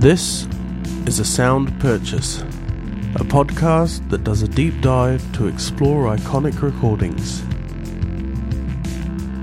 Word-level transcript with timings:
This 0.00 0.46
is 1.06 1.18
a 1.18 1.26
sound 1.26 1.78
purchase, 1.78 2.40
a 3.16 3.22
podcast 3.22 4.08
that 4.08 4.24
does 4.24 4.40
a 4.40 4.48
deep 4.48 4.80
dive 4.80 5.20
to 5.34 5.46
explore 5.46 6.16
iconic 6.16 6.62
recordings. 6.62 7.42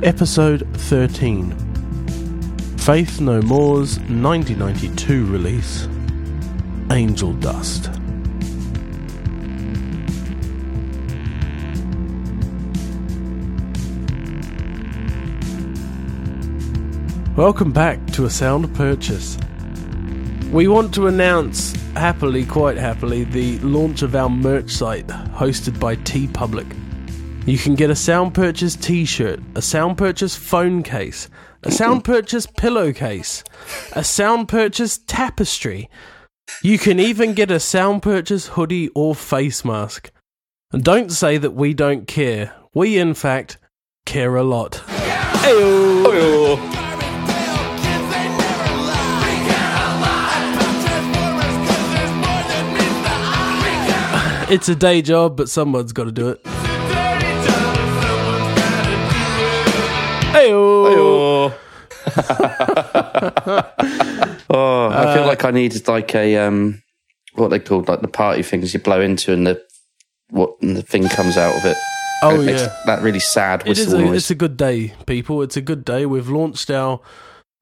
Episode 0.04 0.68
13 0.78 1.52
Faith 2.80 3.22
No 3.22 3.40
More's 3.44 4.00
1992 4.00 5.28
release 5.28 5.88
Angel 6.90 7.34
Dust. 7.34 7.92
Welcome 17.38 17.72
back 17.72 18.04
to 18.14 18.26
a 18.26 18.30
sound 18.32 18.74
purchase. 18.74 19.38
We 20.52 20.70
want 20.70 20.94
to 20.94 21.08
announce 21.08 21.74
happily, 21.94 22.46
quite 22.46 22.78
happily, 22.78 23.26
the 23.26 23.60
launch 23.60 24.02
of 24.02 24.16
our 24.16 24.30
merch 24.30 24.70
site 24.72 25.06
hosted 25.08 25.78
by 25.78 25.98
TeePublic. 25.98 26.74
You 27.46 27.58
can 27.58 27.76
get 27.76 27.90
a 27.90 27.96
sound 27.96 28.34
purchase 28.34 28.78
t 28.78 29.04
shirt, 29.04 29.42
a 29.56 29.62
sound 29.62 29.98
purchase 29.98 30.38
phone 30.38 30.84
case, 30.84 31.28
a 31.64 31.72
sound 31.72 32.06
purchase 32.06 32.46
pillowcase, 32.46 33.44
a 33.92 34.06
sound 34.06 34.48
purchase 34.48 34.98
tapestry. 34.98 35.90
You 36.62 36.80
can 36.80 37.00
even 37.00 37.34
get 37.34 37.52
a 37.52 37.60
sound 37.60 38.02
purchase 38.02 38.48
hoodie 38.48 38.88
or 38.96 39.16
face 39.16 39.66
mask. 39.66 40.12
And 40.72 40.82
don't 40.82 41.12
say 41.12 41.38
that 41.38 41.56
we 41.56 41.74
don't 41.74 42.08
care. 42.08 42.54
We, 42.74 42.98
in 42.98 43.16
fact, 43.16 43.58
care 44.06 44.38
a 44.38 44.44
lot. 44.44 44.82
Ayo. 45.44 46.77
It's 54.50 54.70
a 54.70 54.76
day 54.76 55.02
job, 55.02 55.36
but 55.36 55.50
someone's 55.50 55.92
got 55.92 56.06
to 56.06 56.12
do 56.12 56.30
it. 56.30 56.42
Ayo. 60.34 61.54
oh, 64.50 64.90
I 64.90 65.14
feel 65.14 65.26
like 65.26 65.44
I 65.44 65.52
needed 65.52 65.88
like 65.88 66.16
a 66.16 66.38
um, 66.38 66.82
what 67.34 67.50
they 67.50 67.60
called 67.60 67.88
like 67.88 68.02
the 68.02 68.08
party 68.08 68.44
things 68.44 68.74
you 68.74 68.80
blow 68.80 69.02
into 69.02 69.34
and 69.34 69.46
the 69.46 69.62
what 70.30 70.56
and 70.62 70.76
the 70.78 70.82
thing 70.82 71.08
comes 71.10 71.38
out 71.38 71.56
of 71.58 71.66
it. 71.66 71.78
Oh 72.24 72.42
It 72.42 72.46
makes 72.46 72.62
yeah, 72.62 72.76
that 72.86 73.02
really 73.02 73.20
sad 73.20 73.62
it 73.68 73.78
is. 73.78 73.86
whistle 73.88 74.00
A, 74.00 74.06
noise. 74.06 74.16
it's 74.18 74.32
a 74.32 74.36
good 74.36 74.58
day, 74.58 74.94
people. 75.06 75.42
It's 75.42 75.58
a 75.58 75.62
good 75.62 75.84
day. 75.86 76.06
We've 76.06 76.30
launched 76.30 76.72
our 76.72 77.00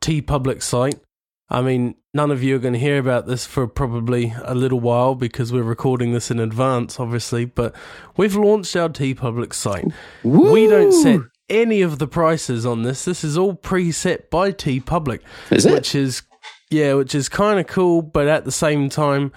TeePublic 0.02 0.61
site. 0.61 1.00
I 1.49 1.61
mean, 1.61 1.95
none 2.13 2.31
of 2.31 2.41
you 2.41 2.55
are 2.55 2.59
going 2.59 2.73
to 2.73 2.79
hear 2.79 2.97
about 2.97 3.27
this 3.27 3.45
for 3.45 3.67
probably 3.67 4.33
a 4.43 4.55
little 4.55 4.79
while 4.79 5.13
because 5.13 5.53
we're 5.53 5.61
recording 5.63 6.11
this 6.11 6.31
in 6.31 6.39
advance, 6.39 6.99
obviously. 6.99 7.45
But 7.45 7.75
we've 8.17 8.35
launched 8.35 8.75
our 8.75 8.89
TeePublic 8.89 9.53
site. 9.53 9.85
We 10.23 10.66
don't 10.67 10.91
set 10.91 11.19
any 11.49 11.81
of 11.81 11.99
the 11.99 12.07
prices 12.07 12.66
on 12.66 12.81
this. 12.81 13.05
This 13.05 13.23
is 13.23 13.38
all 13.38 13.53
preset 13.53 14.29
by 14.31 14.51
TeePublic. 14.51 15.19
Is 15.51 15.66
it? 15.67 15.73
Which 15.73 15.93
is 15.93 16.23
yeah, 16.71 16.95
which 16.95 17.13
is 17.13 17.29
kind 17.29 17.59
of 17.59 17.67
cool, 17.67 18.01
but 18.01 18.27
at 18.27 18.43
the 18.45 18.51
same 18.51 18.89
time 18.89 19.31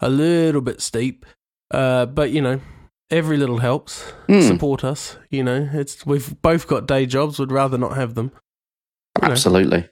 a 0.00 0.10
little 0.10 0.60
bit 0.60 0.82
steep. 0.82 1.24
Uh, 1.70 2.04
but 2.04 2.30
you 2.30 2.42
know, 2.42 2.60
every 3.10 3.38
little 3.38 3.58
helps. 3.58 4.02
Hmm. 4.28 4.42
Support 4.42 4.84
us. 4.84 5.16
You 5.30 5.42
know, 5.42 5.70
it's 5.72 6.04
we've 6.04 6.40
both 6.42 6.66
got 6.66 6.86
day 6.86 7.06
jobs. 7.06 7.38
Would 7.38 7.52
rather 7.52 7.78
not 7.78 7.96
have 7.96 8.14
them. 8.14 8.32
you 9.22 9.28
know. 9.28 9.32
Absolutely. 9.32 9.88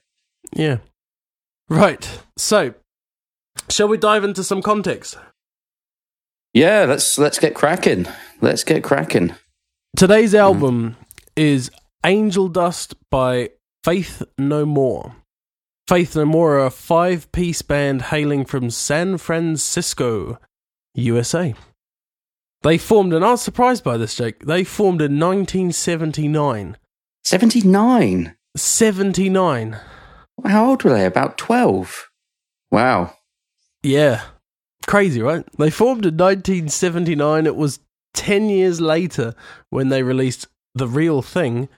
Yeah. 0.55 0.77
Right. 1.69 2.19
So, 2.37 2.73
shall 3.69 3.87
we 3.87 3.97
dive 3.97 4.23
into 4.23 4.43
some 4.43 4.61
context? 4.61 5.17
Yeah, 6.53 6.85
let's 6.87 7.17
let's 7.17 7.39
get 7.39 7.55
cracking. 7.55 8.07
Let's 8.41 8.63
get 8.63 8.83
cracking. 8.83 9.33
Today's 9.95 10.33
mm-hmm. 10.33 10.43
album 10.43 10.95
is 11.35 11.71
Angel 12.05 12.47
Dust 12.47 12.95
by 13.09 13.49
Faith 13.83 14.21
No 14.37 14.65
More. 14.65 15.15
Faith 15.87 16.15
No 16.15 16.25
More 16.25 16.59
are 16.59 16.65
a 16.65 16.69
five 16.69 17.31
piece 17.31 17.61
band 17.61 18.03
hailing 18.03 18.45
from 18.45 18.69
San 18.69 19.17
Francisco, 19.17 20.37
USA. 20.93 21.55
They 22.61 22.77
formed, 22.77 23.13
and 23.13 23.25
I 23.25 23.31
was 23.31 23.41
surprised 23.41 23.83
by 23.83 23.97
this, 23.97 24.15
Jake. 24.15 24.45
They 24.45 24.63
formed 24.63 25.01
in 25.01 25.19
1979. 25.19 26.77
Seventy 27.23 27.61
nine. 27.61 28.35
79. 28.55 29.79
How 30.45 30.69
old 30.69 30.83
were 30.83 30.91
they? 30.91 31.05
About 31.05 31.37
twelve. 31.37 32.09
Wow. 32.71 33.13
Yeah. 33.83 34.23
Crazy, 34.87 35.21
right? 35.21 35.45
They 35.57 35.69
formed 35.69 36.05
in 36.05 36.17
1979. 36.17 37.45
It 37.45 37.55
was 37.55 37.79
10 38.15 38.49
years 38.49 38.81
later 38.81 39.35
when 39.69 39.89
they 39.89 40.03
released 40.03 40.47
The 40.73 40.87
Real 40.87 41.21
Thing, 41.21 41.69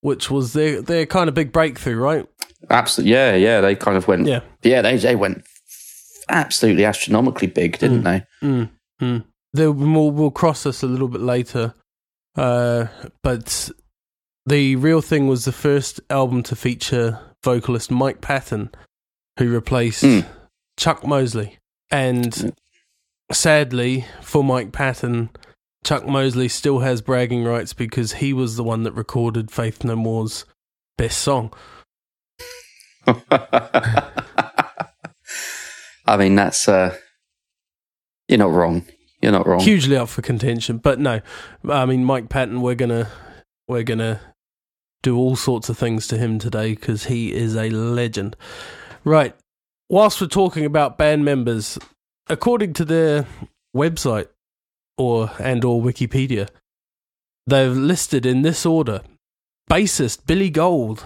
which 0.00 0.30
was 0.30 0.52
their, 0.52 0.80
their 0.80 1.06
kind 1.06 1.28
of 1.28 1.34
big 1.34 1.52
breakthrough, 1.52 1.96
right? 1.96 2.26
Absolutely. 2.70 3.12
Yeah, 3.12 3.34
yeah. 3.34 3.60
They 3.60 3.74
kind 3.74 3.96
of 3.96 4.06
went. 4.06 4.26
Yeah. 4.26 4.40
Yeah. 4.62 4.80
They 4.82 4.96
they 4.96 5.16
went 5.16 5.44
absolutely 6.28 6.84
astronomically 6.84 7.48
big, 7.48 7.78
didn't 7.78 8.04
they? 8.04 8.24
Mm, 8.42 8.70
mm. 9.00 9.24
They, 9.52 9.68
we'll, 9.68 10.10
we'll 10.10 10.30
cross 10.30 10.62
this 10.62 10.82
a 10.82 10.86
little 10.86 11.08
bit 11.08 11.20
later. 11.20 11.74
Uh, 12.36 12.86
but 13.22 13.70
The 14.46 14.76
Real 14.76 15.00
Thing 15.00 15.26
was 15.26 15.44
the 15.44 15.52
first 15.52 16.00
album 16.10 16.42
to 16.44 16.56
feature 16.56 17.20
vocalist 17.44 17.90
Mike 17.90 18.20
Patton, 18.20 18.70
who 19.38 19.48
replaced 19.52 20.02
Mm. 20.02 20.26
Chuck 20.76 21.06
Mosley. 21.06 21.58
And 21.90 22.52
sadly, 23.30 24.04
for 24.20 24.42
Mike 24.42 24.72
Patton, 24.72 25.30
Chuck 25.84 26.06
Mosley 26.06 26.48
still 26.48 26.80
has 26.80 27.00
bragging 27.02 27.44
rights 27.44 27.72
because 27.72 28.14
he 28.14 28.32
was 28.32 28.56
the 28.56 28.64
one 28.64 28.82
that 28.82 28.92
recorded 28.92 29.50
Faith 29.52 29.84
No 29.84 29.94
More's 29.94 30.44
best 30.98 31.18
song. 31.20 31.52
I 36.06 36.16
mean, 36.18 36.34
that's 36.34 36.68
uh, 36.68 36.96
you're 38.28 38.38
not 38.38 38.50
wrong. 38.50 38.84
You're 39.22 39.32
not 39.32 39.46
wrong. 39.46 39.60
hugely 39.60 39.96
up 39.96 40.08
for 40.08 40.22
contention. 40.22 40.78
But 40.78 40.98
no, 40.98 41.20
I 41.68 41.86
mean 41.86 42.04
Mike 42.04 42.28
Patton, 42.28 42.60
we're 42.60 42.74
gonna 42.74 43.08
we're 43.68 43.82
gonna 43.82 44.20
do 45.04 45.16
all 45.16 45.36
sorts 45.36 45.68
of 45.68 45.78
things 45.78 46.08
to 46.08 46.18
him 46.18 46.40
today 46.40 46.74
because 46.74 47.04
he 47.04 47.32
is 47.32 47.54
a 47.56 47.70
legend. 47.70 48.34
Right. 49.04 49.36
Whilst 49.88 50.20
we're 50.20 50.26
talking 50.26 50.64
about 50.64 50.98
band 50.98 51.24
members, 51.24 51.78
according 52.28 52.72
to 52.72 52.84
their 52.84 53.26
website 53.76 54.28
or 54.98 55.30
and 55.38 55.64
or 55.64 55.80
Wikipedia, 55.80 56.48
they've 57.46 57.76
listed 57.76 58.24
in 58.26 58.42
this 58.42 58.64
order: 58.66 59.02
bassist 59.70 60.26
Billy 60.26 60.50
Gould. 60.50 61.04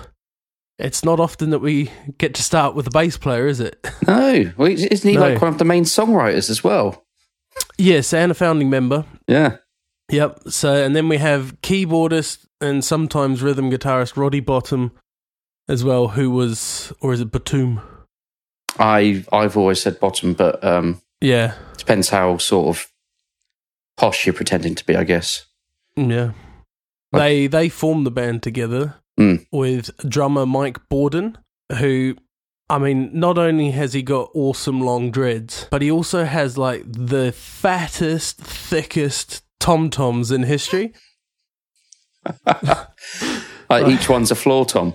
It's 0.79 1.05
not 1.05 1.19
often 1.19 1.51
that 1.51 1.59
we 1.59 1.91
get 2.19 2.35
to 2.37 2.43
start 2.43 2.77
with 2.77 2.87
a 2.87 2.91
bass 2.91 3.17
player, 3.17 3.49
is 3.49 3.59
it? 3.61 3.85
No, 4.07 4.53
well, 4.57 4.69
isn't 4.71 5.11
he 5.11 5.17
No. 5.17 5.21
like 5.23 5.43
one 5.43 5.53
of 5.53 5.59
the 5.59 5.65
main 5.65 5.85
songwriters 5.85 6.49
as 6.49 6.63
well? 6.65 7.05
yes, 7.77 8.15
and 8.15 8.31
a 8.31 8.35
founding 8.35 8.71
member. 8.71 9.05
Yeah. 9.27 9.57
Yep. 10.11 10.49
So, 10.51 10.73
and 10.85 10.95
then 10.97 11.09
we 11.09 11.19
have 11.19 11.61
keyboardist 11.63 12.47
and 12.61 12.85
sometimes 12.85 13.43
rhythm 13.43 13.71
guitarist 13.71 14.17
Roddy 14.17 14.41
Bottum 14.41 14.91
as 15.69 15.85
well, 15.85 16.09
who 16.09 16.31
was, 16.31 16.93
or 17.01 17.13
is 17.13 17.21
it 17.21 17.31
Batum? 17.31 17.81
I 18.79 19.25
I've 19.33 19.57
always 19.57 19.81
said 19.83 19.99
bottom, 20.01 20.35
but 20.35 20.63
um, 20.65 21.01
Yeah. 21.21 21.55
depends 21.77 22.09
how 22.11 22.39
sort 22.39 22.69
of 22.77 22.87
posh 23.97 24.27
you're 24.27 24.35
pretending 24.35 24.75
to 24.77 24.85
be, 24.87 24.97
I 24.97 25.05
guess. 25.05 25.47
Yeah. 25.97 26.33
They 27.13 27.47
they 27.47 27.69
formed 27.69 28.07
the 28.07 28.11
band 28.11 28.43
together 28.43 28.95
Mm. 29.19 29.47
with 29.51 29.91
drummer 30.09 30.47
Mike 30.47 30.79
Bordin, 30.89 31.35
who, 31.79 32.15
I 32.71 32.79
mean, 32.79 33.11
not 33.13 33.37
only 33.37 33.73
has 33.73 33.93
he 33.93 34.03
got 34.03 34.31
awesome 34.33 34.81
long 34.81 35.11
dreads, 35.11 35.67
but 35.73 35.83
he 35.83 35.91
also 35.91 36.25
has 36.25 36.57
like 36.57 36.85
the 36.87 37.33
fattest, 37.33 38.39
thickest 38.39 39.43
tom 39.59 39.91
toms 39.91 40.31
in 40.31 40.45
history. 40.45 40.93
Like 43.71 43.87
each 43.89 44.09
one's 44.09 44.31
a 44.31 44.35
floor 44.35 44.65
tom. 44.65 44.95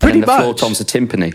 Pretty 0.00 0.18
and 0.18 0.22
the 0.28 0.36
floor 0.36 0.52
tom's 0.54 0.80
a 0.80 0.84
timpani. 0.84 1.34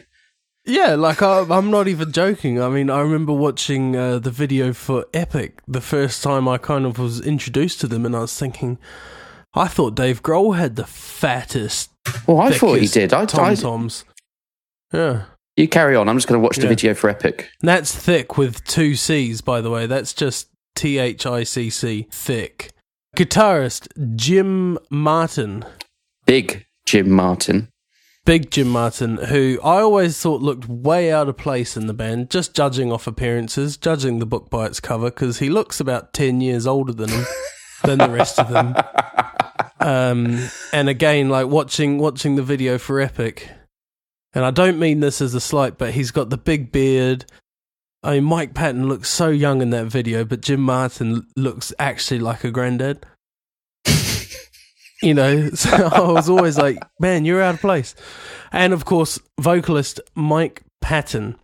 Yeah, 0.63 0.93
like 0.95 1.21
I, 1.23 1.39
I'm 1.49 1.71
not 1.71 1.87
even 1.87 2.11
joking. 2.11 2.61
I 2.61 2.69
mean, 2.69 2.89
I 2.89 2.99
remember 3.01 3.33
watching 3.33 3.95
uh, 3.95 4.19
the 4.19 4.31
video 4.31 4.73
for 4.73 5.05
Epic 5.13 5.59
the 5.67 5.81
first 5.81 6.21
time 6.23 6.47
I 6.47 6.57
kind 6.57 6.85
of 6.85 6.97
was 6.99 7.19
introduced 7.21 7.81
to 7.81 7.87
them, 7.87 8.05
and 8.05 8.15
I 8.15 8.19
was 8.21 8.37
thinking, 8.37 8.77
I 9.53 9.67
thought 9.67 9.95
Dave 9.95 10.21
Grohl 10.23 10.55
had 10.55 10.75
the 10.75 10.85
fattest. 10.85 11.91
Well, 12.27 12.39
I 12.41 12.51
thought 12.51 12.79
he 12.79 12.87
did. 12.87 13.13
I, 13.13 13.25
Tom 13.25 13.55
Toms. 13.55 14.05
Yeah, 14.93 15.23
you 15.55 15.67
carry 15.67 15.95
on. 15.95 16.07
I'm 16.09 16.17
just 16.17 16.27
going 16.27 16.39
to 16.39 16.43
watch 16.43 16.57
the 16.57 16.63
Yeah. 16.63 16.69
video 16.69 16.93
for 16.93 17.09
Epic. 17.09 17.49
That's 17.61 17.95
thick 17.95 18.37
with 18.37 18.63
two 18.65 18.95
C's, 18.95 19.41
by 19.41 19.61
the 19.61 19.69
way. 19.71 19.87
That's 19.87 20.13
just 20.13 20.49
T 20.75 20.97
H 20.99 21.25
I 21.25 21.43
C 21.43 21.69
C, 21.71 22.07
thick. 22.11 22.71
Guitarist 23.15 23.87
Jim 24.17 24.77
Martin. 24.89 25.63
Big 26.25 26.65
Jim 26.85 27.09
Martin. 27.09 27.69
Big 28.25 28.51
Jim 28.51 28.67
Martin, 28.67 29.17
who 29.17 29.57
I 29.63 29.81
always 29.81 30.19
thought 30.19 30.41
looked 30.41 30.67
way 30.67 31.13
out 31.13 31.29
of 31.29 31.37
place 31.37 31.77
in 31.77 31.87
the 31.87 31.93
band, 31.93 32.29
just 32.29 32.53
judging 32.53 32.91
off 32.91 33.07
appearances, 33.07 33.77
judging 33.77 34.19
the 34.19 34.25
book 34.25 34.49
by 34.49 34.65
its 34.65 34.81
cover, 34.81 35.11
because 35.11 35.39
he 35.39 35.49
looks 35.49 35.79
about 35.79 36.11
10 36.11 36.41
years 36.41 36.67
older 36.67 36.91
than 36.91 37.09
him, 37.09 37.25
than 37.83 37.99
the 37.99 38.09
rest 38.09 38.39
of 38.39 38.49
them. 38.49 38.75
Um, 39.77 40.49
and 40.73 40.89
again, 40.89 41.29
like 41.29 41.47
watching 41.47 41.99
watching 41.99 42.37
the 42.37 42.41
video 42.41 42.79
for 42.79 42.99
Epic, 42.99 43.51
and 44.33 44.43
I 44.43 44.49
don't 44.49 44.79
mean 44.79 44.99
this 44.99 45.21
as 45.21 45.35
a 45.35 45.41
slight, 45.41 45.77
but 45.77 45.93
he's 45.93 46.09
got 46.09 46.31
the 46.31 46.37
big 46.37 46.71
beard. 46.71 47.25
I 48.05 48.15
mean, 48.15 48.25
Mike 48.25 48.53
Patton 48.53 48.87
looks 48.87 49.09
so 49.09 49.29
young 49.29 49.63
in 49.63 49.71
that 49.71 49.87
video, 49.87 50.23
but 50.23 50.41
Jim 50.41 50.61
Martin 50.61 51.25
looks 51.35 51.73
actually 51.79 52.19
like 52.19 52.43
a 52.43 52.51
granddad. 52.51 53.03
you 55.01 55.15
know, 55.15 55.49
so 55.55 55.87
I 55.87 56.01
was 56.01 56.29
always 56.29 56.55
like, 56.55 56.77
man, 56.99 57.25
you're 57.25 57.41
out 57.41 57.55
of 57.55 57.61
place. 57.61 57.95
And 58.51 58.73
of 58.73 58.85
course, 58.85 59.17
vocalist 59.41 59.99
Mike 60.13 60.61
Patton. 60.81 61.35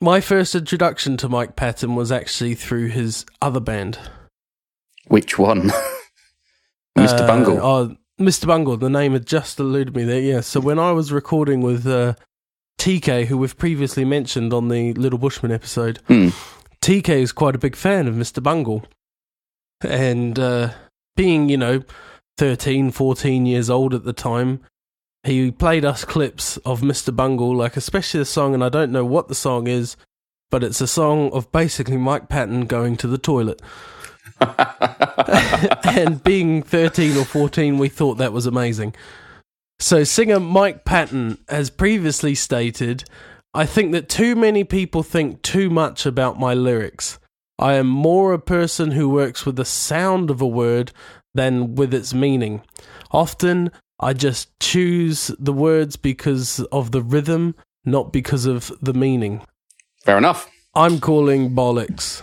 My 0.00 0.20
first 0.20 0.54
introduction 0.54 1.16
to 1.16 1.28
Mike 1.28 1.56
Patton 1.56 1.96
was 1.96 2.12
actually 2.12 2.54
through 2.54 2.88
his 2.88 3.26
other 3.42 3.60
band, 3.60 3.98
Which 5.08 5.40
one? 5.40 5.70
Mr. 6.98 7.20
Uh, 7.20 7.26
Bungle. 7.26 7.58
Oh, 7.60 7.96
Mr. 8.20 8.46
Bungle. 8.46 8.76
The 8.76 8.88
name 8.88 9.14
had 9.14 9.26
just 9.26 9.58
eluded 9.58 9.96
me 9.96 10.04
there. 10.04 10.20
Yeah. 10.20 10.40
So 10.40 10.60
when 10.60 10.78
I 10.78 10.92
was 10.92 11.10
recording 11.10 11.62
with 11.62 11.84
uh, 11.84 12.14
TK, 12.78 13.26
who 13.26 13.38
we've 13.38 13.56
previously 13.56 14.04
mentioned 14.04 14.52
on 14.52 14.68
the 14.68 14.92
Little 14.94 15.18
Bushman 15.18 15.52
episode, 15.52 15.98
Hmm. 16.08 16.28
TK 16.82 17.08
is 17.08 17.32
quite 17.32 17.54
a 17.54 17.58
big 17.58 17.76
fan 17.76 18.06
of 18.06 18.14
Mr. 18.14 18.42
Bungle. 18.42 18.84
And 19.80 20.38
uh, 20.38 20.72
being, 21.16 21.48
you 21.48 21.56
know, 21.56 21.82
13, 22.36 22.90
14 22.90 23.46
years 23.46 23.70
old 23.70 23.94
at 23.94 24.04
the 24.04 24.12
time, 24.12 24.60
he 25.22 25.50
played 25.50 25.84
us 25.84 26.04
clips 26.04 26.58
of 26.58 26.82
Mr. 26.82 27.14
Bungle, 27.14 27.56
like 27.56 27.76
especially 27.78 28.18
the 28.20 28.26
song, 28.26 28.52
and 28.52 28.62
I 28.62 28.68
don't 28.68 28.92
know 28.92 29.04
what 29.04 29.28
the 29.28 29.34
song 29.34 29.66
is, 29.66 29.96
but 30.50 30.62
it's 30.62 30.82
a 30.82 30.86
song 30.86 31.30
of 31.32 31.50
basically 31.52 31.96
Mike 31.96 32.28
Patton 32.28 32.66
going 32.66 32.96
to 32.98 33.06
the 33.06 33.18
toilet. 33.18 33.62
and 35.84 36.22
being 36.22 36.62
13 36.62 37.16
or 37.16 37.24
14, 37.24 37.78
we 37.78 37.88
thought 37.88 38.16
that 38.16 38.32
was 38.32 38.46
amazing. 38.46 38.94
So, 39.78 40.04
singer 40.04 40.40
Mike 40.40 40.84
Patton 40.84 41.38
has 41.48 41.70
previously 41.70 42.34
stated 42.34 43.04
I 43.56 43.66
think 43.66 43.92
that 43.92 44.08
too 44.08 44.34
many 44.34 44.64
people 44.64 45.04
think 45.04 45.40
too 45.42 45.70
much 45.70 46.06
about 46.06 46.40
my 46.40 46.54
lyrics. 46.54 47.20
I 47.56 47.74
am 47.74 47.86
more 47.86 48.32
a 48.32 48.38
person 48.40 48.90
who 48.90 49.08
works 49.08 49.46
with 49.46 49.54
the 49.54 49.64
sound 49.64 50.28
of 50.28 50.40
a 50.40 50.46
word 50.46 50.90
than 51.34 51.76
with 51.76 51.94
its 51.94 52.12
meaning. 52.12 52.62
Often, 53.12 53.70
I 54.00 54.12
just 54.12 54.58
choose 54.58 55.30
the 55.38 55.52
words 55.52 55.94
because 55.94 56.58
of 56.72 56.90
the 56.90 57.00
rhythm, 57.00 57.54
not 57.84 58.12
because 58.12 58.44
of 58.44 58.72
the 58.82 58.92
meaning. 58.92 59.40
Fair 60.04 60.18
enough. 60.18 60.50
I'm 60.74 60.98
calling 60.98 61.54
bollocks. 61.54 62.22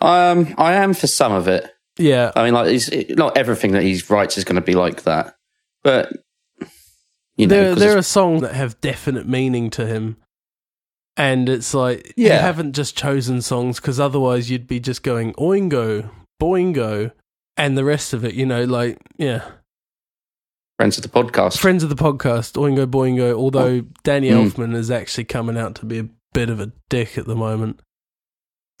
Um, 0.00 0.54
I 0.58 0.74
am 0.74 0.92
for 0.92 1.06
some 1.06 1.32
of 1.32 1.48
it. 1.48 1.70
Yeah, 1.96 2.32
I 2.36 2.44
mean, 2.44 2.52
like, 2.52 2.68
he's, 2.68 2.90
not 3.10 3.38
everything 3.38 3.72
that 3.72 3.82
he 3.82 4.02
writes 4.10 4.36
is 4.36 4.44
going 4.44 4.56
to 4.56 4.60
be 4.60 4.74
like 4.74 5.04
that, 5.04 5.36
but 5.82 6.12
you 7.36 7.46
know, 7.46 7.54
there 7.56 7.70
'cause 7.72 7.78
there 7.80 7.88
are 7.90 7.98
it's- 7.98 8.08
songs 8.08 8.40
that 8.42 8.54
have 8.54 8.80
definite 8.80 9.26
meaning 9.28 9.70
to 9.70 9.86
him, 9.86 10.16
and 11.16 11.48
it's 11.48 11.74
like 11.74 12.12
you 12.16 12.30
haven't 12.30 12.74
just 12.74 12.96
chosen 12.96 13.40
songs 13.42 13.80
because 13.80 13.98
otherwise 14.00 14.50
you'd 14.50 14.66
be 14.66 14.80
just 14.80 15.02
going 15.02 15.32
oingo, 15.34 16.10
boingo, 16.42 17.12
and 17.56 17.76
the 17.78 17.84
rest 17.84 18.12
of 18.12 18.24
it. 18.24 18.34
You 18.34 18.46
know, 18.46 18.64
like 18.64 18.98
yeah, 19.16 19.42
friends 20.78 20.96
of 20.96 21.02
the 21.02 21.08
podcast. 21.08 21.58
friends 21.58 21.82
of 21.82 21.88
the 21.88 21.96
podcast, 21.96 22.54
oingo, 22.54 22.86
boingo. 22.86 23.34
Although 23.34 23.82
Danny 24.02 24.30
Mm. 24.30 24.50
Elfman 24.50 24.74
is 24.74 24.90
actually 24.90 25.24
coming 25.24 25.56
out 25.56 25.74
to 25.76 25.86
be 25.86 25.98
a 25.98 26.08
bit 26.32 26.50
of 26.50 26.60
a 26.60 26.72
dick 26.90 27.16
at 27.18 27.26
the 27.26 27.36
moment. 27.36 27.80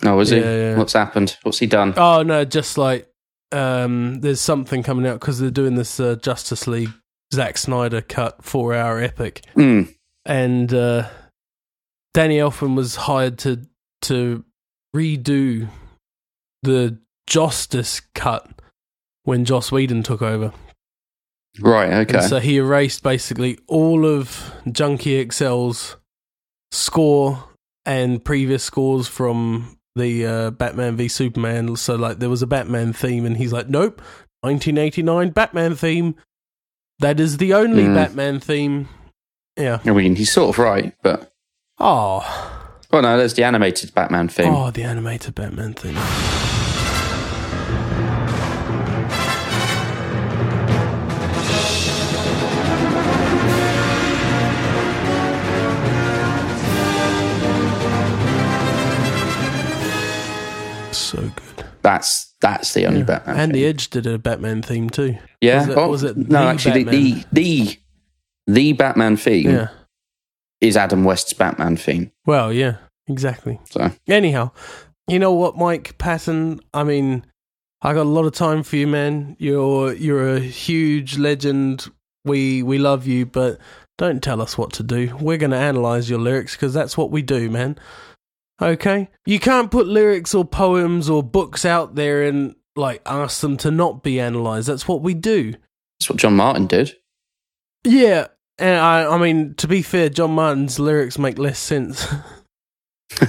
oh, 0.04 0.18
is 0.20 0.30
he? 0.30 0.38
Yeah, 0.38 0.56
yeah. 0.56 0.76
What's 0.76 0.92
happened? 0.92 1.36
What's 1.44 1.58
he 1.60 1.66
done? 1.66 1.94
Oh 1.96 2.22
no, 2.22 2.44
just 2.44 2.76
like 2.78 3.08
um, 3.52 4.20
there's 4.20 4.40
something 4.40 4.82
coming 4.82 5.06
out 5.06 5.20
because 5.20 5.38
they're 5.38 5.50
doing 5.50 5.76
this 5.76 6.00
uh, 6.00 6.16
Justice 6.16 6.66
League 6.66 6.90
Zack 7.32 7.58
Snyder 7.58 8.00
cut 8.00 8.44
four 8.44 8.74
hour 8.74 9.00
epic. 9.00 9.44
Hmm. 9.54 9.82
and 10.24 10.72
uh, 10.72 11.08
Danny 12.12 12.38
Elfman 12.38 12.76
was 12.76 12.96
hired 12.96 13.38
to 13.38 13.62
to 14.02 14.44
redo 14.94 15.68
the 16.62 16.98
Justice 17.26 18.00
cut 18.14 18.48
when 19.24 19.44
Joss 19.44 19.72
Whedon 19.72 20.02
took 20.02 20.22
over. 20.22 20.52
Right. 21.60 21.92
Okay. 21.92 22.18
And 22.18 22.26
so 22.28 22.40
he 22.40 22.56
erased 22.56 23.02
basically 23.02 23.58
all 23.66 24.04
of 24.06 24.52
Junkie 24.70 25.24
XL's 25.24 25.96
score 26.72 27.44
and 27.86 28.24
previous 28.24 28.64
scores 28.64 29.06
from 29.06 29.76
the 29.94 30.26
uh, 30.26 30.50
Batman 30.50 30.96
v 30.96 31.08
Superman. 31.08 31.76
So 31.76 31.94
like 31.94 32.18
there 32.18 32.28
was 32.30 32.42
a 32.42 32.46
Batman 32.46 32.92
theme, 32.92 33.24
and 33.24 33.36
he's 33.36 33.52
like, 33.52 33.68
"Nope, 33.68 34.02
1989 34.40 35.30
Batman 35.30 35.74
theme. 35.76 36.16
That 37.00 37.20
is 37.20 37.36
the 37.38 37.52
only 37.54 37.84
Mm. 37.84 37.94
Batman 37.94 38.40
theme." 38.40 38.88
Yeah. 39.56 39.78
I 39.84 39.90
mean, 39.92 40.16
he's 40.16 40.32
sort 40.32 40.50
of 40.50 40.58
right, 40.58 40.92
but 41.02 41.32
Oh. 41.78 42.24
well, 42.92 43.02
no, 43.02 43.16
there's 43.18 43.34
the 43.34 43.44
animated 43.44 43.94
Batman 43.94 44.28
thing. 44.28 44.52
Oh, 44.54 44.70
the 44.70 44.82
animated 44.84 45.34
Batman 45.34 45.74
thing. 45.74 45.96
So 60.92 61.18
good. 61.20 61.64
That's 61.82 62.33
that's 62.44 62.74
the 62.74 62.86
only 62.86 63.00
Yeah. 63.00 63.06
Batman. 63.06 63.36
And 63.40 63.52
thing. 63.52 63.60
The 63.62 63.66
Edge 63.66 63.90
did 63.90 64.06
a 64.06 64.18
Batman 64.18 64.60
theme 64.62 64.90
too. 64.90 65.16
yeah. 65.40 65.60
was 65.60 65.68
it- 65.68 65.78
oh, 65.78 65.88
was 65.88 66.02
it 66.04 66.16
no? 66.16 66.24
the 66.44 66.50
actually, 66.50 66.84
the, 66.84 67.12
the 67.12 67.24
the 67.32 67.78
the 68.46 68.72
Batman 68.74 69.16
theme 69.16 69.50
Yeah. 69.50 69.68
is 70.60 70.76
Adam 70.76 71.04
West's 71.04 71.32
Batman 71.32 71.76
theme. 71.76 72.10
Well, 72.26 72.52
yeah, 72.52 72.76
exactly. 73.08 73.58
So 73.70 73.90
Anyhow, 74.08 74.50
you 75.08 75.18
know 75.18 75.32
what, 75.32 75.56
Mike 75.56 75.96
Patton? 75.98 76.60
I 76.74 76.84
mean, 76.84 77.24
I 77.82 77.94
got 77.94 78.02
a 78.06 78.14
lot 78.18 78.26
of 78.26 78.32
time 78.34 78.62
for 78.62 78.76
you, 78.76 78.86
man. 78.86 79.36
You're 79.38 79.92
you're 79.94 80.34
a 80.36 80.40
huge 80.40 81.16
legend. 81.18 81.86
We 82.26 82.62
we 82.62 82.78
love 82.78 83.06
you, 83.06 83.26
but 83.26 83.58
don't 83.98 84.22
tell 84.22 84.40
us 84.42 84.56
what 84.58 84.72
to 84.74 84.82
do. 84.82 85.16
We're 85.20 85.36
going 85.38 85.52
to 85.52 85.56
analyze 85.56 86.10
your 86.10 86.18
lyrics 86.18 86.56
because 86.56 86.74
that's 86.74 86.96
what 86.96 87.10
we 87.10 87.22
do, 87.22 87.48
man. 87.50 87.78
Okay? 88.60 89.08
You 89.26 89.40
can't 89.40 89.70
put 89.70 89.86
lyrics 89.86 90.34
or 90.34 90.44
poems 90.44 91.10
or 91.10 91.22
books 91.22 91.64
out 91.64 91.94
there 91.94 92.22
and 92.22 92.54
like 92.76 93.02
ask 93.06 93.40
them 93.40 93.56
to 93.58 93.70
not 93.70 94.02
be 94.02 94.20
analyzed. 94.20 94.68
That's 94.68 94.88
what 94.88 95.02
we 95.02 95.14
do. 95.14 95.52
that's 95.98 96.10
what 96.10 96.18
John 96.18 96.36
Martin 96.36 96.66
did. 96.66 96.96
Yeah, 97.84 98.28
and 98.58 98.78
I, 98.78 99.06
I 99.06 99.18
mean, 99.18 99.54
to 99.56 99.68
be 99.68 99.82
fair, 99.82 100.08
John 100.08 100.32
Martin's 100.32 100.78
lyrics 100.78 101.18
make 101.18 101.38
less 101.38 101.58
sense. 101.58 102.06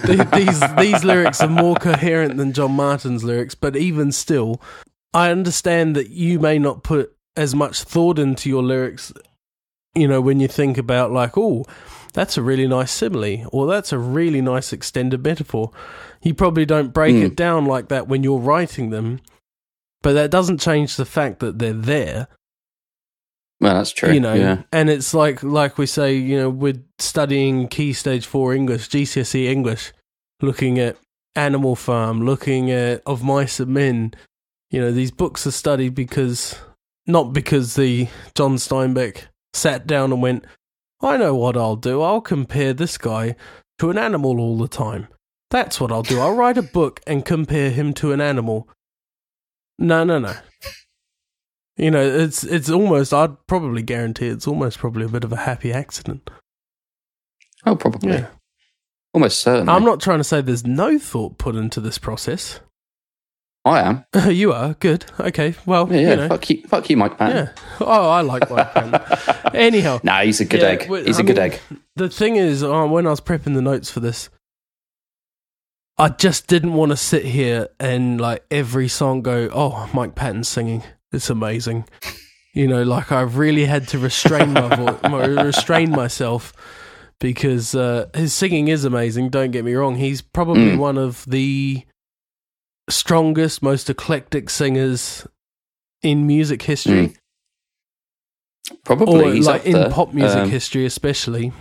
These 0.06 0.64
these 0.78 1.04
lyrics 1.04 1.42
are 1.42 1.50
more 1.50 1.76
coherent 1.76 2.38
than 2.38 2.54
John 2.54 2.72
Martin's 2.72 3.24
lyrics, 3.24 3.54
but 3.54 3.76
even 3.76 4.12
still, 4.12 4.60
I 5.14 5.30
understand 5.30 5.96
that 5.96 6.10
you 6.10 6.40
may 6.40 6.58
not 6.58 6.82
put 6.82 7.16
as 7.36 7.54
much 7.54 7.84
thought 7.84 8.18
into 8.18 8.50
your 8.50 8.64
lyrics. 8.64 9.14
You 9.94 10.08
know, 10.08 10.22
when 10.22 10.40
you 10.40 10.48
think 10.48 10.78
about 10.78 11.12
like, 11.12 11.38
oh, 11.38 11.66
that's 12.16 12.38
a 12.38 12.42
really 12.42 12.68
nice 12.68 12.92
simile, 12.92 13.48
or 13.52 13.68
that's 13.68 13.92
a 13.94 14.00
really 14.00 14.42
nice 14.42 14.74
extended 14.74 15.24
metaphor. 15.24 15.70
You 16.24 16.34
probably 16.34 16.66
don't 16.66 16.92
break 16.94 17.16
Hmm. 17.16 17.22
it 17.24 17.36
down 17.36 17.66
like 17.66 17.90
that 17.90 18.08
when 18.08 18.24
you're 18.24 18.40
writing 18.40 18.90
them, 18.90 19.20
but 20.02 20.14
that 20.14 20.32
doesn't 20.32 20.58
change 20.60 20.96
the 20.96 21.06
fact 21.06 21.40
that 21.42 21.60
they're 21.60 21.74
there 21.74 22.28
Well, 23.62 23.76
that's 23.76 23.92
true. 23.92 24.12
you 24.12 24.20
know 24.20 24.34
yeah. 24.34 24.64
and 24.72 24.90
it's 24.90 25.14
like 25.14 25.42
like 25.44 25.78
we 25.78 25.86
say 25.86 26.16
you 26.16 26.38
know 26.38 26.50
we're 26.50 26.82
studying 27.00 27.68
key 27.68 27.94
stage 27.94 28.26
4 28.26 28.54
english 28.54 28.90
gcse 28.90 29.46
english 29.46 29.94
looking 30.42 30.78
at 30.80 30.98
animal 31.36 31.76
farm 31.76 32.22
looking 32.26 32.70
at 32.72 33.02
of 33.06 33.24
mice 33.24 33.60
and 33.60 33.74
men 33.74 34.14
you 34.72 34.80
know 34.82 34.92
these 34.92 35.12
books 35.12 35.48
are 35.48 35.52
studied 35.52 35.96
because 35.96 36.56
not 37.08 37.32
because 37.34 37.76
the 37.76 38.08
john 38.36 38.56
steinbeck 38.56 39.24
sat 39.54 39.88
down 39.88 40.12
and 40.12 40.22
went 40.22 40.46
i 41.02 41.18
know 41.18 41.36
what 41.36 41.58
i'll 41.58 41.76
do 41.76 42.02
i'll 42.02 42.22
compare 42.22 42.74
this 42.74 42.98
guy 42.98 43.36
to 43.78 43.90
an 43.90 43.98
animal 43.98 44.40
all 44.40 44.58
the 44.58 44.68
time 44.68 45.08
that's 45.50 45.80
what 45.80 45.92
i'll 45.92 46.04
do 46.04 46.20
i'll 46.20 46.36
write 46.36 46.58
a 46.58 46.64
book 46.64 47.02
and 47.06 47.26
compare 47.26 47.70
him 47.70 47.94
to 47.94 48.12
an 48.12 48.22
animal 48.22 48.68
no 49.78 50.04
no 50.04 50.20
no 50.20 50.36
you 51.78 51.92
know, 51.92 52.02
it's 52.02 52.44
it's 52.44 52.70
almost. 52.70 53.14
I'd 53.14 53.36
probably 53.48 53.82
guarantee 53.82 54.28
it's 54.28 54.48
almost 54.48 54.80
probably 54.80 55.06
a 55.06 55.10
bit 55.10 55.26
of 55.26 55.34
a 55.34 55.38
happy 55.38 55.74
accident. 55.74 56.30
Oh, 57.66 57.76
probably. 57.76 58.12
Yeah, 58.12 58.28
Almost 59.14 59.42
certainly. 59.42 59.74
I'm 59.74 59.84
not 59.84 60.00
trying 60.00 60.20
to 60.20 60.24
say 60.24 60.40
there's 60.40 60.66
no 60.66 60.98
thought 60.98 61.38
put 61.38 61.56
into 61.56 61.82
this 61.82 61.98
process. 61.98 62.62
I 63.66 63.82
am. 63.82 64.06
you 64.30 64.54
are 64.54 64.76
good. 64.76 65.06
Okay. 65.20 65.56
Well, 65.66 65.92
Yeah, 65.92 66.00
yeah. 66.00 66.10
you 66.12 66.16
know. 66.18 66.28
fuck 66.30 66.50
you, 66.52 66.62
fuck 66.68 66.90
you, 66.90 66.98
Mike 66.98 67.18
Patton. 67.18 67.48
Yeah. 67.48 67.64
Oh, 67.82 68.10
I 68.10 68.22
like 68.22 68.50
Mike 68.52 68.72
Patton. 68.74 69.52
Anyhow, 69.56 70.00
Nah, 70.04 70.22
he's 70.22 70.40
a 70.40 70.46
good 70.46 70.62
Yeah, 70.62 70.68
egg. 70.68 71.06
He's 71.06 71.18
I 71.18 71.24
a 71.24 71.26
good 71.26 71.38
mean- 71.38 71.46
egg. 71.54 71.60
the 71.96 72.08
thing 72.10 72.36
is, 72.36 72.64
uh, 72.64 72.86
when 72.86 73.08
I 73.08 73.10
was 73.10 73.22
prepping 73.22 73.56
the 73.56 73.62
notes 73.64 73.90
for 73.90 74.02
this, 74.02 74.30
I 75.98 76.10
just 76.10 76.48
didn't 76.48 76.74
want 76.74 76.92
to 76.92 76.98
sit 76.98 77.26
here 77.26 77.70
and 77.80 78.20
like 78.20 78.44
every 78.52 78.88
song 78.88 79.22
go, 79.22 79.50
"Oh, 79.54 79.90
Mike 79.94 80.14
Patton 80.14 80.44
singing, 80.44 80.84
it's 81.12 81.30
amazing." 81.30 81.86
You 82.54 82.68
know, 82.68 82.84
like 82.84 83.12
I've 83.12 83.38
really 83.38 83.66
had 83.66 83.88
to 83.90 84.00
restrain 84.00 84.54
my 84.54 84.76
voice, 84.76 85.00
restrain 85.46 85.92
myself 85.92 86.52
because 87.20 87.74
uh, 87.76 88.08
his 88.14 88.34
singing 88.34 88.68
is 88.68 88.84
amazing. 88.86 89.30
Don't 89.30 89.52
get 89.52 89.64
me 89.64 89.74
wrong; 89.74 89.96
he's 89.96 90.22
probably 90.22 90.72
Mm. 90.72 90.78
one 90.80 90.98
of 90.98 91.24
the 91.26 91.84
strongest, 92.90 93.62
most 93.64 93.90
eclectic 93.90 94.50
singers 94.50 95.26
in 96.04 96.28
music 96.28 96.62
history, 96.64 97.08
Mm. 97.10 97.16
Probably 98.84 99.30
or 99.30 99.34
he's 99.34 99.46
like 99.46 99.66
in 99.66 99.74
there. 99.74 99.90
pop 99.92 100.14
music 100.14 100.38
Um, 100.40 100.50
history, 100.50 100.86
especially. 100.86 101.52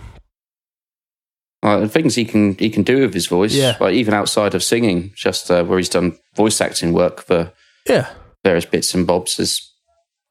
Like, 1.63 1.81
the 1.81 1.89
things 1.89 2.15
he 2.15 2.25
can 2.25 2.55
he 2.57 2.69
can 2.69 2.83
do 2.83 3.01
with 3.01 3.13
his 3.13 3.27
voice, 3.27 3.53
Yeah. 3.53 3.77
like 3.79 3.93
even 3.95 4.13
outside 4.13 4.53
of 4.55 4.63
singing, 4.63 5.11
just 5.15 5.49
uh, 5.49 5.63
where 5.63 5.77
he's 5.79 5.89
done 5.89 6.17
voice 6.35 6.61
acting 6.61 6.93
work 6.93 7.21
for 7.25 7.51
Yeah, 7.87 8.07
various 8.43 8.65
bits 8.65 8.93
and 8.93 9.05
bobs 9.07 9.39
is 9.39 9.71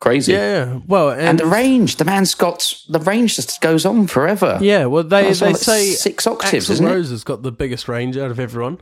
crazy. 0.00 0.32
yeah. 0.32 0.64
yeah. 0.74 0.80
Well, 0.86 1.10
and, 1.10 1.20
And 1.22 1.38
the 1.40 1.46
range, 1.46 1.96
the 1.96 2.04
man's 2.04 2.34
got 2.34 2.76
the 2.88 3.00
range 3.00 3.34
just 3.36 3.60
goes 3.60 3.84
on 3.84 4.06
forever. 4.06 4.58
Yeah, 4.60 4.86
well, 4.86 5.02
they 5.02 5.24
That's 5.24 5.40
they 5.40 5.46
like 5.52 5.56
say 5.56 5.90
six 5.92 6.26
octaves, 6.26 6.66
Axl 6.66 6.70
isn't 6.72 6.86
it? 6.86 6.90
Rose 6.90 7.10
has 7.10 7.24
got 7.24 7.42
the 7.42 7.52
biggest 7.52 7.88
range 7.88 8.16
out 8.16 8.30
of 8.30 8.38
everyone. 8.38 8.78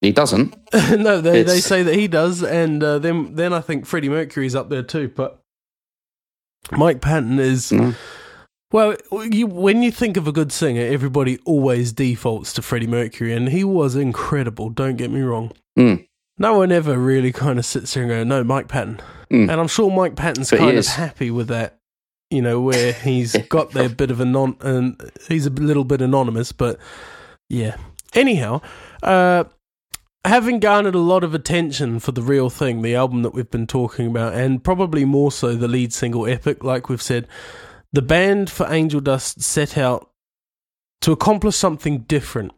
He 0.00 0.12
doesn't. 0.12 0.54
no, 0.74 1.20
they, 1.20 1.42
they 1.42 1.58
say 1.60 1.82
that 1.82 1.94
he 1.94 2.06
does, 2.06 2.42
and 2.42 2.82
uh, 2.84 2.98
then 3.00 3.34
then 3.34 3.52
I 3.52 3.60
think 3.60 3.84
Freddie 3.86 4.08
Mercury's 4.08 4.54
up 4.54 4.68
there 4.68 4.82
too. 4.84 5.08
But 5.14 5.40
Mike 6.72 7.00
Patton 7.00 7.38
is 7.38 7.72
No. 7.72 7.94
well. 8.70 8.96
You, 9.10 9.46
when 9.46 9.82
you 9.82 9.90
think 9.90 10.16
of 10.16 10.28
a 10.28 10.32
good 10.32 10.52
singer, 10.52 10.82
everybody 10.82 11.38
always 11.44 11.92
defaults 11.92 12.52
to 12.54 12.62
Freddie 12.62 12.86
Mercury, 12.86 13.32
and 13.32 13.48
he 13.48 13.64
was 13.64 13.96
incredible. 13.96 14.70
Don't 14.70 14.96
get 14.96 15.10
me 15.10 15.20
wrong. 15.20 15.50
Mm. 15.78 16.06
No 16.38 16.58
one 16.58 16.70
ever 16.70 16.96
really 16.96 17.32
kind 17.32 17.58
of 17.58 17.64
sits 17.66 17.94
there 17.94 18.04
and 18.04 18.10
goes, 18.10 18.26
"No, 18.26 18.44
Mike 18.44 18.68
Patton," 18.68 19.00
Mm. 19.32 19.50
and 19.50 19.60
I'm 19.60 19.66
sure 19.68 19.90
Mike 19.90 20.14
Patton's 20.14 20.50
But 20.50 20.60
kind 20.60 20.78
of 20.78 20.86
happy 20.86 21.30
with 21.30 21.48
that. 21.48 21.74
You 22.30 22.42
know, 22.42 22.60
where 22.60 22.92
he's 22.92 23.34
got 23.48 23.72
their 23.72 23.88
bit 23.88 24.10
of 24.12 24.20
a 24.20 24.24
non, 24.24 24.56
and 24.60 25.00
he's 25.28 25.46
a 25.46 25.50
little 25.50 25.84
bit 25.84 26.00
anonymous, 26.02 26.52
but 26.52 26.78
yeah. 27.48 27.76
Anyhow, 28.14 28.60
uh, 29.02 29.44
having 30.24 30.60
garnered 30.60 30.94
a 30.94 31.00
lot 31.00 31.24
of 31.24 31.34
attention 31.34 32.00
for 32.00 32.12
the 32.12 32.22
real 32.22 32.50
thing, 32.50 32.82
the 32.82 32.94
album 32.94 33.22
that 33.22 33.34
we've 33.34 33.50
been 33.50 33.66
talking 33.66 34.06
about, 34.06 34.34
and 34.34 34.62
probably 34.62 35.04
more 35.04 35.32
so 35.32 35.54
the 35.54 35.68
lead 35.68 35.92
single 35.92 36.26
Epic, 36.26 36.64
like 36.64 36.88
we've 36.88 37.02
said, 37.02 37.28
the 37.92 38.02
band 38.02 38.50
for 38.50 38.66
Angel 38.70 39.00
Dust 39.00 39.42
set 39.42 39.78
out 39.78 40.10
to 41.00 41.12
accomplish 41.12 41.56
something 41.56 42.00
different. 42.00 42.52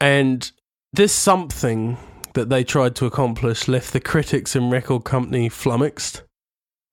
And 0.00 0.50
this 0.92 1.12
something 1.12 1.96
that 2.34 2.48
they 2.48 2.64
tried 2.64 2.96
to 2.96 3.06
accomplish 3.06 3.68
left 3.68 3.92
the 3.92 4.00
critics 4.00 4.56
and 4.56 4.70
record 4.70 5.04
company 5.04 5.48
flummoxed, 5.48 6.22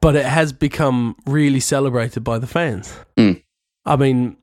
but 0.01 0.15
it 0.15 0.25
has 0.25 0.53
become 0.53 1.15
really 1.25 1.59
celebrated 1.59 2.23
by 2.23 2.37
the 2.37 2.47
fans. 2.47 2.95
Mm. 3.17 3.41
I 3.85 3.95
mean, 3.95 4.37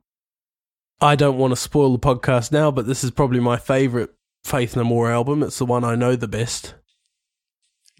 I 1.00 1.14
don't 1.14 1.38
want 1.38 1.52
to 1.52 1.56
spoil 1.56 1.92
the 1.92 1.98
podcast 1.98 2.50
now, 2.50 2.70
but 2.70 2.86
this 2.86 3.04
is 3.04 3.12
probably 3.12 3.40
my 3.40 3.56
favorite 3.56 4.10
Faith 4.44 4.76
No 4.76 4.84
More 4.84 5.10
album. 5.10 5.42
It's 5.42 5.58
the 5.58 5.66
one 5.66 5.84
I 5.84 5.94
know 5.94 6.16
the 6.16 6.28
best. 6.28 6.74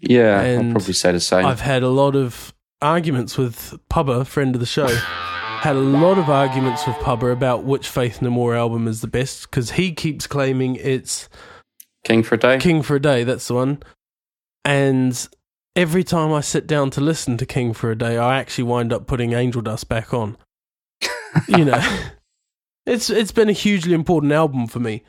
Yeah, 0.01 0.41
And 0.41 0.67
I'll 0.67 0.73
probably 0.75 0.93
say 0.93 1.11
the 1.11 1.19
same. 1.19 1.45
I've 1.45 1.61
had 1.61 1.83
a 1.83 1.89
lot 1.89 2.15
of 2.15 2.53
arguments 2.81 3.37
with 3.37 3.77
Pubba, 3.89 4.25
friend 4.25 4.55
of 4.55 4.61
the 4.61 4.65
show. 4.65 4.87
Had 4.87 5.75
a 5.75 5.79
lot 5.79 6.17
of 6.17 6.29
arguments 6.29 6.87
with 6.87 6.95
Pubba 6.97 7.33
about 7.33 7.65
which 7.65 7.89
Faith 7.89 8.21
No 8.21 8.29
More 8.29 8.55
album 8.55 8.87
is 8.87 9.01
the 9.01 9.07
best 9.07 9.49
because 9.49 9.71
he 9.71 9.91
keeps 9.93 10.25
claiming 10.25 10.75
it's 10.77 11.27
King 12.05 12.23
for 12.23 12.35
a 12.35 12.37
day. 12.37 12.59
King 12.59 12.81
for 12.81 12.95
a 12.95 13.01
Day. 13.01 13.25
That's 13.25 13.47
the 13.49 13.55
one. 13.55 13.83
And 14.63 15.27
every 15.75 16.05
time 16.05 16.31
I 16.31 16.39
sit 16.39 16.65
down 16.65 16.91
to 16.91 17.01
listen 17.01 17.37
to 17.37 17.45
King 17.45 17.73
for 17.73 17.91
a 17.91 17.97
Day, 17.97 18.17
I 18.17 18.39
actually 18.39 18.63
wind 18.65 18.93
up 18.93 19.05
putting 19.05 19.33
Angel 19.33 19.61
Dust 19.61 19.89
back 19.89 20.13
on. 20.13 20.37
you 21.49 21.65
know, 21.65 21.99
it's 22.85 23.09
it's 23.09 23.33
been 23.33 23.49
a 23.49 23.53
hugely 23.53 23.93
important 23.93 24.31
album 24.31 24.67
for 24.67 24.79
me 24.79 25.03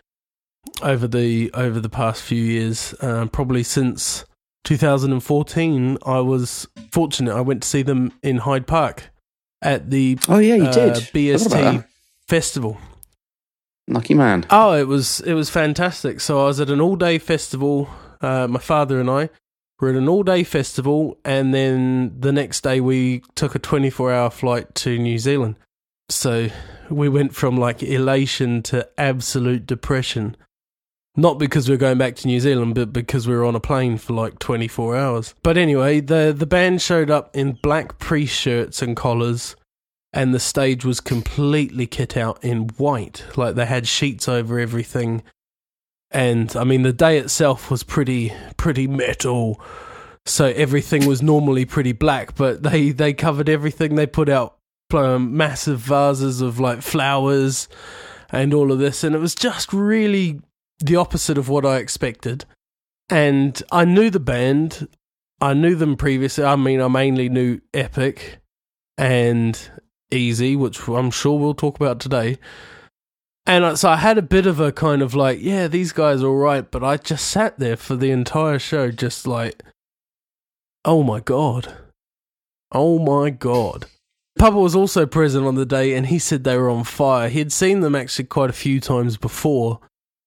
over 0.83 1.07
the 1.07 1.51
over 1.55 1.81
the 1.81 1.89
past 1.89 2.23
few 2.23 2.43
years. 2.43 2.95
Uh, 3.01 3.27
probably 3.27 3.63
since 3.63 4.25
2014, 4.65 5.99
I 6.05 6.21
was 6.21 6.67
fortunate. 6.91 7.35
I 7.35 7.41
went 7.41 7.63
to 7.63 7.69
see 7.69 7.83
them 7.83 8.13
in 8.23 8.39
Hyde 8.39 8.67
Park 8.67 9.11
at 9.63 9.91
the 9.91 10.19
Oh 10.29 10.39
yeah, 10.39 10.57
you 10.57 10.65
uh, 10.65 10.73
did. 10.73 10.95
BST 10.95 11.85
festival. 12.29 12.79
Lucky 13.89 14.15
man. 14.15 14.47
Oh, 14.51 14.75
it 14.75 14.87
was 14.87 15.21
it 15.21 15.35
was 15.35 15.51
fantastic. 15.51 16.21
So 16.21 16.41
I 16.41 16.45
was 16.45 16.61
at 16.61 16.71
an 16.71 16.81
all 16.81 16.97
day 16.97 17.19
festival. 17.19 17.89
Uh, 18.21 18.47
my 18.47 18.61
father 18.61 19.01
and 19.01 19.11
I 19.11 19.31
were 19.81 19.91
at 19.91 19.97
an 19.97 20.09
all 20.09 20.23
day 20.23 20.45
festival, 20.45 21.19
and 21.25 21.53
then 21.53 22.15
the 22.21 22.33
next 22.33 22.63
day 22.63 22.81
we 22.81 23.23
took 23.35 23.55
a 23.55 23.59
twenty 23.59 23.91
four 23.91 24.13
hour 24.13 24.31
flight 24.31 24.75
to 24.77 24.99
New 24.99 25.19
Zealand. 25.19 25.57
So 26.09 26.51
we 26.89 27.09
went 27.09 27.35
from 27.35 27.57
like 27.57 27.83
elation 27.83 28.63
to 28.65 28.89
absolute 28.99 29.67
depression. 29.67 30.37
Not 31.21 31.39
because 31.39 31.69
we 31.69 31.75
are 31.75 31.79
going 31.79 31.99
back 31.99 32.17
to 32.17 32.27
New 32.27 32.41
Zealand, 32.41 32.75
but 32.75 32.95
because 32.95 33.29
we 33.29 33.35
were 33.35 33.45
on 33.45 33.55
a 33.55 33.61
plane 33.61 33.99
for 33.99 34.15
like 34.15 34.39
24 34.39 34.97
hours. 34.97 35.35
But 35.43 35.59
anyway, 35.59 36.01
the 36.01 36.35
the 36.35 36.47
band 36.47 36.81
showed 36.81 37.11
up 37.11 37.37
in 37.37 37.59
black 37.63 37.99
priest 37.99 38.35
shirts 38.35 38.81
and 38.81 38.97
collars, 38.97 39.55
and 40.15 40.33
the 40.33 40.41
stage 40.41 40.83
was 40.83 40.99
completely 40.99 41.87
kit 41.87 42.17
out 42.17 42.43
in 42.43 42.69
white. 42.79 43.23
Like 43.37 43.55
they 43.55 43.67
had 43.67 43.87
sheets 43.87 44.31
over 44.31 44.59
everything. 44.59 45.23
And 46.11 46.57
I 46.57 46.65
mean, 46.65 46.85
the 46.85 46.93
day 46.93 47.19
itself 47.19 47.71
was 47.71 47.83
pretty 47.83 48.33
pretty 48.57 48.87
metal. 48.87 49.61
So 50.25 50.47
everything 50.47 51.07
was 51.07 51.21
normally 51.21 51.67
pretty 51.67 51.93
black, 51.93 52.35
but 52.35 52.63
they 52.63 52.93
they 52.93 53.13
covered 53.13 53.51
everything. 53.51 53.95
They 53.95 54.07
put 54.07 54.31
out 54.31 54.57
um, 54.95 55.37
massive 55.37 55.81
vases 55.81 56.41
of 56.41 56.59
like 56.59 56.81
flowers 56.81 57.69
and 58.31 58.55
all 58.55 58.73
of 58.73 58.79
this, 58.79 59.05
and 59.05 59.15
it 59.15 59.19
was 59.19 59.35
just 59.35 59.75
really 59.75 60.41
the 60.81 60.97
opposite 60.97 61.39
of 61.39 61.49
what 61.49 61.65
I 61.65 61.77
expected. 61.77 62.45
And 63.09 63.63
I 63.71 63.85
knew 63.85 64.11
the 64.11 64.21
band. 64.21 64.89
I 65.41 65.55
knew 65.55 65.75
them 65.75 65.97
previously. 65.97 66.45
I 66.45 66.57
mean, 66.57 66.81
I 66.81 66.89
mainly 66.89 67.29
knew 67.29 67.61
Epic 67.73 68.39
and 68.99 69.59
Easy, 70.11 70.57
which 70.57 70.87
I'm 70.89 71.11
sure 71.11 71.39
we'll 71.39 71.55
talk 71.55 71.77
about 71.77 72.01
today. 72.01 72.39
And 73.47 73.79
so 73.79 73.89
I 73.89 73.97
had 73.97 74.19
a 74.19 74.23
bit 74.23 74.47
of 74.47 74.61
a 74.61 74.71
kind 74.71 75.03
of 75.03 75.15
like, 75.15 75.39
yeah, 75.41 75.67
these 75.67 75.93
guys 75.93 76.23
are 76.23 76.29
all 76.29 76.37
right, 76.37 76.71
but 76.71 76.85
I 76.85 76.99
just 76.99 77.27
sat 77.27 77.59
there 77.59 77.77
for 77.77 77.97
the 77.97 78.11
entire 78.11 78.59
show, 78.59 78.91
just 78.91 79.27
like, 79.27 79.63
oh 80.85 81.03
my 81.03 81.21
god, 81.21 81.75
oh 82.71 82.99
my 82.99 83.31
god. 83.31 83.87
Papa 84.39 84.57
was 84.57 84.77
also 84.77 85.05
present 85.07 85.47
on 85.47 85.57
the 85.57 85.67
day, 85.67 85.95
and 85.95 86.07
he 86.07 86.19
said 86.19 86.45
they 86.45 86.57
were 86.57 86.71
on 86.71 86.85
fire. 86.85 87.29
He 87.29 87.41
had 87.41 87.51
seen 87.51 87.81
them 87.81 87.95
actually 87.95 88.27
quite 88.27 88.51
a 88.51 88.55
few 88.55 88.79
times 88.79 89.17
before, 89.17 89.81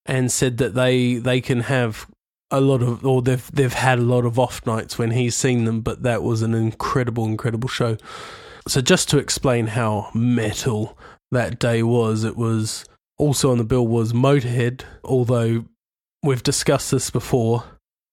and 0.05 0.31
said 0.31 0.57
that 0.57 0.74
they 0.74 1.15
they 1.15 1.41
can 1.41 1.62
have 1.62 2.07
a 2.51 2.62
lot 2.62 2.81
of, 2.83 3.05
or 3.05 3.22
they've 3.22 3.50
they've 3.51 3.74
had 3.74 4.00
a 4.00 4.03
lot 4.03 4.25
of 4.25 4.38
off 4.38 4.65
nights 4.65 4.98
when 4.98 5.12
he's 5.12 5.36
seen 5.36 5.65
them, 5.65 5.81
but 5.81 6.03
that 6.03 6.22
was 6.24 6.41
an 6.41 6.53
incredible, 6.53 7.25
incredible 7.25 7.69
show. 7.69 7.98
So 8.67 8.79
just 8.81 9.10
to 9.10 9.17
explain 9.17 9.67
how 9.67 10.10
metal 10.13 10.98
that 11.31 11.60
day 11.60 11.83
was, 11.83 12.24
it 12.24 12.38
was 12.38 12.86
also 13.17 13.51
on 13.51 13.57
the 13.57 13.63
bill 13.63 13.88
was 13.88 14.13
Motorhead, 14.13 14.83
although 15.03 15.65
we've 16.22 16.43
discussed 16.43 16.91
this 16.91 17.10
before. 17.10 17.63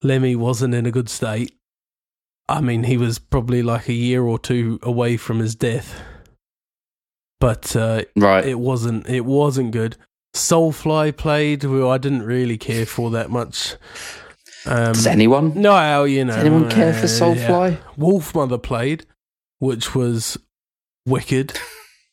Lemmy 0.02 0.34
wasn't 0.34 0.74
in 0.74 0.86
a 0.86 0.90
good 0.90 1.08
state. 1.10 1.54
I 2.48 2.60
mean, 2.60 2.84
he 2.84 2.96
was 2.96 3.18
probably 3.18 3.62
like 3.62 3.88
a 3.88 3.92
year 3.92 4.22
or 4.24 4.38
two 4.38 4.80
away 4.82 5.16
from 5.18 5.38
his 5.38 5.54
death, 5.54 6.00
but 7.38 7.76
uh, 7.76 8.02
Right. 8.16 8.44
it 8.44 8.58
wasn't. 8.58 9.08
It 9.08 9.24
wasn't 9.24 9.70
good. 9.72 9.96
Soulfly 10.34 11.16
played, 11.16 11.62
who 11.62 11.88
I 11.88 11.98
didn't 11.98 12.22
really 12.22 12.58
care 12.58 12.86
for 12.86 13.10
that 13.10 13.30
much. 13.30 13.76
Um, 14.66 14.92
Does 14.92 15.06
anyone? 15.06 15.60
no, 15.60 16.04
you 16.04 16.24
know. 16.24 16.34
Does 16.34 16.44
anyone 16.44 16.70
care 16.70 16.92
for 16.92 17.06
uh, 17.06 17.08
Soulfly? 17.08 17.72
yeah. 17.72 17.76
Wolfmother 17.98 18.62
played, 18.62 19.06
which 19.58 19.94
was 19.94 20.38
wicked. 21.06 21.58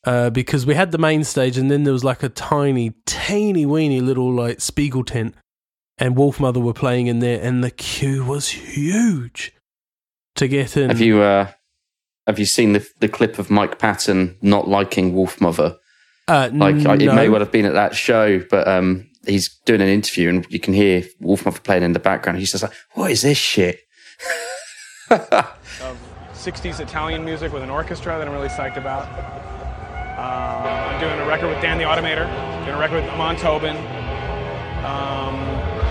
Uh, 0.04 0.30
because 0.30 0.64
we 0.64 0.74
had 0.74 0.90
the 0.90 0.96
main 0.96 1.22
stage 1.24 1.58
and 1.58 1.70
then 1.70 1.82
there 1.82 1.92
was 1.92 2.04
like 2.04 2.22
a 2.22 2.28
tiny, 2.30 2.94
teeny 3.04 3.66
weeny 3.66 4.00
little 4.00 4.32
like 4.32 4.60
Spiegel 4.60 5.04
tent, 5.04 5.34
and 5.98 6.16
Wolfmother 6.16 6.62
were 6.62 6.72
playing 6.72 7.08
in 7.08 7.18
there, 7.18 7.42
and 7.42 7.62
the 7.62 7.70
queue 7.70 8.24
was 8.24 8.48
huge 8.48 9.52
to 10.36 10.48
get 10.48 10.76
in. 10.76 10.88
Have 10.88 11.00
you 11.00 11.20
uh, 11.20 11.50
have 12.26 12.38
you 12.38 12.46
seen 12.46 12.72
the 12.72 12.88
the 13.00 13.08
clip 13.08 13.38
of 13.38 13.50
Mike 13.50 13.78
Patton 13.78 14.38
not 14.40 14.68
liking 14.68 15.12
Wolfmother? 15.12 15.76
Uh, 16.28 16.50
Like 16.52 16.86
I, 16.86 16.94
it 16.94 17.14
may 17.14 17.28
well 17.28 17.40
have 17.40 17.50
been 17.50 17.64
at 17.64 17.72
that 17.72 17.96
show, 17.96 18.38
but 18.50 18.68
um, 18.68 19.08
he's 19.26 19.48
doing 19.64 19.80
an 19.80 19.88
interview 19.88 20.28
and 20.28 20.46
you 20.50 20.60
can 20.60 20.74
hear 20.74 21.02
Wolfmother 21.22 21.62
playing 21.62 21.82
in 21.82 21.92
the 21.94 21.98
background. 21.98 22.38
He's 22.38 22.52
just 22.52 22.62
like, 22.62 22.72
"What 22.92 23.10
is 23.10 23.22
this 23.22 23.38
shit?" 23.38 23.80
of 25.10 25.96
60s 26.34 26.80
Italian 26.80 27.24
music 27.24 27.52
with 27.52 27.62
an 27.62 27.70
orchestra 27.70 28.18
that 28.18 28.28
I'm 28.28 28.34
really 28.34 28.48
psyched 28.48 28.76
about. 28.76 29.08
Uh, 30.18 30.20
I'm 30.20 31.00
doing 31.00 31.18
a 31.18 31.26
record 31.26 31.48
with 31.48 31.60
Dan 31.62 31.78
the 31.78 31.84
Automator, 31.84 32.26
doing 32.64 32.76
a 32.76 32.80
record 32.80 33.02
with 33.02 33.10
Amon 33.12 33.36
Tobin. 33.36 33.76
Um, 34.84 35.34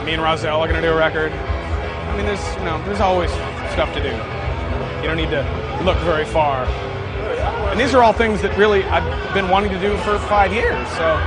me 0.05 0.13
and 0.13 0.21
Rahzel 0.21 0.59
are 0.59 0.67
going 0.67 0.81
to 0.81 0.87
do 0.87 0.93
a 0.93 0.97
record. 0.97 1.31
I 1.31 2.15
mean, 2.15 2.25
there's 2.25 2.55
you 2.57 2.63
know, 2.65 2.81
there's 2.85 2.99
always 3.01 3.31
stuff 3.73 3.93
to 3.93 4.01
do. 4.01 4.09
You 5.01 5.07
don't 5.07 5.17
need 5.17 5.29
to 5.31 5.43
look 5.83 5.97
very 5.99 6.25
far. 6.25 6.65
And 7.71 7.79
these 7.79 7.93
are 7.93 8.03
all 8.03 8.13
things 8.13 8.41
that 8.41 8.57
really 8.57 8.83
I've 8.85 9.33
been 9.33 9.49
wanting 9.49 9.71
to 9.71 9.79
do 9.79 9.97
for 9.97 10.17
five 10.19 10.51
years. 10.53 10.87
So, 10.97 11.17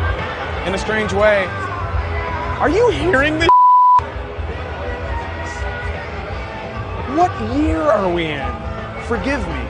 in 0.67 0.75
a 0.75 0.79
strange 0.79 1.13
way, 1.13 1.47
are 2.59 2.69
you 2.69 2.91
hearing 2.91 3.39
this? 3.39 3.49
What 7.17 7.31
year 7.57 7.81
are 7.81 8.13
we 8.13 8.27
in? 8.27 8.47
Forgive 9.05 9.41
me. 9.49 9.65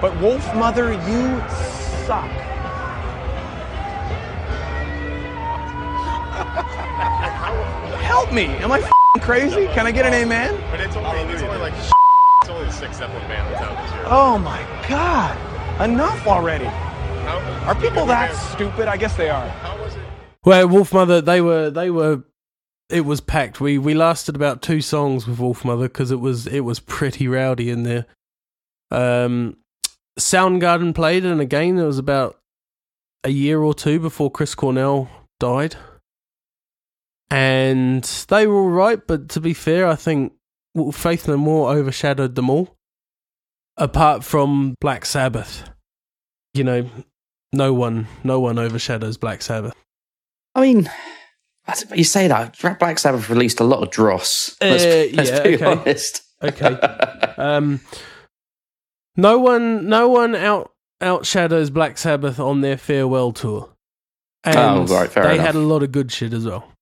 But 0.00 0.12
Wolfmother, 0.18 0.92
you 1.08 1.40
suck. 2.06 2.30
Help 8.00 8.32
me. 8.32 8.46
Am 8.46 8.72
I 8.72 8.78
f***ing 8.78 9.22
crazy? 9.22 9.66
Can 9.68 9.86
I 9.86 9.90
get 9.90 10.06
an 10.06 10.14
amen? 10.14 10.58
But 10.70 10.80
it's 10.80 10.96
only, 10.96 11.34
it's 11.34 11.42
only 11.42 11.58
like 11.58 11.74
it's 11.74 12.48
only 12.48 12.64
the 12.66 12.72
sixth 12.72 12.98
Zeppelin 12.98 13.26
band 13.28 13.52
that's 13.52 13.62
out 13.62 13.76
this 13.82 13.92
year. 13.94 14.04
Oh 14.06 14.38
my 14.38 14.64
god. 14.88 15.36
Enough 15.80 16.26
already. 16.26 16.66
Are 16.66 17.74
people 17.76 18.04
that 18.06 18.34
stupid? 18.34 18.88
I 18.88 18.96
guess 18.96 19.16
they 19.16 19.30
are. 19.30 19.46
Well, 20.44 20.66
Wolfmother, 20.68 21.24
they 21.24 21.40
were 21.40 21.70
they 21.70 21.90
were. 21.90 22.24
It 22.88 23.02
was 23.02 23.20
packed. 23.20 23.60
We 23.60 23.78
we 23.78 23.94
lasted 23.94 24.34
about 24.34 24.62
two 24.62 24.80
songs 24.80 25.26
with 25.26 25.38
Wolfmother 25.38 25.84
because 25.84 26.10
it 26.10 26.20
was 26.20 26.46
it 26.46 26.60
was 26.60 26.80
pretty 26.80 27.28
rowdy 27.28 27.70
in 27.70 27.82
there. 27.82 28.06
Um, 28.90 29.58
Soundgarden 30.18 30.94
played, 30.94 31.24
and 31.24 31.40
again, 31.40 31.78
it 31.78 31.84
was 31.84 31.98
about 31.98 32.40
a 33.22 33.30
year 33.30 33.60
or 33.60 33.74
two 33.74 34.00
before 34.00 34.30
Chris 34.30 34.54
Cornell 34.54 35.08
died, 35.38 35.76
and 37.30 38.02
they 38.28 38.46
were 38.46 38.56
all 38.56 38.70
right. 38.70 39.06
But 39.06 39.28
to 39.30 39.40
be 39.40 39.54
fair, 39.54 39.86
I 39.86 39.94
think 39.96 40.32
Faith 40.92 41.28
No 41.28 41.36
More 41.36 41.70
overshadowed 41.70 42.34
them 42.34 42.50
all. 42.50 42.77
Apart 43.78 44.24
from 44.24 44.74
Black 44.80 45.06
Sabbath, 45.06 45.68
you 46.52 46.64
know, 46.64 46.90
no 47.52 47.72
one 47.72 48.08
no 48.24 48.40
one 48.40 48.58
overshadows 48.58 49.16
Black 49.16 49.40
Sabbath. 49.40 49.72
I 50.54 50.60
mean, 50.62 50.90
you 51.94 52.02
say 52.04 52.26
that 52.28 52.58
Black 52.80 52.98
Sabbath 52.98 53.30
released 53.30 53.60
a 53.60 53.64
lot 53.64 53.82
of 53.82 53.90
dross. 53.90 54.56
Let's, 54.60 54.84
Uh, 54.84 55.06
let's 55.14 55.30
yeah, 55.30 55.42
be 55.42 55.54
okay. 55.54 55.64
honest. 55.64 56.22
Okay. 56.42 56.66
um, 57.38 57.80
no 59.16 59.38
one, 59.38 59.88
no 59.88 60.08
one 60.08 60.34
out 60.34 60.72
outshadows 61.00 61.72
Black 61.72 61.98
Sabbath 61.98 62.40
on 62.40 62.60
their 62.60 62.76
farewell 62.76 63.30
tour, 63.32 63.70
and 64.42 64.56
Oh, 64.56 64.84
right, 64.94 65.08
fair 65.10 65.24
they 65.28 65.34
enough. 65.34 65.46
had 65.46 65.54
a 65.54 65.60
lot 65.60 65.82
of 65.84 65.92
good 65.92 66.10
shit 66.10 66.32
as 66.32 66.44
well. 66.46 66.72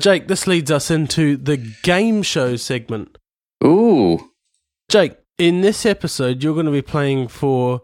Jake, 0.00 0.28
this 0.28 0.46
leads 0.46 0.70
us 0.70 0.90
into 0.90 1.36
the 1.36 1.56
game 1.82 2.22
show 2.22 2.56
segment. 2.56 3.16
Ooh, 3.64 4.30
Jake, 4.88 5.16
in 5.38 5.60
this 5.60 5.84
episode, 5.86 6.42
you're 6.42 6.54
going 6.54 6.66
to 6.66 6.72
be 6.72 6.82
playing 6.82 7.28
for 7.28 7.82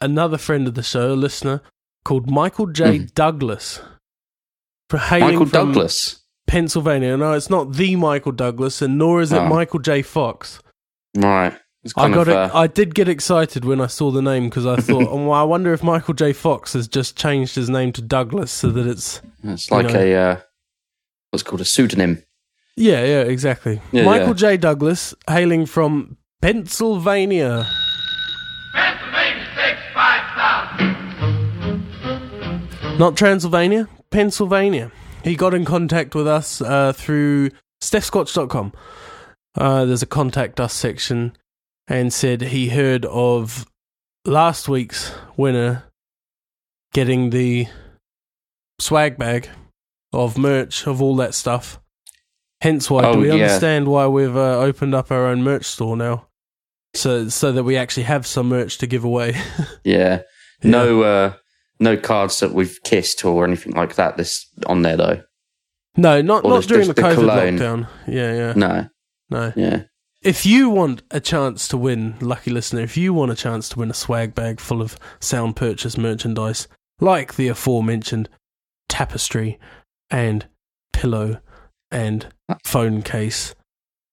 another 0.00 0.38
friend 0.38 0.68
of 0.68 0.74
the 0.74 0.82
show, 0.82 1.12
a 1.12 1.14
listener 1.14 1.62
called 2.04 2.30
Michael 2.30 2.66
J. 2.66 2.98
Douglas. 2.98 3.80
For 4.90 4.98
hailing 4.98 5.38
Michael 5.38 5.46
Douglas. 5.46 6.20
Pennsylvania. 6.46 7.16
No, 7.16 7.32
it's 7.32 7.50
not 7.50 7.74
the 7.74 7.96
Michael 7.96 8.32
Douglas, 8.32 8.80
and 8.80 8.96
nor 8.96 9.20
is 9.20 9.32
it 9.32 9.38
Oh. 9.38 9.48
Michael 9.48 9.80
J. 9.80 10.02
Fox. 10.02 10.60
Right. 11.16 11.54
I 11.96 12.08
got 12.10 12.22
of, 12.22 12.28
it. 12.28 12.36
uh, 12.36 12.50
I 12.54 12.66
did 12.66 12.94
get 12.94 13.08
excited 13.08 13.64
when 13.64 13.80
I 13.80 13.86
saw 13.86 14.10
the 14.10 14.22
name 14.22 14.48
because 14.48 14.66
I 14.66 14.76
thought, 14.76 15.08
oh, 15.10 15.30
I 15.30 15.42
wonder 15.42 15.72
if 15.72 15.82
Michael 15.82 16.14
J. 16.14 16.32
Fox 16.32 16.72
has 16.72 16.88
just 16.88 17.16
changed 17.16 17.54
his 17.54 17.68
name 17.70 17.92
to 17.92 18.02
Douglas 18.02 18.50
so 18.50 18.70
that 18.70 18.86
it's 18.86 19.20
it's 19.42 19.70
like 19.70 19.88
know. 19.88 19.98
a 20.00 20.14
uh, 20.14 20.40
what's 21.30 21.42
called 21.42 21.60
a 21.60 21.64
pseudonym. 21.64 22.22
yeah, 22.76 23.04
yeah, 23.04 23.20
exactly. 23.22 23.80
Yeah, 23.92 24.04
Michael 24.04 24.28
yeah. 24.28 24.34
J. 24.34 24.56
Douglas, 24.56 25.14
hailing 25.28 25.66
from 25.66 26.16
Pennsylvania. 26.40 27.66
Not 32.98 33.16
Transylvania, 33.16 33.88
Pennsylvania. 34.10 34.90
He 35.22 35.36
got 35.36 35.54
in 35.54 35.64
contact 35.64 36.14
with 36.16 36.26
us 36.26 36.60
uh, 36.60 36.92
through 36.92 37.50
StephSquatch.com. 37.80 38.72
Uh, 39.56 39.84
there's 39.84 40.02
a 40.02 40.06
contact 40.06 40.58
us 40.58 40.72
section 40.74 41.36
and 41.86 42.12
said 42.12 42.42
he 42.42 42.68
heard 42.70 43.04
of 43.06 43.66
last 44.24 44.68
week's 44.68 45.12
winner 45.36 45.84
getting 46.92 47.30
the 47.30 47.66
swag 48.80 49.16
bag 49.16 49.48
of 50.12 50.36
merch 50.36 50.86
of 50.86 51.00
all 51.00 51.14
that 51.16 51.34
stuff. 51.34 51.80
Hence 52.60 52.90
why 52.90 53.04
Oh, 53.04 53.12
do 53.14 53.18
we 53.20 53.28
yeah. 53.28 53.34
understand 53.34 53.86
why 53.86 54.08
we've 54.08 54.36
uh, 54.36 54.58
opened 54.58 54.94
up 54.94 55.12
our 55.12 55.26
own 55.26 55.42
merch 55.44 55.64
store 55.66 55.96
now, 55.96 56.26
so 56.94 57.28
so 57.28 57.52
that 57.52 57.64
we 57.64 57.76
actually 57.76 58.04
have 58.04 58.26
some 58.26 58.48
merch 58.48 58.78
to 58.78 58.86
give 58.86 59.04
away. 59.04 59.34
Yeah. 59.84 60.22
No, 60.62 61.02
uh, 61.02 61.32
no 61.80 61.96
cards 61.96 62.40
that 62.40 62.52
we've 62.52 62.78
kissed 62.84 63.24
or 63.24 63.44
anything 63.44 63.72
like 63.74 63.94
that. 63.94 64.16
This 64.16 64.46
on 64.66 64.82
there 64.82 64.96
though. 64.96 65.22
no, 65.96 66.20
not 66.20 66.44
Or 66.44 66.50
not 66.50 66.64
during 66.64 66.88
the 66.88 66.94
COVID 66.94 67.14
cologne. 67.14 67.58
lockdown. 67.58 67.88
Yeah, 68.06 68.34
yeah, 68.34 68.52
No. 68.56 68.88
no. 69.30 69.52
Yeah. 69.56 69.82
If 70.20 70.44
you 70.44 70.68
want 70.68 71.02
a 71.12 71.20
chance 71.20 71.68
to 71.68 71.76
win, 71.76 72.16
lucky 72.20 72.50
listener, 72.50 72.80
if 72.80 72.96
you 72.96 73.14
want 73.14 73.30
a 73.30 73.36
chance 73.36 73.68
to 73.68 73.78
win 73.78 73.90
a 73.90 73.94
swag 73.94 74.34
bag 74.34 74.58
full 74.58 74.82
of 74.82 74.98
sound 75.20 75.54
purchase 75.54 75.96
merchandise, 75.96 76.66
like 77.00 77.36
the 77.36 77.46
aforementioned 77.46 78.28
tapestry 78.88 79.60
and 80.10 80.48
pillow 80.92 81.40
and 81.92 82.26
phone 82.64 83.02
case, 83.02 83.54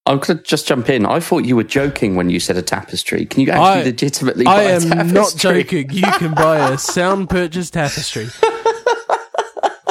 I'm 0.07 0.19
gonna 0.19 0.41
just 0.41 0.67
jump 0.67 0.89
in. 0.89 1.05
I 1.05 1.19
thought 1.19 1.45
you 1.45 1.55
were 1.55 1.63
joking 1.63 2.15
when 2.15 2.29
you 2.29 2.39
said 2.39 2.57
a 2.57 2.61
tapestry. 2.61 3.25
Can 3.25 3.41
you 3.41 3.49
actually 3.49 3.81
I- 3.81 3.83
legitimately? 3.83 4.45
Buy 4.45 4.55
I 4.55 4.61
am 4.63 5.11
not 5.11 5.35
joking. 5.35 5.89
You 5.91 6.03
can 6.03 6.33
buy 6.33 6.69
a 6.69 6.77
sound 6.77 7.29
purchase 7.29 7.71
tapestry. 7.71 8.27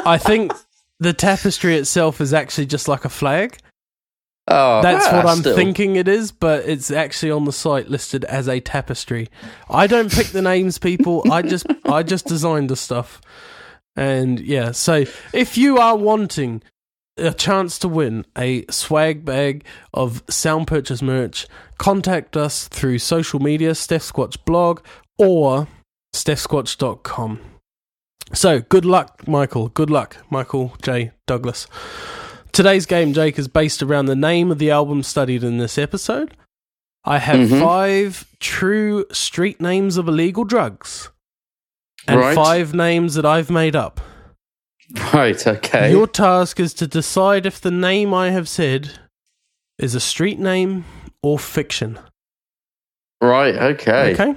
I 0.07 0.18
think 0.18 0.53
the 1.00 1.12
tapestry 1.12 1.77
itself 1.77 2.20
is 2.20 2.33
actually 2.33 2.66
just 2.66 2.87
like 2.87 3.05
a 3.05 3.09
flag. 3.09 3.59
Oh, 4.46 4.83
That's 4.83 5.07
ah, 5.09 5.16
what 5.16 5.27
I'm 5.27 5.38
still. 5.38 5.57
thinking 5.57 5.96
it 5.96 6.07
is, 6.07 6.31
but 6.31 6.68
it's 6.68 6.90
actually 6.90 7.33
on 7.33 7.46
the 7.46 7.53
site 7.53 7.88
listed 7.88 8.24
as 8.24 8.46
a 8.46 8.61
tapestry. 8.61 9.31
I 9.70 9.87
don't 9.87 10.12
pick 10.12 10.29
the 10.29 10.42
names, 10.42 10.77
people. 10.79 11.24
I 11.33 11.40
just 11.40 11.66
I 11.87 12.03
just 12.03 12.27
designed 12.27 12.68
the 12.68 12.77
stuff. 12.77 13.22
And 13.96 14.38
yeah, 14.38 14.72
so 14.72 15.05
if 15.33 15.57
you 15.57 15.79
are 15.79 15.96
wanting 15.96 16.62
a 17.16 17.33
chance 17.33 17.79
to 17.79 17.88
win 17.88 18.24
a 18.37 18.64
swag 18.70 19.24
bag 19.24 19.64
of 19.92 20.22
sound 20.29 20.66
purchase 20.66 21.00
merch, 21.03 21.46
contact 21.79 22.37
us 22.37 22.66
through 22.68 22.98
social 22.98 23.40
media, 23.40 23.74
Steph 23.74 24.03
Squatch 24.03 24.37
blog 24.44 24.81
or 25.18 25.68
stephsquatch.com. 26.14 27.40
So 28.33 28.61
good 28.61 28.85
luck, 28.85 29.27
Michael. 29.29 29.68
Good 29.68 29.90
luck, 29.90 30.16
Michael 30.31 30.74
J. 30.83 31.12
Douglas. 31.27 31.66
Today's 32.53 32.87
game, 32.87 33.12
Jake, 33.12 33.38
is 33.38 33.48
based 33.48 33.83
around 33.83 34.07
the 34.07 34.16
name 34.16 34.50
of 34.50 34.59
the 34.59 34.70
album 34.70 35.03
studied 35.03 35.44
in 35.44 35.59
this 35.59 35.77
episode. 35.77 36.37
I 37.05 37.18
have 37.18 37.48
Mhm. 37.50 37.61
five 37.61 38.27
true 38.40 39.05
street 39.12 39.61
names 39.61 39.96
of 39.98 40.09
illegal 40.09 40.44
drugs 40.44 41.11
and 42.09 42.18
Right. 42.20 42.35
five 42.35 42.72
names 42.72 43.14
that 43.14 43.27
I've 43.27 43.50
made 43.50 43.77
up. 43.77 44.00
Right. 45.14 45.47
Okay. 45.47 45.90
Your 45.90 46.07
task 46.07 46.61
is 46.61 46.75
to 46.75 46.87
decide 46.87 47.47
if 47.47 47.61
the 47.61 47.70
name 47.70 48.12
I 48.12 48.31
have 48.31 48.49
said 48.49 48.90
is 49.79 49.94
a 49.94 50.01
street 50.01 50.38
name 50.38 50.85
or 51.23 51.38
fiction. 51.38 51.99
right. 53.20 53.55
Okay. 53.55 54.12
Okay? 54.12 54.35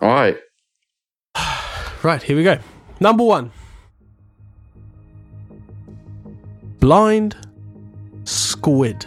Right. 0.00 0.36
Right, 2.02 2.22
here 2.22 2.36
we 2.36 2.44
go. 2.44 2.58
Number 3.00 3.24
one 3.24 3.50
Blind 6.80 7.34
Squid. 8.24 9.06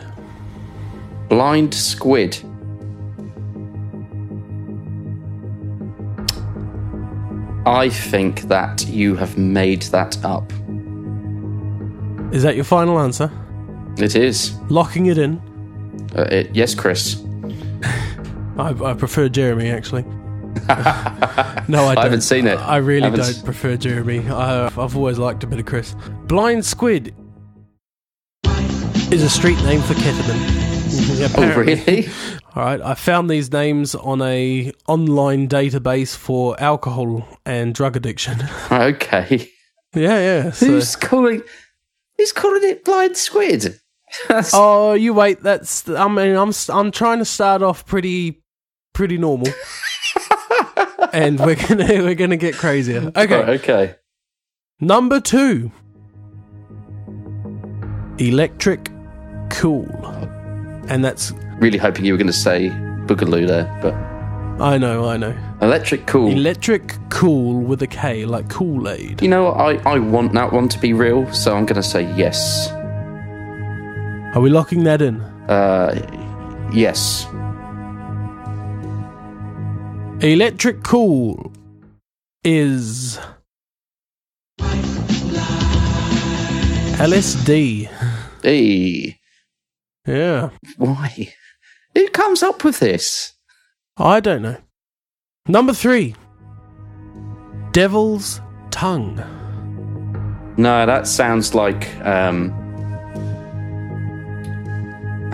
Blind 1.30 1.74
squid. 1.74 2.42
I 7.68 7.90
think 7.90 8.44
that 8.44 8.88
you 8.88 9.16
have 9.16 9.38
made 9.38 9.82
that 9.84 10.24
up. 10.24 10.52
Is 12.34 12.44
that 12.44 12.56
your 12.56 12.64
final 12.64 13.00
answer? 13.00 13.30
It 13.98 14.16
is. 14.16 14.54
Locking 14.70 15.08
it 15.08 15.18
in. 15.18 15.38
Uh, 16.16 16.22
it, 16.32 16.56
yes, 16.56 16.74
Chris. 16.74 17.24
I, 18.58 18.70
I 18.84 18.94
prefer 18.94 19.28
Jeremy, 19.30 19.70
actually. 19.70 20.06
No, 21.70 21.84
I, 21.88 21.96
don't. 21.96 22.04
haven't 22.06 22.22
seen 22.22 22.48
it. 22.48 22.58
I 22.60 22.78
really 22.78 23.10
don't 23.10 23.20
s- 23.20 23.42
prefer 23.42 23.76
Jeremy. 23.76 24.28
I, 24.30 24.68
I've 24.68 24.96
always 24.96 25.18
liked 25.20 25.44
a 25.44 25.48
bit 25.48 25.60
of 25.60 25.66
Chris. 25.66 25.96
Blind 26.28 26.66
Squid 26.66 27.14
is 29.12 29.22
a 29.22 29.30
street 29.30 29.62
name 29.64 29.82
for 29.82 29.94
ketamine. 29.96 30.67
Oh, 31.38 31.56
really? 31.60 32.08
All 32.56 32.64
right, 32.64 32.82
I 32.82 32.94
found 32.96 33.30
these 33.30 33.52
names 33.52 33.96
on 33.96 34.22
a 34.22 34.72
online 34.88 35.48
database 35.48 36.16
for 36.16 36.60
alcohol 36.60 37.28
and 37.46 37.74
drug 37.74 37.96
addiction. 37.96 38.38
Okay. 38.72 39.50
yeah, 39.96 40.20
yeah. 40.20 40.52
so- 40.52 40.66
Who's 40.66 40.96
calling? 40.96 41.42
Who's 42.18 42.32
calling 42.34 42.64
it 42.64 42.84
blind 42.84 43.16
squid? 43.18 43.80
Oh, 44.54 44.94
you 44.94 45.14
wait. 45.14 45.42
That's. 45.44 45.88
I 45.90 46.08
mean, 46.08 46.36
I'm. 46.36 46.52
I'm 46.70 46.92
trying 46.92 47.20
to 47.20 47.26
start 47.26 47.62
off 47.62 47.86
pretty, 47.86 48.42
pretty 48.94 49.18
normal, 49.18 49.50
and 51.14 51.38
we're 51.40 51.56
gonna 51.56 51.86
we're 52.04 52.16
gonna 52.16 52.38
get 52.38 52.56
crazier. 52.56 53.12
Okay, 53.16 53.40
Right, 53.42 53.50
okay. 53.62 53.96
number 54.80 55.20
two. 55.20 55.72
Electric 58.18 58.90
Cool, 59.50 59.86
and 60.90 61.04
that's. 61.04 61.32
Really 61.60 61.78
hoping 61.78 62.06
you 62.06 62.14
were 62.14 62.18
going 62.18 62.28
to 62.28 62.34
say 62.34 62.70
boogaloo 63.08 63.48
there, 63.48 63.66
but 63.82 63.94
I 64.62 64.78
know, 64.78 65.08
I 65.08 65.18
know. 65.18 65.36
electric 65.62 66.06
cool. 66.08 66.32
Electric 66.32 66.96
Cool 67.10 67.62
with 67.62 67.82
a 67.82 67.88
K, 67.88 68.26
like 68.26 68.50
Kool 68.50 68.90
Aid. 68.90 69.22
you 69.22 69.28
know 69.28 69.46
what? 69.46 69.58
I, 69.58 69.92
I 69.96 70.00
want 70.00 70.34
that 70.34 70.52
one 70.52 70.68
to 70.70 70.80
be 70.80 70.94
real, 70.94 71.32
so 71.34 71.56
I'm 71.56 71.66
going 71.66 71.82
to 71.82 71.84
say 71.84 72.04
yes. 72.16 72.70
Are 74.36 74.42
we 74.42 74.50
locking 74.50 74.84
that 74.84 75.02
in? 75.02 75.22
Uh, 75.50 75.96
yes. 76.74 77.26
Electric 80.22 80.84
Cool 80.84 81.52
is 82.44 83.20
LSD. 87.00 87.88
Hey, 88.42 89.20
Yeah, 90.08 90.50
why? 90.78 91.34
Who 91.94 92.08
comes 92.10 92.42
up 92.42 92.64
with 92.64 92.80
this? 92.80 93.34
I 93.98 94.20
don't 94.22 94.42
know. 94.42 94.58
Number 95.48 95.74
three, 95.74 96.16
Devil's 97.72 98.40
Tongue. 98.72 99.18
No, 100.58 100.86
that 100.86 101.08
sounds 101.08 101.54
like 101.54 101.94
um 102.06 102.54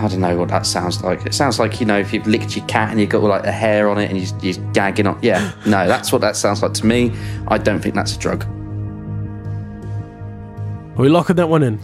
I 0.00 0.08
don't 0.08 0.20
know 0.20 0.36
what 0.36 0.48
that 0.48 0.66
sounds 0.66 1.02
like. 1.02 1.24
It 1.24 1.34
sounds 1.34 1.58
like 1.58 1.80
you 1.80 1.86
know 1.86 1.98
if 1.98 2.12
you've 2.12 2.26
licked 2.26 2.56
your 2.56 2.66
cat 2.66 2.90
and 2.90 3.00
you've 3.00 3.10
got 3.10 3.22
all, 3.22 3.28
like 3.28 3.42
the 3.42 3.52
hair 3.52 3.88
on 3.88 3.98
it 3.98 4.10
and 4.10 4.20
you're, 4.20 4.54
you're 4.54 4.72
gagging 4.72 5.06
on. 5.06 5.18
Yeah, 5.22 5.52
no, 5.66 5.86
that's 5.86 6.12
what 6.12 6.20
that 6.20 6.36
sounds 6.36 6.62
like 6.62 6.74
to 6.74 6.86
me. 6.86 7.12
I 7.48 7.58
don't 7.58 7.80
think 7.80 7.94
that's 7.94 8.16
a 8.16 8.18
drug. 8.18 8.44
Are 10.96 11.02
we 11.02 11.08
locking 11.08 11.36
that 11.36 11.48
one 11.48 11.62
in? 11.62 11.80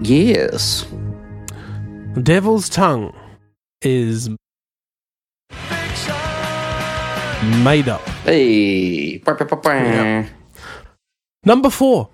Yes. 0.00 0.86
Devil's 2.22 2.68
Tongue 2.68 3.12
is 3.82 4.30
made 7.62 7.88
up. 7.88 8.06
Hey. 8.24 9.18
Yeah. 9.66 10.26
Number 11.44 11.70
four, 11.70 12.08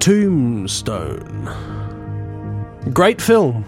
Tombstone. 0.00 1.48
Great 2.92 3.22
film, 3.22 3.64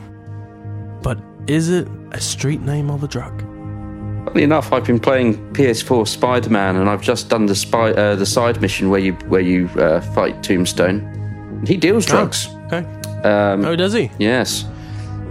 but 1.03 1.19
is 1.47 1.71
it 1.71 1.87
a 2.11 2.21
street 2.21 2.61
name 2.61 2.91
of 2.91 3.05
a 3.05 3.09
drug? 3.09 3.41
Funny 4.27 4.43
enough, 4.43 4.73
I've 4.73 4.85
been 4.85 4.99
playing 4.99 5.37
PS4 5.55 6.09
Spider-Man, 6.09 6.77
and 6.77 6.91
I've 6.91 7.01
just 7.03 7.31
done 7.31 7.47
the 7.47 7.55
spy, 7.55 7.93
uh, 7.93 8.17
the 8.17 8.27
side 8.27 8.61
mission 8.61 8.91
where 8.91 9.01
you 9.01 9.13
where 9.29 9.41
you 9.41 9.69
uh, 9.79 10.01
fight 10.13 10.43
Tombstone. 10.43 11.63
He 11.67 11.77
deals 11.77 12.05
drugs. 12.05 12.49
Um, 13.27 13.65
Oh, 13.65 13.75
does 13.77 13.93
he? 13.93 14.11
Yes. 14.19 14.65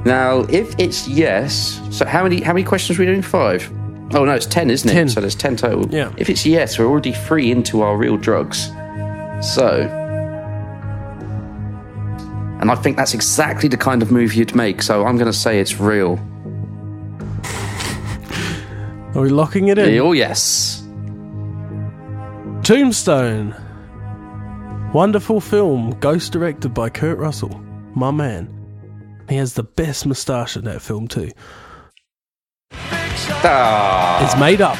Now, 0.06 0.42
if 0.50 0.76
it's 0.78 1.08
yes, 1.08 1.80
so 1.92 2.06
how 2.06 2.24
many 2.24 2.42
how 2.42 2.54
many 2.54 2.64
questions 2.66 3.00
are 3.00 3.02
we 3.02 3.06
doing? 3.08 3.22
Five. 3.22 3.72
Oh 4.14 4.24
no, 4.26 4.34
it's 4.34 4.46
ten, 4.46 4.70
isn't 4.70 4.88
it? 4.90 4.94
Ten. 4.94 5.10
So 5.10 5.20
there's 5.22 5.34
ten 5.36 5.56
total. 5.56 5.88
Yeah. 5.90 6.14
If 6.18 6.30
it's 6.30 6.46
yes, 6.46 6.78
we're 6.78 6.86
already 6.86 7.12
three 7.12 7.50
into 7.52 7.82
our 7.82 7.98
real 7.98 8.18
drugs. 8.18 8.68
So, 9.42 9.82
and 12.62 12.70
I 12.72 12.76
think 12.76 12.98
that's 12.98 13.14
exactly 13.16 13.68
the 13.68 13.78
kind 13.78 14.02
of 14.04 14.12
move 14.12 14.34
you'd 14.36 14.54
make. 14.56 14.82
So 14.82 15.06
I'm 15.06 15.18
going 15.18 15.26
to 15.32 15.34
say 15.38 15.60
it's 15.60 15.80
real. 15.80 16.20
Are 19.16 19.22
we 19.22 19.30
locking 19.30 19.70
it 19.70 19.78
in? 19.80 19.98
Oh 20.00 20.12
yes. 20.12 20.82
Tombstone. 22.64 23.56
Wonderful 24.94 25.42
film, 25.42 25.92
ghost 26.00 26.32
directed 26.32 26.74
by 26.74 26.90
Kurt 26.90 27.18
Russell. 27.18 27.62
My 27.96 28.12
man. 28.12 28.50
He 29.30 29.36
has 29.38 29.54
the 29.54 29.64
best 29.64 30.06
moustache 30.06 30.56
in 30.58 30.66
that 30.66 30.82
film, 30.82 31.08
too. 31.08 31.32
Ah, 33.48 34.24
It's 34.24 34.38
made 34.40 34.62
up. 34.62 34.78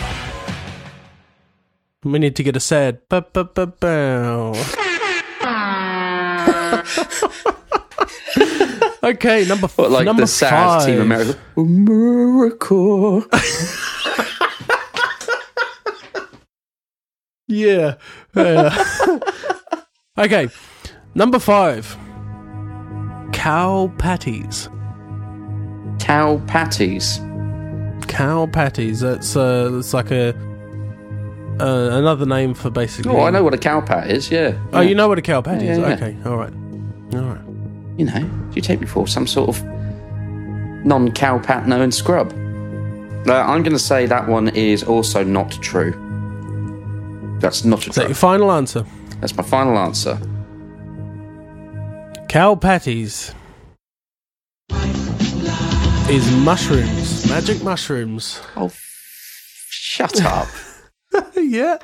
We 2.04 2.20
need 2.20 2.36
to 2.36 2.44
get 2.44 2.56
a 2.56 2.60
sad. 2.60 3.00
ba 3.10 3.26
ba 3.34 3.44
ba 3.46 3.66
bow. 3.66 4.54
okay, 9.04 9.46
number 9.48 9.66
f- 9.66 9.78
what, 9.78 9.92
like 9.92 10.06
number 10.06 10.22
the 10.24 10.28
sad 10.28 10.50
five. 10.52 10.86
Team 10.86 11.02
America. 11.02 11.40
America. 11.58 13.22
Yeah. 17.48 17.98
Yeah. 18.36 18.76
okay, 20.18 20.50
number 21.14 21.38
five. 21.38 21.96
Cow 23.46 23.94
patties. 24.00 24.70
Cow 26.00 26.42
patties. 26.48 27.20
Cow 28.08 28.48
patties. 28.48 29.02
That's 29.02 29.36
uh, 29.36 29.70
it's 29.74 29.94
like 29.94 30.10
a 30.10 30.30
uh, 31.60 31.90
another 31.92 32.26
name 32.26 32.56
for 32.56 32.72
basically. 32.72 33.12
Oh, 33.12 33.22
I 33.22 33.30
know 33.30 33.44
what 33.44 33.54
a 33.54 33.60
cow 33.60 33.82
pat 33.82 34.10
is. 34.10 34.32
Yeah. 34.32 34.60
Oh, 34.74 34.82
you 34.82 34.96
know 34.96 35.08
what 35.08 35.20
a 35.20 35.22
cow 35.22 35.44
patty 35.44 35.68
is? 35.68 35.78
Yeah, 35.78 35.90
yeah. 35.90 35.94
Okay, 35.94 36.18
all 36.26 36.38
right, 36.38 36.52
all 37.14 37.36
right. 37.36 37.42
you 38.00 38.06
know, 38.06 38.20
do 38.20 38.56
you 38.56 38.64
take 38.64 38.82
me 38.82 38.88
for 38.88 39.08
some 39.08 39.28
sort 39.28 39.50
of 39.50 39.64
non 40.84 41.12
cow 41.12 41.38
pat 41.38 41.68
known 41.68 41.92
scrub? 41.92 42.34
Uh, 43.28 43.34
I'm 43.34 43.62
going 43.62 43.74
to 43.74 43.78
say 43.78 44.08
that 44.08 44.28
one 44.28 44.48
is 44.50 44.82
also 44.82 45.24
not 45.24 45.52
true. 45.62 45.92
That's 47.42 47.64
not 47.64 47.86
a 47.86 47.92
Is 47.92 47.96
that 47.98 48.08
your 48.08 48.16
final 48.16 48.52
answer? 48.52 48.84
That's 49.20 49.38
my 49.38 49.44
final 49.44 49.78
answer. 49.78 50.20
Cow 52.36 52.54
patties 52.54 53.34
is 56.10 56.30
mushrooms, 56.44 57.30
magic 57.30 57.64
mushrooms. 57.64 58.42
Oh, 58.58 58.66
f- 58.66 59.68
shut 59.70 60.22
up. 60.22 60.50
yeah. 61.38 61.78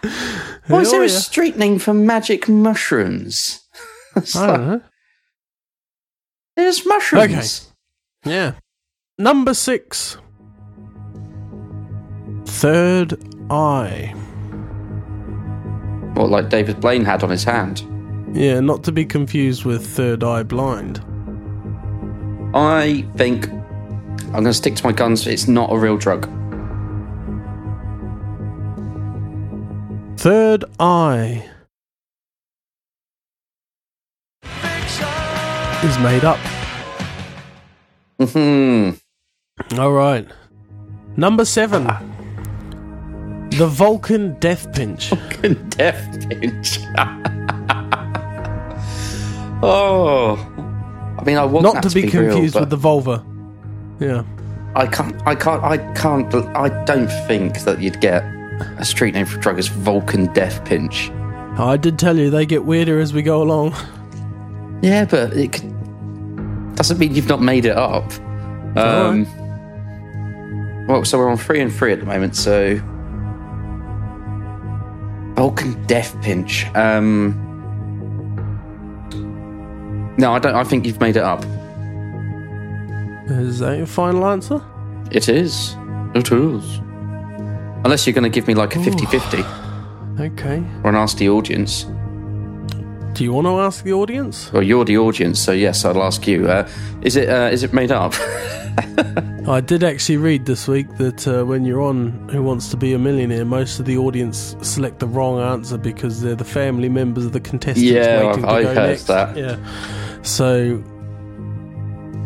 Why 0.68 0.82
is 0.82 0.90
Oh, 0.90 0.92
there 0.92 1.02
a 1.04 1.06
oh, 1.06 1.08
street 1.08 1.56
name 1.56 1.80
for 1.80 1.94
magic 1.94 2.50
mushrooms? 2.50 3.62
It's 4.18 4.36
I 4.36 4.48
don't 4.48 4.68
know. 4.68 4.82
There's 6.58 6.86
mushrooms. 6.86 7.72
Okay. 8.26 8.30
Yeah. 8.30 8.52
Number 9.18 9.54
six. 9.54 10.18
Third 12.44 13.18
eye. 13.50 14.14
What, 16.16 16.30
like 16.30 16.50
David 16.50 16.82
Blaine 16.82 17.06
had 17.06 17.24
on 17.24 17.30
his 17.30 17.46
hand? 17.46 17.88
Yeah, 18.34 18.60
not 18.62 18.84
to 18.86 18.92
be 18.92 19.06
confused 19.06 19.66
with 19.66 19.86
third 19.86 20.24
eye 20.24 20.44
blind. 20.44 21.00
I 22.54 23.06
think 23.18 23.50
I'm 23.50 24.32
going 24.32 24.46
to 24.46 24.54
stick 24.54 24.76
to 24.76 24.86
my 24.86 24.94
guns. 24.94 25.28
It's 25.28 25.48
not 25.48 25.72
a 25.72 25.78
real 25.78 25.98
drug. 25.98 26.30
Third 30.18 30.66
eye 30.80 31.50
is 35.84 36.00
made 36.00 36.24
up. 36.24 36.40
Hmm. 38.20 38.92
All 39.78 39.92
right. 39.92 40.28
Number 41.18 41.44
seven. 41.44 41.86
The 43.50 43.68
Vulcan 43.68 44.40
Death 44.40 44.72
Pinch. 44.74 45.10
Vulcan 45.10 45.70
Death 45.70 46.30
pinch. 46.30 46.80
oh, 49.64 50.36
I 51.18 51.24
mean, 51.24 51.38
I 51.38 51.46
want 51.46 51.64
Not 51.64 51.74
that 51.76 51.84
to 51.90 51.94
be 51.94 52.02
real, 52.04 52.32
confused 52.32 52.54
but 52.54 52.62
with 52.62 52.70
the 52.70 52.78
vulva. 52.78 53.24
Yeah. 54.00 54.24
I 54.76 54.88
can't. 54.88 55.16
I 55.28 55.36
can't. 55.36 55.64
I 55.64 55.78
can't. 55.94 56.34
I 56.34 56.84
don't 56.86 57.10
think 57.28 57.60
that 57.64 57.82
you'd 57.82 58.00
get 58.02 58.24
a 58.78 58.86
street 58.86 59.14
name 59.14 59.26
for 59.26 59.38
a 59.38 59.42
drug 59.42 59.60
as 59.60 59.68
Vulcan 59.68 60.32
Death 60.34 60.64
Pinch. 60.66 61.10
I 61.58 61.76
did 61.78 62.00
tell 62.00 62.18
you 62.18 62.30
they 62.30 62.46
get 62.46 62.64
weirder 62.64 63.00
as 63.00 63.14
we 63.14 63.22
go 63.22 63.42
along. 63.44 63.76
Yeah, 64.82 65.06
but 65.06 65.34
it 65.34 65.52
doesn't 66.76 66.98
mean 66.98 67.14
you've 67.14 67.28
not 67.28 67.42
made 67.42 67.66
it 67.66 67.76
up. 67.76 68.10
Um, 68.78 69.28
Well, 70.88 71.04
so 71.06 71.18
we're 71.20 71.30
on 71.30 71.38
three 71.38 71.60
and 71.60 71.72
three 71.72 71.92
at 71.92 72.00
the 72.00 72.06
moment. 72.06 72.36
So 72.36 72.78
Vulcan 75.36 75.84
Death 75.88 76.16
Pinch. 76.22 76.66
Um, 76.76 77.51
no, 80.18 80.34
I 80.34 80.40
don't. 80.40 80.56
I 80.56 80.64
think 80.64 80.86
you've 80.86 81.00
made 81.00 81.16
it 81.18 81.24
up. 81.24 81.44
Is 83.30 83.60
that 83.60 83.78
your 83.78 83.88
final 83.88 84.26
answer? 84.26 84.62
It 85.12 85.30
is. 85.30 85.76
It 86.14 86.32
is. 86.32 86.78
Unless 87.84 88.06
you're 88.06 88.14
going 88.14 88.24
to 88.24 88.30
give 88.30 88.48
me 88.48 88.54
like 88.54 88.76
a 88.76 88.84
50 88.84 89.06
50 89.06 89.38
Okay. 90.20 90.64
or 90.84 90.90
an 90.90 90.96
ask 90.96 91.18
the 91.18 91.30
audience. 91.30 91.86
Do 93.14 93.24
you 93.26 93.34
want 93.34 93.46
to 93.46 93.60
ask 93.60 93.84
the 93.84 93.94
audience? 93.94 94.52
Well, 94.54 94.64
you're 94.64 94.86
the 94.86 94.98
audience, 94.98 95.40
so 95.40 95.52
yes, 95.52 95.84
I'll 95.86 96.02
ask 96.02 96.26
you. 96.28 96.48
Uh, 96.50 96.68
is 97.02 97.16
it 97.16 97.30
uh, 97.30 97.50
is 97.52 97.64
it 97.64 97.74
made 97.74 97.92
up? 97.92 98.14
I 99.48 99.60
did 99.60 99.84
actually 99.84 100.18
read 100.18 100.46
this 100.46 100.68
week 100.68 100.88
that 100.98 101.28
uh, 101.28 101.44
when 101.44 101.66
you're 101.66 101.82
on 101.82 102.30
Who 102.30 102.42
Wants 102.42 102.70
to 102.70 102.78
Be 102.78 102.94
a 102.94 103.00
Millionaire, 103.00 103.44
most 103.44 103.80
of 103.80 103.86
the 103.86 103.98
audience 103.98 104.56
select 104.62 105.00
the 105.00 105.08
wrong 105.08 105.40
answer 105.40 105.78
because 105.78 106.22
they're 106.22 106.36
the 106.36 106.46
family 106.46 106.88
members 106.88 107.26
of 107.26 107.34
the 107.34 107.40
contestants 107.42 107.82
Yeah, 107.82 108.28
waiting 108.28 108.44
to 108.44 108.50
I 108.50 108.62
go 108.64 108.68
heard 108.74 108.76
next. 108.88 109.04
that. 109.08 109.36
Yeah. 109.36 109.58
So 110.22 110.82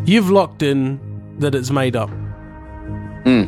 you've 0.06 0.30
locked 0.30 0.62
in 0.62 1.00
that 1.40 1.56
it's 1.56 1.72
made 1.72 1.96
up. 1.96 2.10
Hmm. 3.24 3.46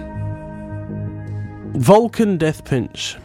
Vulcan 1.77 2.37
Death 2.37 2.65
Pinch 2.65 3.15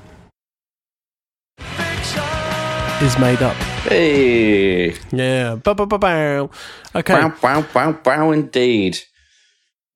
is 3.01 3.18
made 3.18 3.40
up. 3.42 3.57
Hey, 3.88 4.95
Yeah. 5.12 5.57
Ba 5.57 5.75
ba 5.75 5.87
ba 5.87 5.99
bow. 5.99 6.51
Okay. 6.95 7.14
wow, 7.14 7.35
wow, 7.42 7.66
wow, 7.75 7.99
wow, 8.05 8.31
indeed. 8.31 8.99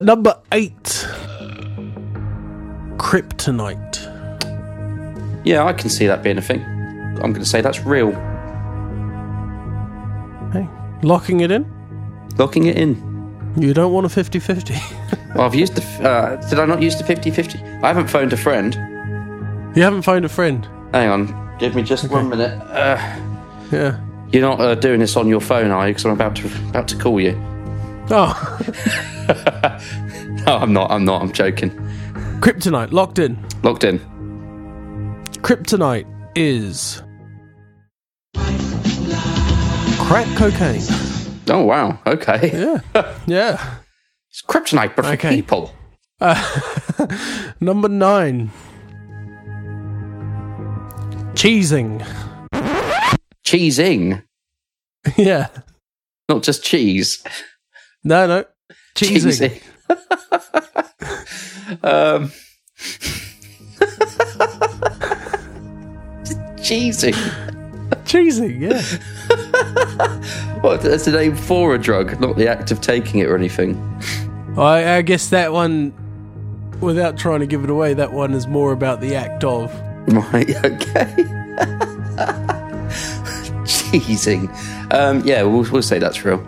Number 0.01 0.35
eight. 0.51 1.07
Kryptonite. 2.97 3.97
Yeah, 5.45 5.63
I 5.65 5.73
can 5.73 5.89
see 5.89 6.07
that 6.07 6.23
being 6.23 6.37
a 6.37 6.41
thing. 6.41 6.61
I'm 7.23 7.31
going 7.33 7.35
to 7.35 7.45
say 7.45 7.61
that's 7.61 7.79
real. 7.85 8.11
Hey. 10.51 10.67
Locking 11.03 11.39
it 11.41 11.51
in? 11.51 11.65
Locking 12.37 12.65
it 12.65 12.77
in. 12.77 12.95
You 13.57 13.73
don't 13.73 13.91
want 13.93 14.05
a 14.05 14.09
50 14.09 14.39
50. 14.39 14.75
Well, 15.35 15.45
I've 15.45 15.55
used 15.55 15.75
the. 15.75 15.83
Uh, 16.07 16.35
did 16.49 16.59
I 16.59 16.65
not 16.65 16.81
use 16.81 16.95
the 16.95 17.03
50 17.03 17.31
50? 17.31 17.59
I 17.59 17.87
haven't 17.87 18.07
phoned 18.09 18.33
a 18.33 18.37
friend. 18.37 18.73
you 19.75 19.83
haven't 19.83 20.01
phoned 20.03 20.25
a 20.25 20.29
friend. 20.29 20.67
Hang 20.93 21.09
on, 21.09 21.57
give 21.59 21.75
me 21.75 21.83
just 21.83 22.09
one 22.09 22.29
minute. 22.29 22.59
Uh, 22.71 22.97
Yeah. 23.71 23.99
you're 24.31 24.41
not 24.41 24.59
uh, 24.61 24.75
doing 24.75 24.99
this 24.99 25.15
on 25.17 25.27
your 25.27 25.41
phone, 25.41 25.71
are 25.71 25.87
you? 25.87 25.93
Because 25.93 26.05
I'm 26.05 26.11
about 26.13 26.35
to 26.37 26.47
about 26.69 26.87
to 26.89 26.95
call 26.97 27.19
you. 27.19 27.35
Oh, 28.09 28.33
No, 30.45 30.55
I'm 30.57 30.71
not. 30.71 30.89
I'm 30.91 31.03
not. 31.03 31.21
I'm 31.21 31.31
joking. 31.33 31.71
Kryptonite, 32.39 32.91
locked 32.93 33.19
in. 33.19 33.37
Locked 33.63 33.83
in. 33.83 33.99
Kryptonite 35.41 36.05
is. 36.35 37.01
Crack 40.07 40.27
cocaine. 40.37 40.81
Oh 41.49 41.63
wow. 41.65 41.99
Okay. 42.07 42.51
Yeah. 42.93 43.13
Yeah. 43.27 43.75
It's 44.29 44.41
kryptonite, 44.41 44.95
but 44.95 45.03
for 45.05 45.11
Okay. 45.13 45.29
people. 45.35 45.73
Number 47.59 47.89
nine. 47.89 48.51
Cheesing. 51.33 52.05
Cheesing, 53.47 54.23
yeah. 55.17 55.47
not 56.27 56.43
just 56.43 56.65
cheese. 56.65 57.23
No, 58.03 58.27
no. 58.27 58.43
Cheesing. 58.93 59.61
Cheesing. 59.87 61.79
um. 61.85 62.29
cheesing. 66.57 67.15
Cheesing, 68.03 68.59
yeah. 68.59 68.81
What? 70.59 70.81
That's 70.81 71.05
the 71.05 71.11
name 71.11 71.33
for 71.33 71.73
a 71.73 71.77
drug, 71.77 72.19
not 72.19 72.35
the 72.35 72.49
act 72.49 72.71
of 72.71 72.81
taking 72.81 73.21
it 73.21 73.29
or 73.29 73.37
anything. 73.37 73.77
I, 74.57 74.97
I 74.97 75.01
guess 75.03 75.29
that 75.29 75.53
one, 75.53 75.93
without 76.81 77.17
trying 77.17 77.39
to 77.39 77.47
give 77.47 77.63
it 77.63 77.69
away, 77.69 77.93
that 77.93 78.11
one 78.11 78.33
is 78.33 78.45
more 78.45 78.73
about 78.73 78.99
the 78.99 79.15
act 79.15 79.45
of. 79.45 79.73
Right. 80.09 80.53
Okay. 80.65 81.23
Cheesing. 83.91 84.93
Um. 84.93 85.21
Yeah. 85.25 85.43
We'll, 85.43 85.69
we'll 85.71 85.81
say 85.81 85.99
that's 85.99 86.23
real. 86.23 86.39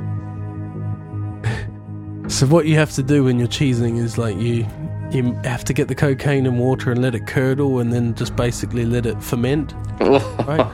So 2.29 2.45
what 2.45 2.67
you 2.67 2.75
have 2.75 2.91
to 2.91 3.03
do 3.03 3.23
when 3.23 3.39
you're 3.39 3.47
cheesing 3.47 3.97
is 3.97 4.17
like 4.17 4.37
you 4.37 4.67
you 5.11 5.33
have 5.43 5.63
to 5.65 5.73
get 5.73 5.87
the 5.87 5.95
cocaine 5.95 6.45
and 6.45 6.59
water 6.59 6.91
and 6.91 7.01
let 7.01 7.15
it 7.15 7.25
curdle 7.25 7.79
and 7.79 7.91
then 7.91 8.13
just 8.13 8.35
basically 8.35 8.85
let 8.85 9.05
it 9.05 9.21
ferment. 9.21 9.73
Right? 9.99 10.71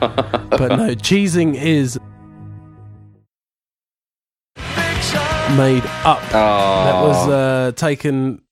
but 0.50 0.76
no, 0.76 0.94
cheesing 0.94 1.54
is 1.54 1.98
made 5.56 5.84
up. 6.04 6.20
That 6.30 7.00
was 7.02 7.28
uh, 7.28 7.72
taken 7.76 8.42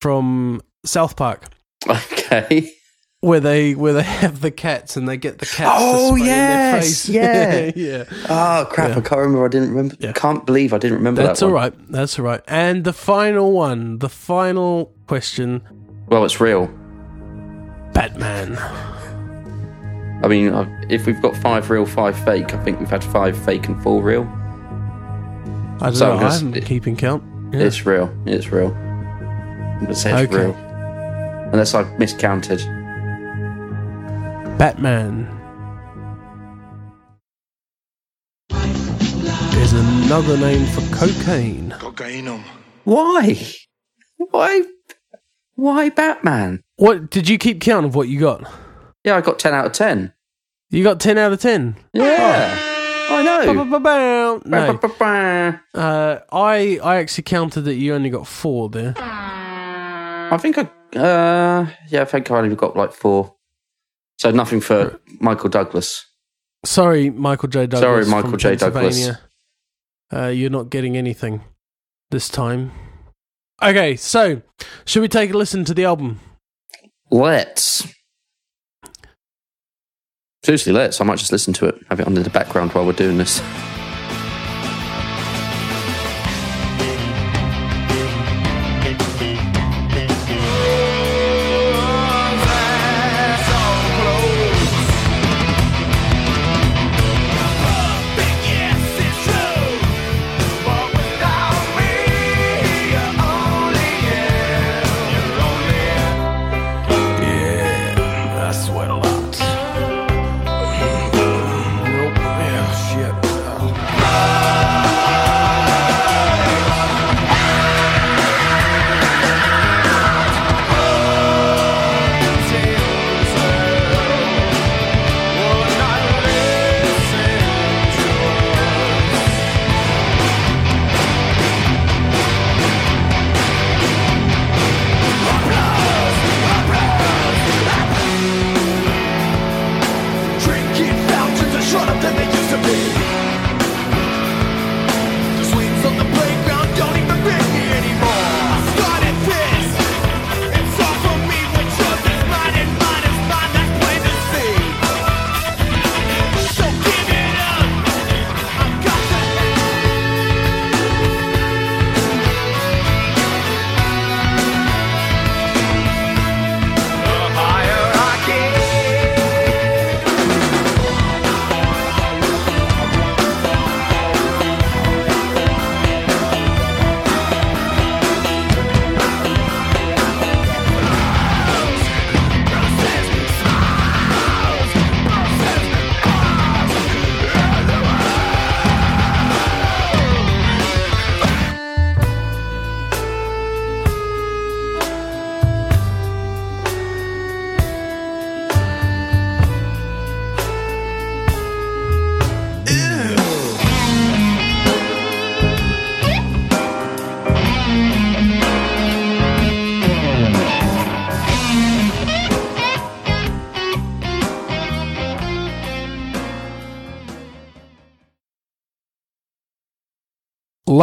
from 0.00 0.62
South 0.84 1.16
Park. 1.16 1.44
okay. 1.88 2.72
Where 3.24 3.40
they 3.40 3.74
where 3.74 3.92
they 3.94 4.02
have 4.22 4.40
the 4.40 4.50
cats 4.50 4.96
and 4.96 5.08
they 5.08 5.16
get 5.16 5.38
the 5.38 5.46
cats. 5.46 5.70
Oh, 5.82 6.14
to 6.16 6.20
spray 6.20 6.20
in 6.20 6.26
their 6.26 6.74
yes, 6.74 6.84
face. 6.84 7.08
yeah. 7.08 7.72
yeah. 7.74 8.04
Oh 8.28 8.68
crap! 8.70 8.90
Yeah. 8.90 8.96
I 8.98 9.00
can't 9.00 9.20
remember. 9.20 9.44
I 9.44 9.48
didn't 9.48 9.70
remember. 9.70 9.96
Yeah. 9.98 10.12
Can't 10.12 10.44
believe 10.44 10.72
I 10.74 10.78
didn't 10.78 10.98
remember 10.98 11.22
That's 11.22 11.40
that. 11.40 11.46
all 11.46 11.52
right. 11.52 11.72
That's 11.90 12.18
all 12.18 12.24
right. 12.24 12.42
And 12.46 12.84
the 12.84 12.92
final 12.92 13.52
one, 13.52 13.98
the 13.98 14.08
final 14.08 14.92
question, 15.06 15.62
Well, 16.08 16.24
it's 16.24 16.40
real. 16.40 16.66
Batman. 17.92 18.56
I 20.22 20.28
mean, 20.28 20.48
uh, 20.48 20.66
if 20.88 21.06
we've 21.06 21.20
got 21.20 21.36
five 21.36 21.70
real, 21.70 21.86
five 21.86 22.16
fake, 22.24 22.54
I 22.54 22.62
think 22.64 22.78
we've 22.80 22.88
had 22.90 23.04
five 23.04 23.36
fake 23.44 23.68
and 23.68 23.80
four 23.82 24.02
real. 24.02 24.22
I 25.80 25.86
don't 25.90 25.94
So 25.94 26.06
know. 26.06 26.12
I'm 26.12 26.16
I 26.18 26.20
gonna 26.22 26.32
haven't 26.34 26.50
been 26.52 26.64
keeping 26.64 26.96
count. 26.96 27.22
Yeah. 27.52 27.60
It's 27.60 27.84
real. 27.86 28.14
It's 28.26 28.48
real. 28.50 28.72
I'm 28.74 29.80
gonna 29.80 29.94
say 29.94 30.12
it's 30.24 30.32
Okay. 30.32 30.46
real, 30.46 30.54
unless 31.52 31.74
I've 31.74 31.98
miscounted. 31.98 32.60
Batman 34.58 35.26
is 39.56 39.72
another 39.72 40.36
name 40.36 40.64
for 40.66 40.80
cocaine. 40.94 41.70
Why? 42.84 43.36
Why? 44.16 44.62
Why 45.56 45.88
Batman? 45.90 46.62
What 46.76 47.10
did 47.10 47.28
you 47.28 47.36
keep 47.36 47.60
count 47.60 47.84
of 47.84 47.94
what 47.96 48.08
you 48.08 48.20
got? 48.20 48.48
Yeah, 49.02 49.16
I 49.16 49.20
got 49.22 49.38
ten 49.40 49.54
out 49.54 49.66
of 49.66 49.72
ten. 49.72 50.12
You 50.70 50.84
got 50.84 51.00
ten 51.00 51.18
out 51.18 51.32
of 51.32 51.40
ten. 51.40 51.76
Yeah, 51.92 52.56
I 53.10 53.22
know. 53.22 53.42
No, 54.44 54.58
uh, 55.74 56.20
I 56.32 56.78
I 56.82 56.96
actually 56.96 57.24
counted 57.24 57.62
that 57.62 57.74
you 57.74 57.92
only 57.94 58.10
got 58.10 58.26
four 58.26 58.68
there. 58.68 58.94
I 58.96 60.38
think 60.40 60.58
I. 60.58 60.62
Uh, 60.96 61.66
yeah, 61.88 62.02
I 62.02 62.04
think 62.04 62.30
I 62.30 62.38
only 62.38 62.54
got 62.54 62.76
like 62.76 62.92
four. 62.92 63.33
So 64.18 64.30
nothing 64.30 64.60
for 64.60 65.00
Michael 65.20 65.50
Douglas. 65.50 66.06
Sorry, 66.64 67.10
Michael 67.10 67.48
J. 67.48 67.66
Douglas. 67.66 67.80
Sorry, 67.80 68.06
Michael 68.06 68.36
J. 68.38 68.56
Douglas. 68.56 69.10
Uh, 70.12 70.26
you're 70.26 70.50
not 70.50 70.70
getting 70.70 70.96
anything 70.96 71.42
this 72.10 72.28
time. 72.28 72.72
Okay, 73.62 73.96
so 73.96 74.42
should 74.84 75.00
we 75.00 75.08
take 75.08 75.32
a 75.32 75.36
listen 75.36 75.64
to 75.64 75.74
the 75.74 75.84
album? 75.84 76.20
Let's. 77.10 77.86
Seriously, 80.42 80.72
let's. 80.72 81.00
I 81.00 81.04
might 81.04 81.18
just 81.18 81.32
listen 81.32 81.52
to 81.54 81.66
it, 81.66 81.76
have 81.88 82.00
it 82.00 82.06
on 82.06 82.16
in 82.16 82.22
the 82.22 82.30
background 82.30 82.72
while 82.72 82.86
we're 82.86 82.92
doing 82.92 83.18
this. 83.18 83.40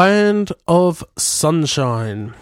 Land 0.01 0.51
of 0.67 1.03
Sunshine. 1.15 2.33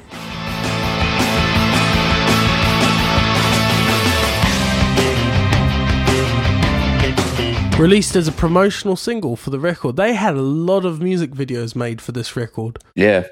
Released 7.78 8.16
as 8.16 8.30
a 8.30 8.32
promotional 8.32 8.96
single 8.96 9.36
for 9.36 9.50
the 9.50 9.60
record. 9.60 9.98
They 9.98 10.14
had 10.14 10.36
a 10.36 10.42
lot 10.42 10.86
of 10.86 11.02
music 11.02 11.32
videos 11.32 11.76
made 11.76 12.02
for 12.02 12.14
this 12.14 12.38
record. 12.38 12.80
Yeah. 12.96 13.28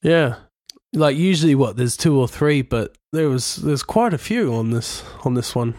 Yeah. 0.00 0.36
Like 0.92 1.16
usually 1.16 1.56
what 1.56 1.76
there's 1.76 1.96
two 1.96 2.16
or 2.16 2.28
three, 2.28 2.62
but 2.62 2.96
there 3.10 3.28
was 3.28 3.56
there's 3.56 3.82
quite 3.82 4.14
a 4.14 4.18
few 4.18 4.54
on 4.54 4.70
this 4.70 5.02
on 5.24 5.34
this 5.34 5.56
one. 5.56 5.74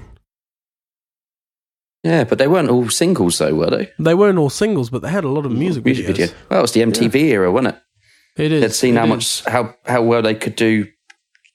Yeah, 2.08 2.24
but 2.24 2.38
they 2.38 2.48
weren't 2.48 2.70
all 2.70 2.89
singles 2.89 3.38
though, 3.38 3.54
were 3.54 3.70
they? 3.70 3.91
They 4.00 4.13
weren't 4.13 4.38
all 4.38 4.50
singles, 4.50 4.89
but 4.89 5.02
they 5.02 5.10
had 5.10 5.24
a 5.26 5.30
lot 5.30 5.46
of 5.46 5.52
music, 5.52 5.84
Music 5.84 6.06
videos. 6.06 6.08
video. 6.08 6.28
Well, 6.50 6.60
it 6.60 6.62
was 6.62 6.72
the 6.72 6.82
MTV 6.82 7.15
era, 7.15 7.52
wasn't 7.52 7.76
it? 7.76 7.82
It 8.43 8.52
is. 8.54 8.62
They'd 8.62 8.72
seen 8.74 8.96
how 8.96 9.04
is. 9.04 9.10
much 9.10 9.43
how 9.46 9.76
how 9.86 10.02
well 10.04 10.22
they 10.22 10.36
could 10.36 10.56
do 10.56 10.88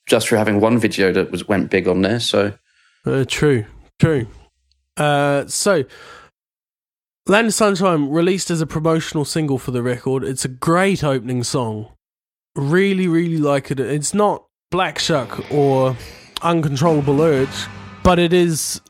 just 0.07 0.29
for 0.29 0.37
having 0.37 0.61
one 0.61 0.79
video 0.79 1.13
that 1.13 1.31
was 1.31 1.49
went 1.49 1.71
big 1.71 1.89
on 1.89 2.03
there. 2.03 2.21
So 2.21 2.53
Uh, 3.07 3.25
true, 3.27 3.65
true. 3.99 4.27
Uh, 4.97 5.47
so, 5.47 5.85
Land 7.27 7.47
of 7.47 7.55
Sunshine 7.55 8.11
released 8.11 8.51
as 8.51 8.61
a 8.61 8.67
promotional 8.67 9.25
single 9.25 9.59
for 9.59 9.71
the 9.71 9.83
record. 9.83 10.23
It's 10.23 10.45
a 10.45 10.49
great 10.49 11.03
opening 11.03 11.45
song. 11.45 11.89
Really, 12.57 13.09
really 13.09 13.39
like 13.39 13.71
it. 13.71 13.81
It's 13.81 14.13
not 14.13 14.45
Black 14.71 14.99
Shuck 14.99 15.51
or 15.51 15.97
Uncontrollable 16.43 17.23
Urge, 17.23 17.67
but 18.03 18.19
it 18.19 18.33
is 18.35 18.83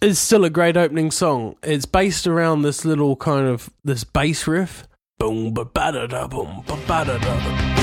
is 0.00 0.18
still 0.18 0.44
a 0.44 0.50
great 0.50 0.76
opening 0.76 1.10
song. 1.10 1.56
It's 1.62 1.86
based 1.86 2.26
around 2.26 2.62
this 2.62 2.84
little 2.84 3.16
kind 3.16 3.46
of 3.46 3.70
this 3.84 4.04
bass 4.04 4.46
riff. 4.46 4.86
Boom 5.18 5.54
ba 5.54 5.64
ba 5.64 5.92
da 5.92 6.06
da 6.06 6.28
boom 6.28 6.62
ba 6.66 6.76
ba 6.86 7.04
da 7.04 7.18
da. 7.18 7.76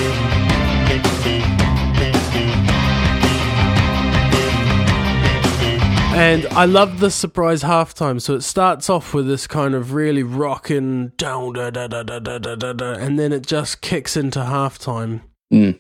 And 6.16 6.46
I 6.52 6.66
love 6.66 7.00
the 7.00 7.10
surprise 7.10 7.64
halftime. 7.64 8.22
So 8.22 8.36
it 8.36 8.42
starts 8.42 8.88
off 8.88 9.16
with 9.16 9.26
this 9.26 9.48
kind 9.48 9.74
of 9.74 9.94
really 9.94 10.22
rocking 10.22 11.08
down 11.18 11.54
da 11.54 11.72
da 11.72 11.88
da 11.88 12.04
da 12.04 12.20
da 12.20 12.38
da 12.38 12.56
da, 12.56 12.74
da 12.74 12.92
and 12.94 13.18
then 13.18 13.34
it 13.34 13.48
just 13.48 13.82
kicks 13.82 14.16
into 14.16 14.40
halftime. 14.40 15.22
Mm. 15.52 15.80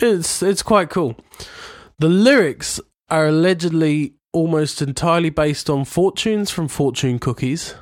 It's 0.00 0.42
it's 0.42 0.62
quite 0.62 0.88
cool. 0.88 1.16
The 1.98 2.08
lyrics 2.08 2.80
are 3.10 3.26
allegedly 3.26 4.14
almost 4.32 4.80
entirely 4.82 5.30
based 5.30 5.68
on 5.70 5.84
fortunes 5.84 6.50
from 6.50 6.68
fortune 6.68 7.18
cookies, 7.18 7.74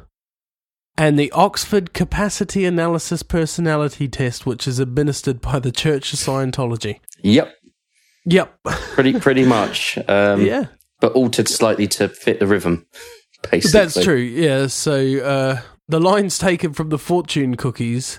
and 0.96 1.18
the 1.18 1.30
Oxford 1.32 1.92
Capacity 1.94 2.64
Analysis 2.64 3.22
Personality 3.22 4.08
Test, 4.08 4.44
which 4.46 4.66
is 4.68 4.78
administered 4.78 5.40
by 5.40 5.58
the 5.58 5.72
Church 5.72 6.12
of 6.12 6.18
Scientology. 6.18 7.00
yep, 7.22 7.54
Yep. 8.26 8.58
pretty 8.64 9.18
pretty 9.18 9.44
much. 9.58 9.98
Um, 10.08 10.44
yeah. 10.44 10.66
but 11.00 11.12
altered 11.12 11.48
slightly 11.48 11.86
to 11.88 12.08
fit 12.08 12.38
the 12.40 12.46
rhythm. 12.46 12.86
Basically, 13.50 13.70
That's 13.80 14.04
true. 14.04 14.16
Yeah. 14.18 14.66
So 14.66 14.94
uh, 15.20 15.60
the 15.88 16.00
lines 16.00 16.36
taken 16.38 16.74
from 16.74 16.90
the 16.90 16.98
fortune 16.98 17.56
cookies 17.56 18.18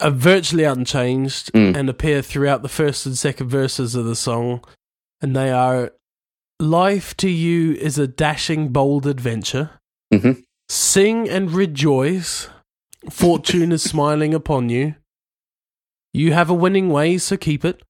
are 0.00 0.10
virtually 0.10 0.64
unchanged 0.64 1.52
Mm. 1.52 1.76
and 1.76 1.90
appear 1.90 2.22
throughout 2.22 2.62
the 2.62 2.68
first 2.70 3.04
and 3.04 3.18
second 3.18 3.48
verses 3.50 3.94
of 3.94 4.06
the 4.06 4.16
song, 4.16 4.64
and 5.20 5.36
they 5.36 5.50
are: 5.50 5.92
"Life 6.58 7.16
to 7.18 7.28
you 7.28 7.74
is 7.74 7.98
a 7.98 8.06
dashing, 8.06 8.68
bold 8.68 9.06
adventure. 9.06 9.70
Mhm. 10.12 10.42
Sing 10.68 11.28
and 11.28 11.50
rejoice. 11.50 12.48
Fortune 13.10 13.72
is 13.72 13.82
smiling 13.82 14.34
upon 14.34 14.68
you. 14.68 14.94
You 16.12 16.32
have 16.32 16.50
a 16.50 16.54
winning 16.54 16.88
way, 16.88 17.18
so 17.18 17.36
keep 17.36 17.64
it. 17.64 17.82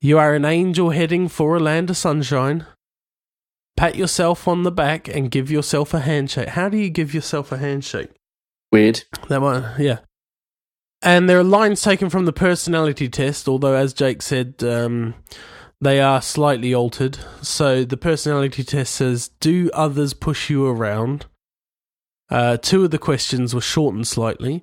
You 0.00 0.18
are 0.18 0.34
an 0.34 0.44
angel 0.44 0.90
heading 0.90 1.28
for 1.28 1.56
a 1.56 1.60
land 1.60 1.90
of 1.90 1.96
sunshine." 1.96 2.66
pat 3.80 3.96
yourself 3.96 4.46
on 4.46 4.62
the 4.62 4.70
back 4.70 5.08
and 5.08 5.30
give 5.30 5.50
yourself 5.50 5.94
a 5.94 6.00
handshake. 6.00 6.50
How 6.50 6.68
do 6.68 6.76
you 6.76 6.90
give 6.90 7.14
yourself 7.14 7.50
a 7.50 7.56
handshake? 7.56 8.10
Weird. 8.70 9.04
That 9.30 9.40
one, 9.40 9.64
yeah. 9.78 10.00
And 11.00 11.30
there 11.30 11.38
are 11.38 11.44
lines 11.44 11.80
taken 11.80 12.10
from 12.10 12.26
the 12.26 12.32
personality 12.32 13.08
test, 13.08 13.48
although, 13.48 13.72
as 13.72 13.94
Jake 13.94 14.20
said, 14.20 14.62
um, 14.62 15.14
they 15.80 16.00
are 16.00 16.20
slightly 16.20 16.74
altered. 16.74 17.18
So 17.42 17.84
the 17.84 17.96
personality 17.96 18.64
test 18.64 18.94
says, 18.94 19.28
Do 19.40 19.70
others 19.72 20.12
push 20.14 20.50
you 20.50 20.66
around? 20.66 21.26
Uh, 22.28 22.56
two 22.56 22.84
of 22.84 22.90
the 22.90 22.98
questions 22.98 23.54
were 23.54 23.60
shortened 23.60 24.06
slightly. 24.06 24.62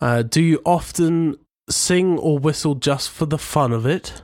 Uh, 0.00 0.22
do 0.22 0.42
you 0.42 0.60
often 0.64 1.36
sing 1.68 2.18
or 2.18 2.38
whistle 2.38 2.74
just 2.74 3.10
for 3.10 3.26
the 3.26 3.38
fun 3.38 3.72
of 3.72 3.86
it? 3.86 4.22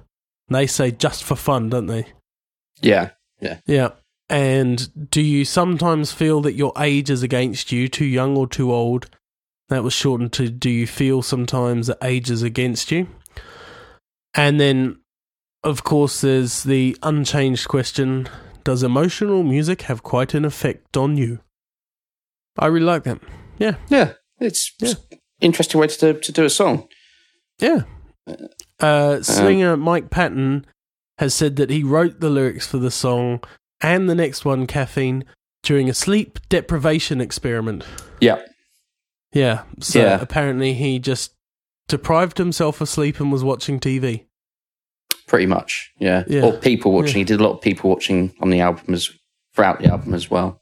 They 0.49 0.67
say 0.67 0.91
just 0.91 1.25
for 1.25 1.37
fun, 1.37 1.71
don't 1.71 1.87
they? 1.87 2.07
Yeah. 2.81 3.11
Yeah, 3.41 3.59
Yeah. 3.67 3.91
And 4.29 5.11
do 5.11 5.21
you 5.21 5.45
sometimes 5.45 6.13
feel 6.13 6.41
that 6.43 6.53
your 6.53 6.73
age 6.79 7.11
is 7.11 7.25
against 7.25 7.73
you, 7.73 7.89
too 7.89 8.05
young 8.05 8.37
or 8.37 8.47
too 8.47 8.73
old? 8.73 9.11
That 9.71 9.83
was 9.83 9.93
shortened 9.93 10.33
to 10.35 10.49
do 10.49 10.71
you 10.71 10.87
feel 10.87 11.23
sometimes 11.23 11.89
that 11.89 11.99
age 12.03 12.31
is 12.31 12.43
against 12.43 12.93
you? 12.93 13.09
And 14.35 14.61
then, 14.61 15.00
of 15.63 15.85
course, 15.85 16.21
there's 16.21 16.63
the 16.65 16.97
unchanged 17.03 17.69
question 17.69 18.29
Does 18.65 18.83
emotional 18.83 19.43
music 19.43 19.83
have 19.83 20.03
quite 20.03 20.35
an 20.35 20.45
effect 20.45 20.97
on 20.97 21.17
you? 21.17 21.41
I 22.59 22.67
really 22.67 22.85
like 22.87 23.05
that. 23.05 23.21
Yeah. 23.59 23.77
yeah. 23.89 24.13
It's 24.39 24.73
Yeah. 24.81 24.95
interesting 25.41 25.81
way 25.81 25.87
to 25.87 26.13
do, 26.15 26.21
to 26.21 26.33
do 26.33 26.45
a 26.45 26.51
song. 26.51 26.87
Yeah. 27.59 27.83
Uh, 28.79 29.23
singer 29.23 29.77
Mike 29.77 30.11
Patton 30.11 30.67
has 31.19 31.35
said 31.35 31.57
that 31.57 31.71
he 31.71 31.83
wrote 31.83 32.21
the 32.21 32.31
lyrics 32.31 32.67
for 32.67 32.79
the 32.79 32.91
song 32.91 33.41
and 33.81 34.09
the 34.11 34.15
next 34.15 34.45
one, 34.45 34.67
Caffeine, 34.67 35.25
during 35.63 35.89
a 35.89 35.95
sleep 35.95 36.39
deprivation 36.49 37.21
experiment. 37.21 37.85
Yeah, 38.21 38.43
Yeah. 39.33 39.63
So 39.81 40.01
Yeah. 40.01 40.21
apparently 40.21 40.75
he 40.75 40.99
just 40.99 41.33
deprived 41.89 42.39
himself 42.39 42.81
of 42.81 42.89
sleep 42.89 43.21
and 43.21 43.31
was 43.33 43.45
watching 43.45 43.79
TV. 43.81 44.27
Pretty 45.31 45.47
much. 45.47 45.91
Yeah, 46.01 46.25
Yeah. 46.27 46.43
or 46.45 46.53
people 46.59 46.91
watching. 46.93 47.15
He 47.19 47.25
did 47.25 47.41
a 47.41 47.43
lot 47.45 47.53
of 47.55 47.61
people 47.61 47.89
watching 47.89 48.35
on 48.41 48.51
the 48.51 48.61
album 48.61 48.93
as 48.95 49.09
throughout 49.55 49.79
the 49.81 49.87
album 49.89 50.13
as 50.13 50.29
well. 50.31 50.61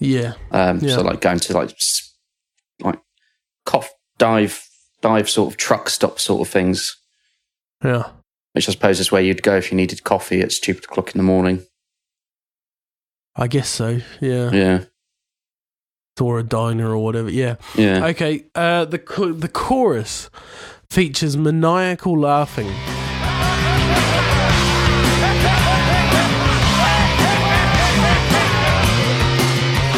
Yeah. 0.00 0.32
Um, 0.50 0.78
Yeah. 0.80 0.94
So 0.94 1.02
like 1.02 1.20
going 1.20 1.38
to 1.40 1.52
like 1.52 1.70
like 2.80 2.98
cough 3.66 3.90
dive 4.18 4.66
dive 5.02 5.28
sort 5.28 5.52
of 5.52 5.56
truck 5.58 5.90
stop 5.90 6.18
sort 6.18 6.40
of 6.46 6.52
things, 6.52 6.96
Yeah. 7.84 8.04
which 8.54 8.68
I 8.68 8.72
suppose 8.72 9.00
is 9.00 9.12
where 9.12 9.22
you'd 9.22 9.42
go 9.42 9.56
if 9.56 9.70
you 9.70 9.76
needed 9.76 10.02
coffee 10.02 10.40
at 10.40 10.50
stupid 10.52 10.84
o'clock 10.84 11.14
in 11.14 11.18
the 11.18 11.22
morning. 11.34 11.64
I 13.36 13.48
guess 13.48 13.68
so. 13.68 14.00
Yeah. 14.20 14.50
Yeah, 14.50 14.84
Or 16.20 16.38
a 16.38 16.42
diner 16.42 16.88
or 16.90 16.98
whatever. 17.04 17.30
Yeah. 17.30 17.56
yeah. 17.74 18.06
Okay. 18.06 18.44
Uh, 18.54 18.86
the 18.86 18.98
the 19.38 19.48
chorus 19.52 20.30
features 20.88 21.36
maniacal 21.36 22.18
laughing. 22.18 22.72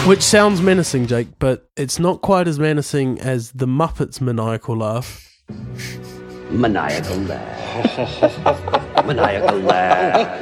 Which 0.09 0.23
sounds 0.23 0.63
menacing, 0.63 1.07
Jake, 1.07 1.39
but 1.39 1.69
it's 1.77 1.99
not 1.99 2.23
quite 2.23 2.49
as 2.49 2.59
menacing 2.59 3.21
as 3.21 3.53
the 3.53 3.67
Muppets' 3.67 4.23
maniacal 4.23 4.75
laugh. 4.75 5.29
Maniacal 6.51 7.19
laugh. 7.19 9.05
Maniacal 9.05 9.59
laugh. 9.59 10.41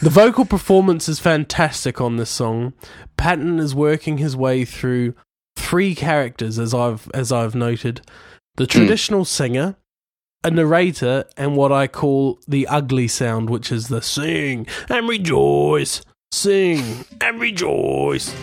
The 0.00 0.10
vocal 0.10 0.44
performance 0.44 1.08
is 1.08 1.20
fantastic 1.20 2.00
on 2.00 2.16
this 2.16 2.30
song. 2.30 2.72
Patton 3.16 3.60
is 3.60 3.76
working 3.76 4.18
his 4.18 4.36
way 4.36 4.64
through 4.64 5.14
three 5.54 5.94
characters, 5.94 6.58
as 6.58 6.74
I've 6.74 7.08
as 7.14 7.30
I've 7.30 7.54
noted: 7.54 8.00
the 8.56 8.64
hmm. 8.64 8.70
traditional 8.70 9.24
singer, 9.24 9.76
a 10.42 10.50
narrator, 10.50 11.26
and 11.36 11.54
what 11.54 11.70
I 11.70 11.86
call 11.86 12.40
the 12.48 12.66
ugly 12.66 13.06
sound, 13.06 13.50
which 13.50 13.70
is 13.70 13.86
the 13.86 14.02
sing 14.02 14.66
and 14.88 15.08
rejoice, 15.08 16.02
sing 16.34 16.82
and 17.20 17.40
rejoice. 17.40 18.34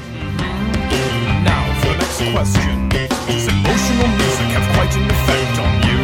Now 1.44 1.64
for 1.82 1.90
the 1.90 1.98
next 2.00 2.22
question. 2.32 2.88
Does 2.88 3.48
emotional 3.52 4.08
music 4.08 4.48
have 4.56 4.68
quite 4.76 4.96
an 4.96 5.06
effect 5.12 5.56
on 5.60 5.74
you? 5.90 6.00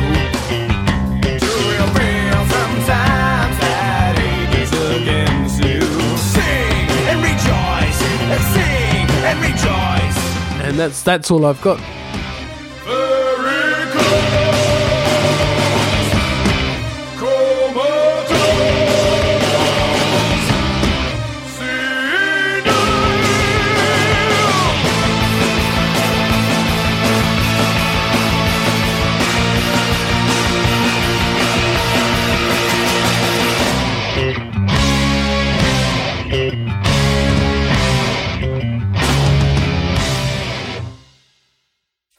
Do 1.40 1.48
you 1.48 1.86
feel 1.96 2.42
sometimes 2.58 3.56
that 3.64 4.20
age 4.20 4.56
is 4.64 4.72
against 5.00 5.64
you? 5.64 5.80
Sing 6.36 6.88
and 7.08 7.20
rejoice, 7.24 8.00
and 8.36 8.44
sing 8.54 9.08
and 9.24 9.38
rejoice. 9.40 10.20
And 10.68 10.78
that's 10.78 11.02
that's 11.04 11.32
all 11.32 11.46
I've 11.46 11.62
got. 11.62 11.80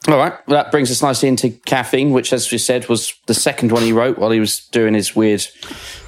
All 0.09 0.17
right. 0.17 0.33
Well, 0.47 0.63
that 0.63 0.71
brings 0.71 0.89
us 0.89 1.01
nicely 1.03 1.29
into 1.29 1.51
Caffeine, 1.65 2.11
which, 2.11 2.33
as 2.33 2.51
we 2.51 2.57
said, 2.57 2.89
was 2.89 3.13
the 3.27 3.33
second 3.33 3.71
one 3.71 3.83
he 3.83 3.91
wrote 3.93 4.17
while 4.17 4.31
he 4.31 4.39
was 4.39 4.65
doing 4.71 4.93
his 4.95 5.15
weird 5.15 5.41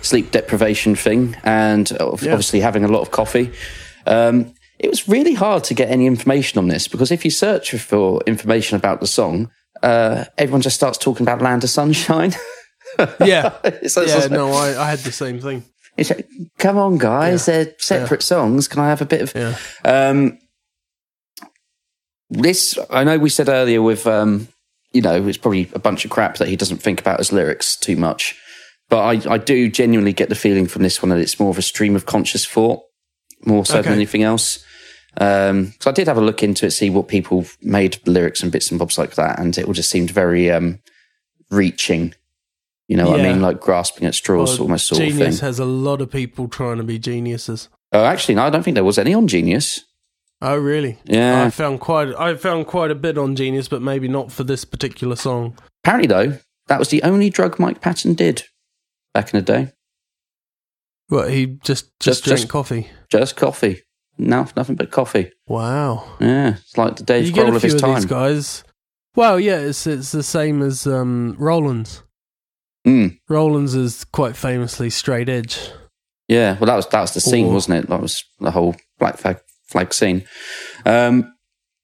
sleep 0.01 0.31
deprivation 0.31 0.95
thing 0.95 1.35
and 1.43 1.91
Yeah. 1.91 1.97
obviously 2.01 2.61
having 2.61 2.83
a 2.83 2.87
lot 2.87 3.01
of 3.01 3.11
coffee. 3.11 3.51
Um, 4.07 4.53
it 4.79 4.89
was 4.89 5.07
really 5.07 5.35
hard 5.35 5.63
to 5.65 5.75
get 5.75 5.89
any 5.91 6.07
information 6.07 6.57
on 6.57 6.67
this 6.67 6.87
because 6.87 7.11
if 7.11 7.23
you 7.23 7.29
search 7.29 7.71
for 7.73 8.21
information 8.25 8.75
about 8.75 8.99
the 9.01 9.07
song, 9.07 9.51
uh, 9.83 10.25
everyone 10.37 10.61
just 10.61 10.75
starts 10.75 10.97
talking 10.97 11.23
about 11.23 11.41
Land 11.41 11.63
of 11.63 11.69
Sunshine. 11.69 12.33
Yeah. 13.23 13.53
It's 13.63 13.95
like- 13.95 14.09
yeah, 14.09 14.27
no, 14.27 14.51
I, 14.51 14.77
I 14.77 14.89
had 14.89 14.99
the 14.99 15.13
same 15.13 15.39
thing. 15.39 15.63
it's 15.95 16.09
like, 16.09 16.27
come 16.57 16.77
on, 16.77 16.97
guys, 16.97 17.45
they're 17.45 17.73
separate 17.77 18.21
songs. 18.21 18.67
Can 18.67 18.81
I 18.81 18.89
have 18.89 19.01
a 19.01 19.05
bit 19.05 19.21
of. 19.21 19.33
Yeah. 19.33 19.55
Um, 19.85 20.37
this 22.31 22.77
I 22.89 23.03
know 23.03 23.19
we 23.19 23.29
said 23.29 23.49
earlier 23.49 23.81
with 23.81 24.07
um, 24.07 24.47
you 24.93 25.01
know 25.01 25.27
it's 25.27 25.37
probably 25.37 25.69
a 25.73 25.79
bunch 25.79 26.05
of 26.05 26.11
crap 26.11 26.37
that 26.37 26.47
he 26.47 26.55
doesn't 26.55 26.77
think 26.81 26.99
about 26.99 27.19
his 27.19 27.31
lyrics 27.31 27.75
too 27.75 27.95
much, 27.97 28.39
but 28.89 28.99
I, 29.27 29.33
I 29.33 29.37
do 29.37 29.69
genuinely 29.69 30.13
get 30.13 30.29
the 30.29 30.35
feeling 30.35 30.65
from 30.67 30.81
this 30.83 31.01
one 31.01 31.09
that 31.09 31.19
it's 31.19 31.39
more 31.39 31.49
of 31.51 31.57
a 31.57 31.61
stream 31.61 31.95
of 31.95 32.05
conscious 32.05 32.45
thought 32.45 32.81
more 33.45 33.65
so 33.65 33.75
Okay. 33.79 33.83
than 33.89 33.93
anything 33.93 34.23
else. 34.23 34.63
Um, 35.17 35.73
so 35.81 35.89
I 35.89 35.93
did 35.93 36.07
have 36.07 36.17
a 36.17 36.21
look 36.21 36.41
into 36.41 36.65
it, 36.65 36.71
see 36.71 36.89
what 36.89 37.09
people 37.09 37.45
made 37.61 37.99
lyrics 38.07 38.41
and 38.43 38.51
bits 38.51 38.71
and 38.71 38.79
bobs 38.79 38.97
like 38.97 39.15
that, 39.15 39.39
and 39.39 39.57
it 39.57 39.65
all 39.65 39.73
just 39.73 39.89
seemed 39.89 40.09
very 40.11 40.49
um, 40.49 40.79
reaching. 41.49 42.13
You 42.87 42.97
know 42.97 43.09
what 43.09 43.19
I 43.21 43.23
mean, 43.23 43.41
like 43.41 43.59
grasping 43.61 44.05
at 44.05 44.15
straws, 44.15 44.51
Well, 44.59 44.63
almost 44.67 44.87
sort 44.87 45.01
of 45.01 45.07
Genius 45.07 45.39
thing. 45.39 45.45
has 45.47 45.59
a 45.59 45.65
lot 45.65 46.01
of 46.01 46.11
people 46.11 46.47
trying 46.49 46.77
to 46.77 46.83
be 46.83 46.99
geniuses. 46.99 47.69
Oh, 47.93 48.03
actually, 48.03 48.35
no, 48.35 48.43
I 48.43 48.49
don't 48.49 48.63
think 48.63 48.75
there 48.75 48.83
was 48.83 48.97
any 48.97 49.13
on 49.13 49.27
Genius. 49.27 49.85
Oh, 50.41 50.57
really? 50.57 50.97
Yeah. 51.05 51.43
I 51.43 51.49
found 51.51 51.79
quite. 51.79 52.15
I 52.15 52.35
found 52.35 52.65
quite 52.67 52.89
a 52.91 52.95
bit 52.95 53.17
on 53.17 53.35
Genius, 53.35 53.67
but 53.67 53.81
maybe 53.81 54.07
not 54.07 54.31
for 54.31 54.43
this 54.43 54.65
particular 54.65 55.15
song. 55.15 55.57
Apparently, 55.83 56.07
though, 56.07 56.37
that 56.67 56.79
was 56.79 56.89
the 56.89 57.03
only 57.03 57.29
drug 57.29 57.59
Mike 57.59 57.79
Patton 57.81 58.15
did 58.15 58.43
back 59.13 59.33
in 59.33 59.39
the 59.39 59.45
day. 59.45 59.71
But 61.09 61.31
he 61.31 61.45
just 61.63 61.91
just, 61.99 62.23
Just- 62.23 62.23
drank 62.25 62.39
just- 62.41 62.49
coffee. 62.49 62.87
Just 63.09 63.35
coffee. 63.35 63.81
No, 64.17 64.47
nothing 64.55 64.75
but 64.75 64.91
coffee. 64.91 65.31
Wow. 65.47 66.15
Yeah, 66.19 66.55
it's 66.57 66.77
like 66.77 66.95
the 66.97 67.03
Dave 67.03 67.33
Grohl 67.33 67.55
of 67.55 67.61
his 67.61 67.73
of 67.73 67.81
these 67.81 67.81
time. 67.81 68.03
guys. 68.07 68.63
Well, 69.15 69.39
yeah, 69.39 69.57
it's 69.59 69.85
it's 69.87 70.11
the 70.11 70.23
same 70.23 70.61
as 70.61 70.85
um, 70.87 71.35
Rollins. 71.39 72.03
Mm, 72.87 73.19
Rollins 73.29 73.75
is 73.75 74.03
quite 74.05 74.35
famously 74.35 74.89
straight 74.89 75.29
edge. 75.29 75.69
yeah, 76.27 76.57
well, 76.59 76.67
that 76.67 76.75
was 76.75 76.87
that 76.87 77.01
was 77.01 77.13
the 77.13 77.21
scene, 77.21 77.47
Or- 77.47 77.53
wasn't 77.53 77.83
it? 77.83 77.89
That 77.89 78.01
was 78.01 78.23
the 78.39 78.51
whole 78.51 78.75
black 78.99 79.17
flag, 79.17 79.39
flag 79.71 79.93
scene. 79.93 80.23
Um, 80.85 81.33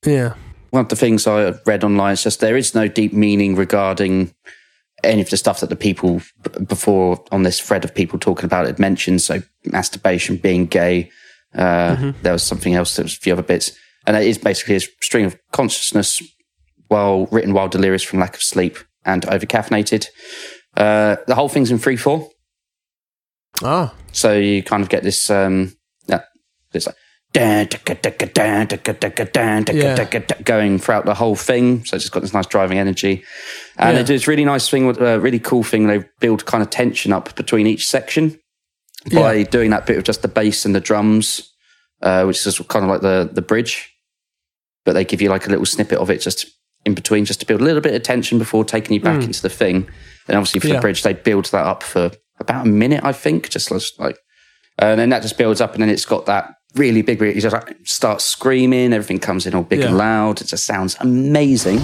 Yeah. 0.05 0.33
one 0.71 0.81
of 0.85 0.89
the 0.89 0.95
things 0.95 1.25
I 1.27 1.53
read 1.65 1.83
online 1.83 2.13
is 2.13 2.23
just 2.23 2.39
there 2.39 2.57
is 2.57 2.75
no 2.75 2.88
deep 2.88 3.13
meaning 3.13 3.55
regarding 3.55 4.33
any 5.03 5.21
of 5.21 5.29
the 5.29 5.38
stuff 5.38 5.59
that 5.59 5.69
the 5.69 5.75
people 5.75 6.21
before 6.67 7.23
on 7.31 7.43
this 7.43 7.59
thread 7.59 7.83
of 7.85 7.93
people 7.93 8.19
talking 8.19 8.45
about 8.45 8.67
it 8.67 8.79
mentioned. 8.79 9.21
So 9.21 9.41
masturbation, 9.65 10.38
being 10.38 10.65
gay. 10.65 11.09
Uh, 11.55 12.11
There 12.23 12.33
was 12.33 12.43
something 12.43 12.75
else. 12.75 12.95
There 12.95 13.03
was 13.05 13.13
a 13.15 13.19
few 13.19 13.33
other 13.33 13.41
bits, 13.53 13.71
and 14.05 14.17
it 14.17 14.25
is 14.27 14.38
basically 14.38 14.75
a 14.75 14.79
string 15.01 15.25
of 15.25 15.38
consciousness 15.51 16.21
while 16.89 17.25
written 17.31 17.53
while 17.53 17.67
delirious 17.69 18.03
from 18.03 18.19
lack 18.19 18.35
of 18.35 18.43
sleep 18.43 18.77
and 19.05 19.23
overcaffeinated. 19.25 20.07
Uh, 20.75 21.15
the 21.27 21.35
whole 21.35 21.49
thing's 21.49 21.71
in 21.71 21.77
free 21.79 21.97
four, 21.97 22.29
Ah. 23.63 23.93
so 24.11 24.33
you 24.33 24.61
kind 24.63 24.83
of 24.83 24.89
get 24.89 25.03
this. 25.03 25.29
Um, 25.29 25.75
yeah, 26.07 26.21
it's 26.73 26.85
like 26.88 26.95
going 30.43 30.80
throughout 30.80 31.05
the 31.05 31.13
whole 31.13 31.36
thing. 31.36 31.86
So 31.86 31.95
it's 31.95 32.03
just 32.05 32.11
got 32.13 32.21
this 32.21 32.34
nice 32.34 32.47
driving 32.47 32.80
energy. 32.80 33.23
And 33.78 33.95
Yeah. 33.95 34.03
they 34.03 34.13
this 34.13 34.28
really 34.28 34.45
nice 34.45 34.69
thing, 34.69 34.89
a 34.99 35.19
really 35.19 35.39
cool 35.39 35.63
thing. 35.63 35.88
They 35.88 36.03
build 36.19 36.45
kind 36.45 36.63
of 36.63 36.69
tension 36.69 37.13
up 37.13 37.36
between 37.36 37.67
each 37.67 37.88
section 37.88 38.39
by 39.13 39.34
Yeah. 39.34 39.43
doing 39.43 39.69
that 39.71 39.86
bit 39.86 39.97
of 39.97 40.03
just 40.03 40.21
the 40.21 40.28
bass 40.28 40.65
and 40.65 40.73
the 40.73 40.80
drums, 40.80 41.53
uh, 42.01 42.23
which 42.25 42.45
is 42.45 42.59
kind 42.67 42.84
of 42.86 42.89
like 42.89 43.01
the, 43.01 43.30
the 43.32 43.41
bridge. 43.41 43.93
But 44.86 44.93
they 44.93 45.05
give 45.05 45.21
you 45.21 45.30
like 45.30 45.45
a 45.45 45.49
little 45.49 45.65
snippet 45.65 45.99
of 45.99 46.09
it 46.09 46.21
just 46.21 46.45
in 46.86 46.93
between, 46.93 47.25
just 47.25 47.41
to 47.41 47.45
build 47.45 47.61
a 47.61 47.63
little 47.63 47.82
bit 47.82 47.93
of 47.93 48.03
tension 48.03 48.39
before 48.39 48.63
taking 48.63 48.93
you 48.93 49.01
back 49.01 49.21
into 49.21 49.41
the 49.41 49.49
thing. 49.49 49.88
And 50.28 50.38
obviously 50.38 50.59
for. 50.61 50.67
Yeah. 50.67 50.75
the 50.75 50.82
bridge, 50.82 51.03
they 51.03 51.13
build 51.13 51.45
that 51.47 51.65
up 51.65 51.84
for 51.84 52.11
about 52.39 52.65
a 52.65 52.69
minute, 52.69 53.01
I 53.03 53.11
think, 53.11 53.49
just 53.49 53.69
like, 53.99 54.17
and 54.80 54.99
then 54.99 55.09
that 55.09 55.21
just 55.23 55.38
builds 55.38 55.59
up, 55.59 55.73
and 55.73 55.82
then 55.82 55.89
it's 55.89 56.05
got 56.05 56.25
that 56.28 56.53
really 56.76 57.01
big. 57.01 57.20
You 57.22 57.39
just 57.41 57.53
like, 57.53 57.76
start 57.84 58.22
screaming, 58.22 58.93
everything 58.93 59.20
comes 59.20 59.45
in 59.45 59.55
all 59.55 59.63
big 59.63 59.80
Yeah. 59.80 59.88
and 59.88 59.97
loud. 59.97 60.41
It 60.41 60.47
just 60.47 60.65
sounds 60.65 60.95
amazing. 60.99 61.80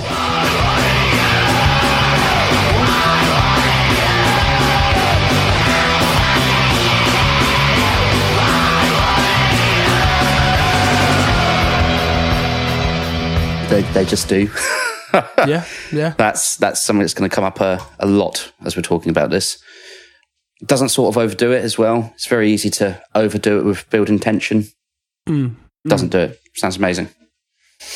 They, 13.70 13.82
they 13.94 14.06
just 14.06 14.30
do. 14.30 14.50
Yeah. 15.48 15.64
Yeah. 15.92 16.16
that's 16.18 16.56
that's 16.58 16.82
something 16.82 17.02
that's 17.02 17.14
going 17.14 17.30
to 17.30 17.36
come 17.36 17.44
up 17.44 17.60
a, 17.62 17.80
a 18.00 18.08
lot 18.08 18.52
as 18.66 18.76
we're 18.76 18.82
talking 18.82 19.12
about 19.12 19.30
this. 19.30 19.60
It 20.64 20.68
doesn't 20.68 20.90
sort 20.90 21.14
of 21.14 21.22
overdo 21.22 21.52
it 21.52 21.62
as 21.62 21.78
well. 21.78 22.10
It's 22.16 22.26
very 22.26 22.50
easy 22.50 22.70
to 22.70 23.04
overdo 23.14 23.60
it 23.60 23.64
with 23.64 23.90
building 23.90 24.18
tension. 24.18 24.66
Mm. 25.28 25.58
Doesn't 25.86 26.14
do 26.14 26.20
it. 26.20 26.42
Sounds 26.56 26.78
amazing. 26.78 27.10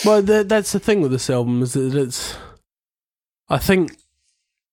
Well, 0.03 0.22
th- 0.22 0.49
that's 0.49 0.74
the 0.74 0.80
thing 0.82 0.99
with 0.99 1.11
this 1.11 1.30
album 1.30 1.61
is 1.61 1.72
that 1.74 1.95
it's. 1.95 2.36
I 3.47 3.57
think 3.57 3.95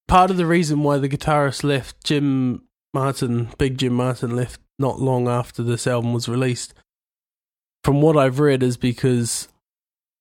part 0.09 0.29
of 0.29 0.35
the 0.35 0.45
reason 0.45 0.83
why 0.83 0.97
the 0.97 1.07
guitarist 1.07 1.63
left 1.63 2.03
Jim 2.03 2.67
Martin, 2.93 3.47
Big 3.57 3.77
Jim 3.77 3.93
Martin, 3.93 4.35
left 4.35 4.59
not 4.77 4.99
long 4.99 5.29
after 5.29 5.63
this 5.63 5.87
album 5.87 6.11
was 6.11 6.27
released. 6.27 6.73
From 7.85 8.01
what 8.01 8.17
I've 8.17 8.41
read, 8.41 8.61
is 8.61 8.75
because 8.75 9.47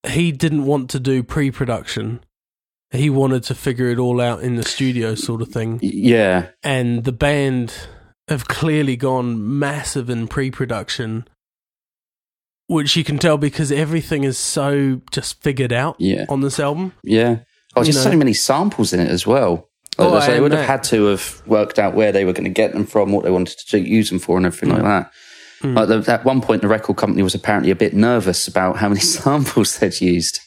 he 0.07 0.31
didn't 0.31 0.65
want 0.65 0.91
to 0.91 1.01
do 1.01 1.25
pre-production. 1.25 2.24
He 2.95 3.11
wanted 3.11 3.43
to 3.45 3.55
figure 3.55 3.89
it 3.91 3.99
all 3.99 4.21
out 4.21 4.43
in 4.43 4.57
the 4.57 4.63
studio, 4.63 5.15
sort 5.15 5.43
of 5.43 5.49
thing. 5.49 5.81
Yeah, 5.83 6.49
and 6.63 7.05
the 7.05 7.13
band 7.13 7.75
have 8.29 8.47
clearly 8.49 8.97
gone 8.97 9.59
massive 9.59 10.09
in 10.09 10.27
pre-production 10.29 11.29
which 12.67 12.97
you 12.97 13.05
can 13.05 13.19
tell 13.19 13.37
because 13.37 13.71
everything 13.71 14.25
is 14.25 14.39
so 14.39 15.01
just 15.11 15.43
figured 15.43 15.73
out 15.73 15.97
Yeah. 15.99 16.25
on 16.31 16.41
this 16.41 16.59
album 16.59 16.95
yeah. 17.03 17.41
Oh, 17.77 17.83
You 17.83 17.87
just 17.93 18.03
so 18.03 18.17
many 18.17 18.33
samples 18.33 18.93
in 18.95 19.01
it 19.01 19.09
as 19.11 19.27
well. 19.27 19.69
Oh, 19.99 20.19
so 20.21 20.31
they 20.33 20.41
would 20.41 20.53
have 20.53 20.61
that- 20.63 20.67
had 20.67 20.85
to 20.85 21.05
have 21.07 21.43
worked 21.45 21.79
out 21.79 21.95
where 21.95 22.11
they 22.13 22.25
were 22.25 22.33
going 22.33 22.45
to 22.45 22.51
get 22.51 22.73
them 22.73 22.87
from, 22.87 23.13
what 23.13 23.25
they 23.25 23.31
wanted 23.31 23.59
to 23.59 23.71
do, 23.83 23.87
use 23.87 24.09
them 24.11 24.19
for, 24.21 24.37
and 24.39 24.47
everything 24.47 24.71
like 24.71 24.83
that. 24.83 25.11
Mm. 25.63 25.77
Like 25.77 25.89
the, 25.89 26.11
at 26.13 26.25
one 26.25 26.41
point, 26.41 26.63
the 26.63 26.69
record 26.69 26.97
company 26.97 27.23
was 27.23 27.35
apparently 27.35 27.71
a 27.71 27.77
bit 27.77 27.93
nervous 27.95 28.49
about 28.49 28.77
how 28.79 28.89
many 28.89 29.01
samples 29.19 29.77
they'd 29.79 30.01
used. 30.01 30.41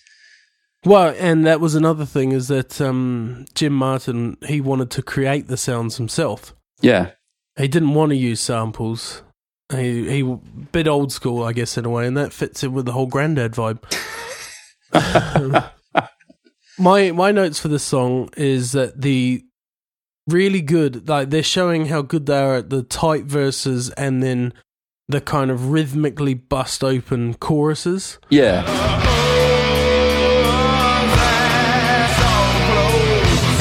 Well 0.85 1.13
and 1.17 1.45
that 1.45 1.59
was 1.59 1.75
another 1.75 2.05
thing 2.05 2.31
is 2.31 2.47
that 2.47 2.79
um, 2.79 3.45
jim 3.53 3.73
martin 3.73 4.37
he 4.45 4.61
wanted 4.61 4.91
to 4.91 5.01
create 5.01 5.47
the 5.47 5.57
sounds 5.57 5.97
himself. 5.97 6.53
Yeah, 6.81 7.11
he 7.57 7.67
didn't 7.67 7.93
want 7.93 8.11
to 8.11 8.15
use 8.15 8.39
samples. 8.39 9.23
He 9.71 10.09
he 10.09 10.37
bit 10.71 10.87
old 10.87 11.11
school 11.11 11.43
i 11.43 11.51
guess 11.51 11.77
in 11.77 11.83
a 11.83 11.89
way 11.89 12.07
and 12.07 12.15
that 12.15 12.31
fits 12.31 12.63
in 12.63 12.71
with 12.71 12.85
the 12.85 12.93
whole 12.93 13.07
granddad 13.07 13.53
vibe. 13.53 13.83
My 16.79 17.11
my 17.11 17.31
notes 17.31 17.59
for 17.59 17.69
this 17.69 17.83
song 17.83 18.29
is 18.37 18.71
that 18.73 19.01
the 19.01 19.43
really 20.27 20.61
good 20.61 21.09
like 21.09 21.31
they're 21.31 21.41
showing 21.41 21.87
how 21.87 22.03
good 22.03 22.27
they 22.27 22.37
are 22.37 22.55
at 22.55 22.69
the 22.69 22.83
tight 22.83 23.23
verses 23.23 23.89
and 23.91 24.21
then 24.21 24.53
the 25.07 25.21
kind 25.21 25.49
of 25.49 25.71
rhythmically 25.71 26.35
bust 26.35 26.83
open 26.83 27.33
choruses. 27.33 28.19
Yeah, 28.29 28.63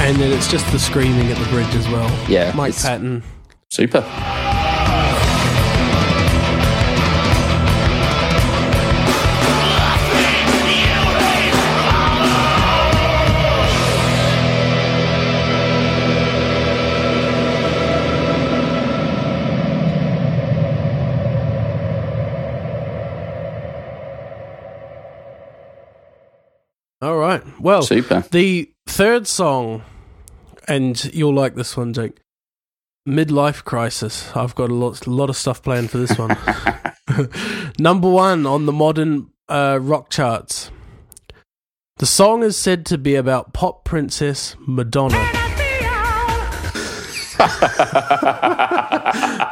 and 0.07 0.17
then 0.19 0.31
it's 0.33 0.49
just 0.49 0.71
the 0.71 0.79
screaming 0.79 1.27
at 1.33 1.37
the 1.37 1.45
bridge 1.51 1.75
as 1.75 1.89
well 1.89 2.09
Yeah, 2.31 2.53
mike 2.55 2.77
patton 2.77 3.23
super. 3.71 4.03
all 27.03 27.17
right 27.17 27.43
well 27.61 27.83
Super. 27.83 28.25
The 28.31 28.71
third 28.87 29.27
song, 29.27 29.83
and 30.69 31.03
you'll 31.15 31.35
like 31.35 31.55
this 31.55 31.77
one, 31.77 31.93
Jake. 31.93 32.21
Midlife 33.07 33.65
Crisis. 33.65 34.35
I've 34.35 34.55
got 34.55 34.71
a 34.71 34.75
lot, 34.75 35.07
lot 35.07 35.31
of 35.31 35.37
stuff 35.37 35.63
planned 35.63 35.91
for 35.91 35.99
this 35.99 36.19
one. 36.19 36.37
Number 37.79 38.09
one 38.09 38.47
on 38.47 38.67
the 38.67 38.73
modern 38.73 39.31
uh, 39.49 39.79
rock 39.81 40.11
charts. 40.11 40.71
The 41.99 42.07
song 42.07 42.43
is 42.43 42.57
said 42.57 42.85
to 42.87 42.99
be 42.99 43.15
about 43.15 43.55
pop 43.55 43.85
princess 43.85 44.57
Madonna. 44.67 45.17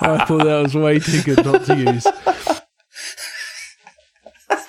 I 0.07 0.25
thought 0.27 0.45
that 0.45 0.63
was 0.63 0.75
way 0.75 0.99
too 0.99 1.23
good 1.23 1.45
not 1.45 1.65
to 1.67 1.77
use. 1.77 2.07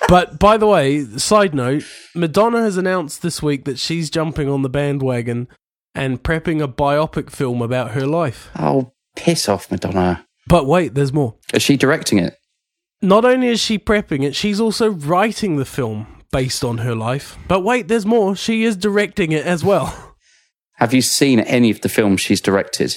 But 0.08 0.38
by 0.38 0.56
the 0.56 0.66
way, 0.66 1.04
side 1.04 1.54
note, 1.54 1.84
Madonna 2.14 2.62
has 2.62 2.76
announced 2.76 3.22
this 3.22 3.42
week 3.42 3.64
that 3.64 3.78
she's 3.78 4.08
jumping 4.08 4.48
on 4.48 4.62
the 4.62 4.68
bandwagon 4.68 5.48
and 5.96 6.22
prepping 6.22 6.62
a 6.62 6.68
biopic 6.68 7.30
film 7.30 7.62
about 7.62 7.92
her 7.92 8.06
life. 8.06 8.50
Oh, 8.58 8.92
piss 9.16 9.48
off, 9.48 9.70
Madonna. 9.70 10.26
But 10.46 10.66
wait, 10.66 10.94
there's 10.94 11.12
more. 11.12 11.34
Is 11.52 11.62
she 11.62 11.76
directing 11.76 12.18
it? 12.18 12.34
Not 13.02 13.24
only 13.24 13.48
is 13.48 13.60
she 13.60 13.78
prepping 13.78 14.22
it, 14.24 14.34
she's 14.36 14.60
also 14.60 14.90
writing 14.90 15.56
the 15.56 15.64
film 15.64 16.06
based 16.32 16.64
on 16.64 16.78
her 16.78 16.94
life. 16.94 17.36
But 17.48 17.60
wait, 17.64 17.88
there's 17.88 18.06
more. 18.06 18.36
She 18.36 18.62
is 18.64 18.76
directing 18.76 19.32
it 19.32 19.44
as 19.46 19.64
well. 19.64 20.14
Have 20.74 20.92
you 20.92 21.02
seen 21.02 21.40
any 21.40 21.70
of 21.70 21.80
the 21.80 21.88
films 21.88 22.20
she's 22.20 22.40
directed? 22.40 22.96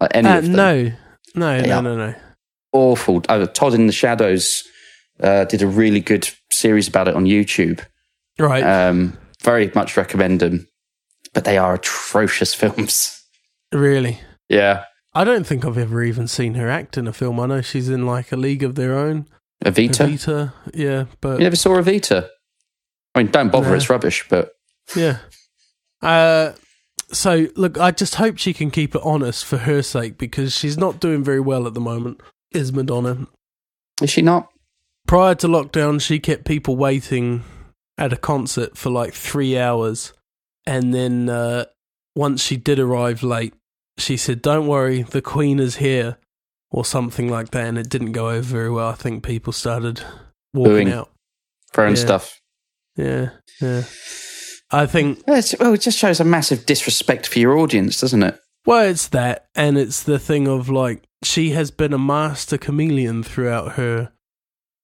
Like 0.00 0.10
any 0.14 0.28
Uh, 0.28 0.38
of 0.38 0.44
them? 0.44 0.52
no, 0.56 0.92
no, 1.36 1.62
They 1.62 1.68
no, 1.68 1.80
no, 1.80 1.96
no. 1.96 2.14
Awful. 2.72 3.22
Oh, 3.28 3.46
Todd 3.46 3.74
in 3.74 3.86
the 3.86 3.92
Shadows 3.92 4.64
uh, 5.20 5.44
did 5.44 5.62
a 5.62 5.66
really 5.66 6.00
good 6.00 6.28
series 6.50 6.88
about 6.88 7.06
it 7.08 7.14
on 7.14 7.24
YouTube. 7.24 7.84
Right. 8.38 8.64
Um, 8.64 9.16
very 9.42 9.70
much 9.74 9.96
recommend 9.96 10.40
them. 10.40 10.66
But 11.34 11.44
they 11.44 11.58
are 11.58 11.74
atrocious 11.74 12.54
films. 12.60 13.22
really. 13.72 14.20
Yeah. 14.48 14.84
I 15.14 15.24
don't 15.24 15.46
think 15.46 15.64
I've 15.64 15.78
ever 15.78 16.02
even 16.02 16.26
seen 16.26 16.54
her 16.54 16.68
act 16.68 16.96
in 16.98 17.06
a 17.06 17.12
film. 17.12 17.38
I 17.38 17.46
know 17.46 17.60
she's 17.60 17.88
in 17.88 18.04
like 18.06 18.32
a 18.32 18.36
league 18.36 18.62
of 18.64 18.74
their 18.74 18.94
own. 18.98 19.26
Evita? 19.64 20.08
Evita, 20.08 20.52
yeah, 20.74 21.04
but 21.20 21.38
You 21.38 21.44
never 21.44 21.54
saw 21.56 21.76
Evita? 21.80 22.28
I 23.14 23.22
mean, 23.22 23.30
don't 23.30 23.50
bother, 23.52 23.68
No. 23.68 23.74
it's 23.74 23.88
rubbish, 23.88 24.26
but 24.28 24.52
yeah. 24.96 25.18
Uh, 26.02 26.52
so 27.12 27.46
look, 27.54 27.78
I 27.78 27.90
just 27.92 28.16
hope 28.16 28.38
she 28.38 28.52
can 28.52 28.70
keep 28.72 28.94
it 28.94 29.00
honest 29.04 29.44
for 29.44 29.58
her 29.58 29.82
sake 29.82 30.18
because 30.18 30.54
she's 30.54 30.76
not 30.76 30.98
doing 31.00 31.22
very 31.22 31.40
well 31.40 31.66
at 31.66 31.74
the 31.74 31.80
moment. 31.80 32.20
Is 32.52 32.72
Madonna? 32.72 33.26
is 34.02 34.10
she 34.10 34.20
not? 34.22 34.48
Prior 35.06 35.34
to 35.36 35.46
lockdown, 35.46 36.00
she 36.00 36.18
kept 36.18 36.44
people 36.44 36.76
waiting 36.76 37.44
at 37.96 38.12
a 38.12 38.16
concert 38.16 38.76
for 38.76 38.90
like 38.90 39.14
three 39.14 39.56
hours, 39.56 40.12
and 40.66 40.92
then 40.94 41.28
uh, 41.28 41.64
once 42.14 42.42
she 42.42 42.56
did 42.56 42.78
arrive 42.78 43.22
late, 43.22 43.54
she 43.98 44.16
said, 44.16 44.42
"Don't 44.42 44.66
worry, 44.66 45.02
the 45.02 45.22
Queen 45.22 45.58
is 45.60 45.76
here," 45.76 46.18
or 46.70 46.84
something 46.84 47.28
like 47.28 47.50
that, 47.50 47.66
and 47.66 47.78
it 47.78 47.88
didn't 47.88 48.12
go 48.12 48.30
over 48.30 48.42
very 48.42 48.70
well. 48.70 48.88
I 48.88 48.94
think 48.94 49.22
people 49.24 49.52
started 49.52 50.00
walking 50.52 50.72
Booing. 50.72 50.92
out. 50.92 51.10
Throwing 51.72 51.96
Yeah. 51.96 52.00
stuff. 52.02 52.40
Yeah, 52.96 53.30
yeah. 53.60 53.82
I 54.70 54.86
think 54.86 55.22
it's, 55.26 55.54
well, 55.58 55.74
it 55.74 55.80
just 55.80 55.98
shows 55.98 56.20
a 56.20 56.24
massive 56.24 56.66
disrespect 56.66 57.28
for 57.28 57.38
your 57.38 57.56
audience, 57.58 58.00
doesn't 58.00 58.22
it? 58.22 58.38
Well, 58.66 58.86
it's 58.88 59.08
that, 59.08 59.46
and 59.54 59.76
it's 59.76 60.02
the 60.02 60.18
thing 60.18 60.48
of 60.48 60.68
like 60.68 61.04
she 61.22 61.50
has 61.50 61.70
been 61.70 61.92
a 61.92 61.98
master 61.98 62.56
chameleon 62.58 63.22
throughout 63.22 63.72
her 63.72 64.12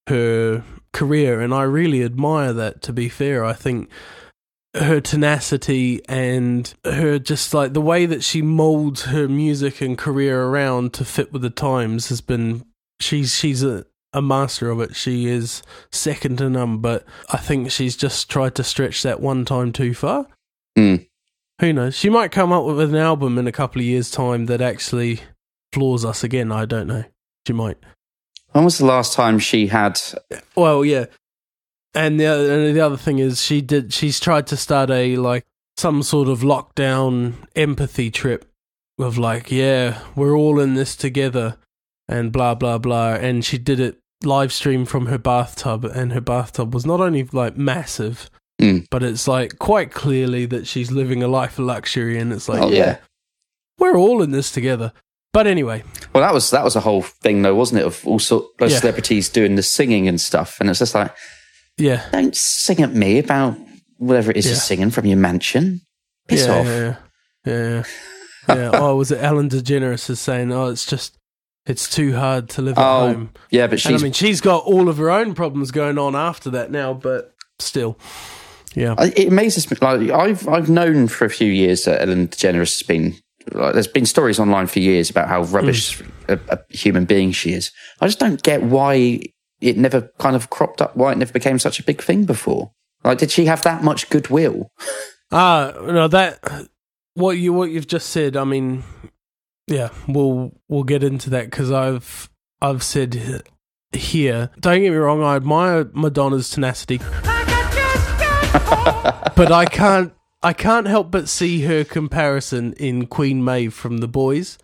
her 0.08 0.64
career, 0.92 1.40
and 1.40 1.54
I 1.54 1.62
really 1.62 2.02
admire 2.04 2.52
that. 2.52 2.82
To 2.82 2.92
be 2.92 3.08
fair, 3.08 3.44
I 3.44 3.52
think 3.52 3.88
her 4.74 5.00
tenacity 5.00 6.00
and 6.08 6.74
her 6.84 7.18
just 7.18 7.52
like 7.52 7.72
the 7.72 7.80
way 7.80 8.06
that 8.06 8.22
she 8.22 8.40
molds 8.40 9.04
her 9.06 9.28
music 9.28 9.80
and 9.80 9.98
career 9.98 10.44
around 10.44 10.92
to 10.94 11.04
fit 11.04 11.32
with 11.32 11.42
the 11.42 11.50
times 11.50 12.08
has 12.08 12.20
been 12.20 12.64
she's 13.00 13.34
she's 13.34 13.62
a 13.62 13.84
a 14.12 14.22
master 14.22 14.70
of 14.70 14.80
it. 14.80 14.96
She 14.96 15.26
is 15.26 15.62
second 15.92 16.38
to 16.38 16.50
none, 16.50 16.78
but 16.78 17.04
I 17.30 17.36
think 17.36 17.70
she's 17.70 17.96
just 17.96 18.28
tried 18.28 18.54
to 18.56 18.64
stretch 18.64 19.02
that 19.02 19.20
one 19.20 19.44
time 19.44 19.72
too 19.72 19.94
far. 19.94 20.26
Hmm. 20.76 20.96
Who 21.60 21.72
knows? 21.72 21.94
She 21.94 22.08
might 22.08 22.32
come 22.32 22.52
up 22.52 22.64
with 22.64 22.80
an 22.80 22.96
album 22.96 23.38
in 23.38 23.46
a 23.46 23.52
couple 23.52 23.80
of 23.80 23.86
years' 23.86 24.10
time 24.10 24.46
that 24.46 24.60
actually 24.60 25.20
floors 25.72 26.04
us 26.04 26.24
again. 26.24 26.50
I 26.50 26.64
don't 26.64 26.86
know. 26.86 27.04
She 27.46 27.52
might. 27.52 27.76
When 28.52 28.64
was 28.64 28.78
the 28.78 28.86
last 28.86 29.12
time 29.12 29.38
she 29.38 29.66
had? 29.68 30.00
Well, 30.56 30.84
yeah. 30.84 31.06
And 31.94 32.20
the 32.20 32.26
other, 32.26 32.52
and 32.66 32.76
the 32.76 32.80
other 32.80 32.96
thing 32.96 33.18
is, 33.18 33.42
she 33.42 33.60
did. 33.60 33.92
She's 33.92 34.20
tried 34.20 34.46
to 34.48 34.56
start 34.56 34.90
a 34.90 35.16
like 35.16 35.44
some 35.76 36.02
sort 36.02 36.28
of 36.28 36.40
lockdown 36.40 37.34
empathy 37.56 38.10
trip 38.10 38.44
of 38.98 39.18
like, 39.18 39.50
yeah, 39.50 40.00
we're 40.14 40.36
all 40.36 40.60
in 40.60 40.74
this 40.74 40.94
together, 40.94 41.56
and 42.08 42.30
blah 42.32 42.54
blah 42.54 42.78
blah. 42.78 43.14
And 43.14 43.44
she 43.44 43.58
did 43.58 43.80
it 43.80 43.98
live 44.22 44.52
stream 44.52 44.84
from 44.84 45.06
her 45.06 45.18
bathtub, 45.18 45.84
and 45.84 46.12
her 46.12 46.20
bathtub 46.20 46.74
was 46.74 46.86
not 46.86 47.00
only 47.00 47.24
like 47.24 47.56
massive, 47.56 48.30
Mm. 48.60 48.86
but 48.90 49.02
it's 49.02 49.26
like 49.26 49.58
quite 49.58 49.90
clearly 49.90 50.44
that 50.44 50.66
she's 50.66 50.90
living 50.92 51.22
a 51.22 51.28
life 51.28 51.58
of 51.58 51.64
luxury, 51.64 52.18
and 52.18 52.30
it's 52.30 52.46
like, 52.48 52.60
oh 52.60 52.68
yeah, 52.68 52.76
yeah. 52.76 52.96
we're 53.78 53.96
all 53.96 54.20
in 54.22 54.32
this 54.32 54.52
together. 54.52 54.92
But 55.32 55.46
anyway, 55.46 55.82
Well, 56.12 56.22
that 56.22 56.34
was 56.34 56.50
that 56.50 56.62
was 56.62 56.76
a 56.76 56.80
whole 56.80 57.00
thing, 57.02 57.40
though, 57.42 57.54
wasn't 57.54 57.80
it? 57.80 57.86
Of 57.86 58.06
all 58.06 58.18
sort 58.18 58.44
of 58.60 58.70
Yeah. 58.70 58.78
celebrities 58.78 59.28
doing 59.30 59.56
the 59.56 59.62
singing 59.62 60.06
and 60.08 60.20
stuff, 60.20 60.60
and 60.60 60.68
it's 60.68 60.78
just 60.80 60.94
like, 60.94 61.14
yeah, 61.80 62.08
don't 62.12 62.36
sing 62.36 62.80
at 62.82 62.92
me 62.94 63.18
about 63.18 63.56
whatever 63.96 64.30
it 64.30 64.36
is 64.36 64.44
Yeah. 64.46 64.50
you're 64.52 64.60
singing 64.60 64.90
from 64.90 65.06
your 65.06 65.16
mansion. 65.18 65.80
Piss 66.28 66.46
yeah, 66.46 66.58
off. 66.58 66.66
Yeah, 66.66 66.96
yeah, 67.46 67.68
yeah. 68.48 68.54
yeah. 68.54 68.70
oh, 68.74 68.96
was 68.96 69.10
it 69.10 69.22
Ellen 69.22 69.48
DeGeneres 69.48 70.08
is 70.10 70.20
saying, 70.20 70.52
"Oh, 70.52 70.68
it's 70.68 70.86
just, 70.86 71.16
it's 71.66 71.88
too 71.88 72.14
hard 72.14 72.48
to 72.50 72.62
live 72.62 72.78
at 72.78 72.84
Oh, 72.84 73.06
home." 73.12 73.30
yeah, 73.50 73.66
but 73.66 73.84
And 73.84 73.96
I 73.96 73.98
mean, 73.98 74.12
she's 74.12 74.40
got 74.40 74.64
all 74.64 74.88
of 74.88 74.96
her 74.98 75.10
own 75.10 75.34
problems 75.34 75.70
going 75.70 75.98
on 75.98 76.14
after 76.14 76.50
that 76.50 76.70
now, 76.70 76.94
but 76.94 77.34
still, 77.58 77.98
yeah, 78.74 78.94
It 78.98 79.28
amazes 79.28 79.70
me. 79.70 79.76
Like 79.80 80.10
I've 80.10 80.46
I've 80.48 80.68
known 80.70 81.08
for 81.08 81.24
a 81.24 81.30
few 81.30 81.50
years 81.50 81.84
that 81.84 82.00
Ellen 82.02 82.28
DeGeneres 82.28 82.78
has 82.78 82.82
been. 82.86 83.16
Like, 83.52 83.72
there's 83.72 83.86
been 83.88 84.06
stories 84.06 84.38
online 84.38 84.66
for 84.66 84.80
years 84.80 85.08
about 85.10 85.28
how 85.28 85.42
rubbish 85.44 85.98
Mm. 85.98 86.10
a, 86.28 86.54
a 86.54 86.58
human 86.68 87.06
being 87.06 87.32
she 87.32 87.52
is. 87.54 87.72
I 88.00 88.06
just 88.06 88.20
don't 88.20 88.40
get 88.42 88.62
why 88.62 89.22
it 89.60 89.76
never 89.76 90.12
kind 90.18 90.36
of 90.36 90.50
cropped 90.50 90.82
up. 90.82 90.96
Why 90.96 91.12
it 91.12 91.18
never 91.18 91.32
became 91.32 91.58
such 91.58 91.78
a 91.78 91.84
big 91.84 92.02
thing 92.02 92.24
before. 92.24 92.72
Like, 93.04 93.18
did 93.18 93.30
she 93.30 93.46
have 93.46 93.62
that 93.62 93.82
much 93.82 94.10
goodwill? 94.10 94.70
ah, 95.32 95.72
no, 95.82 96.08
that 96.08 96.68
what 97.14 97.38
you 97.38 97.52
what 97.52 97.70
you've 97.70 97.86
just 97.86 98.10
said. 98.10 98.36
I 98.36 98.44
mean, 98.44 98.84
yeah, 99.66 99.90
we'll 100.08 100.52
we'll 100.68 100.84
get 100.84 101.02
into 101.02 101.30
that 101.30 101.46
because 101.46 101.70
I've 101.70 102.28
I've 102.60 102.82
said 102.82 103.42
here. 103.92 104.50
Don't 104.60 104.80
get 104.80 104.90
me 104.90 104.96
wrong, 104.96 105.22
I 105.22 105.36
admire 105.36 105.90
Madonna's 105.92 106.50
tenacity. 106.50 106.98
but 109.36 109.52
I 109.52 109.64
can't 109.64 110.12
I 110.42 110.52
can't 110.52 110.86
help 110.86 111.10
but 111.10 111.28
see 111.28 111.62
her 111.62 111.84
comparison 111.84 112.72
in 112.74 113.06
Queen 113.06 113.44
Maeve 113.44 113.74
from 113.74 113.98
The 113.98 114.08
Boys. 114.08 114.58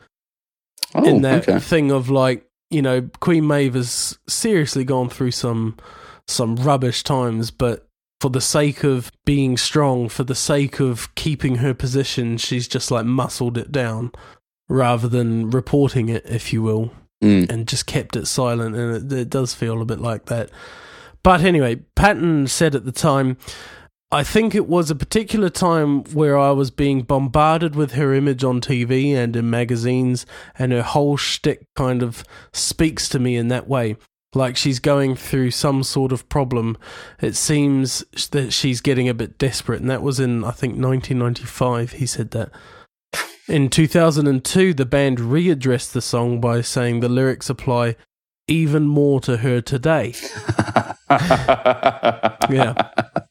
Oh, 0.95 1.05
in 1.05 1.23
that 1.23 1.49
okay. 1.49 1.59
thing 1.59 1.91
of 1.91 2.09
like, 2.09 2.46
you 2.71 2.83
know, 2.83 3.09
Queen 3.21 3.47
Maeve 3.47 3.75
has 3.75 4.19
seriously 4.29 4.85
gone 4.85 5.09
through 5.09 5.31
some 5.33 5.77
some 6.29 6.57
rubbish 6.57 7.03
times, 7.05 7.51
but 7.51 7.87
for 8.21 8.31
the 8.31 8.41
sake 8.41 8.83
of 8.83 9.13
being 9.25 9.57
strong, 9.57 10.09
for 10.09 10.25
the 10.25 10.35
sake 10.35 10.81
of 10.81 11.15
keeping 11.15 11.57
her 11.57 11.75
position, 11.75 12.37
she's 12.37 12.67
just 12.67 12.91
like 12.91 13.05
muscled 13.07 13.57
it 13.57 13.71
down 13.71 14.11
rather 14.69 15.07
than 15.07 15.51
reporting 15.51 16.09
it, 16.09 16.25
if 16.27 16.53
you 16.53 16.63
will 16.63 16.91
Mm. 17.23 17.51
and 17.51 17.67
just 17.67 17.87
kept 17.87 18.15
it 18.15 18.27
silent, 18.27 18.77
and 18.77 19.11
it, 19.11 19.19
it 19.21 19.31
does 19.31 19.55
feel 19.55 19.81
a 19.81 19.87
bit 19.87 20.01
like 20.01 20.27
that. 20.27 20.51
But 21.23 21.41
anyway, 21.41 21.77
Patton 21.95 22.47
said 22.47 22.75
at 22.75 22.85
the 22.85 22.93
time, 22.93 23.39
I 24.13 24.23
think 24.23 24.55
it 24.55 24.69
was 24.69 24.89
a 24.89 24.95
particular 24.95 25.51
time 25.51 26.05
where 26.15 26.39
I 26.39 26.53
was 26.53 26.71
being 26.71 27.03
bombarded 27.03 27.75
with 27.75 27.93
her 27.93 28.15
image 28.15 28.45
on 28.45 28.61
TV 28.61 29.15
and 29.15 29.35
in 29.35 29.51
magazines, 29.51 30.27
and 30.57 30.71
her 30.71 30.83
whole 30.83 31.17
shtick 31.17 31.67
kind 31.75 32.03
of 32.03 32.23
speaks 32.53 33.09
to 33.09 33.19
me 33.19 33.37
in 33.37 33.49
that 33.49 33.69
way. 33.69 33.97
Like 34.33 34.57
she's 34.57 34.79
going 34.79 35.17
through 35.17 35.51
some 35.51 35.83
sort 35.83 36.13
of 36.13 36.29
problem. 36.29 36.79
It 37.21 37.35
seems 37.35 38.05
that 38.31 38.53
she's 38.53 38.81
getting 38.81 39.09
a 39.09 39.15
bit 39.15 39.39
desperate, 39.39 39.81
and 39.81 39.91
that 39.91 40.03
was 40.03 40.21
in, 40.21 40.45
I 40.45 40.53
think, 40.53 40.75
1995. 40.75 41.93
He 41.93 42.07
said 42.07 42.31
that. 42.31 42.51
In 43.49 43.71
2002, 43.71 44.75
the 44.75 44.87
band 44.87 45.19
readdressed 45.19 45.93
the 45.93 46.03
song 46.03 46.41
by 46.41 46.61
saying 46.61 47.01
the 47.01 47.09
lyrics 47.09 47.51
apply 47.51 47.97
even 48.47 48.87
more 48.87 49.21
to 49.21 49.39
her 49.39 49.61
today. 49.61 50.15
Yeah. 52.51 52.75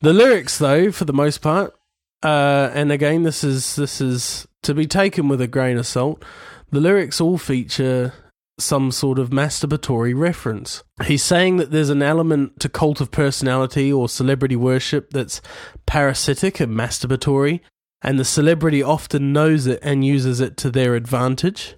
The 0.05 0.13
lyrics, 0.13 0.59
though, 0.59 0.91
for 0.91 1.03
the 1.03 1.13
most 1.13 1.39
part, 1.39 1.73
uh, 2.21 2.69
and 2.75 2.91
again, 2.91 3.23
this 3.23 3.43
is 3.43 3.75
this 3.75 3.99
is 3.99 4.47
to 4.61 4.75
be 4.75 4.85
taken 4.85 5.27
with 5.27 5.41
a 5.41 5.47
grain 5.47 5.79
of 5.79 5.87
salt. 5.87 6.23
The 6.69 6.79
lyrics 6.79 7.19
all 7.19 7.39
feature 7.39 8.13
some 8.59 8.91
sort 8.91 9.17
of 9.17 9.31
masturbatory 9.31 10.15
reference. 10.15 10.83
He's 11.05 11.23
saying 11.23 11.57
that 11.57 11.71
there's 11.71 11.89
an 11.89 12.03
element 12.03 12.59
to 12.59 12.69
cult 12.69 13.01
of 13.01 13.09
personality 13.09 13.91
or 13.91 14.07
celebrity 14.07 14.55
worship 14.55 15.09
that's 15.09 15.41
parasitic 15.87 16.59
and 16.59 16.71
masturbatory, 16.71 17.61
and 18.03 18.19
the 18.19 18.25
celebrity 18.25 18.83
often 18.83 19.33
knows 19.33 19.65
it 19.65 19.79
and 19.81 20.05
uses 20.05 20.39
it 20.39 20.55
to 20.57 20.69
their 20.69 20.93
advantage. 20.93 21.77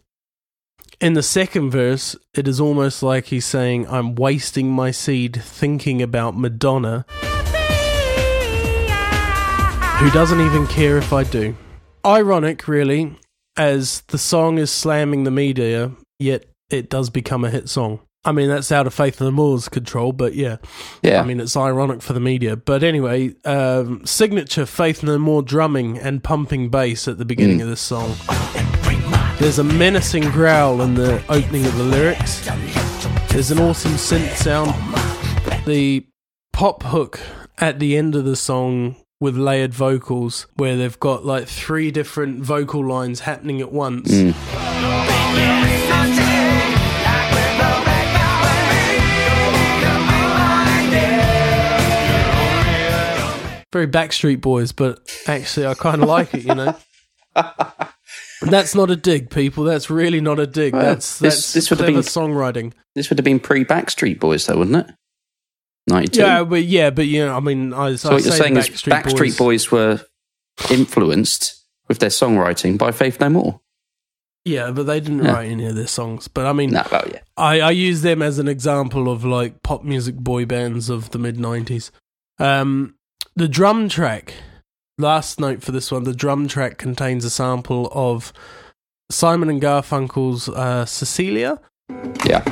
In 0.99 1.13
the 1.13 1.23
second 1.23 1.69
verse, 1.69 2.17
it 2.33 2.45
is 2.45 2.59
almost 2.59 3.01
like 3.01 3.27
he's 3.27 3.45
saying, 3.45 3.87
I'm 3.87 4.15
wasting 4.15 4.69
my 4.69 4.91
seed 4.91 5.41
thinking 5.41 6.01
about 6.01 6.37
Madonna. 6.37 7.05
Who 9.97 10.11
doesn't 10.11 10.39
even 10.41 10.67
care 10.67 10.97
if 10.97 11.11
I 11.11 11.23
do. 11.23 11.55
Ironic, 12.05 12.67
really, 12.67 13.17
as 13.57 14.01
the 14.09 14.19
song 14.19 14.59
is 14.59 14.69
slamming 14.69 15.23
the 15.23 15.31
media, 15.31 15.91
yet 16.19 16.45
it 16.69 16.89
does 16.89 17.09
become 17.09 17.43
a 17.43 17.49
hit 17.49 17.67
song. 17.67 18.01
I 18.23 18.31
mean, 18.31 18.47
that's 18.47 18.71
out 18.71 18.85
of 18.85 18.93
Faith 18.93 19.19
No 19.19 19.31
More's 19.31 19.67
control, 19.69 20.11
but 20.11 20.35
yeah. 20.35 20.57
Yeah. 21.01 21.21
I 21.21 21.25
mean, 21.25 21.39
it's 21.39 21.57
ironic 21.57 22.03
for 22.03 22.13
the 22.13 22.19
media. 22.19 22.55
But 22.55 22.83
anyway, 22.83 23.33
um, 23.43 24.05
signature 24.05 24.67
Faith 24.67 25.01
No 25.01 25.17
More 25.17 25.41
drumming 25.41 25.97
and 25.97 26.23
pumping 26.23 26.69
bass 26.69 27.07
at 27.07 27.17
the 27.17 27.25
beginning 27.25 27.61
of 27.61 27.67
this 27.67 27.81
song. 27.81 28.15
There's 29.39 29.57
a 29.57 29.63
menacing 29.63 30.29
growl 30.29 30.81
in 30.81 30.93
the 30.93 31.23
opening 31.29 31.65
of 31.65 31.75
the 31.75 31.83
lyrics. 31.83 32.47
There's 33.29 33.49
an 33.49 33.59
awesome 33.59 33.93
synth 33.93 34.35
sound. 34.35 34.75
The 35.65 36.05
pop 36.53 36.83
hook 36.83 37.19
at 37.57 37.79
the 37.79 37.97
end 37.97 38.13
of 38.13 38.25
the 38.25 38.35
song 38.35 38.95
with 39.19 39.35
layered 39.37 39.73
vocals, 39.73 40.47
where 40.55 40.75
they've 40.77 40.99
got 40.99 41.25
like 41.25 41.47
three 41.47 41.91
different 41.91 42.43
vocal 42.43 42.85
lines 42.85 43.21
happening 43.21 43.61
at 43.61 43.71
once. 43.71 44.11
Hmm. 44.11 44.31
Very 53.73 53.85
Backstreet 53.87 54.39
Boys, 54.41 54.71
but 54.71 54.99
actually, 55.27 55.65
I 55.67 55.73
kind 55.73 56.01
of 56.01 56.07
like 56.07 56.33
it, 56.33 56.43
you 56.45 56.55
know. 56.55 56.75
That's 58.41 58.73
not 58.73 58.89
a 58.89 58.95
dig, 58.95 59.29
people. 59.29 59.65
That's 59.65 59.89
really 59.89 60.21
not 60.21 60.39
a 60.39 60.47
dig. 60.47 60.73
Well, 60.73 60.81
that's 60.83 61.19
this- 61.19 61.35
that's 61.35 61.53
this 61.53 61.69
would 61.69 61.79
have 61.79 61.87
been- 61.87 61.97
songwriting. 61.97 62.71
This 62.95 63.09
would 63.09 63.19
have 63.19 63.25
been 63.25 63.39
pre 63.39 63.65
Backstreet 63.65 64.19
Boys, 64.19 64.45
though, 64.45 64.57
wouldn't 64.59 64.87
it? 64.87 64.95
92. 65.87 66.19
Yeah, 66.19 66.43
but 66.43 66.63
yeah, 66.65 66.89
but 66.89 67.07
you 67.07 67.25
know, 67.25 67.35
I 67.35 67.39
mean, 67.39 67.73
I, 67.73 67.95
so 67.95 68.11
what 68.11 68.23
you're 68.23 68.33
saying 68.33 68.57
is 68.57 68.69
Backstreet 68.69 69.37
Boys. 69.37 69.71
were 69.71 70.01
influenced 70.69 71.63
with 71.87 71.99
their 71.99 72.09
songwriting 72.09 72.77
by 72.77 72.91
Faith 72.91 73.19
No 73.19 73.29
More. 73.29 73.61
Yeah, 74.45 74.71
but 74.71 74.83
they 74.83 74.99
didn't 74.99 75.23
Yeah. 75.25 75.33
write 75.33 75.49
any 75.51 75.65
of 75.65 75.75
their 75.75 75.87
songs. 75.87 76.27
But 76.27 76.45
I 76.45 76.53
mean, 76.53 76.71
No, 76.71 76.85
well, 76.91 77.03
yeah. 77.11 77.19
I, 77.35 77.59
I 77.59 77.71
use 77.71 78.01
them 78.01 78.21
as 78.21 78.39
an 78.39 78.47
example 78.47 79.11
of 79.11 79.25
like 79.25 79.61
pop 79.63 79.83
music 79.83 80.15
boy 80.15 80.45
bands 80.45 80.89
of 80.89 81.11
the 81.11 81.19
mid 81.19 81.37
'90s. 81.37 81.91
Um, 82.39 82.95
the 83.35 83.47
drum 83.47 83.89
track, 83.89 84.33
last 84.97 85.39
note 85.39 85.63
for 85.63 85.71
this 85.71 85.91
one, 85.91 86.03
the 86.05 86.13
drum 86.13 86.47
track 86.47 86.77
contains 86.77 87.25
a 87.25 87.29
sample 87.29 87.89
of 87.93 88.31
Simon 89.11 89.49
and 89.49 89.61
Garfunkel's 89.61 90.47
uh, 90.49 90.85
"Cecilia." 90.85 91.59
Yeah. 92.25 92.43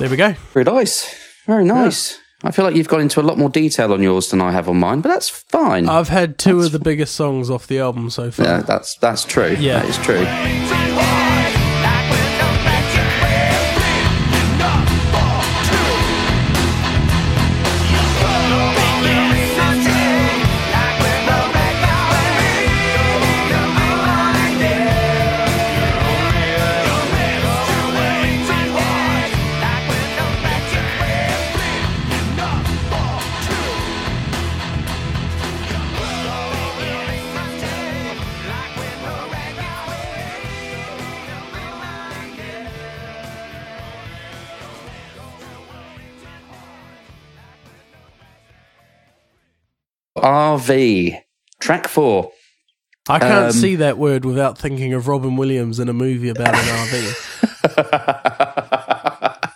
There 0.00 0.08
we 0.08 0.16
go. 0.16 0.32
Very 0.54 0.64
nice. 0.64 1.14
Very 1.46 1.62
nice. 1.66 2.18
I 2.42 2.52
feel 2.52 2.64
like 2.64 2.74
you've 2.74 2.88
gone 2.88 3.02
into 3.02 3.20
a 3.20 3.22
lot 3.22 3.36
more 3.36 3.50
detail 3.50 3.92
on 3.92 4.02
yours 4.02 4.30
than 4.30 4.40
I 4.40 4.50
have 4.50 4.66
on 4.66 4.78
mine, 4.78 5.02
but 5.02 5.10
that's 5.10 5.28
fine. 5.28 5.90
I've 5.90 6.08
had 6.08 6.38
two 6.38 6.60
of 6.60 6.72
the 6.72 6.78
biggest 6.78 7.14
songs 7.14 7.50
off 7.50 7.66
the 7.66 7.80
album 7.80 8.08
so 8.08 8.30
far. 8.30 8.46
yeah, 8.46 8.62
that's 8.62 8.96
that's 8.96 9.26
true. 9.26 9.54
Yeah. 9.60 9.80
That 9.80 9.88
is 9.90 9.98
true. 9.98 10.89
RV 50.20 51.20
track 51.60 51.88
four. 51.88 52.32
I 53.08 53.18
can't 53.18 53.46
Um, 53.46 53.52
see 53.52 53.76
that 53.76 53.98
word 53.98 54.24
without 54.24 54.58
thinking 54.58 54.92
of 54.92 55.08
Robin 55.08 55.36
Williams 55.36 55.78
in 55.80 55.88
a 55.88 55.92
movie 55.92 56.28
about 56.28 56.54
an 56.54 56.60
RV. 56.64 57.16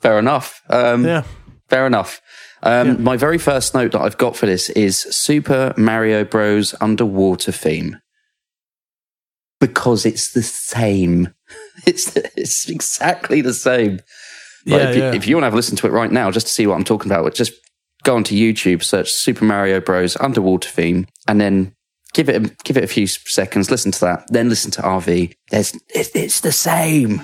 Fair 0.00 0.18
enough. 0.18 0.62
Um, 0.68 1.04
Yeah. 1.04 1.22
Fair 1.68 1.86
enough. 1.86 2.20
Um, 2.62 3.02
My 3.02 3.16
very 3.16 3.38
first 3.38 3.74
note 3.74 3.92
that 3.92 4.00
I've 4.00 4.18
got 4.18 4.36
for 4.36 4.46
this 4.46 4.68
is 4.70 4.98
Super 4.98 5.72
Mario 5.76 6.24
Bros. 6.24 6.74
underwater 6.80 7.52
theme. 7.52 7.98
Because 9.60 10.04
it's 10.06 10.32
the 10.32 10.42
same. 10.42 11.34
It's 11.86 12.14
it's 12.36 12.68
exactly 12.68 13.40
the 13.40 13.54
same. 13.54 13.92
Like, 13.92 14.02
Yeah, 14.66 14.76
if, 14.90 14.96
you, 14.96 15.02
yeah. 15.02 15.12
if 15.14 15.26
you 15.26 15.34
want 15.36 15.44
to 15.44 15.46
have 15.46 15.54
a 15.54 15.56
listen 15.56 15.76
to 15.76 15.86
it 15.86 15.92
right 15.92 16.12
now, 16.12 16.30
just 16.30 16.46
to 16.48 16.52
see 16.52 16.66
what 16.66 16.74
I'm 16.74 16.84
talking 16.84 17.10
about, 17.10 17.32
just 17.34 17.52
go 18.02 18.16
onto 18.16 18.34
YouTube, 18.34 18.82
search 18.82 19.12
Super 19.12 19.44
Mario 19.44 19.80
Bros. 19.80 20.16
underwater 20.18 20.68
theme, 20.68 21.06
and 21.28 21.40
then 21.40 21.74
give 22.12 22.28
it 22.28 22.36
a, 22.36 22.56
give 22.64 22.76
it 22.76 22.84
a 22.84 22.88
few 22.88 23.06
seconds, 23.06 23.70
listen 23.70 23.92
to 23.92 24.00
that, 24.00 24.24
then 24.28 24.48
listen 24.48 24.70
to 24.72 24.82
RV. 24.82 25.34
There's 25.50 25.74
it's, 25.88 26.10
it's 26.14 26.40
the 26.40 26.52
same. 26.52 27.20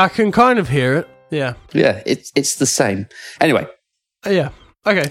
Yeah, 0.00 0.04
I 0.04 0.08
can 0.08 0.32
kind 0.32 0.58
of 0.58 0.68
hear 0.70 0.94
it. 0.96 1.08
Yeah. 1.30 1.54
Yeah, 1.74 2.02
it's 2.06 2.32
it's 2.34 2.56
the 2.56 2.66
same. 2.66 3.06
Anyway, 3.40 3.66
Yeah. 4.26 4.50
Okay. 4.86 5.06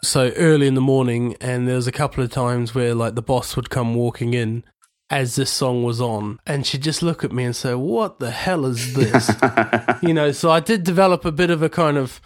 so 0.02 0.30
early 0.36 0.66
in 0.66 0.74
the 0.74 0.80
morning, 0.80 1.36
and 1.40 1.66
there 1.68 1.76
was 1.76 1.86
a 1.86 1.92
couple 1.92 2.22
of 2.24 2.30
times 2.30 2.74
where 2.74 2.94
like 2.94 3.14
the 3.14 3.22
boss 3.22 3.56
would 3.56 3.70
come 3.70 3.94
walking 3.94 4.34
in 4.34 4.64
as 5.10 5.36
this 5.36 5.50
song 5.50 5.82
was 5.84 6.00
on, 6.00 6.38
and 6.46 6.66
she'd 6.66 6.82
just 6.82 7.02
look 7.02 7.22
at 7.24 7.32
me 7.32 7.44
and 7.44 7.54
say, 7.56 7.74
"What 7.74 8.18
the 8.20 8.30
hell 8.30 8.64
is 8.66 8.94
this?" 8.94 9.30
you 10.02 10.14
know. 10.14 10.32
So 10.32 10.50
I 10.50 10.60
did 10.60 10.84
develop 10.84 11.24
a 11.24 11.32
bit 11.32 11.50
of 11.50 11.62
a 11.62 11.68
kind 11.68 11.96
of 11.98 12.20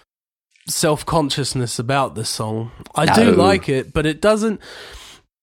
self 0.69 1.07
consciousness 1.07 1.79
about 1.79 2.15
this 2.15 2.29
song. 2.29 2.71
I 2.95 3.07
do 3.15 3.33
like 3.33 3.69
it, 3.69 3.93
but 3.93 4.05
it 4.07 4.21
doesn't. 4.21 4.61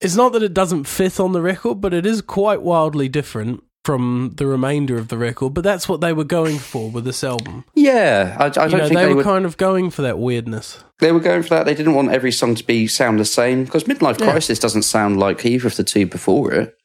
It's 0.03 0.15
not 0.15 0.33
that 0.33 0.43
it 0.43 0.53
doesn't 0.53 0.83
fit 0.85 1.19
on 1.19 1.31
the 1.33 1.41
record, 1.41 1.81
but 1.81 1.93
it 1.93 2.05
is 2.05 2.21
quite 2.21 2.61
wildly 2.61 3.07
different 3.09 3.63
from 3.85 4.31
the 4.37 4.45
remainder 4.45 4.97
of 4.97 5.09
the 5.09 5.17
record. 5.17 5.53
But 5.53 5.63
that's 5.63 5.89
what 5.89 5.99
they 6.01 6.13
were 6.13 6.23
going 6.23 6.57
for 6.57 6.89
with 6.89 7.03
this 7.05 7.23
album. 7.23 7.65
Yeah, 7.75 8.37
I, 8.39 8.45
I 8.45 8.49
don't 8.49 8.71
You 8.71 8.77
know, 8.77 8.83
think 8.85 8.95
they, 8.97 9.03
they, 9.05 9.09
were 9.09 9.15
were. 9.17 9.23
kind 9.23 9.45
of 9.45 9.57
going 9.57 9.89
for 9.89 10.01
that 10.03 10.19
weirdness. 10.19 10.83
They 10.99 11.11
were 11.11 11.19
going 11.19 11.43
for 11.43 11.49
that. 11.49 11.65
They 11.65 11.75
didn't 11.75 11.93
want 11.93 12.11
every 12.11 12.31
song 12.31 12.55
to 12.55 12.63
be 12.65 12.87
sound 12.87 13.19
the 13.19 13.25
same 13.25 13.65
because 13.65 13.83
Midlife 13.85 14.19
Yeah. 14.19 14.31
Crisis 14.31 14.59
doesn't 14.59 14.83
sound 14.83 15.19
like 15.19 15.45
either 15.45 15.67
of 15.67 15.75
the 15.75 15.83
two 15.83 16.05
before 16.05 16.53
it. 16.53 16.75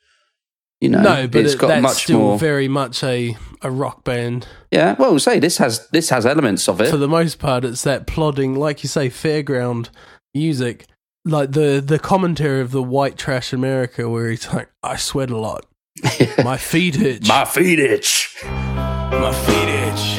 You 0.80 0.90
know, 0.90 1.02
no, 1.02 1.26
but 1.26 1.44
it's 1.44 1.54
it, 1.54 1.58
got 1.58 1.68
that's 1.68 1.82
much 1.82 2.04
still 2.04 2.18
more. 2.20 2.38
very 2.38 2.68
much 2.68 3.02
a, 3.02 3.36
a 3.62 3.70
rock 3.70 4.04
band. 4.04 4.46
yeah, 4.70 4.94
well, 4.96 5.18
say 5.18 5.40
this 5.40 5.58
has 5.58 5.88
this 5.88 6.10
has 6.10 6.24
elements 6.24 6.68
of 6.68 6.80
it. 6.80 6.88
For 6.88 6.96
the 6.96 7.08
most 7.08 7.40
part, 7.40 7.64
it's 7.64 7.82
that 7.82 8.06
plodding, 8.06 8.54
like 8.54 8.84
you 8.84 8.88
say, 8.88 9.08
fairground 9.08 9.88
music. 10.34 10.86
Like 11.28 11.52
the, 11.52 11.82
the 11.84 11.98
commentary 11.98 12.62
of 12.62 12.70
the 12.70 12.82
white 12.82 13.18
trash 13.18 13.52
America, 13.52 14.08
where 14.08 14.30
he's 14.30 14.50
like, 14.50 14.70
I 14.82 14.96
sweat 14.96 15.28
a 15.30 15.36
lot. 15.36 15.66
My 16.42 16.56
feet 16.56 16.96
itch. 16.96 17.28
My 17.28 17.44
feet 17.44 17.78
itch. 17.78 18.34
My 18.44 19.32
feet 19.44 19.68
itch. 19.68 20.18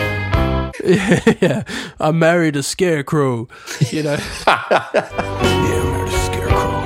yeah, 1.42 1.64
I 2.00 2.12
married 2.12 2.56
a 2.56 2.62
scarecrow. 2.64 3.48
You 3.92 4.04
know, 4.04 4.18
Yeah, 4.48 5.90
I'm 5.90 6.06
a 6.06 6.12
scarecrow. 6.26 6.84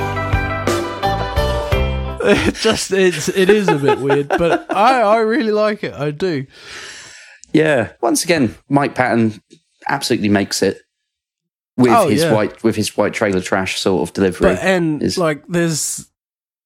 it 2.29 2.55
just 2.55 2.91
it's 2.91 3.27
it 3.29 3.49
is 3.49 3.67
a 3.67 3.77
bit 3.77 3.99
weird, 3.99 4.29
but 4.29 4.65
I 4.73 5.01
I 5.01 5.17
really 5.17 5.51
like 5.51 5.83
it. 5.83 5.93
I 5.93 6.11
do. 6.11 6.45
Yeah. 7.51 7.91
Once 8.01 8.23
again, 8.23 8.55
Mike 8.69 8.95
Patton 8.95 9.41
absolutely 9.89 10.29
makes 10.29 10.63
it 10.63 10.81
with 11.77 11.91
Oh, 11.91 12.07
his 12.07 12.23
yeah. 12.23 12.33
white 12.33 12.63
with 12.63 12.75
his 12.75 12.95
white 12.95 13.13
trailer 13.13 13.41
trash 13.41 13.79
sort 13.79 14.07
of 14.07 14.13
delivery. 14.13 14.53
But 14.55 14.59
and 14.63 15.01
is- 15.01 15.17
like 15.17 15.43
there's 15.47 16.09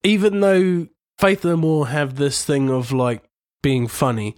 even 0.04 0.40
though 0.42 0.88
Faith 1.18 1.44
No 1.44 1.56
More 1.58 1.88
have 1.88 2.16
this 2.16 2.44
thing 2.46 2.70
of 2.70 2.92
like 2.92 3.24
being 3.64 3.88
funny, 3.88 4.36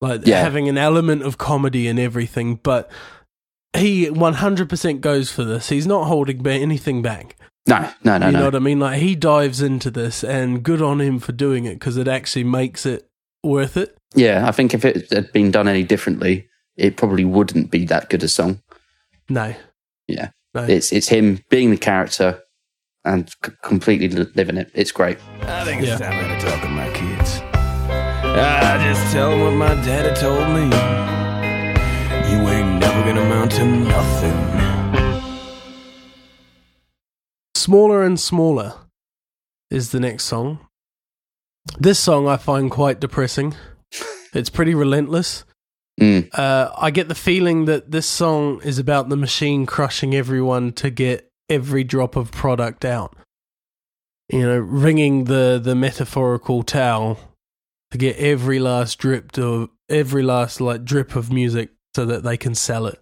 like 0.00 0.26
Yeah. 0.26 0.40
having 0.42 0.68
an 0.68 0.78
element 0.78 1.22
of 1.22 1.38
comedy 1.38 1.88
and 1.88 1.98
everything, 1.98 2.56
but 2.62 2.90
he 3.76 4.06
100% 4.06 5.00
goes 5.00 5.30
for 5.30 5.44
this. 5.44 5.68
He's 5.68 5.86
not 5.86 6.04
holding 6.06 6.46
anything 6.46 7.02
back. 7.02 7.36
no, 7.68 7.88
no, 8.02 8.18
no, 8.18 8.26
you 8.26 8.32
know 8.32 8.38
no. 8.40 8.44
what 8.46 8.54
I 8.56 8.58
mean? 8.58 8.80
Like 8.80 9.00
he 9.00 9.14
dives 9.14 9.60
into 9.62 9.90
this, 9.90 10.24
and 10.24 10.62
good 10.62 10.82
on 10.82 11.00
him 11.00 11.18
for 11.20 11.32
doing 11.32 11.66
it 11.66 11.74
because 11.74 11.96
it 11.96 12.08
actually 12.08 12.44
makes 12.44 12.84
it 12.86 13.08
worth 13.44 13.76
it. 13.76 13.96
Yeah, 14.14 14.46
I 14.48 14.50
think 14.52 14.74
if 14.74 14.84
it 14.84 15.10
had 15.12 15.32
been 15.32 15.50
done 15.52 15.68
any 15.68 15.82
differently, 15.84 16.48
it 16.76 16.96
probably 16.96 17.24
wouldn't 17.24 17.70
be 17.70 17.84
that 17.86 18.08
good 18.10 18.22
a 18.24 18.28
song. 18.28 18.60
No, 19.28 19.54
Yeah. 20.10 20.30
no. 20.54 20.64
It's 20.64 20.92
it's 20.92 21.08
him 21.08 21.40
being 21.50 21.70
the 21.70 21.76
character 21.76 22.40
and 23.04 23.28
c- 23.28 23.52
completely 23.62 24.08
living 24.08 24.56
it. 24.58 24.70
It's 24.74 24.92
great. 24.92 25.18
I 25.42 25.64
think 25.64 25.82
Yeah. 25.82 25.92
it's 25.92 26.00
time 26.02 26.28
to 26.40 26.46
talk 26.46 26.60
to 26.62 26.68
my 26.68 26.90
kids. 26.92 27.40
I 28.22 28.78
just 28.86 29.12
tell 29.12 29.32
'em 29.32 29.40
what 29.40 29.52
my 29.52 29.74
daddy 29.84 30.14
told 30.20 30.48
me. 30.56 30.64
You 32.30 32.38
ain't 32.48 32.78
never 32.80 33.02
gonna 33.04 33.22
amount 33.22 33.52
to 33.52 33.64
nothing. 33.64 34.38
Smaller 37.54 38.02
and 38.02 38.18
Smaller 38.18 38.74
is 39.70 39.90
the 39.90 40.00
next 40.00 40.24
song. 40.24 40.58
This 41.78 41.98
song 41.98 42.26
I 42.26 42.36
find 42.36 42.70
quite 42.70 43.00
depressing. 43.00 43.54
It's 44.32 44.48
pretty 44.48 44.76
relentless. 44.76 45.44
Mm. 46.00 46.30
Uh, 46.32 46.70
I 46.78 46.90
get 46.90 47.08
the 47.08 47.14
feeling 47.14 47.66
that 47.66 47.90
this 47.90 48.06
song 48.06 48.60
is 48.64 48.78
about 48.78 49.08
the 49.08 49.16
machine 49.16 49.66
crushing 49.66 50.14
everyone 50.14 50.72
to 50.74 50.90
get 50.90 51.30
every 51.48 51.84
drop 51.84 52.16
of 52.16 52.32
product 52.32 52.84
out. 52.84 53.14
You 54.28 54.42
know, 54.42 54.58
wringing 54.58 55.24
the, 55.24 55.60
the 55.62 55.74
metaphorical 55.74 56.62
towel 56.62 57.18
to 57.90 57.98
get 57.98 58.16
every 58.16 58.58
last 58.58 58.98
drip 58.98 59.32
to 59.32 59.70
every 59.88 60.22
last 60.22 60.60
like 60.60 60.84
drip 60.84 61.16
of 61.16 61.32
music 61.32 61.70
so 61.94 62.06
that 62.06 62.22
they 62.22 62.36
can 62.36 62.54
sell 62.54 62.86
it. 62.86 63.00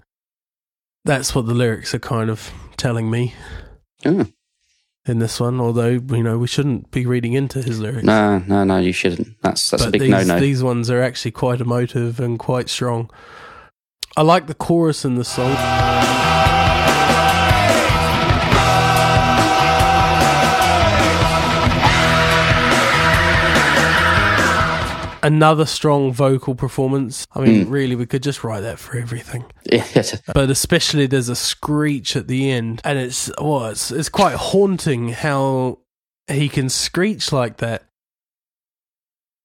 That's 1.05 1.35
what 1.35 1.47
the 1.47 1.55
lyrics 1.55 1.95
are 1.95 1.99
kind 1.99 2.31
of 2.31 2.51
telling 2.77 3.11
me 3.11 3.35
Oh. 4.05 4.27
In 5.09 5.19
this 5.19 5.41
one. 5.41 5.61
Although 5.61 6.01
you 6.11 6.23
know 6.23 6.39
we 6.39 6.47
shouldn't 6.47 6.91
be 6.91 7.07
reading 7.07 7.33
into 7.33 7.63
his 7.63 7.81
lyrics. 7.81 8.05
No, 8.05 8.39
no, 8.47 8.65
no, 8.65 8.79
you 8.79 8.93
shouldn't. 8.93 9.41
That's 9.43 9.71
that's 9.71 9.85
a 9.85 9.87
but 9.87 9.93
big 9.93 10.03
these, 10.03 10.11
no 10.11 10.23
no. 10.23 10.41
these 10.41 10.63
ones 10.63 10.91
are 10.91 11.03
actually 11.03 11.33
quite 11.33 11.61
emotive 11.61 12.21
and 12.21 12.39
quite 12.39 12.69
strong. 12.69 13.11
I 14.17 14.23
like 14.23 14.47
the 14.47 14.55
chorus 14.55 15.05
in 15.05 15.15
the 15.15 15.25
song. 15.25 16.27
Another 25.23 25.67
strong 25.67 26.13
vocal 26.13 26.55
performance. 26.55 27.27
I 27.35 27.41
mean, 27.41 27.65
Hmm. 27.67 27.71
really, 27.71 27.95
we 27.97 28.07
could 28.07 28.23
just 28.23 28.45
write 28.45 28.61
that 28.61 28.79
for 28.79 28.97
everything. 28.97 29.45
Yes. 29.71 30.21
But 30.33 30.49
especially, 30.51 31.07
there's 31.07 31.29
a 31.29 31.37
screech 31.37 32.17
at 32.17 32.27
the 32.29 32.51
end, 32.51 32.81
and 32.85 32.99
it's 32.99 33.31
well, 33.41 33.67
it's, 33.67 33.91
it's 33.91 34.09
quite 34.09 34.35
haunting 34.37 35.11
how 35.11 35.79
he 36.27 36.49
can 36.49 36.69
screech 36.69 37.33
like 37.33 37.59
that 37.59 37.85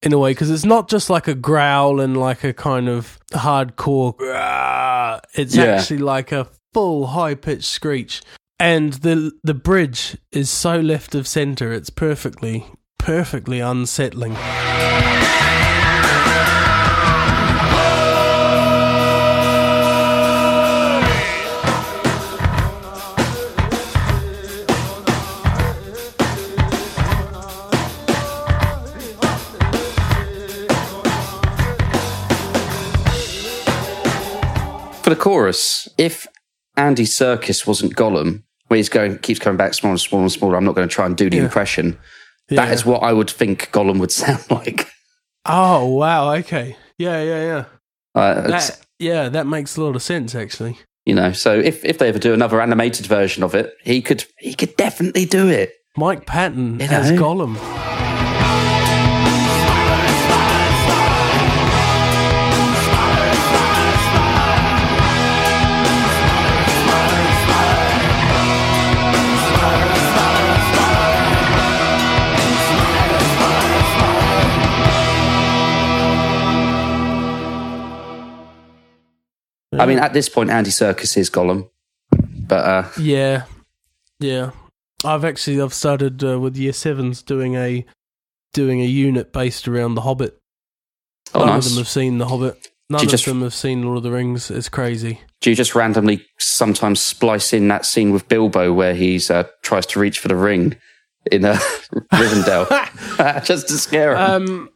in 0.01 0.13
a 0.13 0.17
way 0.17 0.31
because 0.31 0.49
it's 0.51 0.63
not 0.65 0.89
just 0.89 1.09
like 1.09 1.27
a 1.27 1.33
growl 1.35 1.99
and 1.99 2.15
like 2.15 2.43
a 2.43 2.53
kind 2.53 2.87
of 2.87 3.19
hardcore. 3.31 4.15
"Grah." 4.17 5.19
It's 5.33 5.55
Yeah. 5.55 5.63
actually 5.65 5.99
like 5.99 6.31
a 6.31 6.47
full 6.73 7.07
high 7.07 7.35
pitched 7.35 7.65
screech, 7.65 8.21
and 8.59 8.93
the 8.93 9.31
the 9.43 9.53
bridge 9.53 10.17
is 10.31 10.49
so 10.49 10.79
left 10.79 11.15
of 11.15 11.27
center. 11.27 11.73
It's 11.73 11.89
perfectly 11.89 12.65
perfectly 12.97 13.59
unsettling. 13.59 14.37
The 35.13 35.19
chorus, 35.19 35.87
if 35.99 36.25
Andy 36.75 37.03
Serkis 37.03 37.67
wasn't 37.67 37.95
Gollum, 37.95 38.41
where 38.67 38.77
he's 38.77 38.89
going 38.89 39.19
keeps 39.19 39.39
coming 39.39 39.57
back 39.57 39.75
smaller 39.75 39.91
and 39.93 40.01
smaller 40.01 40.23
and 40.23 40.31
smaller, 40.31 40.55
I'm 40.57 40.65
not 40.65 40.73
going 40.73 40.87
to 40.89 40.93
try 40.93 41.05
and 41.05 41.15
do 41.15 41.29
the 41.29 41.37
Yeah. 41.37 41.43
impression. 41.43 41.99
Yeah. 42.49 42.65
That 42.65 42.73
is 42.73 42.83
what 42.83 43.03
I 43.03 43.13
would 43.13 43.29
think 43.29 43.69
Gollum 43.71 43.99
would 43.99 44.11
sound 44.23 44.43
like. 44.49 44.87
Oh 45.45 45.85
wow! 45.93 46.33
Okay, 46.35 46.75
yeah, 46.97 47.21
yeah, 47.21 47.41
yeah. 47.45 47.65
Uh, 48.19 48.47
That 48.47 48.79
yeah, 48.97 49.29
that 49.29 49.45
makes 49.45 49.77
a 49.77 49.83
lot 49.83 49.95
of 49.95 50.01
sense 50.01 50.33
actually. 50.33 50.79
you 51.05 51.13
know, 51.13 51.31
so 51.31 51.59
if, 51.59 51.83
if 51.85 51.97
they 51.99 52.07
ever 52.09 52.17
do 52.19 52.33
another 52.33 52.59
animated 52.61 53.05
version 53.05 53.43
of 53.43 53.53
it, 53.53 53.71
he 53.83 54.01
could 54.01 54.25
he 54.39 54.55
could 54.55 54.75
definitely 54.77 55.25
do 55.25 55.47
it. 55.47 55.73
Mike 55.95 56.25
Patton 56.25 56.79
You 56.79 56.87
as 56.87 57.11
know? 57.11 57.17
Gollum. 79.77 79.81
I 79.81 79.85
mean, 79.85 79.99
at 79.99 80.13
this 80.13 80.29
point, 80.29 80.49
Andy 80.49 80.69
Serkis 80.71 81.17
is 81.17 81.29
Gollum, 81.29 81.69
but 82.47 82.65
uh, 82.65 82.89
Yeah, 82.99 83.43
yeah. 84.19 84.51
I've 85.05 85.25
actually 85.25 85.59
I've 85.61 85.73
started 85.73 86.23
uh, 86.23 86.39
with 86.39 86.55
year 86.55 86.73
sevens 86.73 87.21
doing 87.21 87.55
a 87.55 87.85
doing 88.53 88.81
a 88.81 88.85
unit 88.85 89.33
based 89.33 89.67
around 89.67 89.95
the 89.95 90.01
Hobbit. 90.01 90.39
oh, 91.33 91.39
None 91.39 91.47
nice. 91.49 91.65
of 91.65 91.71
them 91.73 91.79
have 91.79 91.87
seen 91.89 92.17
the 92.19 92.27
Hobbit. 92.27 92.67
None 92.89 93.01
of 93.03 93.09
just- 93.09 93.25
them 93.25 93.41
have 93.41 93.53
seen 93.53 93.83
Lord 93.83 93.97
of 93.97 94.03
the 94.03 94.11
Rings. 94.11 94.51
It's 94.51 94.69
crazy. 94.69 95.19
Do 95.41 95.49
you 95.49 95.55
just 95.55 95.75
randomly 95.75 96.25
sometimes 96.39 96.99
splice 97.01 97.51
in 97.53 97.67
that 97.69 97.85
scene 97.85 98.11
with 98.11 98.29
Bilbo 98.29 98.71
where 98.71 98.93
he's 98.93 99.29
uh, 99.31 99.43
tries 99.61 99.85
to 99.87 99.99
reach 99.99 100.19
for 100.19 100.27
the 100.29 100.35
ring 100.37 100.75
in 101.31 101.43
uh, 101.43 101.55
Rivendell 102.13 103.43
just 103.45 103.67
to 103.69 103.73
scare 103.77 104.15
him? 104.15 104.19
Um, 104.49 104.69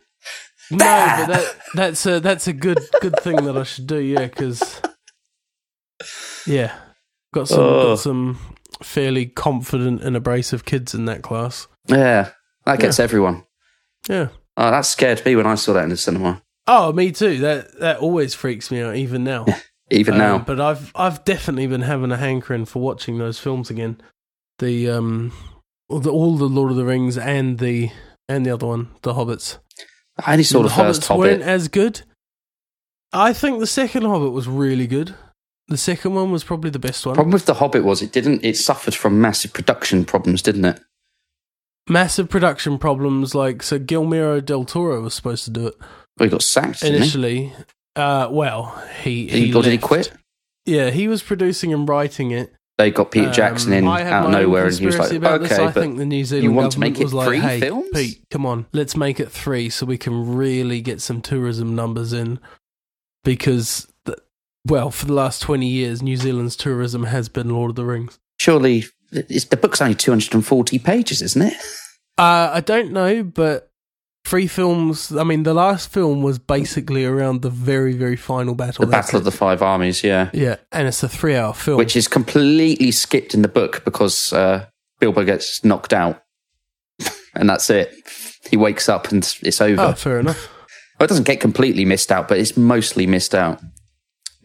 no, 0.72 0.78
but 0.78 1.28
that, 1.28 1.56
that's 1.74 2.06
a 2.06 2.20
that's 2.20 2.48
a 2.48 2.54
good 2.54 2.80
good 3.02 3.20
thing 3.22 3.38
that 3.46 3.58
I 3.58 3.64
should 3.64 3.88
do. 3.88 4.00
Yeah, 4.00 4.26
because 4.28 4.82
yeah, 6.46 6.76
got 7.34 7.48
some 7.48 7.60
Oh. 7.60 7.84
got 7.92 8.00
some 8.00 8.40
fairly 8.84 9.26
confident 9.26 10.04
and 10.04 10.16
abrasive 10.16 10.66
kids 10.66 10.94
in 10.94 11.06
that 11.06 11.22
class. 11.24 11.68
Yeah, 11.88 12.32
that 12.66 12.80
gets 12.80 13.00
everyone. 13.00 13.46
Yeah. 14.10 14.30
Oh, 14.56 14.72
that 14.72 14.82
scared 14.86 15.24
me 15.26 15.36
when 15.36 15.46
I 15.48 15.56
saw 15.56 15.74
that 15.74 15.84
in 15.84 15.90
the 15.90 15.98
cinema. 15.98 16.42
Oh, 16.68 16.92
me 16.92 17.12
too. 17.12 17.38
That 17.40 17.80
that 17.80 17.98
always 18.00 18.34
freaks 18.34 18.72
me 18.72 18.82
out, 18.82 18.96
even 18.96 19.24
now. 19.24 19.46
Even 19.90 20.16
Um, 20.16 20.20
now, 20.20 20.38
but 20.40 20.60
I've 20.60 20.92
I've 20.96 21.24
definitely 21.24 21.68
been 21.68 21.82
having 21.82 22.12
a 22.12 22.18
hankering 22.18 22.66
for 22.66 22.82
watching 22.82 23.18
those 23.18 23.40
films 23.40 23.70
again. 23.70 24.02
The 24.60 24.90
um, 24.90 25.32
all 25.88 26.00
the, 26.00 26.12
all 26.12 26.36
the 26.36 26.46
Lord 26.50 26.72
of 26.72 26.78
the 26.78 26.84
Rings 26.86 27.18
and 27.18 27.58
the 27.60 27.90
and 28.28 28.46
the 28.46 28.52
other 28.52 28.68
one, 28.68 28.90
the 29.04 29.14
Hobbits. 29.14 29.60
I 30.26 30.32
only 30.34 30.44
saw 30.44 30.62
the, 30.62 30.70
the 30.70 30.76
first 30.76 31.04
Hobbits 31.04 31.18
weren't 31.18 31.42
as 31.44 31.68
good. 31.68 32.02
I 33.14 33.34
think 33.34 33.60
the 33.60 33.68
second 33.68 34.04
Hobbit 34.04 34.32
was 34.32 34.48
really 34.48 34.88
good. 34.88 35.16
The 35.70 35.78
second 35.78 36.14
one 36.14 36.32
was 36.32 36.44
probably 36.44 36.70
the 36.70 36.80
best 36.80 37.06
one. 37.06 37.16
Problem 37.16 37.34
with 37.34 37.46
the 37.46 37.56
Hobbit 37.56 37.84
was 37.84 38.02
it 38.02 38.12
didn't. 38.12 38.44
It 38.44 38.58
suffered 38.58 38.96
from 38.96 39.20
massive 39.20 39.54
production 39.54 40.06
problems, 40.06 40.42
didn't 40.42 40.66
it? 40.66 40.80
Massive 41.90 42.30
production 42.30 42.78
problems, 42.78 43.34
like 43.36 43.64
so. 43.64 43.80
Guillermo 43.80 44.40
del 44.42 44.66
Toro 44.66 45.02
was 45.02 45.14
supposed 45.14 45.46
to 45.46 45.52
do 45.52 45.68
it 45.68 45.76
Well, 46.18 46.28
he 46.28 46.30
got 46.30 46.42
sacked. 46.42 46.82
Didn't 46.82 46.94
he? 46.94 46.98
initially. 46.98 47.54
Uh, 47.96 48.28
well, 48.32 48.82
he 49.02 49.28
He, 49.28 49.48
he, 49.48 49.54
or 49.54 49.64
did 49.64 49.72
he 49.72 49.78
quit? 49.78 50.12
Yeah, 50.66 50.90
he 50.90 51.08
was 51.08 51.24
producing 51.24 51.74
and 51.74 51.88
writing 51.88 52.32
it. 52.32 52.54
They 52.78 52.92
got 52.92 53.10
Peter 53.10 53.32
Jackson 53.32 53.74
Um, 53.74 53.78
in 53.80 53.88
I 53.88 54.04
out 54.04 54.26
of 54.26 54.32
nowhere, 54.32 54.68
and 54.68 54.76
he 54.76 54.86
was 54.86 55.00
like, 55.00 55.12
about 55.12 55.42
this. 55.42 55.52
"Okay, 55.52 55.64
I 55.64 55.72
but 55.72 55.82
think 55.82 55.98
the 55.98 56.06
New 56.06 56.24
Zealand 56.24 56.56
want 56.56 56.72
to 56.74 56.80
make 56.80 57.00
it 57.00 57.12
like, 57.12 57.28
three 57.28 57.40
"Hey, 57.40 57.60
films?" 57.60 57.88
Pete, 57.92 58.22
come 58.30 58.46
on, 58.46 58.68
let's 58.72 58.96
make 58.96 59.20
it 59.20 59.32
three, 59.32 59.70
so 59.70 59.86
we 59.88 59.98
can 59.98 60.36
really 60.36 60.80
get 60.82 61.02
some 61.02 61.22
tourism 61.22 61.76
numbers 61.76 62.14
in." 62.14 62.40
Because, 63.24 63.88
the, 64.06 64.16
well, 64.66 64.92
for 64.92 65.08
the 65.08 65.14
last 65.14 65.42
twenty 65.42 65.68
years, 65.68 66.04
New 66.04 66.18
Zealand's 66.18 66.56
tourism 66.56 67.06
has 67.06 67.30
been 67.30 67.50
Lord 67.50 67.72
of 67.72 67.76
the 67.76 67.86
Rings. 67.86 68.20
surely 68.40 68.86
it's, 69.12 69.46
the 69.46 69.58
book's 69.58 69.82
only 69.82 69.96
two 69.96 70.12
hundred 70.12 70.36
and 70.36 70.46
forty 70.46 70.78
pages, 70.78 71.22
isn't 71.24 71.42
it?" 71.42 71.54
Uh, 72.20 72.52
I 72.54 72.62
don't 72.62 72.92
know, 72.92 73.24
but 73.24 73.72
three 74.28 74.48
films. 74.48 75.16
I 75.16 75.24
mean, 75.24 75.44
the 75.44 75.54
last 75.54 75.90
film 75.90 76.22
was 76.22 76.38
basically 76.40 77.06
around 77.06 77.42
the 77.42 77.50
very, 77.50 77.94
very 77.94 78.16
final 78.18 78.56
battle. 78.56 78.86
The 78.86 78.92
Battle 78.92 79.20
of 79.20 79.24
the. 79.24 79.32
Five 79.32 79.62
Armies, 79.62 80.04
yeah, 80.04 80.30
yeah, 80.34 80.56
and 80.72 80.88
it's 80.88 81.04
a 81.04 81.10
three-hour 81.10 81.54
film. 81.54 81.78
which 81.78 81.96
is 81.96 82.08
completely 82.08 82.92
skipped 82.92 83.34
in 83.36 83.44
the 83.44 83.48
book 83.48 83.84
because 83.86 84.34
uh, 84.34 84.66
Bilbo 85.00 85.24
gets 85.24 85.64
knocked 85.64 85.94
out, 85.94 86.24
and 87.36 87.50
that's 87.50 87.70
it. 87.70 87.94
He 88.50 88.58
wakes 88.58 88.90
up 88.90 89.12
and 89.12 89.24
it's 89.44 89.62
over. 89.62 89.82
oh, 89.82 89.94
fair 89.94 90.20
enough. 90.20 90.50
Well, 91.00 91.06
it 91.06 91.10
doesn't 91.10 91.28
get 91.28 91.40
completely 91.40 91.86
missed 91.86 92.12
out, 92.12 92.28
but 92.28 92.40
it's 92.40 92.58
mostly 92.58 93.06
missed 93.06 93.36
out. 93.36 93.62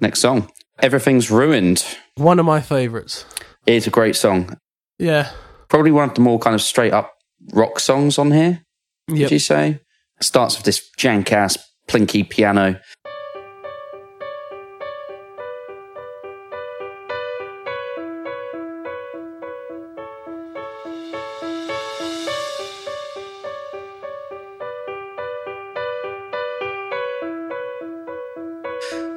Next 0.01 0.21
song. 0.21 0.51
Everything's 0.81 1.31
Ruined. 1.31 1.85
One 2.17 2.39
of 2.39 2.45
my 2.45 2.61
favorites. 2.61 3.25
It's 3.67 3.87
a 3.87 3.91
great 3.91 4.17
song. 4.17 4.59
Yeah. 4.99 5.31
Probably 5.69 5.93
one 5.93 6.09
of 6.11 6.15
the 6.15 6.21
more 6.21 6.39
kind 6.39 6.55
of 6.55 6.61
straight 6.61 6.93
up 6.93 7.15
rock 7.55 7.81
songs 7.81 8.19
on 8.19 8.33
here, 8.33 8.65
Yep. 9.13 9.25
would 9.27 9.33
you 9.33 9.39
say? 9.39 9.81
It 10.21 10.25
starts 10.25 10.57
with 10.57 10.65
this 10.65 10.89
jank 10.99 11.33
ass 11.33 11.59
plinky 11.89 12.29
piano. 12.29 12.81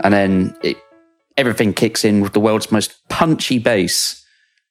And 0.03 0.13
then 0.13 0.55
it, 0.61 0.77
everything 1.35 1.73
kicks 1.73 2.05
in 2.05 2.21
with 2.21 2.33
the 2.33 2.39
world's 2.39 2.71
most 2.71 2.95
punchy 3.09 3.57
bass. 3.57 4.23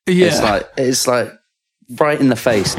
Yeah. 0.07 0.27
It's 0.27 0.41
like 0.41 0.69
it's 0.77 1.07
like 1.09 1.33
right 1.99 2.21
in 2.21 2.29
the 2.29 2.37
face. 2.37 2.77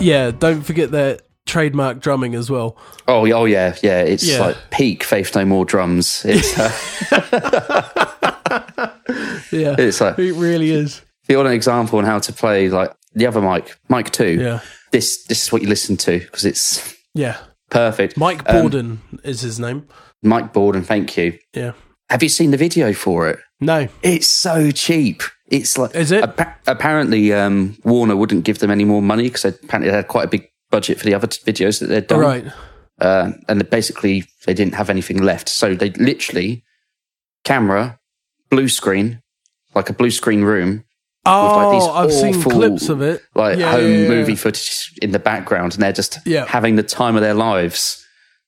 Yeah, 0.00 0.30
don't 0.30 0.62
forget 0.62 0.90
that 0.92 1.22
trademark 1.46 2.00
drumming 2.00 2.34
as 2.34 2.50
well. 2.50 2.76
Oh, 3.08 3.24
yeah, 3.24 3.34
oh 3.34 3.44
yeah, 3.44 3.76
yeah. 3.82 4.02
It's 4.02 4.24
Yeah. 4.26 4.40
like 4.40 4.56
peak 4.70 5.02
Faith 5.04 5.34
No 5.34 5.44
More 5.44 5.64
drums. 5.64 6.22
It's 6.24 6.58
uh, 6.58 6.70
Yeah, 9.52 9.74
it's 9.78 10.00
like 10.00 10.18
it 10.18 10.32
really 10.34 10.70
is. 10.70 10.98
if 11.22 11.28
you 11.28 11.36
want 11.36 11.48
an 11.48 11.54
example 11.54 11.98
on 11.98 12.04
how 12.04 12.18
to 12.20 12.32
play 12.32 12.68
like 12.68 12.92
the 13.14 13.26
other 13.26 13.40
mic, 13.40 13.76
mic 13.88 14.10
two. 14.10 14.40
Yeah, 14.40 14.60
This 14.92 15.24
this 15.24 15.42
is 15.44 15.52
what 15.52 15.62
you 15.62 15.68
listen 15.68 15.96
to 15.98 16.20
because 16.20 16.44
it's 16.44 16.94
yeah. 17.14 17.38
perfect. 17.70 18.16
Mike 18.16 18.48
Um, 18.48 18.56
Bordin 18.70 18.98
is 19.24 19.40
his 19.40 19.58
name. 19.58 19.88
Mike 20.22 20.52
Bordin, 20.52 20.84
thank 20.84 21.16
you. 21.16 21.38
Yeah. 21.54 21.72
Have 22.10 22.22
you 22.22 22.28
seen 22.28 22.50
the 22.52 22.56
video 22.56 22.92
for 22.92 23.28
it? 23.28 23.38
No. 23.60 23.88
It's 24.02 24.26
so 24.28 24.70
cheap. 24.70 25.22
It's 25.50 25.76
like 25.76 25.94
Is 25.96 26.12
it? 26.12 26.22
appa- 26.22 26.56
apparently 26.66 27.32
um, 27.32 27.76
Warner 27.84 28.16
wouldn't 28.16 28.44
give 28.44 28.58
them 28.60 28.70
any 28.70 28.84
more 28.84 29.02
money 29.02 29.24
because 29.24 29.44
apparently 29.44 29.90
they 29.90 29.96
had 29.96 30.08
quite 30.08 30.24
a 30.24 30.28
big 30.28 30.48
budget 30.70 30.98
for 30.98 31.04
the 31.04 31.14
other 31.14 31.26
t- 31.26 31.40
videos 31.50 31.80
that 31.80 31.86
they'd 31.86 32.06
done. 32.06 32.20
Right. 32.20 32.44
uh, 33.00 33.32
and 33.48 33.68
basically 33.70 34.24
they 34.46 34.54
didn't 34.54 34.74
have 34.74 34.88
anything 34.90 35.18
left. 35.22 35.48
So 35.48 35.74
they 35.74 35.90
literally 35.90 36.62
camera, 37.44 37.98
blue 38.50 38.68
screen, 38.68 39.22
like 39.74 39.90
a 39.90 39.92
blue 39.92 40.10
screen 40.10 40.42
room, 40.42 40.84
Oh, 41.26 41.56
like 41.56 41.80
these 41.80 41.88
I've 41.88 42.12
seen 42.32 42.36
awful, 42.40 42.52
clips 42.52 42.88
of 42.88 43.02
it. 43.02 43.20
like 43.34 43.58
Yeah, 43.58 43.72
home 43.72 43.90
yeah, 43.92 43.98
yeah. 43.98 44.08
movie 44.08 44.36
footage 44.36 44.90
in 45.02 45.10
the 45.12 45.18
background, 45.18 45.74
and 45.74 45.82
they're 45.82 45.92
just 45.92 46.18
having 46.46 46.76
the 46.76 46.82
time 46.82 47.14
of 47.14 47.20
their 47.22 47.34
lives. 47.34 47.99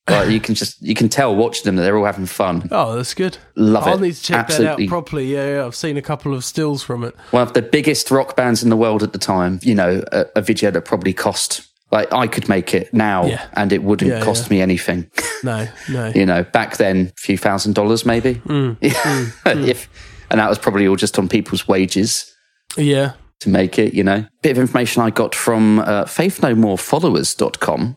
Like 0.09 0.31
you 0.31 0.41
can 0.41 0.55
just 0.57 0.83
you 0.83 0.95
can 0.95 1.09
tell 1.09 1.35
watching 1.35 1.63
them 1.65 1.77
that 1.77 1.83
they're 1.83 1.97
all 1.97 2.05
having 2.05 2.27
fun. 2.27 2.69
Oh, 2.73 2.97
that's 2.97 3.15
good. 3.15 3.39
Love 3.55 3.87
it. 3.87 3.91
I'll 3.91 3.99
it. 3.99 4.01
need 4.03 4.15
to 4.15 4.23
check 4.23 4.39
Absolutely. 4.47 4.67
that 4.67 4.83
out 4.83 4.89
properly. 4.89 5.27
Yeah, 5.33 5.57
yeah, 5.59 5.65
I've 5.67 5.77
seen 5.77 5.97
a 5.97 6.03
couple 6.03 6.35
of 6.35 6.45
stills 6.45 6.83
from 6.83 7.05
it. 7.05 7.15
One 7.31 7.43
of 7.43 7.53
the 7.53 7.63
biggest 7.63 8.11
rock 8.11 8.35
bands 8.35 8.65
in 8.65 8.71
the 8.71 8.77
world 8.77 9.03
at 9.05 9.13
the 9.13 9.19
time. 9.21 9.61
You 9.63 9.77
know, 9.77 10.03
a, 10.11 10.27
a 10.37 10.43
video 10.43 10.73
that 10.73 10.83
probably 10.83 11.13
cost 11.13 11.69
like 11.93 12.13
I 12.13 12.27
could 12.27 12.49
make 12.49 12.75
it 12.75 12.93
now, 12.93 13.27
Yeah. 13.27 13.47
and 13.53 13.73
it 13.73 13.83
wouldn't 13.85 14.11
Yeah, 14.11 14.25
cost 14.25 14.51
me 14.51 14.61
anything. 14.61 15.09
No, 15.45 15.67
no. 15.91 16.07
you 16.15 16.25
know, 16.25 16.45
back 16.45 16.77
then, 16.77 17.07
a 17.19 17.21
few 17.21 17.37
thousand 17.37 17.75
dollars 17.75 18.07
maybe. 18.07 18.35
Mm, 18.47 18.77
if, 18.81 19.89
and 20.31 20.39
that 20.41 20.49
was 20.49 20.57
probably 20.59 20.87
all 20.87 20.95
just 20.97 21.19
on 21.19 21.29
people's 21.29 21.67
wages 21.67 22.33
Yeah. 22.77 23.13
to 23.41 23.49
make 23.49 23.77
it, 23.79 23.93
you 23.93 24.05
know. 24.05 24.25
Bit 24.43 24.53
of 24.53 24.59
information 24.59 25.03
I 25.03 25.11
got 25.11 25.35
from 25.35 25.81
uh, 25.81 26.05
faithnomorefollowers.com, 26.05 27.97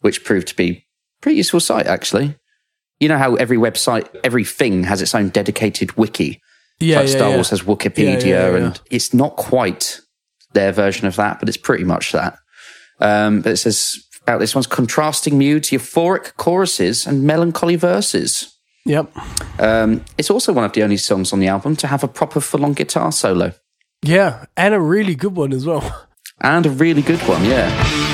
which 0.00 0.22
proved 0.24 0.48
to 0.48 0.56
be 0.56 0.84
pretty 1.22 1.38
useful 1.38 1.60
site, 1.60 1.86
actually. 1.86 2.36
You 3.00 3.08
know 3.08 3.18
how 3.18 3.34
every 3.36 3.56
website, 3.56 4.08
everything 4.22 4.84
has 4.84 5.00
its 5.00 5.14
own 5.14 5.30
dedicated 5.30 5.96
wiki. 5.96 6.40
Yeah, 6.78 6.98
like 6.98 7.08
yeah, 7.08 7.16
Star 7.16 7.28
yeah. 7.30 7.34
Wars 7.36 7.50
has 7.50 7.62
Wikipedia, 7.62 8.24
yeah, 8.24 8.56
and 8.56 8.80
it's 8.90 9.14
not 9.14 9.36
quite 9.36 10.00
their 10.52 10.72
version 10.72 11.06
of 11.06 11.16
that, 11.16 11.40
but 11.40 11.48
it's 11.48 11.56
pretty 11.56 11.84
much 11.84 12.12
that. 12.12 12.36
Um, 13.00 13.40
but 13.40 13.52
it 13.52 13.56
says 13.56 13.96
about 14.22 14.40
this 14.40 14.54
one's 14.54 14.66
contrasting 14.66 15.38
moods, 15.38 15.70
euphoric 15.70 16.36
choruses, 16.36 17.06
and 17.06 17.24
melancholy 17.24 17.76
verses. 17.76 18.56
Yep. 18.84 19.10
Um, 19.60 20.04
it's 20.18 20.30
also 20.30 20.52
one 20.52 20.64
of 20.64 20.72
the 20.72 20.82
only 20.82 20.96
songs 20.96 21.32
on 21.32 21.40
the 21.40 21.48
album 21.48 21.76
to 21.76 21.86
have 21.86 22.02
a 22.02 22.08
proper 22.08 22.40
full 22.40 22.64
on 22.64 22.72
guitar 22.72 23.12
solo. 23.12 23.52
Yeah, 24.02 24.46
and 24.56 24.74
a 24.74 24.80
really 24.80 25.14
good 25.14 25.36
one 25.36 25.52
as 25.52 25.66
well. 25.66 26.06
And 26.44 26.66
a 26.66 26.70
really 26.70 27.02
good 27.02 27.20
one, 27.20 27.44
yeah. 27.44 28.11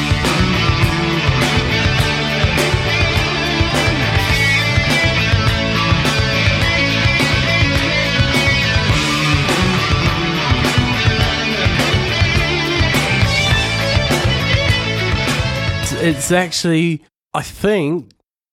It's, 16.08 16.32
actually, 16.32 17.02
I 17.34 17.42
think, 17.42 18.10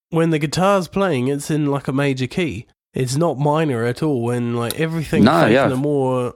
when 0.10 0.30
the 0.30 0.40
guitar's 0.40 0.88
playing, 0.88 1.28
it's 1.28 1.50
in 1.52 1.66
like 1.68 1.88
a 1.88 1.94
major 1.94 2.28
key. 2.28 2.66
It's 2.94 3.16
not 3.16 3.38
minor 3.38 3.84
at 3.86 4.02
all. 4.04 4.30
And 4.30 4.58
like 4.58 4.80
everything 4.80 5.24
No, 5.24 5.46
yeah. 5.48 5.68
No 5.68 5.76
More 5.78 6.36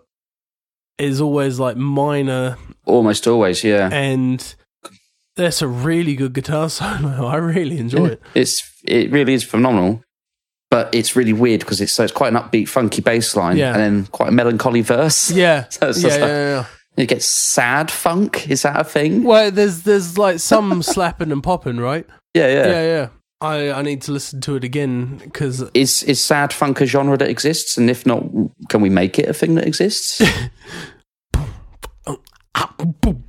is 0.98 1.22
always 1.22 1.60
like 1.60 1.78
minor, 1.78 2.58
Almost 2.86 3.28
always, 3.28 3.64
yeah. 3.64 3.90
and 3.94 4.56
that's 5.38 5.62
a 5.62 5.68
really 5.68 6.16
good 6.16 6.34
guitar 6.34 6.70
solo. 6.80 7.26
I 7.28 7.36
really 7.38 7.78
enjoy 7.78 8.06
Yeah. 8.08 8.12
it. 8.14 8.22
It's 8.36 8.70
it 8.84 9.12
really 9.12 9.34
is 9.34 9.44
phenomenal. 9.44 10.04
But 10.72 10.94
it's 10.94 11.16
really 11.16 11.34
weird 11.34 11.62
because 11.62 11.82
it's 11.82 11.92
so 11.94 12.04
it's 12.04 12.12
quite 12.14 12.32
an 12.32 12.40
upbeat, 12.40 12.68
funky 12.68 13.02
bass 13.02 13.36
line 13.36 13.58
Yeah. 13.58 13.74
and 13.74 13.80
then 13.82 14.06
quite 14.12 14.30
a 14.30 14.32
melancholy 14.32 14.82
verse. 14.82 15.32
Yeah, 15.32 15.68
So 15.70 15.88
yeah, 15.88 15.92
just 15.94 16.04
yeah, 16.04 16.12
like- 16.12 16.22
yeah. 16.30 16.66
It 17.00 17.08
gets 17.08 17.26
sad 17.26 17.90
funk. 17.90 18.50
Is 18.50 18.64
that 18.64 18.78
a 18.80 18.84
thing? 18.84 19.24
Well, 19.24 19.52
there's 19.52 19.84
there's 19.84 20.18
like 20.18 20.40
some 20.40 20.84
slapping 20.94 21.32
and 21.32 21.42
popping, 21.42 21.78
right? 21.78 22.06
Yeah, 22.34 22.48
yeah. 22.48 22.68
Yeah, 22.68 22.84
yeah. 22.84 23.10
I 23.40 23.72
I 23.72 23.82
need 23.84 24.02
to 24.04 24.12
listen 24.12 24.42
to 24.42 24.58
it 24.58 24.66
again 24.66 25.22
because 25.24 25.62
Is 25.74 26.04
is 26.04 26.20
sad 26.20 26.52
funk 26.52 26.82
a 26.82 26.86
genre 26.86 27.18
that 27.18 27.30
exists? 27.30 27.78
And 27.78 27.90
if 27.90 28.06
not, 28.06 28.24
can 28.68 28.82
we 28.82 28.90
make 28.90 29.18
it 29.18 29.30
a 29.30 29.34
thing 29.34 29.56
that 29.56 29.66
exists? 29.66 30.22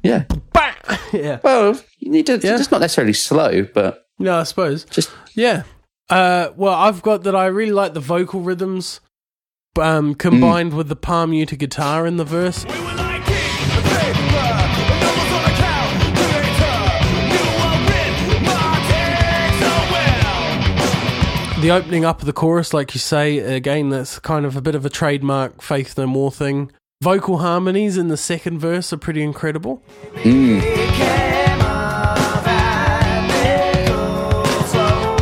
yeah. 0.03 0.25
yeah, 1.13 1.39
Well, 1.43 1.81
you 1.99 2.11
need 2.11 2.27
to. 2.27 2.39
Yeah. 2.39 2.57
It's 2.57 2.71
not 2.73 2.81
necessarily 2.81 3.13
slow, 3.13 3.63
but 3.63 4.07
no, 4.19 4.41
I 4.41 4.43
suppose 4.43 4.85
just 4.85 5.13
yeah. 5.35 5.63
Uh, 6.09 6.49
well, 6.57 6.75
I've 6.75 7.03
got 7.03 7.23
that 7.23 7.37
I 7.37 7.47
really 7.47 7.71
like 7.73 7.95
the 7.95 8.01
vocal 8.01 8.41
rhythms 8.41 9.01
um, 9.81 10.17
combined 10.17 10.75
with 10.75 10.89
the 10.89 10.97
palm 10.97 11.31
muted 11.31 11.61
guitar 11.61 12.05
in 12.05 12.17
the 12.17 12.25
verse. 12.25 12.65
We 12.65 13.00
The 21.61 21.71
opening 21.73 22.07
up 22.07 22.21
of 22.21 22.27
the 22.27 22.33
chorus, 22.33 22.73
like 22.73 22.95
you 22.95 23.01
say, 23.01 23.39
again, 23.39 23.91
that's 23.91 24.19
kind 24.19 24.47
of 24.47 24.57
a 24.57 24.63
bit 24.63 24.75
of 24.75 24.87
a 24.87 24.89
trademark 24.91 25.61
Faith 25.61 25.99
No 25.99 26.07
More 26.07 26.33
thing. 26.33 26.73
Vocal 27.03 27.39
harmonies 27.39 27.99
in 27.99 28.09
the 28.09 28.17
second 28.17 28.59
verse 28.61 28.95
are 28.95 28.97
pretty 28.97 29.23
incredible. 29.23 29.83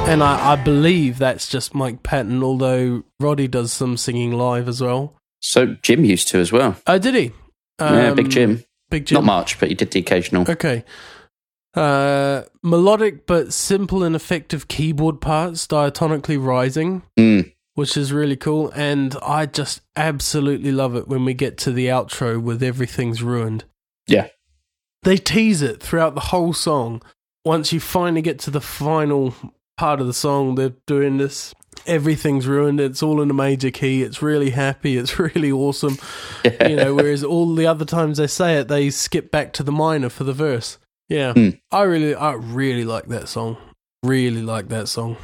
And 0.08 0.22
I, 0.22 0.52
I 0.52 0.56
believe 0.56 1.18
that's 1.18 1.48
just 1.48 1.74
Mike 1.74 2.02
Patton, 2.02 2.42
although 2.42 3.02
Roddy 3.20 3.46
does 3.46 3.72
some 3.74 3.98
singing 3.98 4.32
live 4.32 4.66
as 4.66 4.80
well. 4.80 5.14
So 5.40 5.76
Jim 5.82 6.02
used 6.04 6.28
to 6.28 6.38
as 6.38 6.50
well. 6.50 6.76
Oh, 6.86 6.98
did 6.98 7.14
he? 7.14 7.32
yeah, 7.78 8.08
Um, 8.10 8.14
Big 8.16 8.30
Jim. 8.30 8.64
Big 8.90 9.04
Jim. 9.04 9.16
Not 9.16 9.24
much, 9.24 9.60
but 9.60 9.68
he 9.68 9.74
did 9.74 9.90
the 9.90 10.00
occasional. 10.00 10.50
Okay. 10.50 10.82
Uh, 11.78 12.44
melodic 12.62 13.26
but 13.26 13.52
simple 13.52 14.02
and 14.02 14.16
effective 14.16 14.68
keyboard 14.68 15.20
parts, 15.20 15.66
diatonically 15.66 16.42
rising, 16.42 17.02
Mm. 17.18 17.52
which 17.74 17.96
is 17.96 18.12
really 18.12 18.36
cool. 18.36 18.70
And 18.74 19.16
I 19.22 19.46
just 19.46 19.80
absolutely 19.96 20.72
love 20.72 20.96
it 20.96 21.08
when 21.08 21.24
we 21.24 21.34
get 21.34 21.56
to 21.58 21.72
the 21.72 21.86
outro 21.86 22.40
with 22.42 22.62
Everything's 22.62 23.22
Ruined. 23.22 23.64
Yeah. 24.06 24.28
They 25.02 25.16
tease 25.16 25.62
it 25.62 25.80
throughout 25.82 26.14
the 26.14 26.20
whole 26.32 26.52
song. 26.52 27.02
Once 27.44 27.72
you 27.72 27.80
finally 27.80 28.22
get 28.22 28.38
to 28.40 28.50
the 28.50 28.60
final 28.60 29.34
part 29.76 30.00
of 30.00 30.06
the 30.06 30.12
song, 30.12 30.56
they're 30.56 30.74
doing 30.86 31.18
this. 31.18 31.54
Everything's 31.86 32.46
ruined. 32.48 32.80
It's 32.80 33.02
all 33.02 33.22
in 33.22 33.30
a 33.30 33.34
major 33.34 33.70
key. 33.70 34.02
It's 34.02 34.20
really 34.20 34.50
happy. 34.50 34.96
It's 34.96 35.18
really 35.34 35.52
awesome. 35.52 35.96
You 36.44 36.76
know, 36.76 36.94
whereas 36.96 37.22
all 37.22 37.54
the 37.54 37.66
other 37.66 37.84
times 37.84 38.18
they 38.18 38.26
say 38.26 38.56
it, 38.58 38.66
they 38.68 38.90
skip 38.90 39.30
back 39.30 39.52
to 39.54 39.62
the 39.62 39.70
minor 39.72 40.08
for 40.08 40.24
the 40.24 40.32
verse. 40.32 40.78
Yeah, 41.08 41.32
Hmm. 41.32 41.48
I 41.72 41.82
really, 41.82 42.14
I 42.14 42.32
really 42.32 42.84
like 42.84 43.06
that 43.08 43.28
song. 43.28 43.56
Really 44.02 44.42
like 44.42 44.68
that 44.68 44.88
song. 44.88 45.16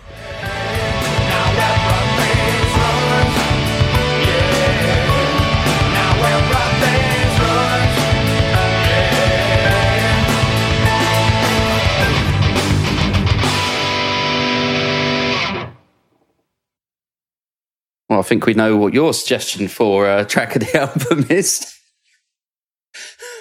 Well, 18.08 18.18
I 18.18 18.22
think 18.22 18.46
we 18.46 18.54
know 18.54 18.76
what 18.76 18.92
your 18.94 19.14
suggestion 19.14 19.66
for 19.66 20.06
uh, 20.06 20.24
track 20.24 20.54
of 20.56 20.62
the 20.62 20.78
album 20.80 21.26
is. 21.30 21.74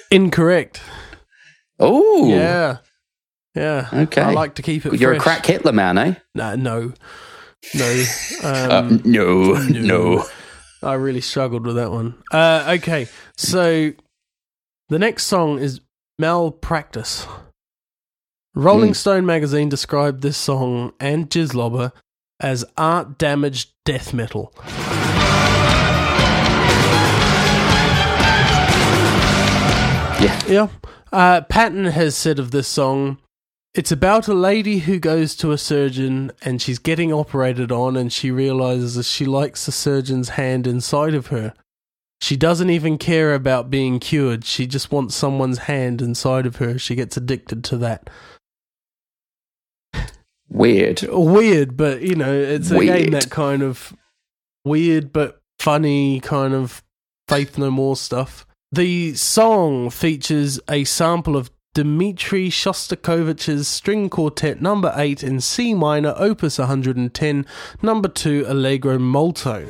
Incorrect. 0.09 0.81
Oh, 1.79 2.27
Yeah, 2.29 2.77
yeah. 3.55 3.89
Okay. 3.91 4.21
I 4.21 4.31
like 4.31 4.55
to 4.55 4.61
keep 4.61 4.85
it. 4.85 4.99
You're 4.99 5.13
a 5.13 5.19
crack 5.19 5.45
Hitler 5.45 5.71
man, 5.73 5.97
eh? 5.97 6.13
Nah, 6.35 6.55
no, 6.55 6.93
no. 7.75 8.03
Um, 8.43 8.71
Uh, 8.71 8.97
no, 9.05 9.53
no. 9.69 10.25
I 10.81 10.93
really 10.95 11.21
struggled 11.21 11.65
with 11.65 11.75
that 11.77 11.91
one. 11.91 12.15
Uh, 12.31 12.75
okay, 12.77 13.07
so 13.37 13.91
the 14.89 14.99
next 14.99 15.25
song 15.25 15.59
is 15.59 15.79
Malpractice. 16.19 17.25
Rolling 18.55 18.89
Hmm. 18.89 18.93
Stone 18.93 19.25
magazine 19.25 19.69
described 19.69 20.21
this 20.21 20.37
song 20.37 20.93
and 20.99 21.29
Jizzlobber 21.29 21.91
as 22.39 22.65
art 22.77 23.17
damaged 23.17 23.71
death 23.85 24.13
metal. 24.13 24.53
Yeah. 30.21 30.39
Yeah. 30.47 30.67
Uh, 31.13 31.41
Patton 31.41 31.85
has 31.85 32.15
said 32.15 32.39
of 32.39 32.49
this 32.49 32.67
song, 32.67 33.19
it's 33.75 33.91
about 33.91 34.27
a 34.27 34.33
lady 34.33 34.79
who 34.79 34.97
goes 34.97 35.35
to 35.35 35.51
a 35.51 35.59
surgeon 35.59 36.31
and 36.41 36.59
she's 36.59 36.79
getting 36.79 37.13
operated 37.13 37.71
on 37.71 37.95
and 37.95 38.11
she 38.11 38.31
realizes 38.31 38.95
that 38.95 39.03
she 39.03 39.23
likes 39.23 39.65
the 39.67 39.71
surgeon's 39.71 40.29
hand 40.29 40.65
inside 40.65 41.13
of 41.13 41.27
her. 41.27 41.53
She 42.19 42.35
doesn't 42.35 42.71
even 42.71 42.97
care 42.97 43.35
about 43.35 43.69
being 43.69 43.99
cured. 43.99 44.43
She 44.43 44.65
just 44.65 44.91
wants 44.91 45.13
someone's 45.13 45.59
hand 45.59 46.01
inside 46.01 46.47
of 46.47 46.55
her. 46.55 46.79
She 46.79 46.95
gets 46.95 47.15
addicted 47.15 47.63
to 47.65 47.77
that. 47.77 48.09
Weird. 50.49 51.03
Weird, 51.09 51.77
but 51.77 52.01
you 52.01 52.15
know, 52.15 52.33
it's 52.33 52.71
again 52.71 53.11
that 53.11 53.29
kind 53.29 53.61
of 53.61 53.93
weird 54.65 55.11
but 55.11 55.41
funny 55.59 56.19
kind 56.21 56.53
of 56.53 56.83
Faith 57.27 57.57
No 57.57 57.69
More 57.69 57.95
stuff. 57.95 58.47
The 58.73 59.13
song 59.13 59.91
features 59.91 60.59
a 60.67 60.83
sample 60.83 61.37
of 61.37 61.51
Dmitri 61.75 62.49
Shostakovich's 62.49 63.67
String 63.67 64.09
Quartet 64.09 64.63
Number 64.63 64.91
8 64.95 65.21
in 65.21 65.41
C 65.41 65.75
minor, 65.75 66.15
Opus 66.17 66.57
110, 66.57 67.45
Number 67.83 68.09
2, 68.09 68.45
Allegro 68.47 68.97
Molto. 68.97 69.67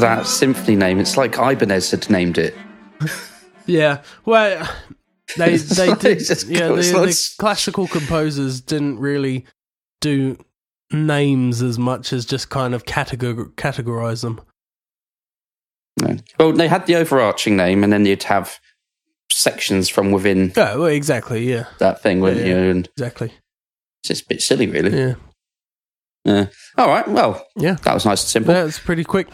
That 0.00 0.26
symphony 0.26 0.76
name, 0.76 0.98
it's 0.98 1.16
like 1.16 1.36
Ibanez 1.38 1.90
had 1.90 2.08
named 2.10 2.38
it. 2.38 2.54
Yeah, 3.66 4.02
well, 4.24 4.68
they 5.36 5.56
they 5.58 5.88
like- 5.90 6.00
did. 6.00 6.20
Yeah, 6.48 6.68
the, 6.68 6.74
the 6.82 7.30
classical 7.38 7.86
composers 7.86 8.60
didn't 8.60 8.98
really 8.98 9.44
do 10.00 10.38
names 10.90 11.62
as 11.62 11.78
much 11.78 12.12
as 12.12 12.24
just 12.24 12.48
kind 12.50 12.74
of 12.74 12.84
categor- 12.84 13.52
categorize 13.54 14.22
them. 14.22 14.40
No. 16.02 16.16
Well, 16.38 16.52
they 16.52 16.66
had 16.66 16.86
the 16.86 16.96
overarching 16.96 17.56
name, 17.56 17.84
and 17.84 17.92
then 17.92 18.06
you'd 18.06 18.24
have 18.24 18.58
sections 19.30 19.88
from 19.88 20.10
within 20.10 20.52
Yeah, 20.56 20.74
well, 20.76 20.86
exactly. 20.86 21.48
Yeah, 21.48 21.66
that 21.78 22.02
thing, 22.02 22.18
wouldn't 22.20 22.44
Yeah, 22.44 22.62
you? 22.62 22.70
And 22.70 22.88
exactly. 22.96 23.28
it's 24.02 24.08
just 24.08 24.24
a 24.24 24.28
bit 24.28 24.42
silly, 24.42 24.66
really. 24.66 24.98
Yeah, 24.98 25.14
Yeah. 26.24 26.46
All 26.76 26.88
right. 26.88 27.08
Well, 27.08 27.46
yeah. 27.56 27.76
that 27.82 27.94
was 27.94 28.04
nice 28.04 28.22
and 28.22 28.28
simple. 28.28 28.54
That's 28.54 28.78
pretty 28.78 29.04
quick. 29.04 29.28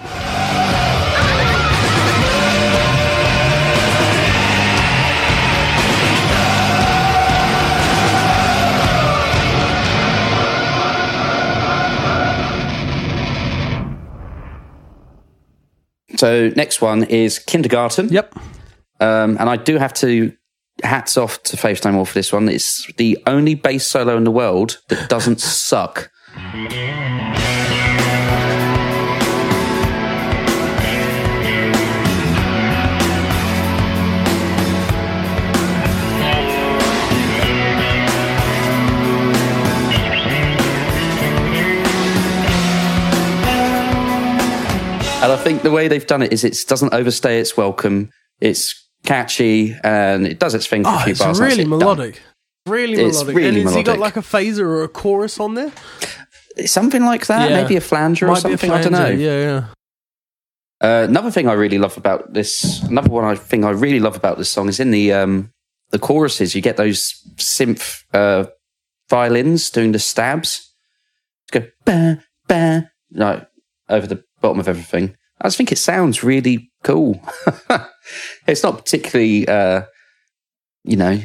So 16.17 16.51
next 16.57 16.81
one 16.81 17.05
is 17.05 17.39
Kindergarten. 17.39 18.09
Yep. 18.09 18.37
Um, 19.01 19.37
and 19.39 19.51
I 19.51 19.57
do 19.57 19.77
have 19.77 19.93
to 19.95 20.33
hats 20.83 21.17
off 21.17 21.43
to 21.45 21.57
Faith 21.57 21.85
No 21.85 21.93
More 21.93 22.07
for 22.07 22.15
this 22.15 22.33
one. 22.33 22.49
It's 22.49 22.91
the 22.95 23.19
only 23.27 23.55
bass 23.55 23.87
solo 23.87 24.17
in 24.17 24.25
the 24.25 24.31
world 24.31 24.79
that 24.89 25.09
doesn't 25.09 25.41
suck. 25.41 26.11
And 45.19 45.33
I 45.33 45.37
think 45.43 45.63
the 45.63 45.71
way 45.71 45.89
they've 45.89 46.07
done 46.07 46.23
it 46.23 46.33
is 46.33 46.45
it 46.45 46.57
doesn't 46.69 46.93
overstay 46.95 47.41
its 47.41 47.57
welcome. 47.57 48.11
It's 48.41 48.87
catchy 49.05 49.75
and 49.83 50.27
it 50.27 50.39
does 50.39 50.55
its 50.55 50.67
thing 50.67 50.85
for 50.85 50.91
a 50.91 50.95
Oh, 50.95 50.99
few 51.01 51.11
it's 51.13 51.21
bars. 51.21 51.39
and 51.41 51.47
that's 51.51 51.57
really 51.59 51.63
it, 51.67 51.71
done. 51.71 51.79
melodic. 51.79 52.23
Really 52.67 53.03
It's 53.03 53.15
melodic. 53.17 53.37
really 53.37 53.49
and 53.61 53.69
has 53.69 53.75
he 53.75 53.83
got 53.83 53.99
like 53.99 54.17
a 54.17 54.21
phaser 54.21 54.61
or 54.61 54.85
a 54.85 54.89
chorus 54.89 55.41
on 55.41 55.55
there? 55.55 55.73
Something 56.65 57.05
like 57.05 57.27
that, 57.27 57.51
Yeah. 57.51 57.63
maybe 57.63 57.77
a 57.77 57.81
flanger 57.81 58.27
or 58.27 58.31
Might 58.31 58.39
a 58.39 58.41
something. 58.41 58.71
I 58.71 58.83
don't 58.83 58.93
know. 58.93 59.09
Yeah, 59.09 59.41
yeah. 59.41 59.65
Uh, 60.81 61.07
another 61.09 61.31
thing 61.31 61.49
I 61.49 61.55
really 61.55 61.79
love 61.79 61.97
about 61.97 62.33
this, 62.35 62.83
another 62.83 63.09
one 63.09 63.25
I 63.25 63.35
think 63.35 63.65
I 63.65 63.71
really 63.71 64.01
love 64.01 64.17
about 64.17 64.37
this 64.39 64.51
song 64.51 64.69
is 64.69 64.79
in 64.79 64.91
the 64.91 65.13
um, 65.13 65.51
the 65.91 65.99
choruses. 65.99 66.55
You 66.55 66.61
get 66.63 66.77
those 66.77 67.15
synth 67.37 68.03
uh, 68.13 68.47
violins 69.09 69.71
doing 69.71 69.93
the 69.93 69.99
stabs. 69.99 70.73
Go 71.51 71.67
ba 71.85 72.23
ba 72.49 72.91
like 73.13 73.47
over 73.89 74.07
the 74.07 74.23
bottom 74.41 74.61
of 74.61 74.69
everything. 74.69 75.17
I 75.41 75.49
just 75.49 75.57
think 75.57 75.73
it 75.73 75.79
sounds 75.79 76.23
really 76.23 76.71
cool. 76.83 77.21
it's 78.47 78.63
not 78.63 78.79
particularly 78.79 79.49
uh, 79.49 79.83
you 80.85 80.97
know, 80.97 81.21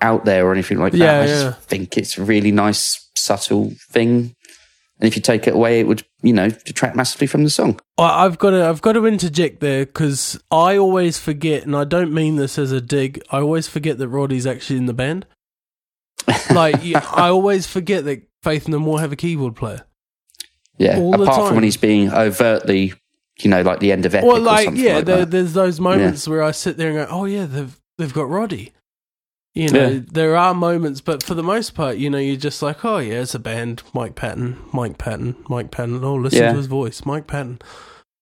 out 0.00 0.24
there 0.24 0.46
or 0.46 0.52
anything 0.52 0.78
like 0.78 0.92
that. 0.92 0.98
Yeah, 0.98 1.20
I 1.20 1.26
just 1.26 1.60
think 1.62 1.96
it's 1.96 2.18
a 2.18 2.24
really 2.24 2.52
nice, 2.52 3.10
subtle 3.16 3.72
thing. 3.90 4.35
And 4.98 5.06
if 5.06 5.14
you 5.14 5.20
take 5.20 5.46
it 5.46 5.54
away, 5.54 5.80
it 5.80 5.86
would, 5.86 6.04
you 6.22 6.32
know, 6.32 6.48
detract 6.48 6.96
massively 6.96 7.26
from 7.26 7.44
the 7.44 7.50
song. 7.50 7.78
I- 7.98 8.24
I've 8.24 8.38
got 8.38 8.50
to 8.50 8.64
I've 8.64 8.80
got 8.80 8.92
to 8.92 9.06
interject 9.06 9.60
there 9.60 9.84
because 9.84 10.40
I 10.50 10.76
always 10.78 11.18
forget, 11.18 11.64
and 11.64 11.76
I 11.76 11.84
don't 11.84 12.14
mean 12.14 12.36
this 12.36 12.58
as 12.58 12.72
a 12.72 12.80
dig. 12.80 13.22
I 13.30 13.38
always 13.40 13.68
forget 13.68 13.98
that 13.98 14.08
Roddy's 14.08 14.46
actually 14.46 14.78
in 14.78 14.86
the 14.86 14.94
band. 14.94 15.26
Like 16.50 16.76
I 16.94 17.28
always 17.28 17.66
forget 17.66 18.04
that 18.06 18.22
Faith 18.42 18.68
No 18.68 18.78
More 18.78 19.00
have 19.00 19.12
a 19.12 19.16
keyboard 19.16 19.54
player. 19.56 19.84
Yeah. 20.78 20.98
All 20.98 21.20
Apart 21.20 21.48
from 21.48 21.54
when 21.56 21.64
he's 21.64 21.76
being 21.76 22.12
overtly, 22.12 22.94
you 23.40 23.50
know, 23.50 23.62
like 23.62 23.80
the 23.80 23.92
end 23.92 24.06
of 24.06 24.14
Epic 24.14 24.26
Well, 24.26 24.38
or 24.38 24.40
like 24.40 24.64
something 24.64 24.82
yeah, 24.82 24.96
like 24.96 25.04
there, 25.04 25.24
there's 25.26 25.52
those 25.52 25.80
moments 25.80 26.26
where 26.26 26.42
I 26.42 26.50
sit 26.52 26.76
there 26.76 26.88
and 26.88 26.96
go, 26.96 27.06
"Oh 27.10 27.24
yeah, 27.26 27.46
they've 27.46 27.76
they've 27.98 28.12
got 28.12 28.28
Roddy." 28.28 28.72
You 29.56 29.70
know, 29.70 29.88
Yeah. 29.88 30.00
there 30.12 30.36
are 30.36 30.52
moments, 30.54 31.00
but 31.00 31.22
for 31.22 31.32
the 31.34 31.42
most 31.42 31.74
part, 31.74 31.96
you 31.96 32.10
know, 32.10 32.18
you're 32.18 32.36
just 32.36 32.60
like, 32.60 32.84
"Oh 32.84 32.98
yeah, 32.98 33.22
it's 33.22 33.34
a 33.34 33.38
band." 33.38 33.82
Mike 33.94 34.14
Patton, 34.14 34.58
Mike 34.72 34.98
Patton, 34.98 35.34
Mike 35.48 35.70
Patton. 35.70 36.04
Oh, 36.04 36.14
listen 36.16 36.40
Yeah. 36.42 36.50
to 36.52 36.58
his 36.58 36.66
voice, 36.66 37.06
Mike 37.06 37.26
Patton. 37.26 37.60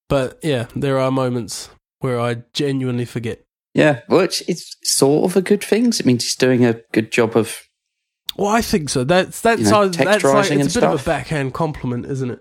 But 0.09 0.39
yeah, 0.45 0.66
there 0.76 0.99
are 1.01 1.11
moments 1.11 1.70
where 1.99 2.20
I 2.20 2.45
genuinely 2.53 3.05
forget. 3.05 3.41
Yeah, 3.74 4.03
which 4.09 4.45
is 4.49 4.76
sort 4.85 5.28
of 5.28 5.37
a 5.37 5.43
good 5.43 5.64
thing. 5.64 5.87
It 5.87 6.07
means 6.07 6.22
he's 6.22 6.37
doing 6.37 6.64
a 6.64 6.74
good 6.93 7.11
job 7.11 7.37
of. 7.37 7.62
Well, 8.37 8.49
I 8.49 8.62
think 8.62 8.89
so. 8.89 9.03
That's 9.03 9.41
that's 9.41 9.62
You 9.62 9.64
know, 9.70 9.70
how- 9.76 9.89
that's 9.89 10.22
like 10.22 10.51
it's 10.53 10.76
a 10.76 10.80
bit 10.80 10.89
of 10.89 11.01
a 11.01 11.05
backhand 11.05 11.53
compliment, 11.53 12.07
isn't 12.07 12.30
it? 12.30 12.41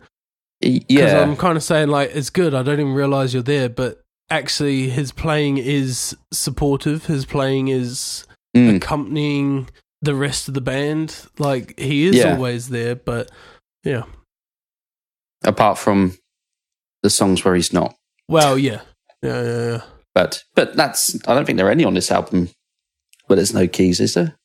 Yeah, 0.88 1.20
I'm 1.22 1.36
kind 1.36 1.58
of 1.58 1.64
saying 1.64 1.90
like 1.90 2.12
it's 2.14 2.30
good. 2.30 2.54
I 2.54 2.62
don't 2.62 2.80
even 2.80 2.94
realize 2.94 3.34
you're 3.34 3.42
there, 3.42 3.70
but 3.70 4.02
actually, 4.30 4.90
his 4.90 5.12
playing 5.12 5.58
is 5.58 6.16
supportive. 6.32 7.08
His 7.08 7.26
playing 7.26 7.70
is 7.70 8.26
Mm. 8.56 8.76
accompanying 8.78 9.70
the 10.02 10.16
rest 10.16 10.48
of 10.48 10.54
the 10.54 10.62
band. 10.62 11.26
Like 11.40 11.80
he 11.80 12.06
is 12.06 12.16
Yeah. 12.16 12.36
always 12.36 12.70
there, 12.70 12.96
but 12.96 13.32
yeah. 13.84 14.04
apart 15.44 15.78
from 15.78 16.18
the 17.02 17.10
songs 17.10 17.44
where 17.44 17.56
he's 17.56 17.74
not. 17.74 17.96
Well, 18.28 18.58
yeah, 18.58 18.82
yeah, 19.22 19.42
yeah. 19.44 19.72
yeah. 19.72 19.82
But 20.16 20.44
but 20.56 20.76
that's 20.76 21.16
I 21.28 21.34
don't 21.34 21.46
think 21.46 21.58
there 21.58 21.68
are 21.68 21.72
any 21.72 21.84
on 21.86 21.94
this 21.96 22.12
album 22.12 22.50
where 23.28 23.36
there's 23.38 23.54
no 23.54 23.68
keys, 23.68 24.00
is 24.00 24.14
there? 24.14 24.36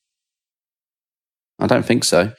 I 1.58 1.66
don't 1.66 1.84
think 1.84 2.04
so. 2.04 2.32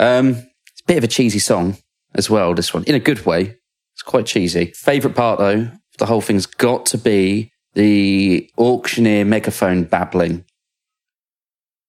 Um, 0.00 0.30
it's 0.30 0.82
a 0.82 0.86
bit 0.86 0.98
of 0.98 1.04
a 1.04 1.08
cheesy 1.08 1.38
song 1.38 1.76
as 2.14 2.28
well. 2.28 2.52
This 2.54 2.74
one, 2.74 2.84
in 2.84 2.94
a 2.94 3.00
good 3.00 3.24
way, 3.24 3.56
it's 3.94 4.02
quite 4.04 4.26
cheesy. 4.26 4.72
Favorite 4.74 5.14
part 5.14 5.38
though, 5.38 5.70
the 5.98 6.06
whole 6.06 6.20
thing's 6.20 6.46
got 6.46 6.84
to 6.86 6.98
be 6.98 7.50
the 7.74 8.50
auctioneer 8.58 9.24
megaphone 9.24 9.84
babbling. 9.84 10.44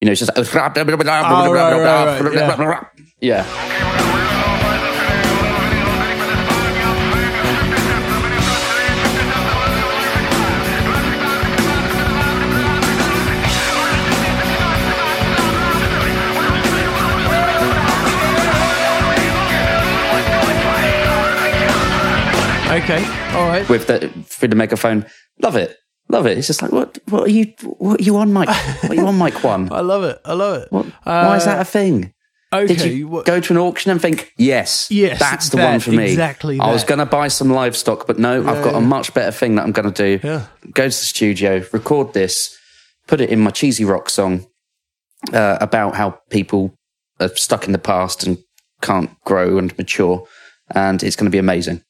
You 0.01 0.05
know, 0.05 0.11
it's 0.11 0.19
just 0.21 0.31
Oh, 1.25 1.51
right, 1.51 2.57
right, 2.57 2.67
right, 2.67 2.85
yeah. 3.19 4.47
Okay, 22.69 23.03
all 23.33 23.47
right. 23.47 23.67
with 23.69 23.87
the 23.87 24.09
through 24.27 24.49
the 24.49 24.55
megaphone. 24.55 25.05
Love 25.41 25.55
it, 25.55 25.75
love 26.09 26.25
it. 26.27 26.37
It's 26.37 26.47
just 26.47 26.61
like 26.61 26.71
what 26.71 26.97
what 27.09 27.23
are 27.23 27.29
you 27.31 27.53
what 27.63 27.99
are 27.99 28.03
you 28.03 28.17
on 28.17 28.31
Mike? 28.33 28.49
What 28.49 28.91
are 28.91 28.95
you 28.95 29.07
on 29.07 29.17
Mike? 29.17 29.43
one? 29.43 29.69
I 29.71 29.81
love 29.81 30.03
it. 30.03 30.19
I 30.25 30.33
love 30.33 30.61
it. 30.63 30.71
What, 30.71 30.85
why 31.03 31.35
is 31.37 31.45
that 31.45 31.59
a 31.59 31.65
thing? 31.65 32.13
Okay. 32.53 32.75
Did 32.75 32.91
you 32.93 33.07
what- 33.09 33.25
go 33.25 33.41
to 33.41 33.53
an 33.53 33.57
auction 33.59 33.91
and 33.91 34.01
think, 34.01 34.31
yes, 34.37 34.87
Yes, 34.89 35.19
that's 35.19 35.49
the 35.49 35.57
that, 35.57 35.71
one 35.71 35.79
for 35.81 35.91
me? 35.91 36.05
exactly 36.11 36.57
I 36.61 36.71
was 36.71 36.85
going 36.85 36.99
to 36.99 37.05
buy 37.05 37.27
some 37.27 37.49
livestock, 37.49 38.07
but 38.07 38.17
no, 38.19 38.39
I've 38.47 38.63
got 38.63 38.73
a 38.73 38.79
much 38.79 39.13
better 39.13 39.31
thing 39.33 39.55
that 39.55 39.63
I'm 39.63 39.73
going 39.73 39.91
to 39.91 40.17
do. 40.17 40.25
Yeah. 40.25 40.45
Go 40.71 40.83
to 40.83 40.87
the 40.87 40.91
studio, 40.91 41.65
record 41.73 42.13
this, 42.13 42.57
put 43.05 43.19
it 43.19 43.29
in 43.31 43.41
my 43.41 43.49
cheesy 43.51 43.83
rock 43.83 44.09
song 44.09 44.47
uh, 45.33 45.57
about 45.59 45.95
how 45.95 46.21
people 46.29 46.73
are 47.19 47.27
stuck 47.35 47.65
in 47.65 47.73
the 47.73 47.79
past 47.79 48.25
and 48.25 48.37
can't 48.81 49.09
grow 49.25 49.57
and 49.57 49.77
mature, 49.77 50.25
and 50.73 51.03
it's 51.03 51.17
going 51.17 51.25
to 51.25 51.35
be 51.35 51.37
amazing. 51.39 51.83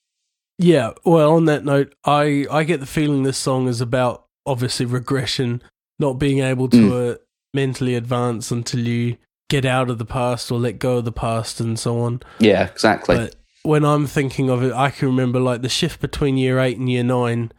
Yeah, 0.59 0.91
well, 1.05 1.33
on 1.33 1.45
that 1.45 1.63
note, 1.65 1.93
I 2.05 2.45
I 2.49 2.63
get 2.63 2.79
the 2.79 2.85
feeling 2.85 3.23
this 3.23 3.37
song 3.37 3.67
is 3.67 3.81
about 3.81 4.25
obviously 4.45 4.85
regression, 4.85 5.61
not 5.99 6.13
being 6.13 6.39
able 6.39 6.67
to 6.69 6.77
Mm. 6.77 7.13
uh, 7.13 7.17
mentally 7.53 7.95
advance 7.95 8.49
until 8.51 8.79
you 8.87 9.17
get 9.49 9.65
out 9.65 9.89
of 9.89 9.97
the 9.97 10.05
past 10.05 10.51
or 10.51 10.59
let 10.59 10.79
go 10.79 10.97
of 10.97 11.05
the 11.05 11.11
past 11.11 11.59
and 11.59 11.79
so 11.79 11.99
on. 11.99 12.21
Yeah, 12.39 12.63
exactly. 12.65 13.15
But 13.15 13.35
when 13.63 13.85
I'm 13.85 14.07
thinking 14.07 14.49
of 14.49 14.63
it, 14.63 14.73
I 14.73 14.89
can 14.89 15.07
remember 15.07 15.39
like 15.39 15.61
the 15.61 15.69
shift 15.69 16.01
between 16.01 16.37
year 16.37 16.59
eight 16.59 16.77
and 16.77 16.89
year 16.89 17.03
nine. 17.03 17.51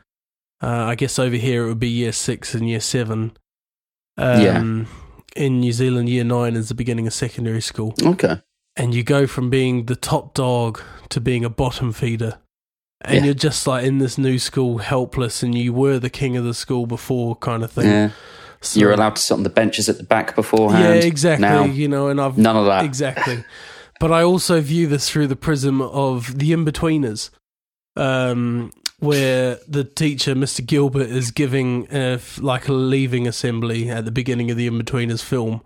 Uh, 0.63 0.67
I 0.87 0.95
guess 0.97 1.19
over 1.19 1.37
here 1.37 1.65
it 1.65 1.69
would 1.69 1.79
be 1.79 1.89
year 1.89 2.13
six 2.13 2.55
and 2.55 2.69
year 2.69 2.81
seven. 2.81 3.37
Um, 4.17 4.89
In 5.37 5.61
New 5.61 5.73
Zealand, 5.73 6.09
year 6.09 6.25
nine 6.25 6.57
is 6.57 6.69
the 6.69 6.75
beginning 6.75 7.07
of 7.07 7.13
secondary 7.15 7.61
school 7.61 7.95
okay. 8.03 8.41
and 8.77 8.93
you 8.95 9.05
go 9.05 9.27
from 9.29 9.51
being 9.51 9.87
the 9.87 9.95
top 9.95 10.35
dog 10.35 10.81
to 11.11 11.21
being 11.21 11.45
a 11.45 11.51
bottom 11.51 11.93
feeder. 11.93 12.39
And 13.03 13.17
Yeah. 13.19 13.25
you're 13.27 13.35
just 13.35 13.67
like 13.67 13.85
in 13.85 13.99
this 13.99 14.19
new 14.19 14.39
school, 14.39 14.79
helpless, 14.79 15.43
and 15.43 15.55
you 15.57 15.73
were 15.73 15.99
the 15.99 16.11
king 16.11 16.37
of 16.37 16.45
the 16.45 16.55
school 16.55 16.87
before, 16.87 17.37
kind 17.37 17.63
of 17.63 17.71
thing. 17.71 17.87
Yeah. 17.87 18.11
So- 18.61 18.81
You're 18.81 18.93
allowed 18.93 19.17
to 19.17 19.23
sit 19.23 19.35
on 19.35 19.45
the 19.45 19.51
benches 19.51 19.89
at 19.89 19.99
the 19.99 20.03
back 20.05 20.35
beforehand 20.35 20.83
yeah, 20.85 21.07
exactly. 21.07 21.47
Now, 21.47 21.65
you 21.65 21.87
know, 21.87 22.09
and 22.09 22.21
I've 22.21 22.37
none 22.37 22.57
of 22.57 22.67
that. 22.67 22.85
exactly. 22.85 23.45
But 24.01 24.11
I 24.13 24.23
also 24.23 24.61
view 24.61 24.87
this 24.89 25.09
through 25.09 25.29
the 25.29 25.37
prism 25.37 25.81
of 25.81 26.39
the 26.39 26.51
Inbetweeners, 26.53 27.31
um, 27.97 28.73
where 28.99 29.59
the 29.69 29.85
teacher, 29.85 30.35
Mr. 30.35 30.65
Gilbert, 30.67 31.09
is 31.09 31.31
giving 31.31 31.89
uh, 31.91 32.19
like 32.39 32.69
a 32.69 32.73
leaving 32.73 33.27
assembly 33.29 33.89
at 33.91 34.05
the 34.05 34.11
beginning 34.11 34.51
of 34.51 34.57
the 34.57 34.69
Inbetweeners 34.69 35.23
film. 35.23 35.63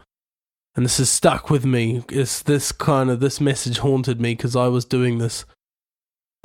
And 0.75 0.85
this 0.85 0.99
has 0.99 1.11
stuck 1.11 1.51
with 1.51 1.65
me. 1.67 2.03
It's 2.11 2.43
this 2.43 2.73
kind 2.73 3.11
of 3.11 3.21
this 3.21 3.41
message 3.41 3.79
haunted 3.79 4.21
me 4.21 4.35
because 4.35 4.57
I 4.57 4.69
was 4.69 4.85
doing 4.85 5.19
this. 5.19 5.45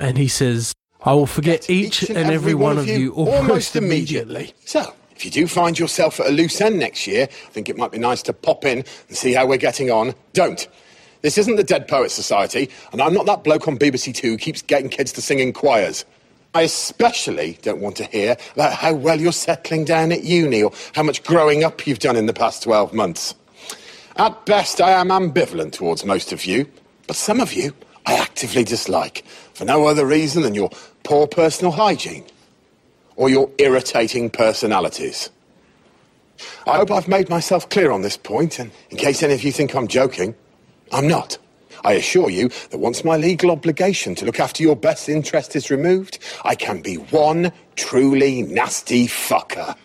And 0.00 0.16
he 0.16 0.28
says, 0.28 0.74
"I 1.02 1.12
will 1.12 1.26
forget 1.26 1.68
each, 1.68 2.08
and 2.08 2.30
every 2.30 2.54
one 2.54 2.78
of 2.78 2.86
you 2.86 3.12
almost 3.14 3.74
immediately." 3.74 4.54
So, 4.64 4.94
if 5.16 5.24
you 5.24 5.30
do 5.30 5.48
find 5.48 5.76
yourself 5.76 6.20
at 6.20 6.26
a 6.26 6.30
loose 6.30 6.60
end 6.60 6.78
next 6.78 7.08
year, 7.08 7.28
I 7.28 7.50
think 7.50 7.68
it 7.68 7.76
might 7.76 7.90
be 7.90 7.98
nice 7.98 8.22
to 8.22 8.32
pop 8.32 8.64
in 8.64 8.84
and 9.08 9.16
see 9.16 9.32
how 9.32 9.46
we're 9.46 9.56
getting 9.56 9.90
on. 9.90 10.14
Don't. 10.34 10.68
This 11.22 11.36
isn't 11.36 11.56
the 11.56 11.64
Dead 11.64 11.88
Poets 11.88 12.14
Society, 12.14 12.70
and 12.92 13.02
I'm 13.02 13.12
not 13.12 13.26
that 13.26 13.42
bloke 13.42 13.66
on 13.66 13.76
BBC 13.76 14.12
Two 14.12 14.30
who 14.30 14.36
keeps 14.36 14.62
getting 14.62 14.88
kids 14.88 15.10
to 15.12 15.22
sing 15.22 15.40
in 15.40 15.52
choirs. 15.52 16.04
I 16.54 16.62
especially 16.62 17.58
don't 17.62 17.80
want 17.80 17.96
to 17.96 18.04
hear 18.04 18.36
about 18.54 18.74
how 18.74 18.92
well 18.94 19.20
you're 19.20 19.32
settling 19.32 19.84
down 19.84 20.12
at 20.12 20.22
uni 20.22 20.62
or 20.62 20.72
how 20.94 21.02
much 21.02 21.24
growing 21.24 21.64
up 21.64 21.88
you've 21.88 21.98
done 21.98 22.16
in 22.16 22.26
the 22.26 22.32
past 22.32 22.62
12 22.62 22.94
months. 22.94 23.34
At 24.16 24.46
best, 24.46 24.80
I 24.80 24.92
am 24.92 25.08
ambivalent 25.08 25.72
towards 25.72 26.04
most 26.04 26.32
of 26.32 26.44
you, 26.44 26.66
but 27.08 27.16
some 27.16 27.40
of 27.40 27.52
you 27.52 27.74
I 28.06 28.14
actively 28.14 28.64
dislike 28.64 29.22
for 29.58 29.64
no 29.64 29.88
other 29.88 30.06
reason 30.06 30.42
than 30.44 30.54
your 30.54 30.70
poor 31.02 31.26
personal 31.26 31.72
hygiene 31.72 32.24
or 33.16 33.28
your 33.28 33.50
irritating 33.58 34.30
personalities. 34.30 35.30
I 36.64 36.76
hope 36.76 36.92
I've 36.92 37.08
made 37.08 37.28
myself 37.28 37.68
clear 37.68 37.90
on 37.90 38.02
this 38.02 38.16
point, 38.16 38.60
and 38.60 38.70
in 38.90 38.98
case 38.98 39.20
any 39.20 39.34
of 39.34 39.42
you 39.42 39.50
think 39.50 39.74
I'm 39.74 39.88
joking, 39.88 40.36
I'm 40.92 41.08
not. 41.08 41.38
I 41.82 41.94
assure 41.94 42.30
you 42.30 42.50
that 42.70 42.78
once 42.78 43.02
my 43.02 43.16
legal 43.16 43.50
obligation 43.50 44.14
to 44.16 44.24
look 44.24 44.38
after 44.38 44.62
your 44.62 44.76
best 44.76 45.08
interest 45.08 45.56
is 45.56 45.72
removed, 45.72 46.20
I 46.44 46.54
can 46.54 46.80
be 46.80 46.94
one 46.94 47.50
truly 47.74 48.42
nasty 48.42 49.08
fucker. 49.08 49.76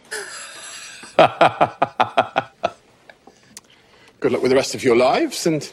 Good 4.20 4.34
luck 4.34 4.44
with 4.44 4.52
the 4.52 4.56
rest 4.56 4.76
of 4.76 4.84
your 4.84 4.96
lives, 4.96 5.48
and 5.48 5.68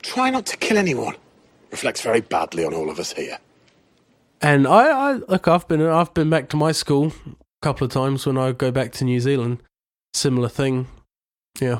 try 0.00 0.30
not 0.30 0.46
to 0.46 0.56
kill 0.56 0.78
anyone. 0.78 1.16
Reflects 1.72 2.02
very 2.02 2.20
badly 2.20 2.64
on 2.64 2.74
all 2.74 2.90
of 2.90 2.98
us 2.98 3.12
here. 3.14 3.38
And 4.40 4.66
I, 4.66 5.10
I 5.10 5.12
look, 5.14 5.48
I've 5.48 5.66
been, 5.66 5.80
I've 5.82 6.12
been 6.14 6.30
back 6.30 6.48
to 6.50 6.56
my 6.56 6.72
school 6.72 7.12
a 7.26 7.34
couple 7.62 7.84
of 7.84 7.92
times 7.92 8.26
when 8.26 8.36
I 8.38 8.52
go 8.52 8.70
back 8.70 8.92
to 8.92 9.04
New 9.04 9.20
Zealand. 9.20 9.62
Similar 10.14 10.48
thing, 10.48 10.88
yeah. 11.60 11.78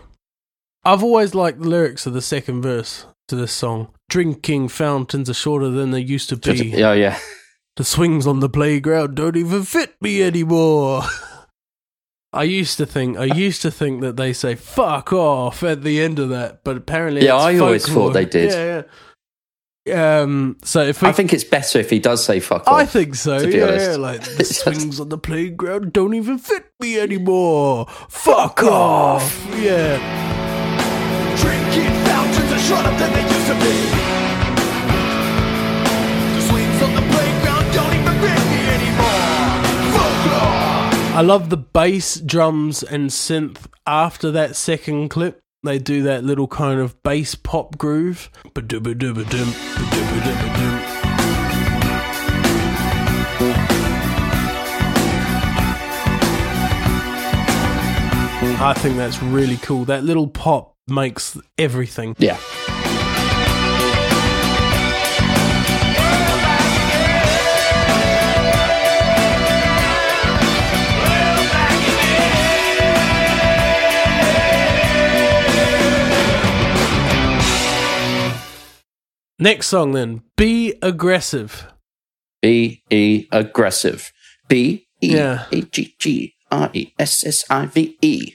I've 0.85 1.03
always 1.03 1.35
liked 1.35 1.61
the 1.61 1.69
lyrics 1.69 2.07
of 2.07 2.15
the 2.15 2.23
second 2.23 2.63
verse 2.63 3.05
to 3.29 3.37
this 3.37 3.53
song. 3.53 3.93
Drinking 4.09 4.69
fountains 4.69 5.29
are 5.31 5.35
shorter 5.35 5.69
than 5.69 5.91
they 5.91 6.01
used 6.01 6.29
to 6.31 6.37
be. 6.37 6.73
Oh, 6.75 6.79
yeah, 6.79 6.93
yeah. 6.95 7.19
The 7.77 7.85
swings 7.85 8.27
on 8.27 8.41
the 8.41 8.51
playground 8.51 9.15
don't 9.15 9.35
even 9.35 9.63
fit 9.63 9.97
me 10.03 10.23
anymore. 10.23 11.05
I 12.33 12.43
used 12.43 12.77
to 12.77 12.85
think, 12.85 13.17
I 13.17 13.25
used 13.25 13.63
to 13.63 13.71
think 13.71 14.03
that 14.03 14.19
they 14.19 14.35
say 14.35 14.55
"fuck 14.57 15.11
off" 15.11 15.63
at 15.63 15.83
the 15.83 16.01
end 16.03 16.19
of 16.19 16.29
that, 16.29 16.65
but 16.65 16.77
apparently, 16.77 17.25
Yeah, 17.25 17.37
it's 17.37 17.45
I 17.45 17.59
always 17.65 17.87
thought 17.89 18.13
they 18.13 18.27
did. 18.27 18.51
Yeah, 18.51 18.65
yeah. 18.65 18.83
Um. 19.93 20.57
So 20.63 20.83
if 20.83 21.03
we 21.03 21.09
I 21.09 21.13
think 21.13 21.33
it's 21.33 21.43
better 21.45 21.79
if 21.81 21.91
he 21.91 21.99
does 21.99 22.25
say 22.25 22.39
fuck 22.39 22.69
off. 22.69 22.75
I 22.75 22.87
think 22.87 23.15
so. 23.17 23.41
to 23.41 23.47
be 23.49 23.57
Yeah, 23.57 23.65
honest. 23.67 23.91
yeah, 23.91 23.97
like 23.97 24.21
the 24.37 24.45
swings 24.45 25.01
on 25.01 25.09
the 25.09 25.19
playground 25.19 25.93
don't 25.93 26.15
even 26.15 26.39
fit 26.39 26.67
me 26.79 27.01
anymore. 27.01 27.87
Fuck 28.09 28.63
off. 28.63 29.45
Yeah. 29.59 29.99
Drinking 31.37 32.05
fountains 32.05 32.53
are 32.53 32.59
shut 32.61 32.87
up 32.87 32.97
than 32.99 33.13
they 33.13 33.23
used 33.23 33.47
to 33.49 33.55
be. 33.55 33.75
The 36.37 36.43
swings 36.49 36.83
on 36.83 36.95
the 36.95 37.03
playground 37.13 37.75
don't 37.75 37.95
even 37.95 38.19
bring 38.21 38.45
me 38.53 38.69
anymore. 38.77 39.99
Fuck 39.99 40.33
off. 40.33 41.17
I 41.17 41.21
love 41.23 41.51
the 41.51 41.57
bass, 41.57 42.21
drums, 42.21 42.85
and 42.85 43.11
synth 43.11 43.59
after 43.85 44.31
that 44.31 44.55
second 44.55 45.09
clip. 45.09 45.42
They 45.65 45.79
do 45.79 46.03
that 46.03 46.25
little 46.25 46.49
kind 46.49 46.81
of 46.81 47.01
bass 47.05 47.37
pop 47.37 47.79
groove. 47.79 48.29
Ba-doo-ba-doo-ba-dum, 48.53 49.53
ba-doo-ba-doo-ba-dum. 49.77 50.81
I 58.61 58.75
think 58.77 58.97
that's 58.97 59.23
really 59.23 59.57
cool. 59.59 59.85
That 59.85 60.03
little 60.03 60.27
pop 60.27 60.75
makes 60.89 61.39
everything. 61.57 62.17
Yeah. 62.19 62.39
Next 79.43 79.67
song, 79.67 79.91
then. 79.91 80.23
Be 80.37 80.75
aggressive. 80.83 81.67
B 82.41 82.83
E 82.91 83.27
aggressive. 83.33 84.13
B 84.49 84.87
E 85.03 85.17
Yeah. 85.17 85.47
A 85.51 85.63
G 85.63 85.97
G 85.99 86.35
R 86.51 86.71
E 86.73 86.93
S 86.97 87.27
S 87.27 87.45
I 87.51 87.67
V 87.67 87.99
E. 88.01 88.35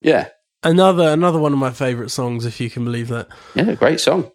Yeah. 0.00 0.28
Another 0.62 1.10
another 1.10 1.38
one 1.38 1.52
of 1.52 1.58
my 1.58 1.70
favorite 1.70 2.08
songs, 2.10 2.46
if 2.46 2.58
you 2.58 2.70
can 2.70 2.84
believe 2.86 3.08
that. 3.08 3.28
Yeah, 3.54 3.74
great 3.74 4.00
song. 4.00 4.30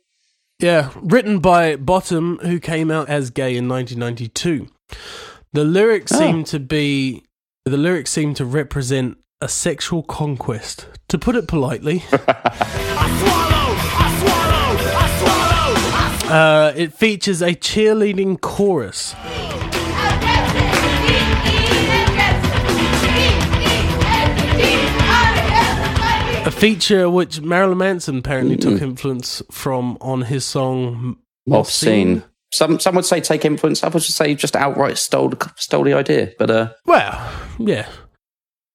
Yeah, 0.59 0.91
written 0.95 1.39
by 1.39 1.75
Bottum, 1.75 2.39
who 2.43 2.59
came 2.59 2.91
out 2.91 3.09
as 3.09 3.31
gay 3.31 3.57
in 3.57 3.67
1992. 3.67 4.67
The 5.53 5.63
lyrics 5.63 6.11
Oh. 6.13 6.19
seem 6.19 6.43
to 6.45 6.59
be 6.59 7.23
the 7.65 7.77
lyrics 7.77 8.11
seem 8.11 8.35
to 8.35 8.45
represent 8.45 9.17
a 9.41 9.47
sexual 9.49 10.03
conquest. 10.03 10.85
To 11.09 11.17
put 11.17 11.35
it 11.35 11.47
politely, 11.47 12.03
uh, 16.34 16.73
it 16.76 16.93
features 16.93 17.41
a 17.41 17.53
cheerleading 17.53 18.41
chorus. 18.41 19.14
A 26.45 26.51
feature 26.51 27.10
which 27.10 27.39
Marilyn 27.39 27.77
Manson 27.77 28.18
apparently 28.18 28.57
took 28.57 28.81
influence 28.81 29.41
from 29.49 29.97
on 30.01 30.23
his 30.23 30.43
song 30.43 31.18
Obscene. 31.49 32.23
Some 32.51 32.80
some 32.80 32.95
would 32.95 33.05
say 33.05 33.22
take 33.22 33.45
influence. 33.45 33.81
Others 33.84 34.07
would 34.07 34.14
say 34.14 34.35
just 34.35 34.55
outright 34.55 34.97
stole 34.97 35.31
stole 35.55 35.85
the 35.85 35.93
idea. 35.93 36.34
But 36.38 36.51
uh, 36.51 36.73
Well, 36.85 37.31
yeah, 37.60 37.88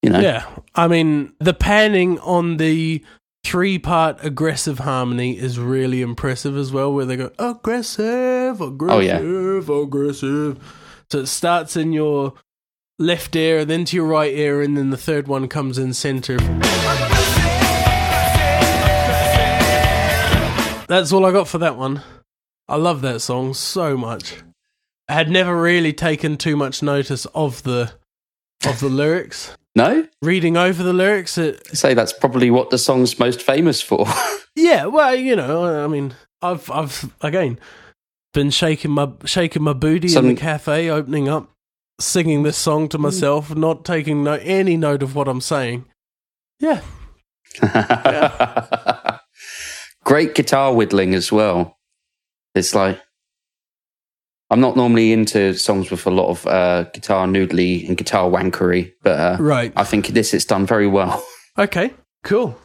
you 0.02 0.10
know, 0.10 0.20
Yeah, 0.20 0.46
I 0.74 0.88
mean 0.88 1.34
the 1.40 1.52
panning 1.52 2.18
on 2.20 2.56
the 2.56 3.04
three-part 3.48 4.22
aggressive 4.22 4.80
harmony 4.80 5.38
is 5.38 5.58
really 5.58 6.02
impressive 6.02 6.54
as 6.56 6.70
well. 6.70 6.92
Where 6.92 7.06
they 7.06 7.16
go 7.16 7.30
aggressive, 7.38 8.60
Oh, 8.60 8.98
yeah. 9.00 9.16
aggressive, 9.16 9.68
aggressive. 9.70 11.04
So 11.10 11.20
it 11.20 11.26
starts 11.28 11.74
in 11.74 11.94
your 11.94 12.34
left 12.98 13.34
ear, 13.34 13.64
then 13.64 13.86
to 13.86 13.96
your 13.96 14.06
right 14.06 14.34
ear, 14.34 14.60
and 14.60 14.76
then 14.76 14.90
the 14.90 14.98
third 14.98 15.28
one 15.28 15.48
comes 15.48 15.78
in 15.78 15.94
center. 15.94 16.36
That's 20.88 21.10
all 21.12 21.24
I 21.24 21.32
got 21.32 21.48
for 21.48 21.58
that 21.58 21.76
one. 21.76 22.02
I 22.68 22.76
love 22.76 23.00
that 23.00 23.20
song 23.20 23.54
so 23.54 23.96
much. 23.96 24.42
I 25.08 25.14
had 25.14 25.30
never 25.30 25.58
really 25.58 25.94
taken 25.94 26.36
too 26.36 26.54
much 26.56 26.82
notice 26.82 27.24
of 27.34 27.62
the 27.62 27.92
of 28.66 28.80
the 28.80 28.88
lyrics 28.88 29.56
no, 29.74 30.08
reading 30.22 30.56
over 30.56 30.82
the 30.82 30.92
lyrics 30.92 31.38
it 31.38 31.62
I'd 31.70 31.78
say 31.78 31.94
that's 31.94 32.12
probably 32.12 32.50
what 32.50 32.70
the 32.70 32.78
song's 32.78 33.18
most 33.18 33.40
famous 33.40 33.80
for. 33.80 34.06
yeah 34.56 34.86
well 34.86 35.14
you 35.14 35.36
know 35.36 35.84
i 35.84 35.86
mean 35.86 36.14
i've 36.42 36.68
i've 36.70 37.12
again 37.20 37.60
been 38.34 38.50
shaking 38.50 38.90
my 38.90 39.10
shaking 39.24 39.62
my 39.62 39.72
booty 39.72 40.14
in 40.14 40.28
the 40.28 40.34
cafe 40.34 40.90
opening 40.90 41.28
up 41.28 41.50
singing 42.00 42.42
this 42.42 42.56
song 42.56 42.88
to 42.88 42.98
myself 42.98 43.54
not 43.54 43.84
taking 43.84 44.24
no 44.24 44.34
any 44.42 44.76
note 44.76 45.02
of 45.02 45.14
what 45.14 45.28
i'm 45.28 45.40
saying 45.40 45.84
yeah 46.58 46.80
Great 50.04 50.34
guitar 50.34 50.72
whittling 50.72 51.14
as 51.14 51.30
well. 51.30 51.76
It's 52.54 52.74
like 52.74 53.00
I'm 54.50 54.60
not 54.60 54.76
normally 54.76 55.12
into 55.12 55.54
songs 55.54 55.90
with 55.90 56.06
a 56.06 56.10
lot 56.10 56.30
of 56.30 56.46
uh, 56.46 56.84
guitar 56.94 57.26
noodly 57.26 57.86
and 57.86 57.98
guitar 57.98 58.30
wankery, 58.30 58.92
but 59.02 59.18
uh, 59.18 59.36
right. 59.38 59.72
I 59.76 59.84
think 59.84 60.08
this 60.08 60.32
it's 60.32 60.46
done 60.46 60.64
very 60.64 60.86
well. 60.86 61.22
okay 61.58 61.92
cool. 62.28 62.58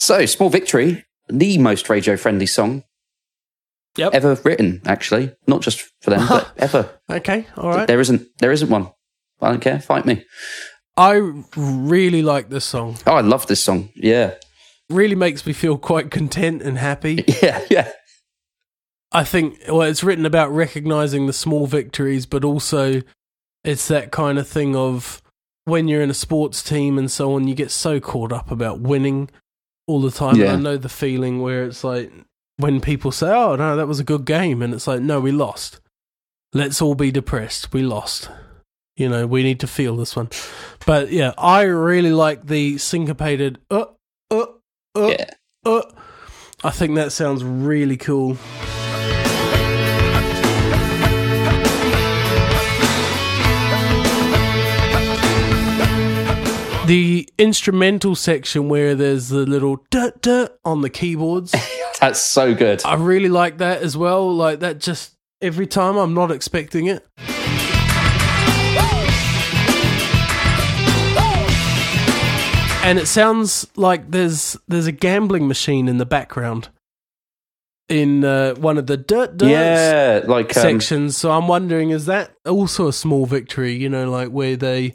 So, 0.00 0.26
Small 0.26 0.50
Victory, 0.50 1.04
the 1.28 1.58
most 1.58 1.88
radio 1.88 2.16
friendly 2.16 2.46
song 2.46 2.82
yep 3.96 4.14
ever 4.14 4.34
written, 4.44 4.80
actually. 4.86 5.32
Not 5.46 5.60
just 5.62 5.90
for 6.00 6.10
them, 6.10 6.26
but 6.28 6.52
ever. 6.56 6.88
okay 7.10 7.46
all 7.56 7.68
right 7.70 7.86
There 7.86 8.00
isn't 8.00 8.26
there 8.38 8.52
isn't 8.52 8.70
one. 8.70 8.88
I 9.40 9.48
don't 9.50 9.60
care, 9.60 9.80
fight 9.80 10.06
me. 10.06 10.24
i 10.96 11.12
really 11.56 12.22
like 12.22 12.48
this 12.50 12.64
song 12.64 12.96
Oh, 13.06 13.14
I 13.14 13.20
love 13.22 13.46
this 13.46 13.62
song. 13.62 13.88
Yeah. 13.94 14.34
really 14.90 15.16
makes 15.16 15.44
me 15.46 15.52
feel 15.52 15.78
quite 15.78 16.10
content 16.10 16.62
and 16.62 16.78
happy 16.78 17.24
Yeah, 17.42 17.64
yeah. 17.70 17.90
I 19.14 19.24
think 19.24 19.58
well, 19.68 19.82
it's 19.82 20.02
written 20.04 20.24
about 20.26 20.50
recognizing 20.52 21.26
the 21.26 21.32
small 21.34 21.66
victories, 21.66 22.24
but 22.24 22.44
also 22.44 23.02
it's 23.64 23.86
that 23.88 24.10
kind 24.10 24.38
of 24.38 24.48
thing 24.48 24.74
of 24.74 25.20
when 25.64 25.86
you're 25.86 26.02
in 26.02 26.10
a 26.10 26.14
sports 26.14 26.62
team 26.62 26.98
and 26.98 27.10
so 27.10 27.34
on, 27.34 27.46
you 27.46 27.54
get 27.54 27.70
so 27.70 28.00
caught 28.00 28.32
up 28.32 28.50
about 28.50 28.80
winning 28.80 29.28
all 29.86 30.00
the 30.00 30.10
time. 30.10 30.36
Yeah. 30.36 30.54
I 30.54 30.56
know 30.56 30.76
the 30.78 30.88
feeling 30.88 31.42
where 31.42 31.64
it's 31.64 31.84
like 31.84 32.10
when 32.62 32.80
people 32.80 33.12
say, 33.12 33.28
"Oh 33.28 33.56
no, 33.56 33.76
that 33.76 33.86
was 33.86 34.00
a 34.00 34.04
good 34.04 34.24
game," 34.24 34.62
and 34.62 34.72
it's 34.72 34.86
like, 34.86 35.00
"No, 35.02 35.20
we 35.20 35.32
lost." 35.32 35.80
Let's 36.54 36.80
all 36.80 36.94
be 36.94 37.10
depressed. 37.10 37.72
We 37.72 37.82
lost. 37.82 38.30
You 38.96 39.08
know, 39.08 39.26
we 39.26 39.42
need 39.42 39.60
to 39.60 39.66
feel 39.66 39.96
this 39.96 40.14
one. 40.16 40.28
But 40.86 41.10
yeah, 41.12 41.32
I 41.38 41.62
really 41.62 42.12
like 42.12 42.46
the 42.46 42.78
syncopated. 42.78 43.58
Uh, 43.70 43.86
uh, 44.30 44.46
uh, 44.94 45.06
Yeah. 45.08 45.30
uh. 45.64 45.82
I 46.64 46.70
think 46.70 46.94
that 46.94 47.10
sounds 47.12 47.42
really 47.42 47.96
cool. 47.96 48.36
The 56.86 57.28
instrumental 57.38 58.16
section 58.16 58.68
where 58.68 58.96
there's 58.96 59.28
the 59.28 59.46
little 59.46 59.84
duh 59.90 60.10
duh 60.20 60.48
on 60.64 60.80
the 60.80 60.90
keyboards. 60.90 61.54
That's 62.00 62.20
so 62.20 62.54
good. 62.54 62.84
I 62.84 62.94
really 62.94 63.28
like 63.28 63.58
that 63.58 63.82
as 63.82 63.96
well. 63.96 64.34
Like 64.34 64.60
that 64.60 64.80
just 64.80 65.16
every 65.40 65.68
time 65.68 65.96
I'm 65.96 66.12
not 66.12 66.32
expecting 66.32 66.86
it. 66.86 67.06
And 72.84 72.98
it 72.98 73.06
sounds 73.06 73.64
like 73.76 74.10
there's 74.10 74.56
there's 74.66 74.88
a 74.88 74.92
gambling 74.92 75.46
machine 75.46 75.86
in 75.88 75.98
the 75.98 76.04
background 76.06 76.68
in 77.88 78.24
uh, 78.24 78.54
one 78.54 78.76
of 78.76 78.88
the 78.88 78.96
dirt 78.96 79.36
dirt 79.36 79.48
Yeah, 79.48 80.22
like 80.26 80.56
um, 80.56 80.62
sections. 80.62 81.16
So 81.16 81.30
I'm 81.30 81.46
wondering, 81.46 81.90
is 81.90 82.06
that 82.06 82.32
also 82.44 82.88
a 82.88 82.92
small 82.92 83.24
victory? 83.24 83.74
You 83.74 83.88
know, 83.88 84.10
like 84.10 84.30
where 84.30 84.56
they 84.56 84.94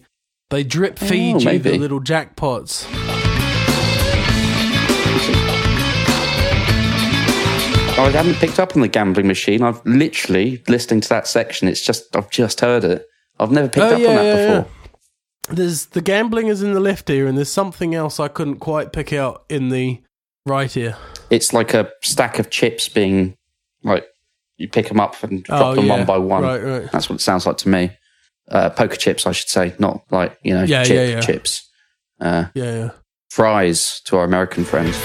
they 0.50 0.64
drip 0.64 0.98
oh, 1.02 1.06
feed 1.08 1.36
Oh, 1.48 1.52
you 1.52 1.60
the 1.60 1.78
little 1.78 2.00
jackpots. 2.00 2.86
Oh, 8.00 8.04
I 8.04 8.12
haven't 8.12 8.36
picked 8.36 8.60
up 8.60 8.76
on 8.76 8.82
the 8.84 8.88
gambling 8.88 9.26
machine. 9.28 9.64
I've 9.64 9.84
literally 9.84 10.62
listening 10.68 11.02
to 11.02 11.10
that 11.10 11.26
section. 11.26 11.68
It's 11.68 11.82
just 11.82 12.16
I've 12.16 12.30
just 12.30 12.62
heard 12.62 12.84
it. 12.84 13.08
I've 13.40 13.52
never 13.52 13.68
picked 13.68 13.78
Oh, 13.86 13.96
up 13.96 14.00
yeah, 14.00 14.10
on 14.10 14.16
that 14.18 14.24
yeah, 14.26 14.60
before. 14.60 14.72
There's 15.56 15.86
the 15.88 16.02
gambling 16.02 16.48
is 16.48 16.62
in 16.62 16.74
the 16.74 16.80
left 16.80 17.10
ear, 17.10 17.26
and 17.26 17.36
there's 17.36 17.52
something 17.52 17.96
else 17.96 18.20
I 18.20 18.28
couldn't 18.28 18.58
quite 18.58 18.94
pick 18.94 19.14
out 19.14 19.46
in 19.50 19.70
the 19.70 20.00
right 20.46 20.76
ear. 20.78 20.96
It's 21.32 21.54
like 21.54 21.74
a 21.74 21.90
stack 22.04 22.38
of 22.38 22.52
chips 22.52 22.88
being 22.88 23.36
like 23.84 24.06
you 24.58 24.68
pick 24.68 24.90
them 24.90 25.00
up 25.00 25.22
and 25.24 25.44
drop 25.44 25.62
Oh, 25.64 25.76
them 25.76 25.86
yeah. 25.88 25.98
one 25.98 26.06
by 26.06 26.18
one. 26.20 26.44
Right, 26.44 26.62
right. 26.64 26.92
That's 26.92 27.10
what 27.10 27.16
it 27.16 27.22
sounds 27.24 27.48
like 27.48 27.58
to 27.58 27.70
me. 27.70 27.98
Uh, 28.50 28.70
poker 28.70 28.96
chips, 28.96 29.26
I 29.28 29.34
should 29.34 29.50
say, 29.50 29.76
not 29.78 30.04
like 30.10 30.38
you 30.42 30.54
know 30.54 30.64
Yeah, 30.64 30.84
chip 30.84 30.96
yeah, 30.96 31.16
yeah. 31.16 31.22
chips. 31.22 31.70
Uh, 32.20 32.46
Yeah, 32.54 32.64
yeah. 32.76 32.90
fries 33.30 34.02
to 34.06 34.18
our 34.18 34.24
American 34.24 34.64
friends. 34.64 34.96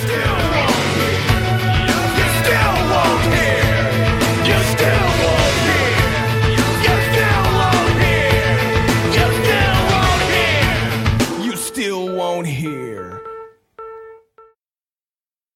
You 11.42 11.56
still 11.56 12.14
won't 12.16 12.46
hear. 12.46 13.20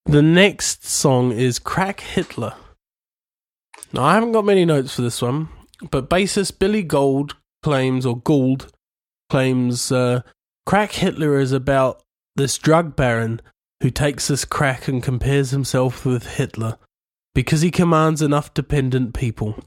The 0.05 0.23
next 0.23 0.85
song 0.87 1.33
is 1.33 1.59
Crack 1.59 2.01
Hitler. 2.01 2.55
Now, 3.93 4.03
I 4.05 4.15
haven't 4.15 4.33
got 4.33 4.45
many 4.45 4.65
notes 4.65 4.95
for 4.95 5.03
this 5.03 5.23
one, 5.23 5.49
but 5.91 6.11
bassist 6.11 6.59
Billy 6.59 6.83
Gold 6.83 7.37
claims, 7.62 8.07
or 8.07 8.16
Gould 8.19 8.73
claims, 9.31 9.91
uh, 9.91 10.23
Crack 10.65 10.93
Hitler 10.93 11.39
is 11.39 11.53
about 11.53 12.03
this 12.35 12.59
drug 12.59 12.97
baron 12.97 13.41
who 13.83 13.91
takes 13.91 14.28
this 14.28 14.45
crack 14.45 14.89
and 14.89 15.03
compares 15.03 15.51
himself 15.51 16.05
with 16.05 16.37
Hitler 16.37 16.78
because 17.35 17.61
he 17.61 17.70
commands 17.70 18.23
enough 18.23 18.55
dependent 18.55 19.15
people. 19.15 19.59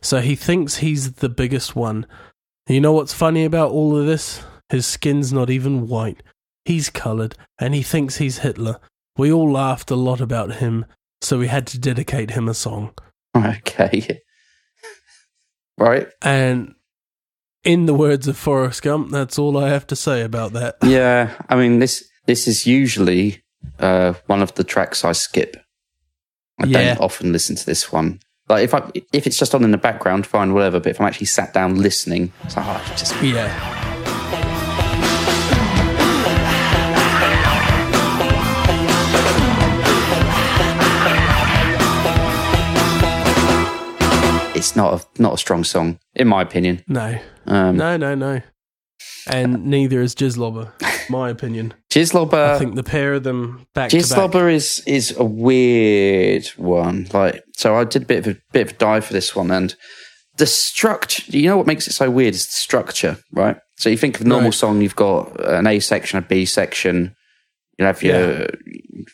So 0.00 0.20
he 0.20 0.36
thinks 0.36 0.76
he's 0.76 1.14
the 1.14 1.28
biggest 1.28 1.74
one. 1.74 2.06
You 2.68 2.80
know 2.80 2.92
what's 2.92 3.12
funny 3.14 3.44
about 3.44 3.70
all 3.70 3.96
of 3.96 4.06
this? 4.06 4.44
His 4.68 4.86
skin's 4.86 5.32
not 5.32 5.50
even 5.50 5.88
white. 5.88 6.22
He's 6.64 6.90
coloured, 6.90 7.36
and 7.58 7.74
he 7.74 7.82
thinks 7.82 8.16
he's 8.16 8.38
Hitler. 8.38 8.78
We 9.16 9.32
all 9.32 9.50
laughed 9.50 9.90
a 9.90 9.96
lot 9.96 10.20
about 10.20 10.56
him, 10.56 10.84
so 11.22 11.38
we 11.38 11.46
had 11.46 11.66
to 11.68 11.78
dedicate 11.78 12.30
him 12.32 12.48
a 12.48 12.54
song. 12.54 12.92
Okay. 13.36 14.20
right. 15.76 16.08
And 16.22 16.74
in 17.66 17.86
the 17.86 17.94
words 17.94 18.28
of 18.28 18.36
Forrest 18.36 18.82
Gump, 18.82 19.10
that's 19.10 19.38
all 19.38 19.56
I 19.58 19.68
have 19.68 19.86
to 19.88 19.96
say 19.96 20.22
about 20.22 20.52
that. 20.52 20.76
Yeah. 20.84 21.30
I 21.48 21.56
mean, 21.56 21.78
this 21.80 22.04
this 22.26 22.46
is 22.48 22.66
usually 22.66 23.42
uh, 23.80 24.14
one 24.26 24.42
of 24.42 24.54
the 24.54 24.64
tracks 24.64 25.04
I 25.04 25.12
skip. 25.12 25.56
I 26.60 26.66
Yeah. 26.66 26.94
don't 26.94 27.00
often 27.04 27.32
listen 27.32 27.56
to 27.56 27.66
this 27.66 27.92
one. 27.92 28.20
Like 28.48 28.64
if 28.64 28.72
I 28.74 28.90
if 29.12 29.26
it's 29.26 29.38
just 29.38 29.54
on 29.54 29.64
in 29.64 29.72
the 29.72 29.78
background, 29.78 30.26
fine, 30.26 30.54
whatever. 30.54 30.80
But 30.80 30.90
if 30.90 31.00
I'm 31.00 31.06
actually 31.06 31.26
sat 31.26 31.52
down 31.52 31.74
listening, 31.82 32.32
it's 32.44 32.56
like, 32.56 32.66
oh, 32.66 32.94
just 32.96 33.20
Yeah. 33.22 33.85
It's 44.66 44.76
not 44.76 45.00
a 45.18 45.22
not 45.22 45.34
a 45.34 45.38
strong 45.38 45.64
song 45.64 45.98
in 46.14 46.28
my 46.28 46.42
opinion. 46.42 46.82
No. 46.88 47.18
Um, 47.46 47.76
No, 47.76 47.96
no, 47.96 48.14
no. 48.14 48.40
And 49.28 49.66
neither 49.66 50.00
is 50.00 50.14
Jizzlobber, 50.14 50.70
my 51.10 51.30
opinion. 51.30 51.74
Jizzlobber. 51.90 52.54
I 52.54 52.58
think 52.58 52.74
the 52.76 52.82
pair 52.84 53.14
of 53.14 53.22
them 53.24 53.66
back 53.74 53.90
to. 53.90 53.96
Jizzlobber 53.96 54.52
is 54.52 54.82
is 54.86 55.16
a 55.16 55.24
weird 55.24 56.46
one. 56.56 57.08
Like, 57.12 57.42
so 57.56 57.74
I 57.76 57.84
did 57.84 58.02
a 58.02 58.06
bit 58.06 58.26
of 58.26 58.36
a 58.36 58.40
bit 58.52 58.66
of 58.68 58.74
a 58.74 58.78
dive 58.78 59.04
for 59.04 59.12
this 59.12 59.34
one, 59.34 59.50
and 59.50 59.74
the 60.36 60.46
structure. 60.46 61.22
You 61.36 61.48
know 61.48 61.56
what 61.56 61.66
makes 61.66 61.86
it 61.88 61.92
so 61.92 62.10
weird 62.10 62.34
is 62.34 62.46
the 62.46 62.52
structure, 62.52 63.18
right? 63.32 63.56
So 63.78 63.90
you 63.90 63.96
think 63.96 64.16
of 64.20 64.26
a 64.26 64.28
normal 64.28 64.46
Right. 64.50 64.54
song, 64.54 64.80
you've 64.80 64.96
got 64.96 65.38
an 65.44 65.66
A 65.66 65.80
section, 65.80 66.18
a 66.18 66.22
B 66.22 66.44
section. 66.46 67.14
You 67.78 67.84
have 67.84 68.02
your 68.02 68.46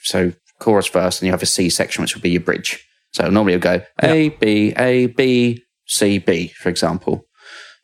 so 0.03 0.33
chorus 0.61 0.89
verse, 0.89 1.20
and 1.20 1.27
you 1.27 1.33
have 1.33 1.43
a 1.43 1.47
C 1.47 1.69
section, 1.70 2.03
which 2.03 2.15
would 2.15 2.23
be 2.23 2.31
your 2.31 2.43
bridge. 2.43 2.85
So 3.12 3.28
normally 3.28 3.52
you'll 3.52 3.60
go 3.60 3.82
A 4.02 4.30
B 4.30 4.72
A 4.76 5.06
B 5.06 5.62
C 5.86 6.18
B, 6.18 6.48
for 6.48 6.68
example. 6.68 7.26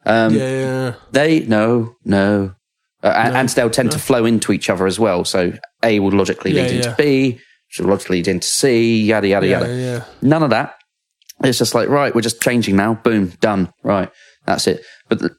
Um, 0.06 0.34
Yeah, 0.34 0.94
they 1.12 1.40
no 1.40 1.94
no, 2.04 2.54
uh, 3.02 3.12
and, 3.14 3.36
and 3.36 3.48
they'll 3.50 3.68
tend 3.70 3.90
to 3.92 3.98
flow 3.98 4.24
into 4.24 4.52
each 4.52 4.70
other 4.70 4.86
as 4.86 4.98
well. 4.98 5.24
So 5.24 5.52
A 5.82 6.00
will 6.00 6.12
logically 6.12 6.52
Yeah, 6.52 6.62
lead 6.62 6.70
into. 6.72 6.94
B, 6.96 7.32
which 7.32 7.78
will 7.80 7.88
logically 7.90 8.18
lead 8.18 8.28
into 8.28 8.46
C, 8.46 9.02
yada 9.02 9.28
yada 9.28 9.46
yada. 9.46 9.74
yeah. 9.76 10.04
None 10.22 10.42
of 10.42 10.50
that. 10.50 10.76
It's 11.44 11.58
just 11.58 11.74
like 11.74 11.88
right, 11.88 12.14
we're 12.14 12.22
just 12.22 12.40
changing 12.40 12.76
now. 12.76 12.94
Boom, 12.94 13.32
done. 13.40 13.70
Right, 13.84 14.10
that's 14.46 14.66
it. 14.66 14.82
But 15.08 15.18
the 15.20 15.36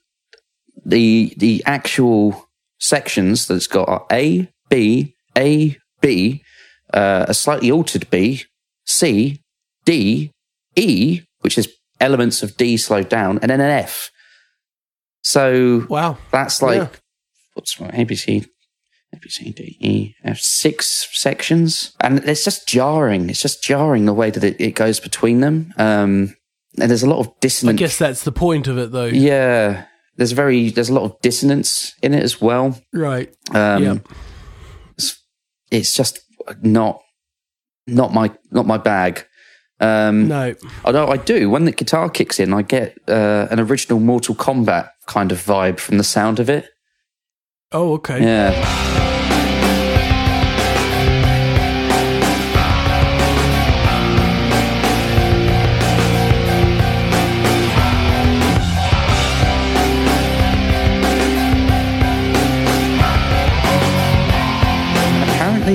the, 0.85 1.33
the 1.37 1.63
actual 1.65 2.47
sections 2.79 3.47
that's 3.47 3.67
got 3.67 3.89
are 3.89 4.05
A 4.11 4.49
B 4.69 5.15
A 5.37 5.77
B, 5.99 6.43
uh, 6.93 7.25
a 7.27 7.33
slightly 7.33 7.69
altered 7.71 8.09
B, 8.09 8.43
C, 8.85 9.41
D, 9.89 10.31
E, 10.75 11.21
which 11.41 11.57
is 11.57 11.67
elements 11.99 12.43
of 12.43 12.55
D 12.57 12.77
slowed 12.77 13.09
down, 13.09 13.39
and 13.41 13.49
then 13.49 13.59
an 13.61 13.71
F. 13.71 14.11
So 15.23 15.85
Wow. 15.89 16.17
that's 16.31 16.61
like 16.61 16.77
Yeah. 16.77 16.87
what's 17.55 17.79
my 17.79 17.87
ABC, 17.89 18.45
ABC, 19.15 19.51
D, 19.55 19.77
E, 19.79 20.13
F, 20.23 20.39
six 20.39 21.07
sections, 21.13 21.93
and 22.01 22.19
it's 22.29 22.43
just 22.43 22.67
jarring. 22.67 23.29
It's 23.29 23.41
just 23.41 23.63
jarring 23.63 24.05
the 24.05 24.13
way 24.13 24.29
that 24.29 24.43
it, 24.43 24.55
it 24.61 24.75
goes 24.75 24.99
between 24.99 25.39
them. 25.41 25.73
Um, 25.77 26.35
and 26.79 26.89
there's 26.89 27.03
a 27.03 27.09
lot 27.09 27.19
of 27.19 27.33
dissonance. 27.39 27.77
I 27.77 27.79
guess 27.79 27.97
that's 27.97 28.23
the 28.23 28.31
point 28.31 28.67
of 28.67 28.77
it, 28.77 28.91
though. 28.91 29.05
yeah, 29.05 29.85
there's 30.17 30.31
very 30.33 30.69
there's 30.69 30.89
a 30.89 30.93
lot 30.93 31.03
of 31.03 31.19
dissonance 31.21 31.93
in 32.03 32.13
it 32.13 32.23
as 32.23 32.39
well. 32.39 32.79
Right. 32.93 33.33
Um, 33.51 33.83
Yeah. 33.83 33.97
it's, 34.97 35.17
it's 35.71 35.93
just 35.95 36.19
not 36.61 37.01
not 37.87 38.13
my 38.13 38.31
not 38.51 38.67
my 38.67 38.77
bag. 38.77 39.25
Um, 39.79 40.27
No. 40.27 40.55
Although 40.83 41.07
I 41.07 41.17
do, 41.17 41.49
when 41.49 41.65
the 41.65 41.71
guitar 41.71 42.09
kicks 42.09 42.39
in, 42.39 42.53
I 42.53 42.61
get 42.63 42.97
uh, 43.07 43.47
an 43.49 43.59
original 43.59 43.99
Mortal 43.99 44.35
Kombat 44.35 44.89
kind 45.07 45.31
of 45.31 45.37
vibe 45.43 45.79
from 45.79 45.97
the 45.97 46.03
sound 46.03 46.39
of 46.39 46.49
it. 46.49 46.69
Oh, 47.71 47.93
okay. 47.93 48.21
Yeah. 48.21 48.88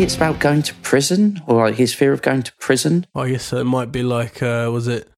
It's 0.05 0.17
about 0.17 0.39
going 0.39 0.61
to 0.61 0.75
prison 0.83 1.41
or 1.47 1.65
like 1.65 1.77
his 1.77 1.95
fear 1.95 2.13
of 2.13 2.21
going 2.21 2.43
to 2.43 2.53
prison. 2.57 3.07
I 3.15 3.31
guess 3.31 3.55
it 3.55 3.65
might 3.65 3.91
be 3.91 4.03
like, 4.03 4.43
uh, 4.43 4.69
was 4.71 4.87
it 4.87 5.09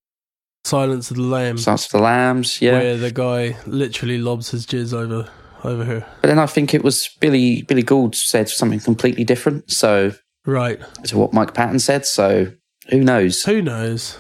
Silence 0.65 1.11
of 1.11 1.17
the 1.17 1.25
Lambs, 1.25 1.65
Silence 1.65 1.87
of 1.87 1.91
the 1.91 1.99
lambs, 1.99 2.63
yeah. 2.63 2.73
where 2.73 2.97
the 2.97 3.11
guy 3.11 3.57
literally 3.67 4.19
lobs 4.19 4.51
his 4.51 4.65
jizz 4.65 4.93
over 4.93 5.29
over 5.65 5.85
her. 5.85 6.07
But 6.23 6.29
then 6.29 6.39
I 6.39 6.47
think 6.47 6.73
it 6.73 6.85
was 6.85 7.09
Billy 7.19 7.63
Billy 7.63 7.83
Gould 7.83 8.15
said 8.15 8.49
something 8.49 8.79
completely 8.79 9.25
different. 9.25 9.73
So 9.73 10.13
Right. 10.47 10.81
to 11.07 11.19
what 11.19 11.33
Mike 11.33 11.53
Patton 11.53 11.81
said. 11.81 12.07
So 12.07 12.53
who 12.89 13.01
knows? 13.01 13.43
Who 13.43 13.63
knows? 13.63 14.19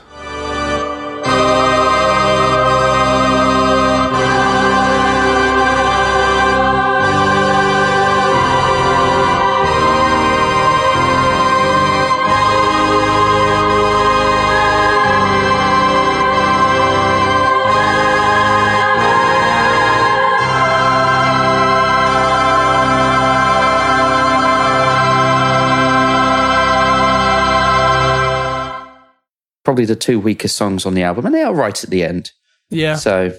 Probably 29.76 29.84
the 29.94 30.00
two 30.00 30.18
weakest 30.18 30.56
songs 30.56 30.86
on 30.86 30.94
the 30.94 31.02
album, 31.02 31.26
and 31.26 31.34
they 31.34 31.42
are 31.42 31.54
right 31.54 31.84
at 31.84 31.90
the 31.90 32.02
end. 32.02 32.32
Yeah. 32.70 32.96
So 32.96 33.34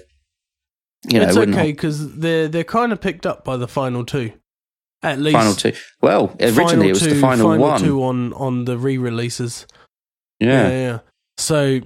you 1.10 1.18
know, 1.18 1.26
it's 1.26 1.36
okay 1.36 1.72
because 1.72 2.14
they're 2.16 2.46
they're 2.46 2.62
kind 2.62 2.92
of 2.92 3.00
picked 3.00 3.26
up 3.26 3.44
by 3.44 3.56
the 3.56 3.66
final 3.66 4.04
two. 4.04 4.32
At 5.02 5.18
least 5.18 5.36
final 5.36 5.54
two. 5.54 5.72
Well, 6.00 6.36
originally 6.40 6.64
final 6.64 6.82
it 6.82 6.88
was 6.90 7.02
two, 7.02 7.14
the 7.14 7.20
final, 7.20 7.58
one. 7.58 7.80
two 7.80 8.04
on 8.04 8.32
on 8.34 8.66
the 8.66 8.78
re-releases. 8.78 9.66
yeah. 10.38 10.68
yeah, 10.68 10.78
yeah. 10.78 10.98
So 11.38 11.80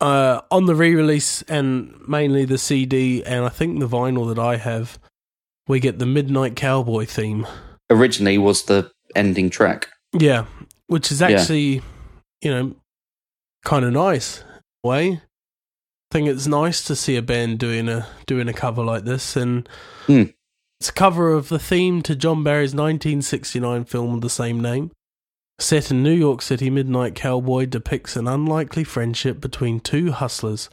uh, 0.00 0.42
on 0.52 0.66
the 0.66 0.76
re-release 0.76 1.42
and 1.42 1.94
mainly 2.06 2.44
the 2.44 2.56
CD 2.58 3.24
and 3.24 3.44
I 3.44 3.48
think 3.48 3.80
the 3.80 3.88
vinyl 3.88 4.32
that 4.32 4.38
I 4.40 4.58
have, 4.58 4.96
we 5.66 5.80
get 5.80 5.98
the 5.98 6.06
Midnight 6.06 6.54
Cowboy 6.54 7.04
theme. 7.04 7.48
Originally 7.90 8.38
was 8.38 8.62
the 8.64 8.92
ending 9.16 9.50
track. 9.50 9.88
Yeah, 10.12 10.44
which 10.86 11.10
is 11.10 11.20
Yeah. 11.20 11.30
actually, 11.30 11.82
you 12.42 12.50
know, 12.50 12.74
kind 13.64 13.84
of 13.84 13.92
nice 13.92 14.42
way. 14.82 15.12
I 15.12 15.20
think 16.12 16.28
it's 16.28 16.46
nice 16.46 16.82
to 16.84 16.96
see 16.96 17.16
a 17.16 17.22
band 17.22 17.58
doing 17.58 17.88
a 17.88 18.06
doing 18.26 18.48
a 18.48 18.52
cover 18.52 18.82
like 18.82 19.04
this, 19.04 19.36
and 19.36 19.68
Hmm. 20.06 20.24
it's 20.80 20.88
a 20.88 20.92
cover 20.92 21.32
of 21.32 21.48
the 21.48 21.58
theme 21.58 22.02
to 22.02 22.16
John 22.16 22.42
Barry's 22.42 22.74
1969 22.74 23.84
film 23.84 24.14
of 24.14 24.20
the 24.20 24.30
same 24.30 24.60
name. 24.60 24.90
Set 25.58 25.90
in 25.90 26.02
New 26.02 26.14
York 26.14 26.40
City, 26.42 26.70
Midnight 26.70 27.14
Cowboy 27.14 27.66
depicts 27.66 28.16
an 28.16 28.26
unlikely 28.26 28.82
friendship 28.82 29.40
between 29.40 29.78
two 29.78 30.10
hustlers, 30.10 30.70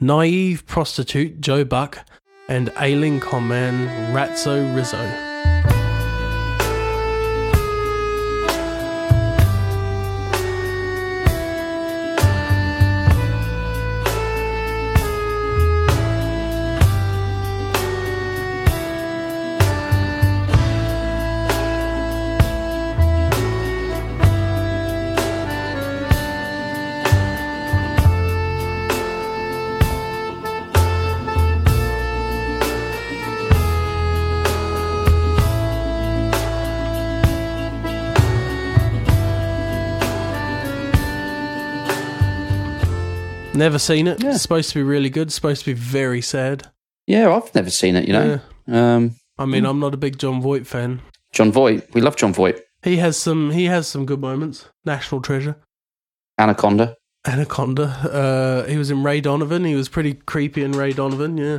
naive 0.00 0.66
prostitute 0.66 1.40
Joe 1.40 1.64
Buck 1.64 2.04
and 2.48 2.70
ailing 2.78 3.20
conman 3.20 3.86
Ratso 4.14 4.74
Rizzo. 4.76 5.33
Never 43.54 43.78
seen 43.78 44.08
it. 44.08 44.22
Yeah. 44.22 44.30
It's 44.30 44.42
supposed 44.42 44.70
to 44.70 44.74
be 44.74 44.82
really 44.82 45.10
good. 45.10 45.28
It's 45.28 45.34
supposed 45.34 45.60
to 45.64 45.66
be 45.66 45.74
very 45.74 46.20
sad. 46.20 46.70
Yeah, 47.06 47.34
I've 47.34 47.54
never 47.54 47.70
seen 47.70 47.96
it. 47.96 48.06
You 48.06 48.12
know, 48.12 48.40
um, 48.66 49.14
I 49.38 49.44
mean, 49.46 49.64
I'm 49.64 49.78
not 49.78 49.94
a 49.94 49.96
big 49.96 50.18
Jon 50.18 50.40
Voight 50.40 50.66
fan. 50.66 51.00
Jon 51.32 51.52
Voight. 51.52 51.92
We 51.94 52.00
love 52.00 52.16
Jon 52.16 52.32
Voight. 52.32 52.60
He 52.82 52.96
has 52.96 53.16
some. 53.16 53.50
He 53.52 53.66
has 53.66 53.86
some 53.86 54.06
good 54.06 54.20
moments. 54.20 54.68
National 54.84 55.20
treasure. 55.20 55.56
Anaconda. 56.38 56.96
Anaconda. 57.26 57.84
Uh, 57.84 58.68
he 58.68 58.76
was 58.76 58.90
in 58.90 59.02
Ray 59.02 59.20
Donovan. 59.20 59.64
He 59.64 59.74
was 59.74 59.88
pretty 59.88 60.14
creepy 60.14 60.62
in 60.62 60.72
Ray 60.72 60.92
Donovan. 60.92 61.38
Yeah. 61.38 61.58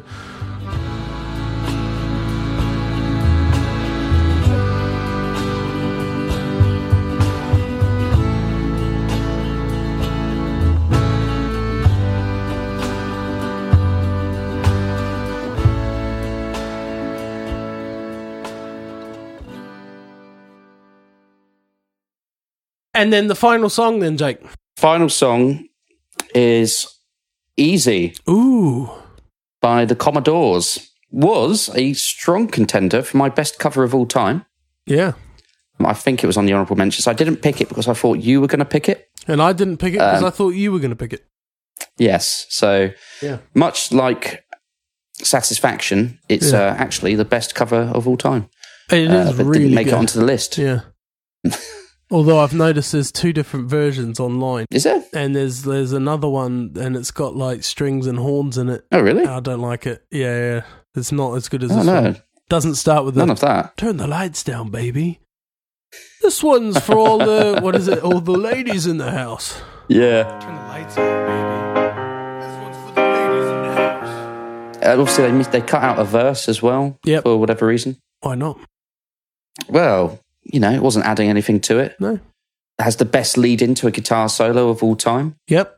And 22.95 23.11
then 23.11 23.27
the 23.27 23.35
final 23.35 23.69
song, 23.69 23.99
then 23.99 24.17
Jake. 24.17 24.39
Final 24.77 25.09
song 25.09 25.67
is 26.33 26.87
"Easy" 27.57 28.15
Ooh. 28.29 28.89
by 29.61 29.85
the 29.85 29.95
Commodores. 29.95 30.91
Was 31.11 31.69
a 31.75 31.93
strong 31.93 32.47
contender 32.47 33.01
for 33.01 33.17
my 33.17 33.29
best 33.29 33.57
cover 33.59 33.83
of 33.83 33.93
all 33.95 34.05
time. 34.05 34.45
Yeah. 34.85 35.13
I 35.79 35.93
think 35.93 36.23
it 36.23 36.27
was 36.27 36.35
on 36.37 36.45
the 36.45 36.53
honourable 36.53 36.75
mentions. 36.75 37.07
I 37.07 37.13
didn't 37.13 37.37
pick 37.37 37.61
it 37.61 37.69
because 37.69 37.87
I 37.87 37.93
thought 37.93 38.19
you 38.19 38.41
were 38.41 38.47
going 38.47 38.59
to 38.59 38.65
pick 38.65 38.89
it. 38.89 39.07
And 39.27 39.41
I 39.41 39.53
didn't 39.53 39.77
pick 39.77 39.93
it 39.93 39.99
because 39.99 40.21
Um, 40.21 40.25
I 40.27 40.29
thought 40.29 40.49
you 40.55 40.71
were 40.73 40.79
going 40.79 40.89
to 40.91 40.95
pick 40.95 41.13
it. 41.13 41.25
Yes. 41.97 42.45
So 42.49 42.91
Yeah. 43.21 43.37
much 43.53 43.91
like 43.91 44.43
Satisfaction, 45.21 46.19
it's 46.27 46.51
Yeah. 46.51 46.59
uh, 46.71 46.75
actually 46.77 47.15
the 47.15 47.25
best 47.25 47.55
cover 47.55 47.89
of 47.93 48.07
all 48.07 48.17
time. 48.17 48.49
It 48.91 49.09
Uh, 49.09 49.29
is 49.29 49.37
really 49.37 49.59
didn't 49.59 49.75
make 49.75 49.85
good. 49.87 49.93
it 49.93 49.97
onto 49.97 50.19
the 50.19 50.25
list. 50.25 50.57
Yeah. 50.57 50.81
Although 52.11 52.39
I've 52.39 52.53
noticed 52.53 52.91
there's 52.91 53.11
two 53.11 53.33
different 53.33 53.67
versions 53.69 54.19
online, 54.19 54.67
Is 54.69 54.83
there? 54.83 55.03
and 55.13 55.35
there's 55.35 55.63
there's 55.63 55.91
another 55.91 56.29
one, 56.29 56.73
and 56.79 56.95
it's 56.95 57.09
got 57.11 57.35
like 57.35 57.63
strings 57.63 58.05
and 58.05 58.19
horns 58.19 58.57
in 58.59 58.69
it. 58.69 58.85
Oh, 58.91 59.01
really? 59.01 59.25
I 59.25 59.39
don't 59.39 59.59
like 59.61 59.87
it. 59.87 60.05
Yeah, 60.11 60.37
yeah. 60.55 60.61
It's 60.95 61.11
not 61.11 61.33
as 61.35 61.49
good 61.49 61.63
as 61.63 61.71
Oh, 61.71 61.75
this 61.77 61.85
no. 61.85 62.01
one. 62.01 62.21
Doesn't 62.47 62.75
start 62.75 63.05
with 63.05 63.15
the 63.15 63.21
None 63.21 63.31
of 63.31 63.39
that. 63.39 63.75
turn 63.75 63.97
the 63.97 64.05
lights 64.07 64.43
down, 64.43 64.69
baby. 64.69 65.19
This 66.21 66.43
one's 66.43 66.79
for 66.79 66.95
all 66.95 67.17
the 67.17 67.59
what 67.63 67.75
is 67.75 67.87
it? 67.87 68.03
All 68.03 68.19
the 68.21 68.31
ladies 68.33 68.85
in 68.85 68.97
the 68.97 69.09
house. 69.11 69.59
Yeah. 69.87 70.23
Turn 70.39 70.55
the 70.55 70.61
lights 70.61 70.97
out, 70.97 71.25
baby. 71.25 72.45
This 72.45 72.61
one's 72.61 72.77
for 72.89 72.95
the 72.95 73.01
ladies 73.01 73.49
in 73.49 73.61
the 73.63 73.73
house. 73.73 74.77
Uh, 74.85 74.99
obviously, 75.01 75.23
they, 75.25 75.31
mis- 75.31 75.47
they 75.47 75.61
cut 75.61 75.81
out 75.83 75.97
a 75.99 76.03
verse 76.03 76.47
as 76.47 76.61
well 76.61 76.99
Yep. 77.03 77.23
for 77.23 77.37
whatever 77.39 77.65
reason. 77.65 77.97
Why 78.21 78.35
not? 78.35 78.59
Well, 79.67 80.19
you 80.45 80.59
know, 80.59 80.71
it 80.71 80.81
wasn't 80.81 81.05
adding 81.05 81.29
anything 81.29 81.59
to 81.61 81.79
it. 81.79 81.95
No. 81.99 82.13
It 82.77 82.83
has 82.83 82.97
the 82.97 83.05
best 83.05 83.37
lead 83.37 83.61
into 83.61 83.87
a 83.87 83.91
guitar 83.91 84.27
solo 84.29 84.69
of 84.69 84.83
all 84.83 84.95
time 84.95 85.35
Yep. 85.47 85.77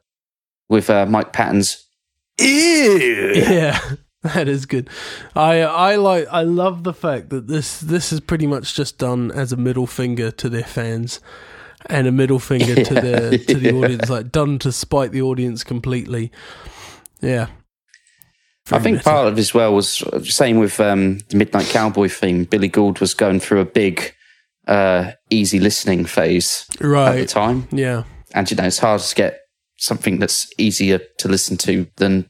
with 0.70 0.90
uh, 0.90 1.06
Mike 1.06 1.34
Patton's. 1.34 1.86
Yeah, 2.40 3.80
that 4.24 4.48
is 4.48 4.66
good. 4.66 4.90
I 5.36 5.62
I 5.62 5.96
like 5.96 6.28
I 6.32 6.42
love 6.44 6.84
the 6.84 6.94
fact 6.94 7.30
that 7.30 7.48
this 7.48 7.80
this 7.80 8.12
is 8.14 8.20
pretty 8.20 8.48
much 8.48 8.76
just 8.76 8.98
done 8.98 9.32
as 9.32 9.52
a 9.52 9.58
middle 9.58 9.88
finger 9.88 10.32
to 10.32 10.50
their 10.50 10.64
fans 10.64 11.20
and 11.88 12.08
a 12.08 12.12
middle 12.12 12.40
finger 12.40 12.76
to 12.84 12.94
the 12.94 13.38
to 13.48 13.56
the 13.56 13.72
yeah. 13.74 13.80
audience, 13.80 14.10
like 14.10 14.32
done 14.32 14.60
to 14.60 14.72
spite 14.72 15.12
the 15.12 15.22
audience 15.22 15.64
completely. 15.64 16.32
Yeah. 17.22 17.48
I 18.72 18.80
think 18.80 18.98
meta. 18.98 19.10
part 19.10 19.28
of 19.28 19.38
it 19.38 19.40
as 19.40 19.54
well 19.54 19.74
was 19.74 20.04
uh, 20.04 20.20
same 20.24 20.58
with 20.60 20.80
um, 20.82 21.20
the 21.30 21.38
Midnight 21.38 21.68
Cowboy 21.68 22.10
theme. 22.10 22.44
Billy 22.44 22.68
Gould 22.68 23.00
was 23.00 23.14
going 23.14 23.40
through 23.40 23.62
a 23.62 23.66
big, 23.66 24.14
uh, 24.68 25.12
easy 25.30 25.60
listening 25.60 26.06
phase 26.06 26.66
right. 26.80 27.10
at 27.10 27.16
the 27.16 27.26
time. 27.26 27.68
Yeah. 27.72 28.04
And, 28.34 28.50
you 28.50 28.58
know, 28.58 28.66
it's 28.66 28.80
hard 28.80 29.02
to 29.02 29.16
get 29.16 29.40
something 29.78 30.20
that's 30.20 30.52
easier 30.58 31.00
to 31.20 31.28
listen 31.28 31.58
to 31.58 31.88
than 31.96 32.30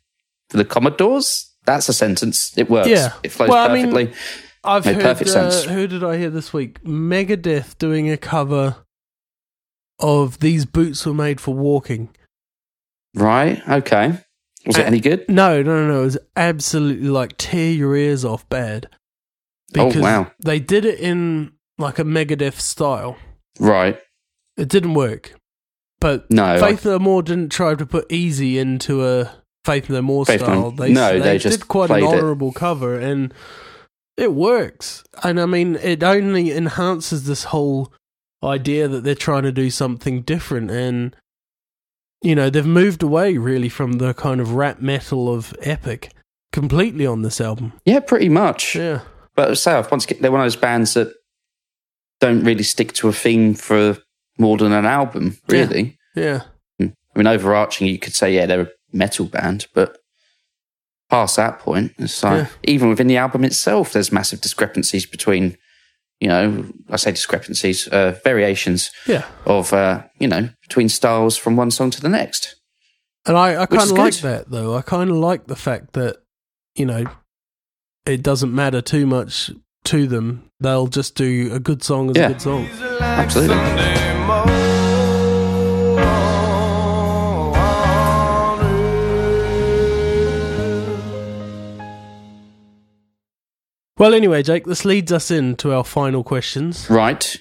the 0.49 0.65
Commodores. 0.65 1.53
That's 1.65 1.89
a 1.89 1.93
sentence. 1.93 2.57
It 2.57 2.69
works. 2.69 2.87
Yeah. 2.87 3.13
It 3.23 3.31
flows 3.31 3.49
Well, 3.49 3.69
I 3.69 3.73
mean, 3.73 3.91
perfectly. 3.91 4.15
I've 4.63 4.85
Made 4.85 5.01
heard. 5.01 5.27
uh. 5.29 5.61
Who 5.63 5.87
did 5.87 6.03
I 6.03 6.17
hear 6.17 6.29
this 6.29 6.53
week? 6.53 6.81
Megadeth 6.83 7.77
doing 7.77 8.09
a 8.09 8.17
cover 8.17 8.77
of 9.99 10.39
"These 10.39 10.65
Boots 10.65 11.05
Were 11.05 11.13
Made 11.13 11.39
for 11.39 11.53
Walking." 11.53 12.09
right. 13.13 13.61
Okay. 13.67 14.19
Was 14.65 14.77
it 14.77 14.85
any 14.85 14.99
good? 14.99 15.27
No, 15.29 15.63
no, 15.63 15.85
no, 15.85 15.93
no. 15.93 16.01
It 16.01 16.05
was 16.05 16.17
absolutely 16.35 17.07
like 17.07 17.35
tear 17.37 17.71
your 17.71 17.95
ears 17.95 18.25
off 18.25 18.47
bad. 18.49 18.89
Oh, 19.77 19.97
wow. 19.99 20.31
They 20.43 20.59
did 20.59 20.83
it 20.83 20.99
in 20.99 21.53
like 21.77 21.99
a 21.99 22.03
Megadeth 22.03 22.59
style. 22.59 23.17
Right. 23.59 23.99
It 24.55 24.69
didn't 24.69 24.93
work. 24.93 25.33
But 25.99 26.29
No. 26.29 26.59
Faith 26.59 26.85
No 26.85 26.99
More 26.99 27.23
didn't 27.23 27.51
try 27.51 27.75
to 27.75 27.85
put 27.85 28.11
easy 28.11 28.57
into 28.57 29.05
a 29.05 29.31
Faith 29.65 29.89
No 29.89 30.01
More 30.01 30.25
Faith 30.25 30.41
style. 30.41 30.71
They, 30.71 30.91
no, 30.93 31.19
they 31.19 31.37
just 31.37 31.59
did 31.61 31.67
quite 31.67 31.89
an 31.89 32.03
honourable 32.03 32.51
cover 32.51 32.99
and 32.99 33.33
it 34.15 34.33
works. 34.33 35.03
And 35.23 35.39
I 35.39 35.45
mean, 35.45 35.75
it 35.75 36.03
only 36.03 36.51
enhances 36.51 37.25
this 37.25 37.45
whole 37.45 37.93
idea 38.43 38.87
that 38.87 39.03
they're 39.03 39.15
trying 39.15 39.43
to 39.43 39.51
do 39.51 39.69
something 39.69 40.21
different 40.21 40.69
and 40.71 41.15
you 42.23 42.33
know, 42.33 42.49
they've 42.49 42.65
moved 42.65 43.03
away 43.03 43.37
really 43.37 43.69
from 43.69 43.93
the 43.93 44.13
kind 44.13 44.41
of 44.41 44.53
rap 44.53 44.79
metal 44.81 45.31
of 45.33 45.53
Epic 45.61 46.11
completely 46.51 47.05
on 47.05 47.21
this 47.21 47.39
album. 47.39 47.73
yeah, 47.85 47.99
pretty 47.99 48.29
much. 48.29 48.75
Yeah. 48.75 49.01
But 49.35 49.55
say, 49.57 49.79
once 49.91 50.05
again, 50.05 50.17
they're 50.21 50.31
one 50.31 50.41
of 50.41 50.45
those 50.45 50.55
bands 50.55 50.95
that 50.95 51.13
don't 52.19 52.43
really 52.43 52.63
stick 52.63 52.93
to 52.93 53.07
a 53.07 53.13
theme 53.13 53.53
for 53.53 53.97
more 54.37 54.57
than 54.57 54.71
an 54.73 54.85
album, 54.85 55.37
really. 55.47 55.97
Yeah. 56.15 56.41
I 56.79 56.83
mean, 57.15 57.27
overarching, 57.27 57.87
you 57.87 57.97
could 57.97 58.13
say, 58.13 58.33
yeah, 58.35 58.45
they're 58.45 58.61
a 58.61 58.67
metal 58.93 59.25
band, 59.25 59.65
but 59.73 59.97
past 61.09 61.35
that 61.37 61.59
point, 61.59 61.93
it's 61.97 62.21
like, 62.23 62.43
Yeah. 62.43 62.47
even 62.63 62.89
within 62.89 63.07
the 63.07 63.17
album 63.17 63.43
itself, 63.43 63.93
there's 63.93 64.11
massive 64.11 64.41
discrepancies 64.41 65.05
between, 65.05 65.57
you 66.19 66.27
know, 66.27 66.65
I 66.89 66.97
say 66.97 67.11
discrepancies, 67.11 67.87
uh, 67.87 68.19
variations 68.23 68.91
Yeah. 69.07 69.25
of, 69.45 69.73
uh, 69.73 70.03
you 70.19 70.27
know, 70.27 70.49
between 70.61 70.89
styles 70.89 71.37
from 71.37 71.55
one 71.55 71.71
song 71.71 71.89
to 71.91 72.01
the 72.01 72.09
next. 72.09 72.55
And 73.25 73.35
I, 73.37 73.63
I 73.63 73.65
kind 73.65 73.81
of 73.81 73.97
like 73.97 74.13
good. 74.13 74.21
that 74.23 74.49
though. 74.51 74.75
I 74.75 74.81
kind 74.81 75.09
of 75.09 75.17
like 75.17 75.47
the 75.47 75.55
fact 75.55 75.93
that, 75.93 76.17
you 76.75 76.85
know, 76.85 77.05
it 78.05 78.21
doesn't 78.23 78.53
matter 78.53 78.81
too 78.81 79.05
much 79.07 79.51
to 79.85 80.07
them. 80.07 80.49
They'll 80.59 80.87
just 80.87 81.15
do 81.15 81.51
a 81.53 81.59
good 81.59 81.83
song 81.83 82.09
as 82.09 82.17
Yeah. 82.17 82.25
a 82.25 82.27
good 82.33 82.41
song. 82.41 82.67
Absolutely. 82.99 83.55
Well, 93.97 94.13
anyway, 94.13 94.43
Jake, 94.43 94.65
this 94.65 94.85
leads 94.85 95.11
us 95.11 95.31
into 95.31 95.73
our 95.73 95.83
final 95.83 96.23
questions. 96.23 96.87
Right. 96.89 97.35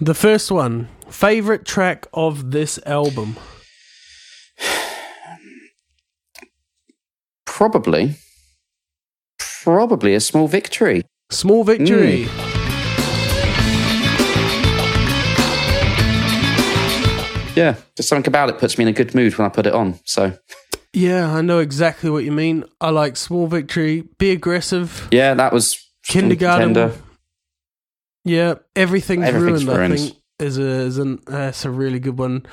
The 0.00 0.14
first 0.14 0.50
one 0.50 0.88
favorite 1.08 1.64
track 1.64 2.06
of 2.12 2.50
this 2.50 2.78
album? 2.86 3.36
Probably, 7.46 8.16
probably 9.38 10.14
a 10.14 10.20
small 10.20 10.48
victory. 10.48 11.02
Small 11.30 11.64
Victory. 11.64 12.26
Mm. 12.26 12.46
Yeah, 17.56 17.74
just 17.96 18.08
something 18.08 18.28
about 18.28 18.48
it 18.48 18.58
puts 18.58 18.78
me 18.78 18.82
in 18.82 18.88
a 18.88 18.92
good 18.92 19.14
mood 19.14 19.36
when 19.36 19.44
I 19.44 19.48
put 19.50 19.66
it 19.66 19.74
on. 19.74 19.98
So, 20.04 20.32
Yeah, 20.92 21.34
I 21.34 21.40
know 21.42 21.58
exactly 21.58 22.08
what 22.08 22.24
you 22.24 22.32
mean. 22.32 22.64
I 22.80 22.90
like 22.90 23.16
Small 23.16 23.48
Victory. 23.48 24.04
Be 24.18 24.30
aggressive. 24.30 25.08
yeah, 25.10 25.34
that 25.34 25.52
was 25.52 25.78
Kindergarten. 26.04 26.72
contender. 26.74 26.96
Yeah, 28.24 28.54
everything's, 28.76 29.24
Everything's 29.24 29.64
ruined. 29.66 29.78
ruined. 29.78 29.94
I 29.94 29.96
think 29.96 30.16
is 30.38 30.58
a 30.58 30.62
is 30.62 30.98
an 30.98 31.18
that's 31.26 31.64
a 31.64 31.70
really 31.70 31.98
good 31.98 32.18
one. 32.18 32.46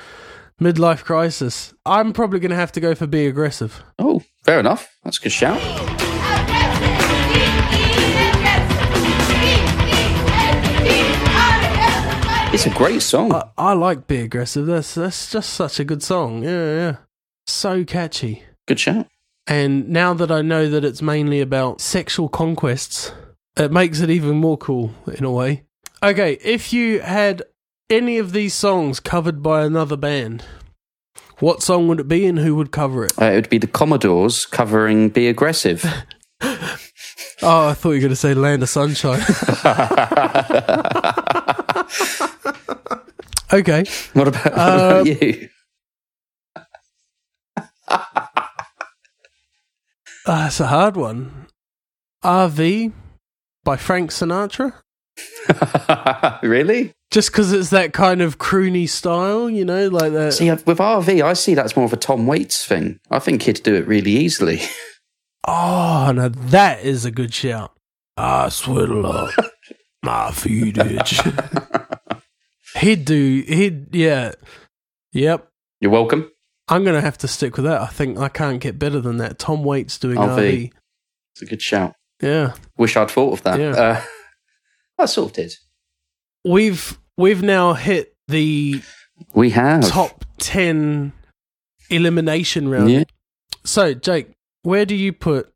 Midlife 0.60 1.04
crisis. 1.04 1.72
I'm 1.86 2.12
probably 2.12 2.40
going 2.40 2.50
to 2.50 2.56
have 2.56 2.72
to 2.72 2.80
go 2.80 2.94
for 2.94 3.06
be 3.06 3.26
aggressive. 3.26 3.82
Oh, 3.98 4.22
fair 4.44 4.58
enough. 4.58 4.90
That's 5.04 5.18
a 5.18 5.22
good 5.22 5.32
shout. 5.32 5.60
It's 12.58 12.66
a 12.66 12.70
great 12.70 13.02
song. 13.02 13.32
I, 13.32 13.44
I 13.56 13.72
like 13.74 14.08
be 14.08 14.16
aggressive. 14.16 14.66
That's 14.66 14.96
that's 14.96 15.30
just 15.30 15.50
such 15.50 15.78
a 15.78 15.84
good 15.84 16.02
song. 16.02 16.42
Yeah, 16.42 16.74
yeah. 16.74 16.96
So 17.46 17.84
catchy. 17.84 18.42
good 18.66 18.80
shout. 18.80 19.06
And 19.46 19.88
now 19.90 20.12
that 20.14 20.32
I 20.32 20.42
know 20.42 20.68
that 20.68 20.84
it's 20.84 21.00
mainly 21.00 21.40
about 21.40 21.80
sexual 21.80 22.28
conquests, 22.28 23.12
it 23.56 23.70
makes 23.70 24.00
it 24.00 24.10
even 24.10 24.38
more 24.38 24.58
cool 24.58 24.90
in 25.06 25.22
a 25.22 25.30
way. 25.30 25.66
Okay, 26.02 26.32
if 26.42 26.72
you 26.72 26.98
had 26.98 27.44
any 27.88 28.18
of 28.18 28.32
these 28.32 28.54
songs 28.54 28.98
covered 28.98 29.40
by 29.40 29.62
another 29.62 29.96
band, 29.96 30.44
What 31.38 31.62
song 31.62 31.86
would 31.86 32.00
it 32.00 32.08
be 32.08 32.26
and 32.26 32.40
who 32.40 32.56
would 32.56 32.72
cover 32.72 33.04
it? 33.04 33.12
Uh, 33.22 33.26
it 33.26 33.34
would 33.36 33.50
be 33.50 33.58
the 33.58 33.68
Commodores 33.68 34.46
covering 34.46 35.10
"Be 35.10 35.28
Aggressive." 35.28 35.84
Oh, 37.40 37.68
I 37.68 37.74
thought 37.74 37.90
you 37.90 37.98
were 37.98 38.00
going 38.00 38.10
to 38.10 38.16
say 38.16 38.34
Land 38.34 38.64
of 38.64 38.68
Sunshine. 38.68 39.20
okay. 43.52 43.84
what 44.12 44.28
about, 44.28 44.44
what 44.44 44.52
about 44.52 45.00
Um, 45.00 45.06
you? 45.06 45.48
Uh, 47.88 48.04
that's 50.26 50.60
a 50.60 50.66
hard 50.66 50.96
one. 50.96 51.46
RV 52.24 52.92
by 53.64 53.76
Frank 53.76 54.10
Sinatra. 54.10 54.74
really? 56.42 56.92
Just 57.10 57.32
because 57.32 57.52
it's 57.52 57.70
that 57.70 57.92
kind 57.94 58.20
of 58.20 58.38
croony 58.38 58.88
style, 58.88 59.48
you 59.48 59.64
know, 59.64 59.88
like 59.88 60.12
that. 60.12 60.34
See, 60.34 60.50
uh, 60.50 60.58
with 60.66 60.78
RV, 60.78 61.22
I 61.24 61.32
see 61.32 61.54
that's 61.54 61.74
more 61.74 61.86
of 61.86 61.92
a 61.92 61.96
Tom 61.96 62.26
Waits 62.26 62.66
thing. 62.66 63.00
I 63.10 63.18
think 63.18 63.42
he'd 63.42 63.62
do 63.62 63.74
it 63.74 63.86
really 63.86 64.12
easily. 64.12 64.60
Oh, 65.50 66.12
now 66.14 66.28
that 66.28 66.84
is 66.84 67.06
a 67.06 67.10
good 67.10 67.32
shout. 67.32 67.72
I 68.18 68.50
swiddle 68.50 69.06
up 69.06 69.30
my 70.02 70.30
feet 70.30 70.76
itch. 70.76 71.20
He'd 72.78 73.04
do, 73.04 73.44
he'd, 73.46 73.94
yeah. 73.94 74.32
Yep. 75.12 75.48
You're 75.80 75.90
welcome. 75.90 76.30
I'm 76.68 76.84
going 76.84 76.96
to 76.96 77.00
have 77.00 77.18
to 77.18 77.28
stick 77.28 77.56
with 77.56 77.64
that. 77.64 77.80
I 77.80 77.86
think 77.86 78.18
I 78.18 78.28
can't 78.28 78.60
get 78.60 78.78
better 78.78 79.00
than 79.00 79.16
that. 79.18 79.38
Tom 79.38 79.64
Waits 79.64 79.98
doing 79.98 80.16
RV. 80.18 80.36
RV. 80.36 80.72
It's 81.32 81.42
a 81.42 81.46
good 81.46 81.62
shout. 81.62 81.94
Yeah. 82.20 82.52
Wish 82.76 82.96
I'd 82.96 83.10
thought 83.10 83.32
of 83.32 83.42
that. 83.44 83.58
Yeah. 83.58 83.70
Uh, 83.70 84.02
I 84.98 85.06
sort 85.06 85.30
of 85.30 85.36
did. 85.36 85.52
We've, 86.44 86.98
we've 87.16 87.42
now 87.42 87.72
hit 87.74 88.14
the 88.26 88.82
We 89.34 89.50
have. 89.50 89.86
top 89.88 90.24
10 90.38 91.12
elimination 91.90 92.68
round. 92.68 92.90
Yeah. 92.90 93.04
So, 93.64 93.94
Jake, 93.94 94.32
where 94.62 94.84
do 94.84 94.94
you 94.94 95.12
put 95.12 95.52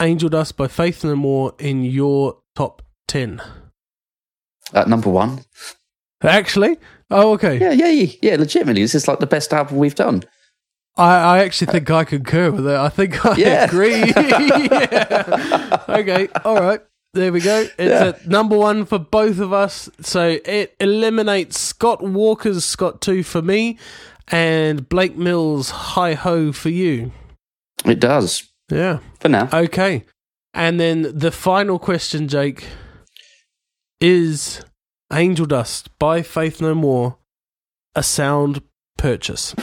Angel 0.00 0.28
Dust 0.28 0.56
by 0.56 0.68
Faith 0.68 1.02
No 1.04 1.16
More 1.16 1.54
in 1.58 1.84
your 1.84 2.38
top 2.54 2.82
10? 3.08 3.42
At 4.74 4.88
number 4.88 5.10
one. 5.10 5.44
Actually? 6.22 6.76
Oh, 7.10 7.32
okay. 7.32 7.58
Yeah, 7.58 7.72
yeah, 7.72 7.88
yeah, 7.88 8.12
yeah. 8.22 8.36
Legitimately, 8.36 8.82
this 8.82 8.94
is 8.94 9.06
like 9.08 9.20
the 9.20 9.26
best 9.26 9.52
album 9.52 9.76
we've 9.78 9.94
done. 9.94 10.22
I, 10.96 11.38
I 11.38 11.44
actually 11.44 11.72
think 11.72 11.90
I 11.90 12.04
concur 12.04 12.50
with 12.50 12.64
that. 12.64 12.76
I 12.76 12.88
think 12.88 13.24
I 13.24 13.36
Yeah. 13.36 13.64
agree. 13.64 13.96
yeah. 14.16 15.84
Okay. 15.88 16.28
All 16.44 16.60
right. 16.60 16.80
There 17.14 17.32
we 17.32 17.40
go. 17.40 17.60
It's 17.60 17.72
Yeah. 17.78 18.08
at 18.08 18.26
number 18.26 18.56
one 18.56 18.84
for 18.86 18.98
both 18.98 19.38
of 19.38 19.52
us. 19.52 19.88
So 20.00 20.38
it 20.44 20.74
eliminates 20.80 21.58
Scott 21.58 22.02
Walker's 22.02 22.64
Scott 22.64 23.00
2 23.02 23.22
for 23.22 23.42
me 23.42 23.78
and 24.28 24.88
Blake 24.88 25.16
Mills' 25.16 25.70
Heigh 25.70 26.14
Ho 26.14 26.52
for 26.52 26.70
you. 26.70 27.12
It 27.84 28.00
does. 28.00 28.44
Yeah. 28.70 28.98
For 29.20 29.28
now. 29.28 29.48
Okay. 29.52 30.04
And 30.54 30.78
then 30.78 31.10
the 31.18 31.30
final 31.32 31.78
question, 31.78 32.28
Jake, 32.28 32.66
is 34.00 34.62
Angel 35.12 35.46
Dust 35.46 35.90
by 35.98 36.22
Faith 36.22 36.60
No 36.60 36.74
More 36.74 37.18
a 37.94 38.02
sound 38.02 38.62
purchase? 38.96 39.54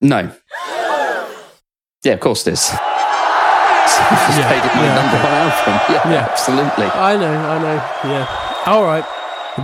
No. 0.00 0.32
Yeah, 2.04 2.12
of 2.14 2.20
course 2.20 2.46
it 2.46 2.54
is. 2.54 2.70
It's 3.84 4.38
Yeah, 4.38 4.48
made 4.50 4.64
it 4.64 4.74
my 4.74 4.84
yeah, 4.84 4.94
number 4.94 5.16
one 5.16 5.32
album. 5.32 5.74
Yeah, 5.94 6.10
Yeah. 6.12 6.28
absolutely. 6.30 6.86
I 6.86 7.16
know, 7.16 7.32
I 7.34 7.58
know. 7.58 7.74
Yeah. 8.10 8.62
All 8.66 8.84
right. 8.84 9.04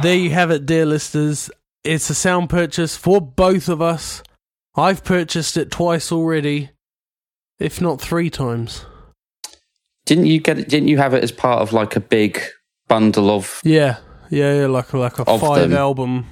There 0.02 0.16
you 0.16 0.30
have 0.30 0.50
it, 0.50 0.66
dear 0.66 0.84
listeners. 0.86 1.50
It's 1.82 2.10
a 2.10 2.14
sound 2.14 2.50
purchase 2.50 2.96
for 2.96 3.20
both 3.20 3.68
of 3.68 3.80
us. 3.80 4.22
I've 4.76 5.02
purchased 5.02 5.56
it 5.56 5.70
twice 5.70 6.12
already, 6.12 6.70
if 7.58 7.80
not 7.80 8.00
three 8.00 8.28
times. 8.30 8.84
Didn't 10.09 10.24
you 10.24 10.40
get 10.40 10.59
it? 10.59 10.70
Didn't 10.70 10.89
you 10.89 10.97
have 10.97 11.12
it 11.12 11.22
as 11.22 11.30
part 11.30 11.60
of 11.60 11.74
like 11.74 11.94
a 11.94 12.01
big 12.01 12.40
bundle 12.89 13.28
of? 13.28 13.60
Yeah. 13.62 13.98
Yeah, 14.30 14.60
yeah 14.60 14.66
like 14.66 14.94
a, 14.94 14.98
like 14.98 15.18
a 15.18 15.24
five 15.39 15.68
them. 15.68 15.74
album 15.74 16.26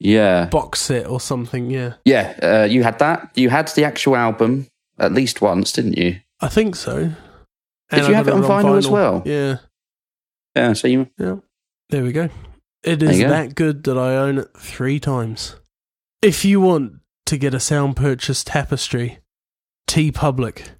Yeah, 0.00 0.46
box 0.46 0.80
set 0.80 1.06
or 1.06 1.20
something. 1.20 1.70
Yeah. 1.70 1.94
yeah. 2.04 2.34
Uh, 2.42 2.64
you 2.68 2.82
had 2.82 2.98
that. 2.98 3.30
You 3.36 3.50
had 3.50 3.68
the 3.68 3.84
actual 3.84 4.16
album 4.16 4.66
at 4.98 5.12
least 5.12 5.40
once, 5.40 5.70
didn't 5.70 5.96
you? 5.96 6.18
I 6.40 6.48
think 6.48 6.74
so. 6.74 7.04
Did 7.04 7.16
And 7.90 8.08
you 8.08 8.14
I 8.14 8.16
have 8.16 8.26
got 8.26 8.38
it 8.38 8.44
on 8.44 8.64
vinyl 8.64 8.78
as 8.78 8.88
well? 8.88 9.22
Yeah. 9.24 9.58
Yeah. 10.56 10.72
So 10.72 10.88
you. 10.88 11.08
Yeah. 11.18 11.36
There 11.90 12.02
we 12.02 12.10
go. 12.10 12.30
It 12.82 13.00
is 13.00 13.18
you 13.18 13.26
go. 13.26 13.30
that 13.30 13.54
good 13.54 13.84
that 13.84 13.96
I 13.96 14.16
own 14.16 14.38
it 14.38 14.48
three 14.58 14.98
times. 14.98 15.56
If 16.20 16.44
you 16.44 16.60
want 16.60 16.94
to 17.26 17.36
get 17.36 17.54
a 17.54 17.60
sound 17.60 17.96
purchase 17.96 18.42
tapestry, 18.42 19.20
TeePublic, 19.88 20.73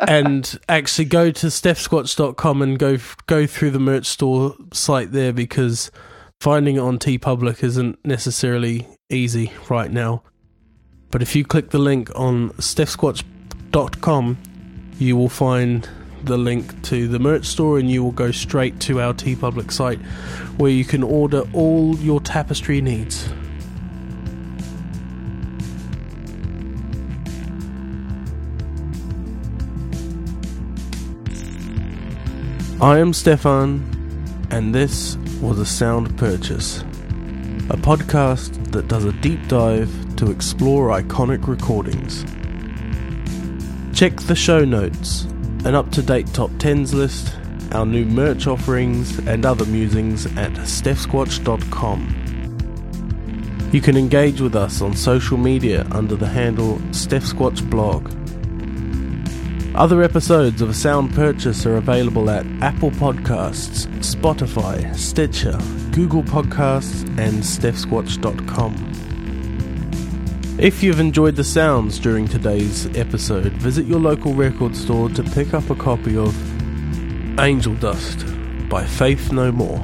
and 0.00 0.58
actually 0.68 1.04
go 1.06 1.30
to 1.30 1.46
stephsquatch.com 1.46 2.62
and 2.62 2.78
go 2.78 2.98
go 3.26 3.46
through 3.46 3.70
the 3.70 3.80
merch 3.80 4.06
store 4.06 4.54
site 4.72 5.12
there 5.12 5.32
because 5.32 5.90
finding 6.40 6.76
it 6.76 6.80
on 6.80 6.98
TeePublic 6.98 7.64
isn't 7.64 7.98
necessarily 8.04 8.86
easy 9.10 9.52
right 9.68 9.90
now. 9.90 10.22
But 11.10 11.22
if 11.22 11.34
you 11.34 11.44
click 11.44 11.70
the 11.70 11.78
link 11.78 12.10
on 12.14 12.50
stephsquatch.com, 12.50 14.38
you 14.98 15.16
will 15.16 15.28
find 15.28 15.88
the 16.24 16.36
link 16.36 16.82
to 16.82 17.08
the 17.08 17.18
merch 17.18 17.46
store 17.46 17.78
and 17.78 17.90
you 17.90 18.02
will 18.02 18.12
go 18.12 18.30
straight 18.30 18.78
to 18.80 19.00
our 19.00 19.14
TeePublic 19.14 19.72
site 19.72 20.00
where 20.58 20.70
you 20.70 20.84
can 20.84 21.02
order 21.02 21.42
all 21.52 21.96
your 21.96 22.20
tapestry 22.20 22.80
needs. 22.80 23.28
I 32.80 33.00
am 33.00 33.12
Stefan, 33.12 33.82
and 34.52 34.72
this 34.72 35.16
was 35.40 35.58
a 35.58 35.66
sound 35.66 36.16
purchase. 36.16 36.82
A 37.70 37.76
podcast 37.76 38.70
that 38.70 38.86
does 38.86 39.04
a 39.04 39.10
deep 39.14 39.48
dive 39.48 39.90
to 40.14 40.30
explore 40.30 40.90
iconic 40.90 41.48
recordings. 41.48 42.22
Check 43.98 44.20
the 44.20 44.36
show 44.36 44.64
notes, 44.64 45.24
an 45.64 45.74
up 45.74 45.90
to 45.90 46.02
date 46.02 46.32
top 46.32 46.50
10s 46.50 46.94
list, 46.94 47.36
our 47.72 47.84
new 47.84 48.04
merch 48.04 48.46
offerings, 48.46 49.18
and 49.26 49.44
other 49.44 49.66
musings 49.66 50.26
at 50.38 50.52
stephsquatch.com. 50.52 52.14
You 53.72 53.80
can 53.80 53.96
engage 53.96 54.40
with 54.40 54.54
us 54.54 54.80
on 54.80 54.94
social 54.94 55.36
media 55.36 55.84
under 55.90 56.14
the 56.14 56.28
handle 56.28 56.76
StephSquatch 56.92 57.68
Blog. 57.68 58.08
Other 59.78 60.02
episodes 60.02 60.60
of 60.60 60.70
A 60.70 60.74
Sound 60.74 61.14
Purchase 61.14 61.64
are 61.64 61.76
available 61.76 62.28
at 62.30 62.44
Apple 62.60 62.90
Podcasts, 62.90 63.86
Spotify, 63.98 64.92
Stitcher, 64.96 65.56
Google 65.92 66.24
Podcasts, 66.24 67.06
and 67.16 67.44
StephSquatch.com. 67.44 68.74
If 70.58 70.82
you've 70.82 70.98
enjoyed 70.98 71.36
the 71.36 71.44
sounds 71.44 72.00
during 72.00 72.26
today's 72.26 72.86
episode, 72.96 73.52
visit 73.52 73.86
your 73.86 74.00
local 74.00 74.34
record 74.34 74.74
store 74.74 75.10
to 75.10 75.22
pick 75.22 75.54
up 75.54 75.70
a 75.70 75.76
copy 75.76 76.16
of 76.16 76.34
Angel 77.38 77.76
Dust 77.76 78.26
by 78.68 78.84
Faith 78.84 79.30
No 79.30 79.52
More. 79.52 79.78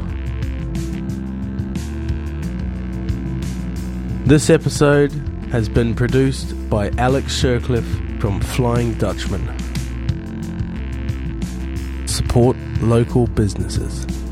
This 4.27 4.51
episode 4.51 5.13
has 5.53 5.69
been 5.69 5.95
produced 5.95 6.69
by 6.69 6.91
Alex 6.99 7.41
Shercliffe 7.41 8.21
from 8.21 8.41
Flying 8.41 8.95
Dutchman. 8.95 9.64
Support 12.35 12.57
local 12.81 13.29
businesses. 13.29 14.24